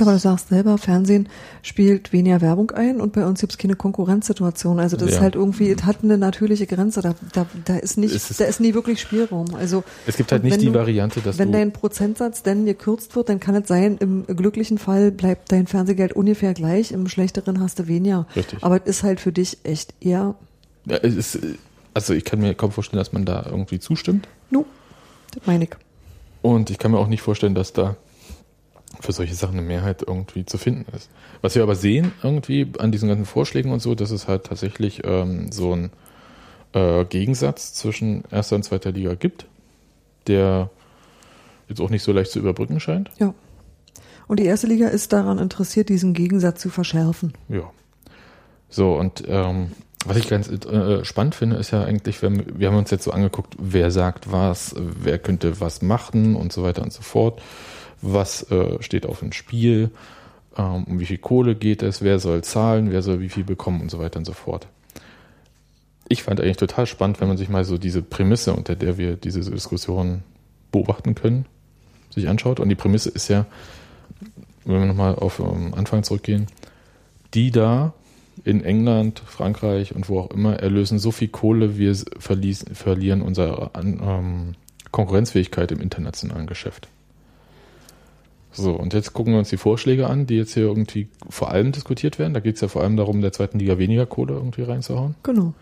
Aber 0.00 0.12
du 0.12 0.18
sagst 0.18 0.48
selber, 0.48 0.78
Fernsehen 0.78 1.28
spielt 1.62 2.12
weniger 2.12 2.40
Werbung 2.40 2.70
ein 2.70 3.00
und 3.00 3.12
bei 3.12 3.26
uns 3.26 3.40
gibt 3.40 3.52
es 3.52 3.58
keine 3.58 3.76
Konkurrenzsituation. 3.76 4.78
Also 4.78 4.96
das 4.96 5.10
ja. 5.10 5.16
ist 5.16 5.22
halt 5.22 5.34
irgendwie, 5.34 5.70
es 5.70 5.84
hat 5.84 5.98
eine 6.02 6.18
natürliche 6.18 6.66
Grenze. 6.66 7.00
Da, 7.02 7.14
da, 7.32 7.46
da 7.64 7.76
ist 7.76 7.98
nicht, 7.98 8.14
ist 8.14 8.40
da 8.40 8.44
ist 8.44 8.60
nie 8.60 8.74
wirklich 8.74 9.00
Spielraum. 9.00 9.54
Also 9.54 9.84
es 10.06 10.16
gibt 10.16 10.32
halt 10.32 10.44
nicht 10.44 10.60
die 10.60 10.66
du, 10.66 10.74
Variante, 10.74 11.20
dass 11.20 11.38
wenn 11.38 11.52
dein 11.52 11.72
Prozentsatz 11.72 12.42
denn 12.42 12.66
gekürzt 12.66 13.16
wird, 13.16 13.28
dann 13.28 13.40
kann 13.40 13.54
es 13.56 13.68
sein, 13.68 13.98
im 13.98 14.26
glücklichen 14.26 14.78
Fall 14.78 15.10
bleibt 15.10 15.52
dein 15.52 15.66
Fernsehgeld 15.66 16.12
ungefähr 16.12 16.54
gleich, 16.54 16.92
im 16.92 17.08
schlechteren 17.08 17.60
hast 17.60 17.78
du 17.78 17.88
weniger. 17.88 18.26
Richtig. 18.36 18.62
Aber 18.62 18.76
es 18.76 18.98
ist 18.98 19.02
halt 19.02 19.20
für 19.20 19.32
dich 19.32 19.58
echt 19.64 19.94
eher. 20.00 20.34
Ja, 20.86 20.96
ist, 20.96 21.38
also 21.94 22.14
ich 22.14 22.24
kann 22.24 22.40
mir 22.40 22.54
kaum 22.54 22.72
vorstellen, 22.72 22.98
dass 22.98 23.12
man 23.12 23.24
da 23.24 23.44
irgendwie 23.46 23.80
zustimmt. 23.80 24.28
No, 24.50 24.64
das 25.32 25.46
meine 25.46 25.64
ich. 25.64 25.70
Und 26.42 26.70
ich 26.70 26.78
kann 26.78 26.92
mir 26.92 26.98
auch 26.98 27.08
nicht 27.08 27.22
vorstellen, 27.22 27.54
dass 27.54 27.72
da 27.72 27.96
für 29.00 29.12
solche 29.12 29.34
Sachen 29.34 29.58
eine 29.58 29.66
Mehrheit 29.66 30.02
irgendwie 30.06 30.44
zu 30.44 30.58
finden 30.58 30.86
ist. 30.94 31.10
Was 31.42 31.54
wir 31.54 31.62
aber 31.62 31.74
sehen 31.74 32.12
irgendwie 32.22 32.72
an 32.78 32.92
diesen 32.92 33.08
ganzen 33.08 33.24
Vorschlägen 33.24 33.72
und 33.72 33.80
so, 33.80 33.94
dass 33.94 34.10
es 34.10 34.28
halt 34.28 34.44
tatsächlich 34.44 35.02
ähm, 35.04 35.50
so 35.50 35.74
ein 35.74 35.90
äh, 36.72 37.04
Gegensatz 37.04 37.74
zwischen 37.74 38.24
erster 38.30 38.56
und 38.56 38.62
zweiter 38.62 38.92
Liga 38.92 39.14
gibt, 39.14 39.46
der 40.26 40.70
jetzt 41.68 41.80
auch 41.80 41.90
nicht 41.90 42.02
so 42.02 42.12
leicht 42.12 42.30
zu 42.30 42.38
überbrücken 42.38 42.80
scheint. 42.80 43.10
Ja. 43.18 43.34
Und 44.28 44.38
die 44.38 44.44
erste 44.44 44.66
Liga 44.66 44.88
ist 44.88 45.12
daran 45.12 45.38
interessiert, 45.38 45.88
diesen 45.88 46.14
Gegensatz 46.14 46.60
zu 46.60 46.68
verschärfen. 46.70 47.32
Ja. 47.48 47.70
So, 48.68 48.94
und 48.94 49.24
ähm, 49.26 49.72
was 50.06 50.16
ich 50.16 50.28
ganz 50.28 50.48
äh, 50.48 51.04
spannend 51.04 51.34
finde, 51.34 51.56
ist 51.56 51.72
ja 51.72 51.84
eigentlich, 51.84 52.22
wir, 52.22 52.30
wir 52.58 52.68
haben 52.68 52.76
uns 52.76 52.90
jetzt 52.90 53.04
so 53.04 53.10
angeguckt, 53.10 53.54
wer 53.58 53.90
sagt 53.90 54.30
was, 54.30 54.74
wer 54.76 55.18
könnte 55.18 55.60
was 55.60 55.82
machen 55.82 56.36
und 56.36 56.52
so 56.52 56.62
weiter 56.62 56.82
und 56.82 56.92
so 56.92 57.02
fort 57.02 57.42
was 58.02 58.50
äh, 58.50 58.82
steht 58.82 59.06
auf 59.06 59.20
dem 59.20 59.32
Spiel, 59.32 59.90
ähm, 60.56 60.84
um 60.84 61.00
wie 61.00 61.06
viel 61.06 61.18
Kohle 61.18 61.54
geht 61.54 61.82
es, 61.82 62.02
wer 62.02 62.18
soll 62.18 62.42
zahlen, 62.42 62.90
wer 62.90 63.02
soll 63.02 63.20
wie 63.20 63.28
viel 63.28 63.44
bekommen 63.44 63.80
und 63.80 63.90
so 63.90 63.98
weiter 63.98 64.18
und 64.18 64.24
so 64.24 64.32
fort. 64.32 64.66
Ich 66.08 66.22
fand 66.22 66.40
eigentlich 66.40 66.56
total 66.56 66.86
spannend, 66.86 67.20
wenn 67.20 67.28
man 67.28 67.36
sich 67.36 67.48
mal 67.48 67.64
so 67.64 67.78
diese 67.78 68.02
Prämisse, 68.02 68.52
unter 68.52 68.74
der 68.74 68.98
wir 68.98 69.16
diese 69.16 69.48
Diskussion 69.48 70.22
beobachten 70.72 71.14
können, 71.14 71.46
sich 72.10 72.28
anschaut. 72.28 72.58
Und 72.58 72.68
die 72.68 72.74
Prämisse 72.74 73.10
ist 73.10 73.28
ja, 73.28 73.46
wenn 74.64 74.80
wir 74.80 74.86
nochmal 74.86 75.14
auf 75.14 75.38
um, 75.38 75.72
Anfang 75.74 76.02
zurückgehen, 76.02 76.46
die 77.34 77.52
da 77.52 77.92
in 78.44 78.64
England, 78.64 79.22
Frankreich 79.24 79.94
und 79.94 80.08
wo 80.08 80.18
auch 80.18 80.30
immer 80.30 80.58
erlösen 80.58 80.98
so 80.98 81.12
viel 81.12 81.28
Kohle, 81.28 81.78
wir 81.78 81.94
verlieren 81.94 83.22
unsere 83.22 83.70
ähm, 83.74 84.54
Konkurrenzfähigkeit 84.90 85.70
im 85.70 85.80
internationalen 85.80 86.46
Geschäft. 86.46 86.88
So, 88.52 88.72
und 88.72 88.94
jetzt 88.94 89.12
gucken 89.12 89.32
wir 89.32 89.38
uns 89.38 89.48
die 89.48 89.56
Vorschläge 89.56 90.08
an, 90.08 90.26
die 90.26 90.36
jetzt 90.36 90.54
hier 90.54 90.64
irgendwie 90.64 91.08
vor 91.28 91.50
allem 91.50 91.72
diskutiert 91.72 92.18
werden. 92.18 92.34
Da 92.34 92.40
geht 92.40 92.56
es 92.56 92.60
ja 92.60 92.68
vor 92.68 92.82
allem 92.82 92.96
darum, 92.96 93.20
der 93.20 93.32
zweiten 93.32 93.58
Liga 93.58 93.78
weniger 93.78 94.06
Kohle 94.06 94.34
irgendwie 94.34 94.62
reinzuhauen. 94.62 95.14
Genau. 95.22 95.54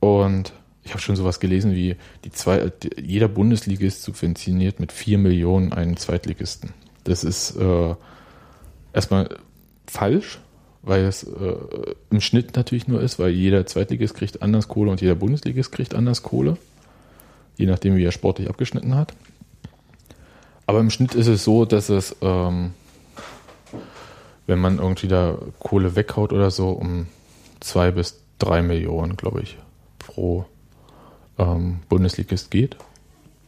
Und 0.00 0.52
ich 0.84 0.92
habe 0.92 1.02
schon 1.02 1.16
sowas 1.16 1.40
gelesen 1.40 1.74
wie, 1.74 1.96
die 2.24 2.30
zwei, 2.30 2.70
jeder 2.96 3.28
Bundesligist 3.28 4.02
subventioniert 4.02 4.80
mit 4.80 4.92
vier 4.92 5.18
Millionen 5.18 5.72
einen 5.72 5.96
Zweitligisten. 5.96 6.70
Das 7.04 7.24
ist 7.24 7.56
äh, 7.56 7.94
erstmal 8.92 9.36
falsch, 9.86 10.38
weil 10.82 11.04
es 11.04 11.24
äh, 11.24 11.56
im 12.10 12.20
Schnitt 12.20 12.56
natürlich 12.56 12.86
nur 12.86 13.02
ist, 13.02 13.18
weil 13.18 13.30
jeder 13.30 13.66
Zweitligist 13.66 14.14
kriegt 14.14 14.40
anders 14.40 14.68
Kohle 14.68 14.90
und 14.90 15.00
jeder 15.00 15.16
Bundesligist 15.16 15.72
kriegt 15.72 15.94
anders 15.94 16.22
Kohle. 16.22 16.56
Je 17.56 17.66
nachdem, 17.66 17.96
wie 17.96 18.04
er 18.04 18.12
sportlich 18.12 18.48
abgeschnitten 18.48 18.94
hat. 18.94 19.14
Aber 20.68 20.80
im 20.80 20.90
Schnitt 20.90 21.14
ist 21.14 21.28
es 21.28 21.44
so, 21.44 21.64
dass 21.64 21.88
es, 21.88 22.14
ähm, 22.20 22.74
wenn 24.46 24.58
man 24.58 24.78
irgendwie 24.78 25.08
da 25.08 25.38
Kohle 25.60 25.96
weghaut 25.96 26.30
oder 26.30 26.50
so, 26.50 26.68
um 26.68 27.06
zwei 27.60 27.90
bis 27.90 28.20
drei 28.38 28.60
Millionen, 28.60 29.16
glaube 29.16 29.40
ich, 29.40 29.56
pro 29.98 30.44
ähm, 31.38 31.80
Bundesligist 31.88 32.50
geht. 32.50 32.76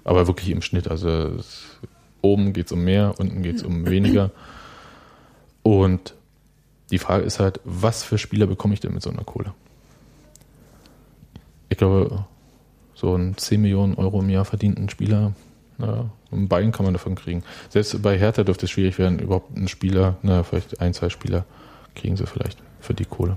Aber 0.03 0.29
wirklich 0.29 0.49
im 0.49 0.63
Schnitt. 0.63 0.89
Also 0.89 1.11
es, 1.11 1.67
oben 2.23 2.55
geht 2.55 2.67
es 2.67 2.73
um 2.73 2.85
mehr, 2.85 3.15
unten 3.19 3.43
geht 3.43 3.57
es 3.57 3.65
um 3.65 3.85
weniger. 3.85 4.31
Und 5.63 6.15
die 6.91 6.99
Frage 6.99 7.25
ist 7.25 7.39
halt, 7.39 7.61
was 7.65 8.03
für 8.03 8.17
Spieler 8.17 8.47
bekomme 8.47 8.73
ich 8.73 8.81
denn 8.81 8.95
mit 8.95 9.03
so 9.03 9.11
einer 9.11 9.25
Kohle? 9.25 9.53
Ich 11.69 11.77
glaube, 11.77 12.25
so 12.95 13.15
ein 13.15 13.37
10 13.37 13.61
Millionen 13.61 13.95
Euro 13.97 14.21
im 14.21 14.31
Jahr 14.31 14.47
verdienten 14.47 14.89
Spieler 14.89 15.35
ja, 15.81 16.11
ein 16.33 16.49
Bein 16.49 16.73
kann 16.73 16.85
man 16.85 16.95
davon 16.95 17.15
kriegen. 17.15 17.43
Selbst 17.69 18.01
bei 18.03 18.19
Hertha 18.19 18.45
dürfte 18.45 18.67
es 18.67 18.71
schwierig 18.71 18.99
werden, 18.99 19.19
überhaupt 19.19 19.57
einen 19.57 19.69
Spieler, 19.69 20.17
na, 20.23 20.43
vielleicht 20.43 20.81
ein, 20.81 20.95
zwei 20.95 21.09
Spieler 21.09 21.45
kriegen 21.95 22.17
sie 22.17 22.27
vielleicht 22.27 22.59
für 22.81 22.95
die 22.95 23.05
Kohle. 23.05 23.37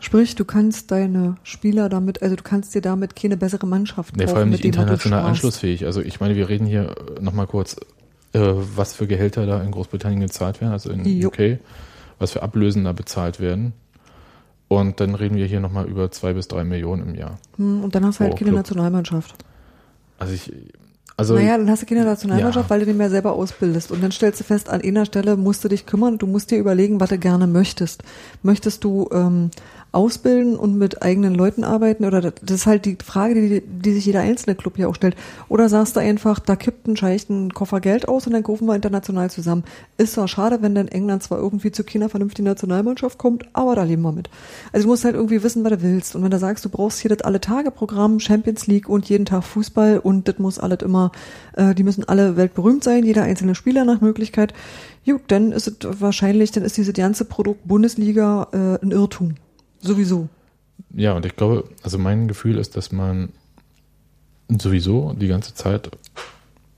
Sprich, 0.00 0.34
du 0.34 0.44
kannst 0.44 0.90
deine 0.90 1.36
Spieler 1.42 1.88
damit, 1.88 2.22
also 2.22 2.36
du 2.36 2.42
kannst 2.42 2.74
dir 2.74 2.82
damit 2.82 3.16
keine 3.16 3.36
bessere 3.36 3.66
Mannschaft 3.66 4.10
kaufen. 4.10 4.18
Nee, 4.18 4.26
vor 4.26 4.38
allem 4.38 4.50
nicht 4.50 4.64
international 4.64 5.24
anschlussfähig. 5.24 5.86
Also 5.86 6.00
ich 6.00 6.20
meine, 6.20 6.36
wir 6.36 6.48
reden 6.48 6.66
hier 6.66 6.94
nochmal 7.20 7.46
kurz, 7.46 7.76
äh, 8.32 8.40
was 8.40 8.94
für 8.94 9.06
Gehälter 9.06 9.46
da 9.46 9.62
in 9.62 9.70
Großbritannien 9.70 10.20
gezahlt 10.20 10.60
werden, 10.60 10.72
also 10.72 10.90
in 10.90 11.04
jo. 11.04 11.28
UK. 11.28 11.58
was 12.18 12.32
für 12.32 12.42
Ablösen 12.42 12.84
da 12.84 12.92
bezahlt 12.92 13.40
werden. 13.40 13.72
Und 14.68 15.00
dann 15.00 15.14
reden 15.14 15.36
wir 15.36 15.46
hier 15.46 15.60
nochmal 15.60 15.86
über 15.86 16.10
zwei 16.10 16.32
bis 16.32 16.48
drei 16.48 16.64
Millionen 16.64 17.08
im 17.08 17.14
Jahr. 17.14 17.38
Hm, 17.56 17.84
Und 17.84 17.94
dann 17.94 18.04
hast 18.04 18.18
du 18.18 18.24
halt 18.24 18.36
keine 18.36 18.50
Club. 18.50 18.58
Nationalmannschaft. 18.58 19.34
Also 20.18 20.34
ich, 20.34 20.52
also 21.16 21.34
naja, 21.34 21.56
dann 21.56 21.70
hast 21.70 21.82
du 21.82 21.86
keine 21.86 22.04
Nationalmannschaft, 22.04 22.66
Ja. 22.66 22.70
weil 22.70 22.80
du 22.80 22.86
den 22.86 22.96
mehr 22.98 23.08
selber 23.10 23.32
ausbildest. 23.32 23.90
Und 23.90 24.02
dann 24.02 24.12
stellst 24.12 24.40
du 24.40 24.44
fest, 24.44 24.68
an 24.68 24.82
einer 24.82 25.06
Stelle 25.06 25.36
musst 25.36 25.64
du 25.64 25.68
dich 25.68 25.86
kümmern, 25.86 26.18
du 26.18 26.26
musst 26.26 26.50
dir 26.50 26.58
überlegen, 26.58 27.00
was 27.00 27.08
du 27.08 27.18
gerne 27.18 27.46
möchtest. 27.46 28.02
Möchtest 28.42 28.84
du 28.84 29.08
ähm, 29.12 29.50
ausbilden 29.96 30.56
und 30.56 30.76
mit 30.76 31.02
eigenen 31.02 31.34
Leuten 31.34 31.64
arbeiten? 31.64 32.04
Oder 32.04 32.20
das 32.20 32.34
ist 32.42 32.66
halt 32.66 32.84
die 32.84 32.98
Frage, 33.02 33.34
die, 33.34 33.62
die 33.62 33.92
sich 33.92 34.04
jeder 34.04 34.20
einzelne 34.20 34.54
Club 34.54 34.76
hier 34.76 34.88
auch 34.88 34.94
stellt. 34.94 35.16
Oder 35.48 35.68
sagst 35.68 35.96
du 35.96 36.00
einfach, 36.00 36.38
da 36.38 36.54
kippt 36.54 36.86
ein 36.86 36.96
Scheich 36.96 37.28
einen 37.30 37.54
Koffer 37.54 37.80
Geld 37.80 38.06
aus 38.06 38.26
und 38.26 38.34
dann 38.34 38.44
rufen 38.44 38.66
wir 38.66 38.74
international 38.74 39.30
zusammen. 39.30 39.64
Ist 39.96 40.12
zwar 40.12 40.28
schade, 40.28 40.58
wenn 40.60 40.74
dann 40.74 40.88
England 40.88 41.22
zwar 41.22 41.38
irgendwie 41.38 41.72
zu 41.72 41.82
keiner 41.82 42.10
vernünftigen 42.10 42.46
Nationalmannschaft 42.46 43.16
kommt, 43.16 43.46
aber 43.54 43.74
da 43.74 43.82
leben 43.84 44.02
wir 44.02 44.12
mit. 44.12 44.28
Also 44.72 44.84
du 44.84 44.90
musst 44.90 45.04
halt 45.04 45.14
irgendwie 45.14 45.42
wissen, 45.42 45.64
was 45.64 45.72
du 45.72 45.82
willst. 45.82 46.14
Und 46.14 46.22
wenn 46.22 46.30
du 46.30 46.38
sagst, 46.38 46.64
du 46.64 46.68
brauchst 46.68 47.00
hier 47.00 47.08
das 47.08 47.22
alle 47.22 47.40
Tage 47.40 47.70
Programm, 47.70 48.20
Champions 48.20 48.66
League 48.66 48.88
und 48.88 49.08
jeden 49.08 49.24
Tag 49.24 49.44
Fußball 49.44 49.98
und 49.98 50.28
das 50.28 50.38
muss 50.38 50.58
alles 50.58 50.82
immer, 50.82 51.10
äh, 51.56 51.74
die 51.74 51.84
müssen 51.84 52.04
alle 52.06 52.36
weltberühmt 52.36 52.84
sein, 52.84 53.04
jeder 53.04 53.22
einzelne 53.22 53.54
Spieler 53.54 53.86
nach 53.86 54.02
Möglichkeit. 54.02 54.52
Gut, 55.06 55.22
dann 55.28 55.52
ist 55.52 55.68
es 55.68 56.00
wahrscheinlich, 56.00 56.50
dann 56.50 56.64
ist 56.64 56.76
dieses 56.76 56.92
ganze 56.92 57.24
Produkt 57.24 57.66
Bundesliga 57.66 58.48
äh, 58.52 58.84
ein 58.84 58.90
Irrtum. 58.90 59.36
Sowieso. 59.80 60.28
Ja, 60.94 61.12
und 61.12 61.26
ich 61.26 61.36
glaube, 61.36 61.64
also 61.82 61.98
mein 61.98 62.28
Gefühl 62.28 62.58
ist, 62.58 62.76
dass 62.76 62.92
man 62.92 63.30
sowieso 64.48 65.14
die 65.14 65.28
ganze 65.28 65.54
Zeit 65.54 65.90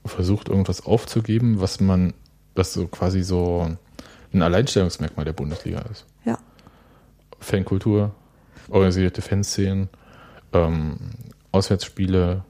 versucht, 0.05 0.49
irgendwas 0.49 0.85
aufzugeben, 0.85 1.59
was 1.59 1.79
man, 1.79 2.13
was 2.55 2.73
so 2.73 2.87
quasi 2.87 3.23
so 3.23 3.69
ein 4.33 4.41
Alleinstellungsmerkmal 4.41 5.25
der 5.25 5.33
Bundesliga 5.33 5.81
ist. 5.91 6.05
Ja. 6.25 6.37
Fankultur, 7.39 8.11
organisierte 8.69 9.21
Fanszenen, 9.21 9.89
ähm, 10.53 10.97
Auswärtsspiele, 11.51 12.43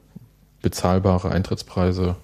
bezahlbare 0.62 1.30
Eintrittspreise, 1.30 2.16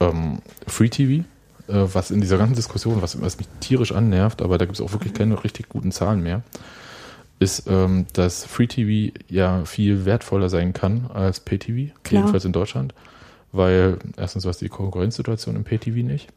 ähm, 0.00 0.40
Free 0.66 0.88
TV, 0.88 1.24
äh, 1.68 1.86
was 1.92 2.10
in 2.10 2.20
dieser 2.20 2.38
ganzen 2.38 2.54
Diskussion, 2.54 3.02
was, 3.02 3.20
was 3.20 3.38
mich 3.38 3.48
tierisch 3.60 3.92
annervt, 3.92 4.42
aber 4.42 4.58
da 4.58 4.64
gibt 4.64 4.78
es 4.78 4.84
auch 4.84 4.92
wirklich 4.92 5.14
keine 5.14 5.42
richtig 5.42 5.68
guten 5.68 5.92
Zahlen 5.92 6.22
mehr, 6.22 6.42
ist, 7.38 7.64
ähm, 7.68 8.06
dass 8.12 8.44
Free 8.44 8.66
TV 8.66 9.16
ja 9.28 9.64
viel 9.64 10.04
wertvoller 10.04 10.48
sein 10.48 10.72
kann 10.72 11.10
als 11.12 11.40
Pay 11.40 11.58
TV, 11.58 11.94
Klar. 12.02 12.22
jedenfalls 12.22 12.44
in 12.44 12.52
Deutschland, 12.52 12.94
weil 13.52 13.98
erstens 14.16 14.42
du 14.42 14.48
hast 14.48 14.60
die 14.60 14.68
Konkurrenzsituation 14.68 15.56
im 15.56 15.64
Pay 15.64 15.78
TV 15.78 15.98
nicht 16.06 16.28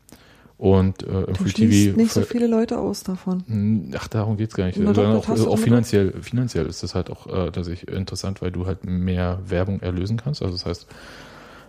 und 0.58 1.02
äh, 1.04 1.24
im 1.24 1.34
Du 1.34 1.44
Free 1.44 1.52
TV 1.52 1.98
nicht 1.98 2.12
so 2.12 2.22
viele 2.22 2.46
Leute 2.46 2.78
aus 2.78 3.02
davon. 3.04 3.44
hm, 3.48 3.92
Ach, 3.98 4.08
darum 4.08 4.38
geht's 4.38 4.54
gar 4.54 4.66
nicht. 4.66 4.80
Doch, 4.80 4.98
auch, 4.98 5.36
du 5.36 5.50
auch 5.50 5.58
finanziell, 5.58 6.14
finanziell 6.22 6.68
ist 6.68 6.84
das 6.84 6.94
halt 6.94 7.10
auch 7.10 7.26
äh, 7.26 7.52
tatsächlich 7.52 7.88
interessant, 7.88 8.42
weil 8.44 8.52
du 8.52 8.68
halt 8.68 8.86
mehr 8.86 9.40
Werbung 9.48 9.80
erlösen 9.82 10.18
kannst. 10.18 10.44
Also 10.44 10.54
das 10.54 10.66
heißt 10.68 10.88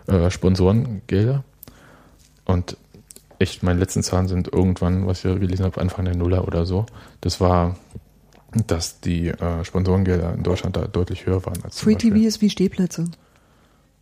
äh, 0.07 0.29
Sponsorengelder. 0.29 1.43
Und 2.45 2.77
echt, 3.39 3.63
meine 3.63 3.79
letzten 3.79 4.03
Zahlen 4.03 4.27
sind 4.27 4.51
irgendwann, 4.53 5.07
was 5.07 5.25
ich 5.25 5.39
gelesen 5.39 5.65
habe, 5.65 5.81
Anfang 5.81 6.05
der 6.05 6.15
Nuller 6.15 6.47
oder 6.47 6.65
so. 6.65 6.85
Das 7.21 7.41
war, 7.41 7.77
dass 8.67 8.99
die 8.99 9.27
äh, 9.29 9.63
Sponsorengelder 9.63 10.33
in 10.33 10.43
Deutschland 10.43 10.75
da 10.75 10.87
deutlich 10.87 11.25
höher 11.25 11.45
waren 11.45 11.63
als 11.63 11.79
Free 11.79 11.95
TV 11.95 12.15
ist 12.17 12.41
wie 12.41 12.49
Stehplätze. 12.49 13.05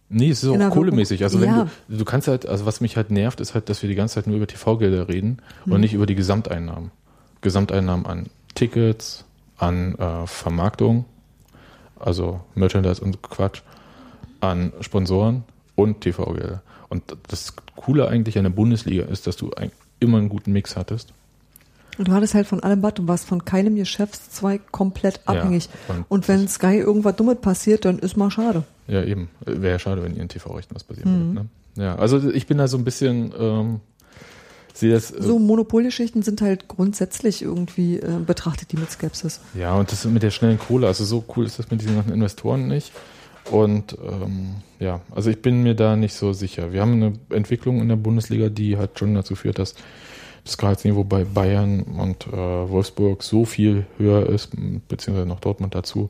Nee, 0.10 0.30
es 0.30 0.44
ist 0.44 0.50
auch 0.50 0.70
kohlemäßig. 0.72 1.24
Also 1.24 1.40
Ja. 1.40 1.70
wenn 1.88 1.98
du, 1.98 1.98
du 2.00 2.06
kannst 2.06 2.28
halt, 2.28 2.46
also 2.46 2.66
was 2.66 2.82
mich 2.82 2.98
halt 2.98 3.12
nervt, 3.12 3.40
ist 3.40 3.54
halt, 3.54 3.70
dass 3.70 3.82
wir 3.82 3.88
die 3.90 3.96
ganze 3.96 4.16
Zeit 4.16 4.28
nur 4.28 4.36
über 4.36 4.48
TV-Gelder 4.48 5.08
reden 5.08 5.38
und 5.66 5.80
nicht 5.80 5.94
über 5.94 6.06
die 6.06 6.16
Gesamteinnahmen. 6.16 6.92
Gesamteinnahmen 7.40 8.06
an 8.06 8.28
Tickets, 8.54 9.24
an 9.58 9.96
äh, 9.96 10.28
Vermarktung, 10.28 11.06
also 11.98 12.42
Merchandise 12.56 13.02
und 13.02 13.22
Quatsch, 13.22 13.62
an 14.42 14.74
Sponsoren 14.82 15.44
und 15.76 16.02
TV-Gelder. 16.02 16.62
Und 16.90 17.04
das 17.30 17.54
Coole 17.78 18.08
eigentlich 18.10 18.38
an 18.38 18.44
der 18.44 18.52
Bundesliga 18.52 19.06
ist, 19.06 19.28
dass 19.28 19.38
du 19.38 19.52
ein, 19.54 19.72
immer 20.02 20.18
einen 20.18 20.28
guten 20.28 20.52
Mix 20.52 20.76
hattest. 20.76 21.14
Und 21.98 22.08
du 22.08 22.12
hattest 22.14 22.34
halt 22.34 22.48
von 22.48 22.62
allem 22.62 22.82
was, 22.82 22.94
du 22.96 23.08
warst 23.08 23.26
von 23.26 23.44
keinem 23.46 23.76
Geschäftszweig 23.76 24.72
komplett 24.72 25.20
Ja, 25.28 25.34
abhängig. 25.36 25.70
und 25.88 26.06
und 26.10 26.28
wenn 26.28 26.48
Sky 26.48 26.78
irgendwas 26.78 27.16
Dummes 27.16 27.38
passiert, 27.42 27.86
dann 27.86 28.00
ist 28.00 28.16
mal 28.18 28.32
schade. 28.32 28.64
Ja, 28.88 29.04
eben. 29.04 29.30
Wäre 29.46 29.74
ja 29.74 29.80
schade, 29.80 30.02
wenn 30.04 30.16
ihren 30.16 30.30
TV-Rechten 30.30 30.74
was 30.76 30.84
passieren 30.84 31.12
Mhm. 31.12 31.36
würde. 31.36 31.48
Ne? 31.76 31.84
Ja, 31.84 31.96
also 31.96 32.30
ich 32.32 32.48
bin 32.48 32.58
da 32.58 32.68
so 32.68 32.78
ein 32.78 32.84
bisschen, 32.84 33.34
ähm, 33.40 33.80
sehe 34.74 34.92
das. 34.94 35.12
äh, 35.12 35.22
So 35.22 35.38
Monopolgeschichten 35.40 36.22
sind 36.24 36.42
halt 36.42 36.68
grundsätzlich 36.68 37.42
irgendwie 37.42 37.98
äh, 37.98 38.20
betrachtet 38.26 38.72
die 38.72 38.78
mit 38.78 38.90
Skepsis. 38.92 39.40
Ja, 39.54 39.76
und 39.76 39.92
das 39.92 40.04
mit 40.06 40.24
der 40.24 40.32
schnellen 40.32 40.60
Kohle, 40.60 40.88
also 40.88 41.06
so 41.06 41.24
cool 41.36 41.46
ist 41.46 41.60
das 41.60 41.70
mit 41.72 41.82
diesen 41.82 41.96
ganzen 41.96 42.14
Investoren 42.14 42.68
nicht. 42.68 42.92
Und 43.50 43.98
ähm, 44.04 44.56
ja, 44.80 45.02
also 45.12 45.30
ich 45.30 45.42
bin 45.42 45.64
mir 45.64 45.74
da 45.76 45.96
nicht 45.96 46.14
so 46.14 46.32
sicher. 46.34 46.72
Wir 46.74 46.82
haben 46.82 46.94
eine 46.94 47.14
Entwicklung 47.30 47.82
in 47.82 47.90
der 47.90 47.96
Bundesliga, 47.96 48.50
die 48.50 48.78
halt 48.78 49.00
schon 49.00 49.16
dazu 49.16 49.36
führt, 49.36 49.58
dass 49.60 49.74
das 50.44 50.58
Gehaltsniveau 50.58 51.04
bei 51.04 51.24
Bayern 51.24 51.84
und 51.84 52.28
äh, 52.28 52.32
Wolfsburg 52.32 53.24
so 53.24 53.46
viel 53.46 53.86
höher 53.98 54.28
ist, 54.28 54.50
beziehungsweise 54.88 55.28
noch 55.28 55.40
Dortmund 55.40 55.76
dazu, 55.76 56.10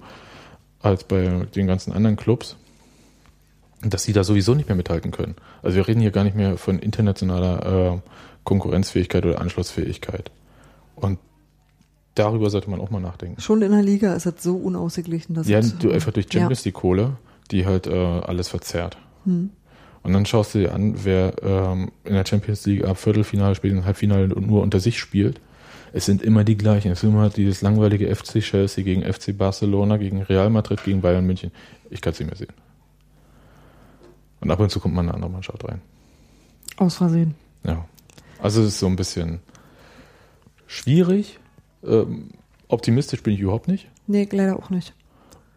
als 0.81 1.03
bei 1.03 1.45
den 1.55 1.67
ganzen 1.67 1.91
anderen 1.91 2.15
Clubs, 2.15 2.55
dass 3.83 4.03
sie 4.03 4.13
da 4.13 4.23
sowieso 4.23 4.53
nicht 4.53 4.69
mehr 4.69 4.75
mithalten 4.75 5.11
können. 5.11 5.35
Also 5.61 5.77
wir 5.77 5.87
reden 5.87 6.01
hier 6.01 6.11
gar 6.11 6.23
nicht 6.23 6.35
mehr 6.35 6.57
von 6.57 6.79
internationaler 6.79 7.95
äh, 7.95 7.99
Konkurrenzfähigkeit 8.43 9.25
oder 9.25 9.41
Anschlussfähigkeit. 9.41 10.31
Und 10.95 11.19
darüber 12.15 12.49
sollte 12.49 12.69
man 12.69 12.79
auch 12.79 12.89
mal 12.89 12.99
nachdenken. 12.99 13.41
Schon 13.41 13.61
in 13.61 13.71
der 13.71 13.83
Liga 13.83 14.13
ist 14.13 14.25
das 14.25 14.35
so 14.41 14.55
unausgeglichen, 14.55 15.35
dass 15.35 15.47
Ja, 15.47 15.61
du 15.61 15.91
einfach 15.91 16.11
durch 16.11 16.27
ja. 16.31 16.39
Champions 16.41 16.65
League 16.65 16.75
Kohle, 16.75 17.17
die 17.51 17.65
halt 17.65 17.87
äh, 17.87 17.93
alles 17.93 18.47
verzerrt. 18.47 18.97
Hm. 19.25 19.49
Und 20.03 20.13
dann 20.13 20.25
schaust 20.25 20.55
du 20.55 20.59
dir 20.59 20.73
an, 20.73 21.03
wer 21.03 21.33
ähm, 21.43 21.91
in 22.03 22.13
der 22.13 22.25
Champions 22.25 22.65
League 22.65 22.85
ab 22.85 22.97
Viertelfinale, 22.97 23.53
spätestens 23.55 23.85
Halbfinale 23.85 24.33
und 24.33 24.47
nur 24.47 24.61
unter 24.61 24.79
sich 24.79 24.99
spielt. 24.99 25.39
Es 25.93 26.05
sind 26.05 26.21
immer 26.23 26.43
die 26.43 26.57
gleichen. 26.57 26.91
Es 26.91 27.03
ist 27.03 27.09
immer 27.09 27.29
dieses 27.29 27.61
langweilige 27.61 28.13
FC 28.15 28.39
Chelsea 28.39 28.83
gegen 28.83 29.03
FC 29.03 29.37
Barcelona, 29.37 29.97
gegen 29.97 30.21
Real 30.21 30.49
Madrid, 30.49 30.83
gegen 30.83 31.01
Bayern 31.01 31.25
München. 31.25 31.51
Ich 31.89 32.01
kann 32.01 32.13
es 32.13 32.19
nicht 32.19 32.29
mehr 32.29 32.37
sehen. 32.37 32.53
Und 34.39 34.49
ab 34.49 34.59
und 34.59 34.71
zu 34.71 34.79
kommt 34.79 34.95
mal 34.95 35.01
eine 35.01 35.13
andere 35.13 35.29
Mannschaft 35.29 35.63
rein. 35.65 35.81
Aus 36.77 36.95
Versehen. 36.95 37.35
Ja. 37.63 37.85
Also 38.39 38.61
es 38.61 38.69
ist 38.69 38.79
so 38.79 38.87
ein 38.87 38.95
bisschen 38.95 39.39
schwierig. 40.65 41.39
Ähm, 41.83 42.29
optimistisch 42.67 43.21
bin 43.21 43.33
ich 43.35 43.39
überhaupt 43.39 43.67
nicht. 43.67 43.87
Nee, 44.07 44.27
leider 44.31 44.57
auch 44.57 44.71
nicht. 44.71 44.93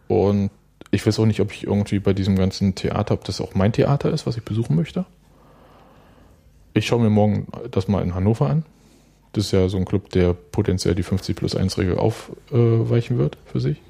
Und 0.09 0.51
ich 0.95 1.05
weiß 1.05 1.19
auch 1.19 1.27
nicht, 1.27 1.41
ob 1.41 1.53
ich 1.53 1.67
irgendwie 1.67 1.99
bei 1.99 2.13
diesem 2.13 2.37
ganzen 2.37 2.75
Theater, 2.75 3.15
ob 3.15 3.25
das 3.25 3.41
auch 3.41 3.55
mein 3.55 3.73
Theater 3.73 4.11
ist, 4.11 4.27
was 4.27 4.37
ich 4.37 4.45
besuchen 4.45 4.77
möchte. 4.77 5.05
Ich 6.73 6.87
schaue 6.87 7.03
mir 7.03 7.11
morgen 7.11 7.49
das 7.71 7.89
mal 7.89 8.03
in 8.03 8.15
Hannover 8.15 8.49
an. 8.49 8.65
Das 9.33 9.47
ist 9.47 9.53
ja 9.53 9.69
so 9.69 9.77
ein 9.77 9.85
Club, 9.85 10.11
der 10.11 10.33
potenziell 10.33 10.95
die 10.95 11.03
50 11.03 11.37
plus 11.37 11.57
1 11.57 11.79
Regel 11.79 11.99
aufweichen 11.99 13.19
wird 13.19 13.37
für 13.47 13.61
sich. 13.61 13.81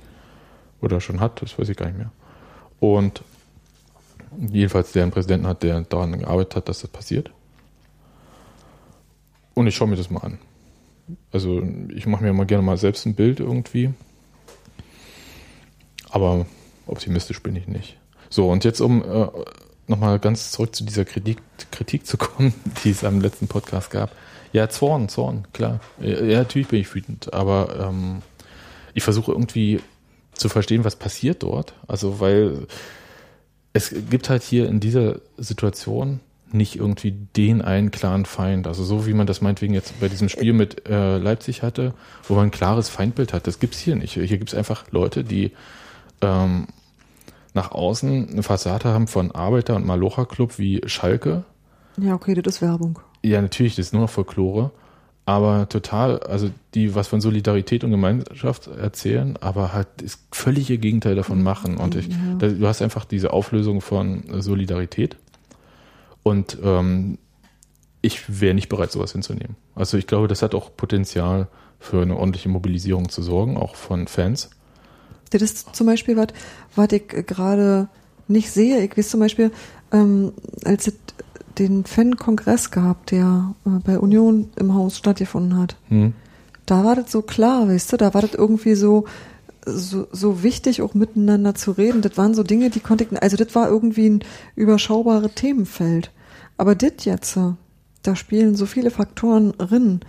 Oder 0.80 1.00
schon 1.00 1.20
hat, 1.20 1.42
das 1.42 1.58
weiß 1.58 1.68
ich 1.68 1.76
gar 1.76 1.86
nicht 1.86 1.98
mehr. 1.98 2.10
Und 2.80 3.22
jedenfalls 4.38 4.92
der 4.92 5.02
einen 5.02 5.12
Präsidenten 5.12 5.46
hat, 5.46 5.62
der 5.62 5.82
daran 5.82 6.18
gearbeitet 6.18 6.56
hat, 6.56 6.68
dass 6.68 6.80
das 6.80 6.90
passiert. 6.90 7.30
Und 9.52 9.66
ich 9.66 9.76
schaue 9.76 9.88
mir 9.88 9.96
das 9.96 10.10
mal 10.10 10.20
an. 10.20 10.38
Also 11.32 11.62
ich 11.94 12.06
mache 12.06 12.24
mir 12.24 12.32
mal 12.32 12.46
gerne 12.46 12.62
mal 12.62 12.78
selbst 12.78 13.04
ein 13.04 13.14
Bild 13.14 13.40
irgendwie. 13.40 13.92
Aber 16.10 16.46
optimistisch 16.86 17.42
bin 17.42 17.56
ich 17.56 17.66
nicht. 17.66 17.96
So, 18.30 18.50
und 18.50 18.64
jetzt 18.64 18.80
um 18.80 19.02
äh, 19.02 19.28
nochmal 19.86 20.18
ganz 20.18 20.50
zurück 20.50 20.74
zu 20.74 20.84
dieser 20.84 21.04
Kritik, 21.04 21.38
Kritik 21.70 22.06
zu 22.06 22.16
kommen, 22.16 22.54
die 22.84 22.90
es 22.90 23.04
am 23.04 23.20
letzten 23.20 23.48
Podcast 23.48 23.90
gab. 23.90 24.10
Ja, 24.52 24.68
Zorn, 24.68 25.08
Zorn, 25.08 25.46
klar. 25.52 25.80
Ja, 26.00 26.38
natürlich 26.38 26.68
bin 26.68 26.80
ich 26.80 26.94
wütend, 26.94 27.32
aber 27.34 27.88
ähm, 27.88 28.22
ich 28.94 29.02
versuche 29.02 29.32
irgendwie 29.32 29.80
zu 30.32 30.48
verstehen, 30.48 30.84
was 30.84 30.96
passiert 30.96 31.42
dort. 31.42 31.74
Also, 31.88 32.20
weil 32.20 32.66
es 33.72 33.92
gibt 34.10 34.30
halt 34.30 34.42
hier 34.42 34.68
in 34.68 34.78
dieser 34.78 35.20
Situation 35.36 36.20
nicht 36.52 36.76
irgendwie 36.76 37.10
den 37.10 37.60
einen 37.60 37.90
klaren 37.90 38.24
Feind. 38.24 38.68
Also 38.68 38.84
so 38.84 39.06
wie 39.06 39.12
man 39.12 39.26
das 39.26 39.40
meinetwegen 39.40 39.74
jetzt 39.74 39.98
bei 40.00 40.08
diesem 40.08 40.28
Spiel 40.28 40.52
mit 40.52 40.88
äh, 40.88 41.18
Leipzig 41.18 41.62
hatte, 41.62 41.94
wo 42.28 42.34
man 42.34 42.44
ein 42.44 42.50
klares 42.52 42.88
Feindbild 42.88 43.32
hat. 43.32 43.48
Das 43.48 43.58
gibt's 43.58 43.80
hier 43.80 43.96
nicht. 43.96 44.12
Hier 44.12 44.38
gibt's 44.38 44.54
einfach 44.54 44.84
Leute, 44.92 45.24
die 45.24 45.50
ähm, 46.20 46.66
nach 47.52 47.70
außen 47.72 48.30
eine 48.30 48.42
Fassade 48.42 48.88
haben 48.88 49.06
von 49.06 49.30
Arbeiter- 49.30 49.76
und 49.76 49.86
Malocha-Club 49.86 50.58
wie 50.58 50.80
Schalke. 50.86 51.44
Ja, 51.96 52.14
okay, 52.14 52.34
das 52.34 52.56
ist 52.56 52.62
Werbung. 52.62 52.98
Ja, 53.22 53.40
natürlich, 53.40 53.76
das 53.76 53.86
ist 53.86 53.92
nur 53.92 54.02
noch 54.02 54.10
Folklore. 54.10 54.70
Aber 55.26 55.68
total, 55.70 56.18
also 56.18 56.50
die 56.74 56.94
was 56.94 57.08
von 57.08 57.20
Solidarität 57.22 57.82
und 57.82 57.90
Gemeinschaft 57.90 58.66
erzählen, 58.66 59.38
aber 59.40 59.72
halt 59.72 59.86
das 59.96 60.18
völlige 60.32 60.76
Gegenteil 60.76 61.14
davon 61.14 61.42
machen. 61.42 61.78
Und 61.78 61.94
ich, 61.94 62.08
Ja. 62.08 62.16
da, 62.38 62.48
du 62.48 62.66
hast 62.66 62.82
einfach 62.82 63.06
diese 63.06 63.32
Auflösung 63.32 63.80
von 63.80 64.24
Solidarität. 64.42 65.16
Und 66.22 66.58
ähm, 66.62 67.16
ich 68.02 68.40
wäre 68.40 68.52
nicht 68.54 68.68
bereit, 68.68 68.92
sowas 68.92 69.12
hinzunehmen. 69.12 69.56
Also 69.74 69.96
ich 69.96 70.06
glaube, 70.06 70.28
das 70.28 70.42
hat 70.42 70.54
auch 70.54 70.76
Potenzial 70.76 71.48
für 71.78 72.02
eine 72.02 72.16
ordentliche 72.18 72.50
Mobilisierung 72.50 73.08
zu 73.08 73.22
sorgen, 73.22 73.56
auch 73.56 73.76
von 73.76 74.06
Fans. 74.08 74.50
Das 75.38 75.52
ist 75.52 75.74
zum 75.76 75.86
Beispiel 75.86 76.16
was, 76.16 76.28
was 76.76 76.92
ich 76.92 77.08
gerade 77.08 77.88
nicht 78.28 78.50
sehe. 78.50 78.82
Ich 78.84 78.96
weiß 78.96 79.10
zum 79.10 79.20
Beispiel, 79.20 79.50
ähm, 79.92 80.32
als 80.64 80.86
es 80.88 80.94
den 81.58 81.84
Fan-Kongress 81.84 82.70
gab, 82.70 83.06
der 83.06 83.54
äh, 83.66 83.70
bei 83.84 83.98
Union 83.98 84.50
im 84.56 84.74
Haus 84.74 84.96
stattgefunden 84.98 85.56
hat, 85.58 85.76
Hm. 85.88 86.12
da 86.66 86.84
war 86.84 86.96
das 86.96 87.12
so 87.12 87.22
klar, 87.22 87.68
weißt 87.68 87.92
du, 87.92 87.96
da 87.96 88.12
war 88.14 88.22
das 88.22 88.34
irgendwie 88.34 88.74
so, 88.74 89.04
so, 89.66 90.06
so 90.10 90.42
wichtig, 90.42 90.82
auch 90.82 90.94
miteinander 90.94 91.54
zu 91.54 91.70
reden. 91.72 92.02
Das 92.02 92.16
waren 92.18 92.34
so 92.34 92.42
Dinge, 92.42 92.70
die 92.70 92.80
konnte 92.80 93.04
ich, 93.04 93.22
also 93.22 93.36
das 93.36 93.54
war 93.54 93.68
irgendwie 93.68 94.08
ein 94.10 94.20
überschaubares 94.56 95.32
Themenfeld. 95.34 96.10
Aber 96.56 96.74
das 96.74 97.04
jetzt, 97.04 97.36
äh, 97.36 97.52
da 98.02 98.16
spielen 98.16 98.54
so 98.56 98.66
viele 98.66 98.90
Faktoren 98.90 99.52
drin, 99.56 100.00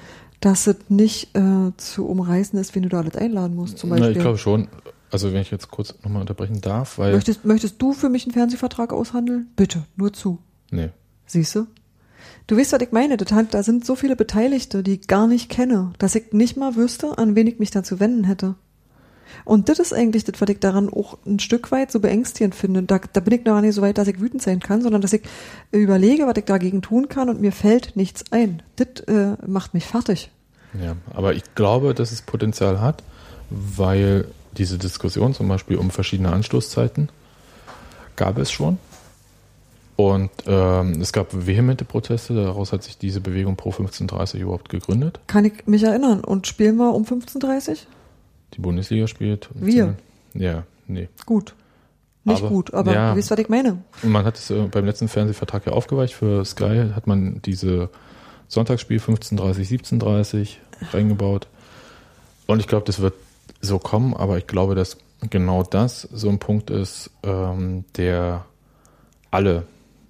dass 0.42 0.68
es 0.68 0.76
nicht 0.90 1.36
äh, 1.36 1.72
zu 1.78 2.06
umreißen 2.08 2.58
ist, 2.60 2.76
wen 2.76 2.84
du 2.84 2.90
da 2.90 3.00
alles 3.00 3.16
einladen 3.16 3.56
musst, 3.56 3.78
zum 3.78 3.90
Na, 3.92 3.96
Beispiel. 3.98 4.14
ich 4.18 4.20
glaube 4.22 4.38
schon. 4.38 4.68
Also 5.12 5.34
wenn 5.34 5.42
ich 5.42 5.52
jetzt 5.52 5.72
kurz 5.72 5.94
nochmal 6.04 6.22
unterbrechen 6.22 6.62
darf, 6.62 6.98
weil. 6.98 7.14
möchtest, 7.14 7.46
möchtest 7.46 7.82
du 7.82 7.94
für 7.94 8.10
mich 8.10 8.26
einen 8.26 8.34
Fernsehvertrag 8.34 8.92
aushandeln? 8.92 9.48
Bitte, 9.56 9.84
nur 9.96 10.14
zu. 10.14 10.40
nee. 10.72 10.90
Siehst 11.28 11.56
du? 11.56 11.66
Du 12.48 12.58
weißt, 12.58 12.74
was 12.74 12.82
ich 12.82 12.92
meine. 12.92 13.18
Da 13.18 13.64
sind 13.64 13.84
so 13.84 13.96
viele 13.96 14.16
Beteiligte, 14.16 14.84
die 14.84 14.94
ich 14.94 15.08
gar 15.08 15.26
nicht 15.26 15.50
kenne, 15.50 15.94
dass 15.98 16.14
ich 16.14 16.34
nicht 16.34 16.56
mal 16.56 16.76
wüsste, 16.76 17.18
an 17.18 17.36
wen 17.36 17.48
ich 17.48 17.58
mich 17.58 17.72
da 17.72 17.84
zu 17.84 18.00
wenden 18.00 18.24
hätte. 18.24 18.56
Und 19.44 19.70
das 19.70 19.80
ist 19.80 19.94
eigentlich 19.94 20.24
das, 20.24 20.40
was 20.40 20.50
ich 20.50 20.60
daran 20.60 20.90
auch 20.90 21.18
ein 21.26 21.40
Stück 21.40 21.72
weit 21.72 21.92
so 21.92 22.00
beängstigend 22.00 22.56
finde. 22.56 22.84
Da, 22.84 23.00
da 23.12 23.20
bin 23.20 23.34
ich 23.34 23.46
noch 23.46 23.60
nicht 23.60 23.76
so 23.76 23.82
weit, 23.82 23.98
dass 23.98 24.08
ich 24.08 24.20
wütend 24.20 24.42
sein 24.42 24.60
kann, 24.60 24.82
sondern 24.82 25.02
dass 25.02 25.14
ich 25.14 25.24
überlege, 25.72 26.28
was 26.28 26.38
ich 26.38 26.46
dagegen 26.46 26.82
tun 26.82 27.10
kann 27.10 27.30
und 27.30 27.42
mir 27.42 27.52
fällt 27.52 27.96
nichts 27.96 28.32
ein. 28.32 28.62
Das 28.76 29.02
äh, 29.08 29.36
macht 29.46 29.74
mich 29.74 29.86
fertig. 29.86 30.32
Ja, 30.80 30.96
aber 31.14 31.34
ich 31.34 31.56
glaube, 31.56 31.94
dass 31.94 32.12
es 32.12 32.22
Potenzial 32.22 32.82
hat, 32.82 33.04
weil 33.50 34.26
diese 34.58 34.78
Diskussion 34.78 35.34
zum 35.34 35.48
Beispiel 35.48 35.78
um 35.78 35.92
verschiedene 35.92 36.32
Anstoßzeiten 36.32 37.10
gab 38.16 38.38
es 38.38 38.52
schon. 38.52 38.78
Und 39.98 40.30
ähm, 40.46 41.00
es 41.00 41.14
gab 41.14 41.28
vehemente 41.32 41.86
Proteste, 41.86 42.34
daraus 42.34 42.74
hat 42.74 42.84
sich 42.84 42.98
diese 42.98 43.22
Bewegung 43.22 43.56
Pro 43.56 43.70
1530 43.70 44.42
überhaupt 44.42 44.68
gegründet. 44.70 45.22
Kann 45.28 45.46
ich 45.46 45.66
mich 45.68 45.84
erinnern. 45.84 46.22
Und 46.22 46.48
spielen 46.48 46.76
wir 46.76 46.94
um 46.94 47.04
15.30 47.04 47.70
Uhr? 47.70 47.76
Die 48.56 48.62
Bundesliga 48.62 49.08
spielt. 49.08 49.50
Wir? 49.54 49.96
Ja, 50.34 50.64
nee. 50.88 51.08
Gut. 51.26 51.56
Nicht 52.26 52.40
Aber- 52.42 52.50
gut, 52.50 52.74
aber 52.74 52.94
ja. 52.94 53.12
du 53.14 53.18
weißt, 53.20 53.32
was 53.32 53.40
ich 53.40 53.50
meine. 53.50 53.78
Man 54.02 54.26
hat 54.26 54.38
es 54.38 54.50
äh, 54.50 54.68
beim 54.70 54.84
letzten 54.86 55.08
Fernsehvertrag 55.08 55.66
ja 55.68 55.72
aufgeweicht. 55.74 56.14
Für 56.16 56.44
Sky 56.44 56.90
hat 56.94 57.08
man 57.08 57.42
diese 57.44 57.90
Sonntagsspiel 58.48 58.98
15.30, 59.00 60.00
17.30 60.00 60.48
reingebaut. 60.92 61.48
Und 62.48 62.60
ich 62.60 62.68
glaube, 62.68 62.86
das 62.86 63.00
wird 63.00 63.14
so 63.62 63.80
kommen, 63.80 64.14
aber 64.14 64.38
ich 64.38 64.48
glaube, 64.48 64.76
dass 64.76 64.98
genau 65.30 65.64
das 65.64 66.02
so 66.02 66.30
ein 66.30 66.40
Punkt 66.40 66.70
ist, 66.70 67.12
ähm, 67.24 67.86
der 67.98 68.46
alle 69.32 69.66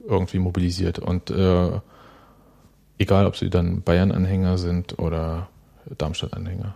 irgendwie 0.07 0.39
mobilisiert. 0.39 0.99
Und 0.99 1.30
äh, 1.31 1.80
egal, 2.97 3.26
ob 3.26 3.38
sie 3.38 3.49
dann 3.49 3.81
Bayern-Anhänger 3.81 4.57
sind 4.57 4.99
oder 4.99 5.49
Darmstadt-Anhänger. 5.97 6.76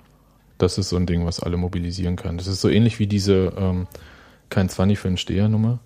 Das 0.57 0.77
ist 0.77 0.89
so 0.89 0.97
ein 0.97 1.05
Ding, 1.05 1.25
was 1.25 1.39
alle 1.39 1.57
mobilisieren 1.57 2.15
kann. 2.15 2.37
Das 2.37 2.47
ist 2.47 2.61
so 2.61 2.69
ähnlich 2.69 2.99
wie 2.99 3.07
diese 3.07 3.53
ähm, 3.57 3.87
kein 4.49 4.67
20 4.67 4.99
für 4.99 5.07
einen 5.07 5.17
Steher-Nummer. 5.17 5.79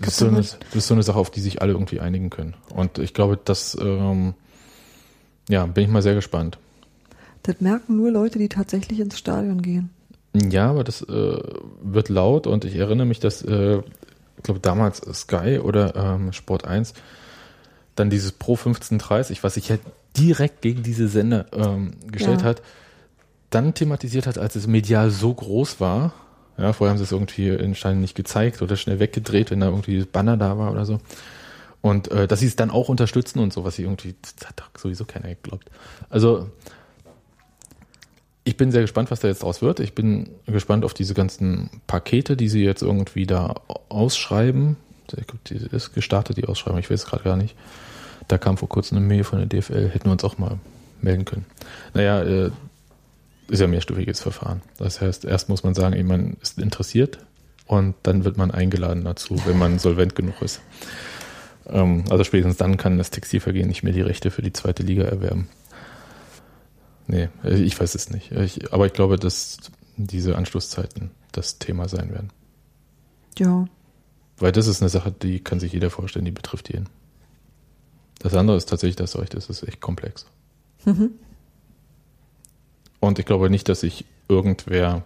Das 0.00 0.08
ist, 0.08 0.18
so 0.18 0.26
eine, 0.26 0.38
das 0.38 0.58
ist 0.74 0.86
so 0.88 0.94
eine 0.94 1.02
Sache, 1.02 1.18
auf 1.18 1.30
die 1.30 1.40
sich 1.40 1.62
alle 1.62 1.72
irgendwie 1.72 2.00
einigen 2.00 2.30
können. 2.30 2.54
Und 2.74 2.98
ich 2.98 3.14
glaube, 3.14 3.38
das, 3.42 3.76
ähm, 3.80 4.34
ja, 5.48 5.66
bin 5.66 5.84
ich 5.84 5.90
mal 5.90 6.02
sehr 6.02 6.14
gespannt. 6.14 6.58
Das 7.46 7.60
merken 7.60 7.96
nur 7.96 8.10
Leute, 8.10 8.38
die 8.40 8.48
tatsächlich 8.48 8.98
ins 9.00 9.16
Stadion 9.18 9.62
gehen. 9.62 9.90
Ja, 10.34 10.68
aber 10.70 10.82
das 10.84 11.00
äh, 11.02 11.38
wird 11.82 12.08
laut 12.08 12.46
und 12.46 12.64
ich 12.64 12.74
erinnere 12.76 13.06
mich, 13.06 13.20
dass, 13.20 13.42
äh, 13.42 13.78
ich 13.78 14.42
glaube, 14.42 14.60
damals 14.60 14.98
Sky 15.14 15.60
oder 15.62 15.94
ähm, 15.94 16.32
Sport 16.32 16.66
1 16.66 16.92
dann 17.94 18.10
dieses 18.10 18.32
Pro 18.32 18.52
1530, 18.54 19.42
was 19.42 19.54
sich 19.54 19.68
ja 19.68 19.76
direkt 20.16 20.60
gegen 20.60 20.82
diese 20.82 21.08
Sender 21.08 21.46
ähm, 21.52 21.92
gestellt 22.10 22.42
Ja. 22.42 22.48
hat, 22.48 22.62
dann 23.50 23.74
thematisiert 23.74 24.26
hat, 24.26 24.38
als 24.38 24.56
es 24.56 24.66
medial 24.66 25.10
so 25.10 25.32
groß 25.32 25.80
war. 25.80 26.12
Ja, 26.58 26.72
vorher 26.72 26.90
haben 26.90 26.98
sie 26.98 27.04
es 27.04 27.12
irgendwie 27.12 27.48
in 27.48 27.74
Steinen 27.74 28.00
nicht 28.00 28.14
gezeigt 28.14 28.60
oder 28.60 28.76
schnell 28.76 28.98
weggedreht, 28.98 29.50
wenn 29.50 29.60
da 29.60 29.66
irgendwie 29.68 29.98
das 29.98 30.06
Banner 30.06 30.36
da 30.36 30.58
war 30.58 30.72
oder 30.72 30.84
so. 30.84 30.98
Und 31.80 32.10
äh, 32.10 32.26
dass 32.26 32.40
sie 32.40 32.46
es 32.46 32.56
dann 32.56 32.70
auch 32.70 32.88
unterstützen 32.88 33.38
und 33.38 33.52
so, 33.52 33.62
was 33.64 33.76
sie 33.76 33.82
irgendwie, 33.82 34.16
das 34.20 34.48
hat 34.48 34.58
doch 34.60 34.68
sowieso 34.78 35.04
keiner 35.04 35.28
geglaubt. 35.28 35.70
Also 36.10 36.50
ich 38.46 38.56
bin 38.56 38.70
sehr 38.70 38.82
gespannt, 38.82 39.10
was 39.10 39.18
da 39.18 39.26
jetzt 39.26 39.42
draus 39.42 39.60
wird. 39.60 39.80
Ich 39.80 39.92
bin 39.92 40.28
gespannt 40.46 40.84
auf 40.84 40.94
diese 40.94 41.14
ganzen 41.14 41.68
Pakete, 41.88 42.36
die 42.36 42.48
sie 42.48 42.62
jetzt 42.62 42.80
irgendwie 42.80 43.26
da 43.26 43.54
ausschreiben. 43.88 44.76
Die 45.48 45.56
ist 45.56 45.94
gestartet, 45.94 46.36
die 46.36 46.46
Ausschreibung. 46.46 46.78
Ich 46.78 46.88
weiß 46.88 47.00
es 47.00 47.06
gerade 47.06 47.24
gar 47.24 47.36
nicht. 47.36 47.56
Da 48.28 48.38
kam 48.38 48.56
vor 48.56 48.68
kurzem 48.68 48.98
eine 48.98 49.06
Mail 49.06 49.24
von 49.24 49.40
der 49.40 49.48
DFL. 49.48 49.88
Hätten 49.88 50.04
wir 50.04 50.12
uns 50.12 50.22
auch 50.22 50.38
mal 50.38 50.60
melden 51.02 51.24
können. 51.24 51.44
Naja, 51.92 52.22
äh, 52.22 52.50
ist 53.48 53.58
ja 53.58 53.66
ein 53.66 53.70
mehrstufiges 53.70 54.20
Verfahren. 54.20 54.62
Das 54.78 55.00
heißt, 55.00 55.24
erst 55.24 55.48
muss 55.48 55.64
man 55.64 55.74
sagen, 55.74 56.06
man 56.06 56.36
ist 56.40 56.60
interessiert 56.60 57.18
und 57.66 57.96
dann 58.04 58.24
wird 58.24 58.36
man 58.36 58.52
eingeladen 58.52 59.02
dazu, 59.04 59.42
wenn 59.44 59.58
man 59.58 59.80
solvent 59.80 60.14
genug 60.14 60.40
ist. 60.40 60.60
Ähm, 61.68 62.04
also 62.10 62.22
spätestens 62.22 62.58
dann 62.58 62.76
kann 62.76 62.96
das 62.96 63.10
Textilvergehen 63.10 63.66
nicht 63.66 63.82
mehr 63.82 63.92
die 63.92 64.02
Rechte 64.02 64.30
für 64.30 64.42
die 64.42 64.52
zweite 64.52 64.84
Liga 64.84 65.02
erwerben. 65.02 65.48
Nee, 67.06 67.28
äh, 67.44 67.54
ich 67.54 67.78
weiß 67.78 67.94
es 67.94 68.10
nicht. 68.10 68.32
Ich, 68.32 68.72
aber 68.72 68.86
ich 68.86 68.92
glaube, 68.92 69.16
dass 69.18 69.58
diese 69.96 70.36
Anschlusszeiten 70.36 71.10
das 71.32 71.58
Thema 71.58 71.88
sein 71.88 72.10
werden. 72.12 72.30
Ja. 73.38 73.66
Weil 74.38 74.52
das 74.52 74.66
ist 74.66 74.82
eine 74.82 74.88
Sache, 74.88 75.12
die 75.12 75.40
kann 75.40 75.60
sich 75.60 75.72
jeder 75.72 75.90
vorstellen, 75.90 76.24
die 76.24 76.30
betrifft 76.30 76.72
jeden. 76.72 76.88
Das 78.18 78.34
andere 78.34 78.56
ist 78.56 78.68
tatsächlich 78.68 78.96
das 78.96 79.18
Recht, 79.18 79.34
das 79.34 79.48
ist 79.48 79.62
echt 79.62 79.80
komplex. 79.80 80.26
Und 83.00 83.18
ich 83.18 83.26
glaube 83.26 83.50
nicht, 83.50 83.68
dass 83.68 83.80
sich 83.80 84.04
irgendwer 84.28 85.02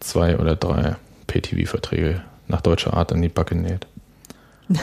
zwei 0.00 0.38
oder 0.38 0.56
drei 0.56 0.96
PTV-Verträge 1.26 2.22
nach 2.48 2.60
deutscher 2.60 2.94
Art 2.94 3.12
an 3.12 3.22
die 3.22 3.28
Backe 3.28 3.54
näht. 3.54 3.86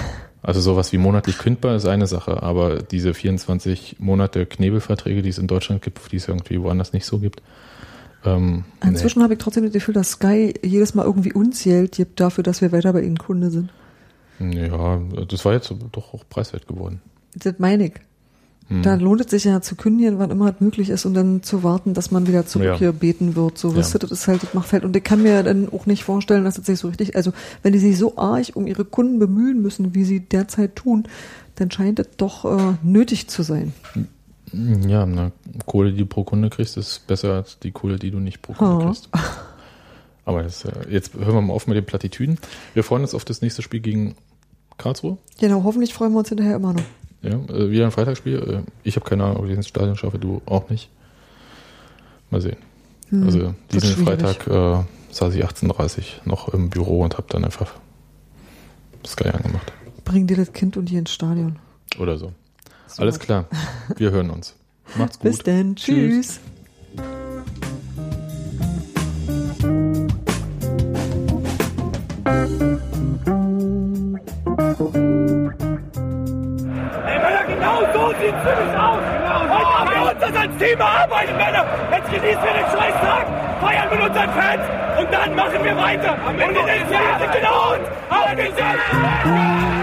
Also 0.44 0.60
sowas 0.60 0.92
wie 0.92 0.98
monatlich 0.98 1.38
kündbar 1.38 1.76
ist 1.76 1.86
eine 1.86 2.06
Sache, 2.06 2.44
aber 2.44 2.84
diese 2.84 3.14
24 3.14 3.96
Monate 4.00 4.46
Knebelverträge, 4.46 5.22
die 5.22 5.30
es 5.30 5.38
in 5.38 5.48
Deutschland 5.48 5.82
gibt, 5.82 6.12
die 6.12 6.18
es 6.18 6.28
irgendwie 6.28 6.62
woanders 6.62 6.92
nicht 6.92 7.06
so 7.06 7.20
gibt. 7.20 7.42
Ähm, 8.26 8.66
Inzwischen 8.84 9.24
habe 9.24 9.34
ich 9.34 9.40
trotzdem 9.40 9.64
das 9.64 9.72
Gefühl, 9.72 9.94
dass 9.94 10.12
Sky 10.12 10.54
jedes 10.62 10.96
Mal 10.96 11.06
irgendwie 11.06 11.32
uns 11.32 11.64
Geld 11.64 11.94
gibt 11.94 12.20
dafür, 12.20 12.44
dass 12.44 12.62
wir 12.62 12.74
weiter 12.74 12.92
bei 12.92 13.02
ihnen 13.02 13.18
Kunde 13.18 13.52
sind. 13.52 13.72
nee. 14.40 14.68
Ja, 14.68 15.00
das 15.30 15.46
war 15.46 15.54
jetzt 15.54 15.74
doch 15.94 16.14
auch 16.14 16.28
preiswert 16.30 16.68
geworden. 16.68 17.02
Das 17.36 17.56
meine 17.58 17.88
ich. 17.88 17.94
Hm. 18.70 18.82
Da 18.82 18.96
lohnt 18.96 19.20
es 19.22 19.30
sich 19.30 19.44
ja 19.44 19.62
zu 19.62 19.76
kündigen, 19.76 20.20
wann 20.20 20.32
immer 20.32 20.54
es 20.54 20.62
möglich 20.62 20.90
ist 20.90 21.06
und 21.06 21.14
dann 21.14 21.44
zu 21.44 21.64
warten, 21.64 21.94
dass 21.94 22.12
man 22.12 22.28
wieder 22.28 22.46
zurück 22.46 22.66
Ja. 22.68 22.78
hier 22.78 22.92
beten 22.94 23.36
wird. 23.36 23.58
So, 23.58 23.72
Ja. 23.72 23.76
wisst 23.78 23.94
ihr, 23.96 24.00
das 24.00 24.12
ist 24.12 24.28
halt, 24.28 24.42
das 24.44 24.54
macht 24.54 24.72
halt, 24.72 24.86
und 24.86 24.96
ich 24.96 25.04
kann 25.04 25.22
mir 25.22 25.44
dann 25.44 25.68
auch 25.70 25.86
nicht 25.86 26.04
vorstellen, 26.06 26.44
dass 26.46 26.58
es 26.58 26.66
sich 26.66 26.80
so 26.80 26.88
richtig, 26.88 27.16
also, 27.16 27.34
wenn 27.62 27.74
die 27.74 27.80
sich 27.80 27.98
so 27.98 28.18
arg 28.18 28.48
um 28.56 28.66
ihre 28.68 28.86
Kunden 28.86 29.20
bemühen 29.20 29.62
müssen, 29.62 29.94
wie 29.96 30.06
sie 30.06 30.22
derzeit 30.22 30.76
tun, 30.78 31.04
dann 31.56 31.70
scheint 31.72 32.00
es 32.00 32.08
doch 32.18 32.46
äh, 32.46 32.74
nötig 32.84 33.28
zu 33.28 33.44
sein. 33.44 33.74
Ja, 34.88 35.06
na, 35.06 35.32
Kohle, 35.66 35.92
die 35.92 35.98
du 36.00 36.06
pro 36.06 36.24
Kunde 36.24 36.50
kriegst, 36.50 36.78
ist 36.78 37.06
besser 37.08 37.34
als 37.34 37.60
die 37.60 37.72
Kohle, 37.72 37.98
die 37.98 38.12
du 38.12 38.20
nicht 38.20 38.42
pro 38.42 38.54
Kunde 38.54 38.76
Ha. 38.86 38.86
kriegst. 38.86 39.10
Aber 40.26 40.42
das, 40.44 40.64
äh, 40.64 40.72
jetzt 40.90 41.16
hören 41.16 41.34
wir 41.34 41.42
mal 41.42 41.54
auf 41.54 41.68
mit 41.68 41.76
den 41.76 41.86
Plattitüden. 41.86 42.38
Wir 42.74 42.84
freuen 42.84 43.02
uns 43.02 43.14
auf 43.14 43.26
das 43.26 43.42
nächste 43.42 43.62
Spiel 43.62 43.82
gegen 43.82 44.16
Karlsruhe. 44.78 45.18
Genau, 45.40 45.64
hoffentlich 45.64 45.94
freuen 45.94 46.14
wir 46.14 46.20
uns 46.20 46.30
hinterher 46.30 46.56
immer 46.56 46.74
noch. 46.74 46.84
Ja, 47.24 47.32
äh, 47.32 47.72
wieder 47.72 47.86
ein 47.86 47.92
Freitagsspiel. 47.92 48.64
Äh, 48.66 48.72
ich 48.84 48.96
habe 48.96 49.10
keine 49.10 49.24
Ahnung, 49.24 49.38
ob 49.38 49.46
ich 49.46 49.52
ins 49.52 49.68
Stadion 49.68 49.96
schaffe, 49.96 50.20
du 50.20 50.42
auch 50.46 50.70
nicht. 50.70 50.90
Mal 52.30 52.42
sehen. 52.42 52.58
Hm, 53.10 53.24
also 53.24 53.56
diesen. 53.72 54.06
Freitag 54.06 54.48
äh, 54.48 54.84
saß 55.12 55.34
ich 55.34 55.46
18.30 55.46 56.04
noch 56.26 56.50
im 56.50 56.70
Büro 56.70 57.02
und 57.02 57.18
habe 57.18 57.28
dann 57.30 57.46
einfach 57.46 57.74
Sky 59.06 59.30
angemacht. 59.30 59.72
Bring 60.04 60.28
dir 60.28 60.38
das 60.38 60.52
Kind 60.54 60.78
und 60.78 60.86
die 60.86 60.98
ins 60.98 61.14
Stadion. 61.14 61.58
Oder 61.98 62.18
so. 62.18 62.34
Alles 62.98 63.20
klar. 63.20 63.46
Wir 63.98 64.12
hören 64.12 64.30
uns. 64.30 64.56
Macht's 64.98 65.18
gut. 65.18 65.32
Bis 65.32 65.40
dann. 65.40 65.76
Tschüss. 65.76 66.38
Ey, 66.38 66.63
so 78.04 78.10
sieht's 78.20 78.42
für 78.44 78.56
mich 78.64 78.76
aus. 78.78 79.00
Heute 79.50 79.80
haben 79.80 79.90
wir 79.96 80.12
uns 80.12 80.20
das 80.20 80.36
als 80.36 80.58
Team 80.58 80.80
erarbeitet, 80.80 81.38
Männer. 81.38 81.66
Jetzt 81.92 82.12
genießen 82.12 82.44
wir 82.44 82.54
den 82.54 82.66
Scheißtag, 82.66 83.26
feiern 83.62 83.90
mit 83.92 84.02
unseren 84.02 84.30
Fans 84.32 84.64
und 85.00 85.14
dann 85.14 85.36
machen 85.36 85.64
wir 85.64 85.78
weiter. 85.78 86.18
Und 86.28 86.40
in 86.40 86.54
den 86.54 86.88
Fernsehen 86.88 87.32
genau 87.34 87.74
uns. 87.74 87.88
Auf 88.10 88.36
den 88.36 88.56
Sieg! 88.56 89.83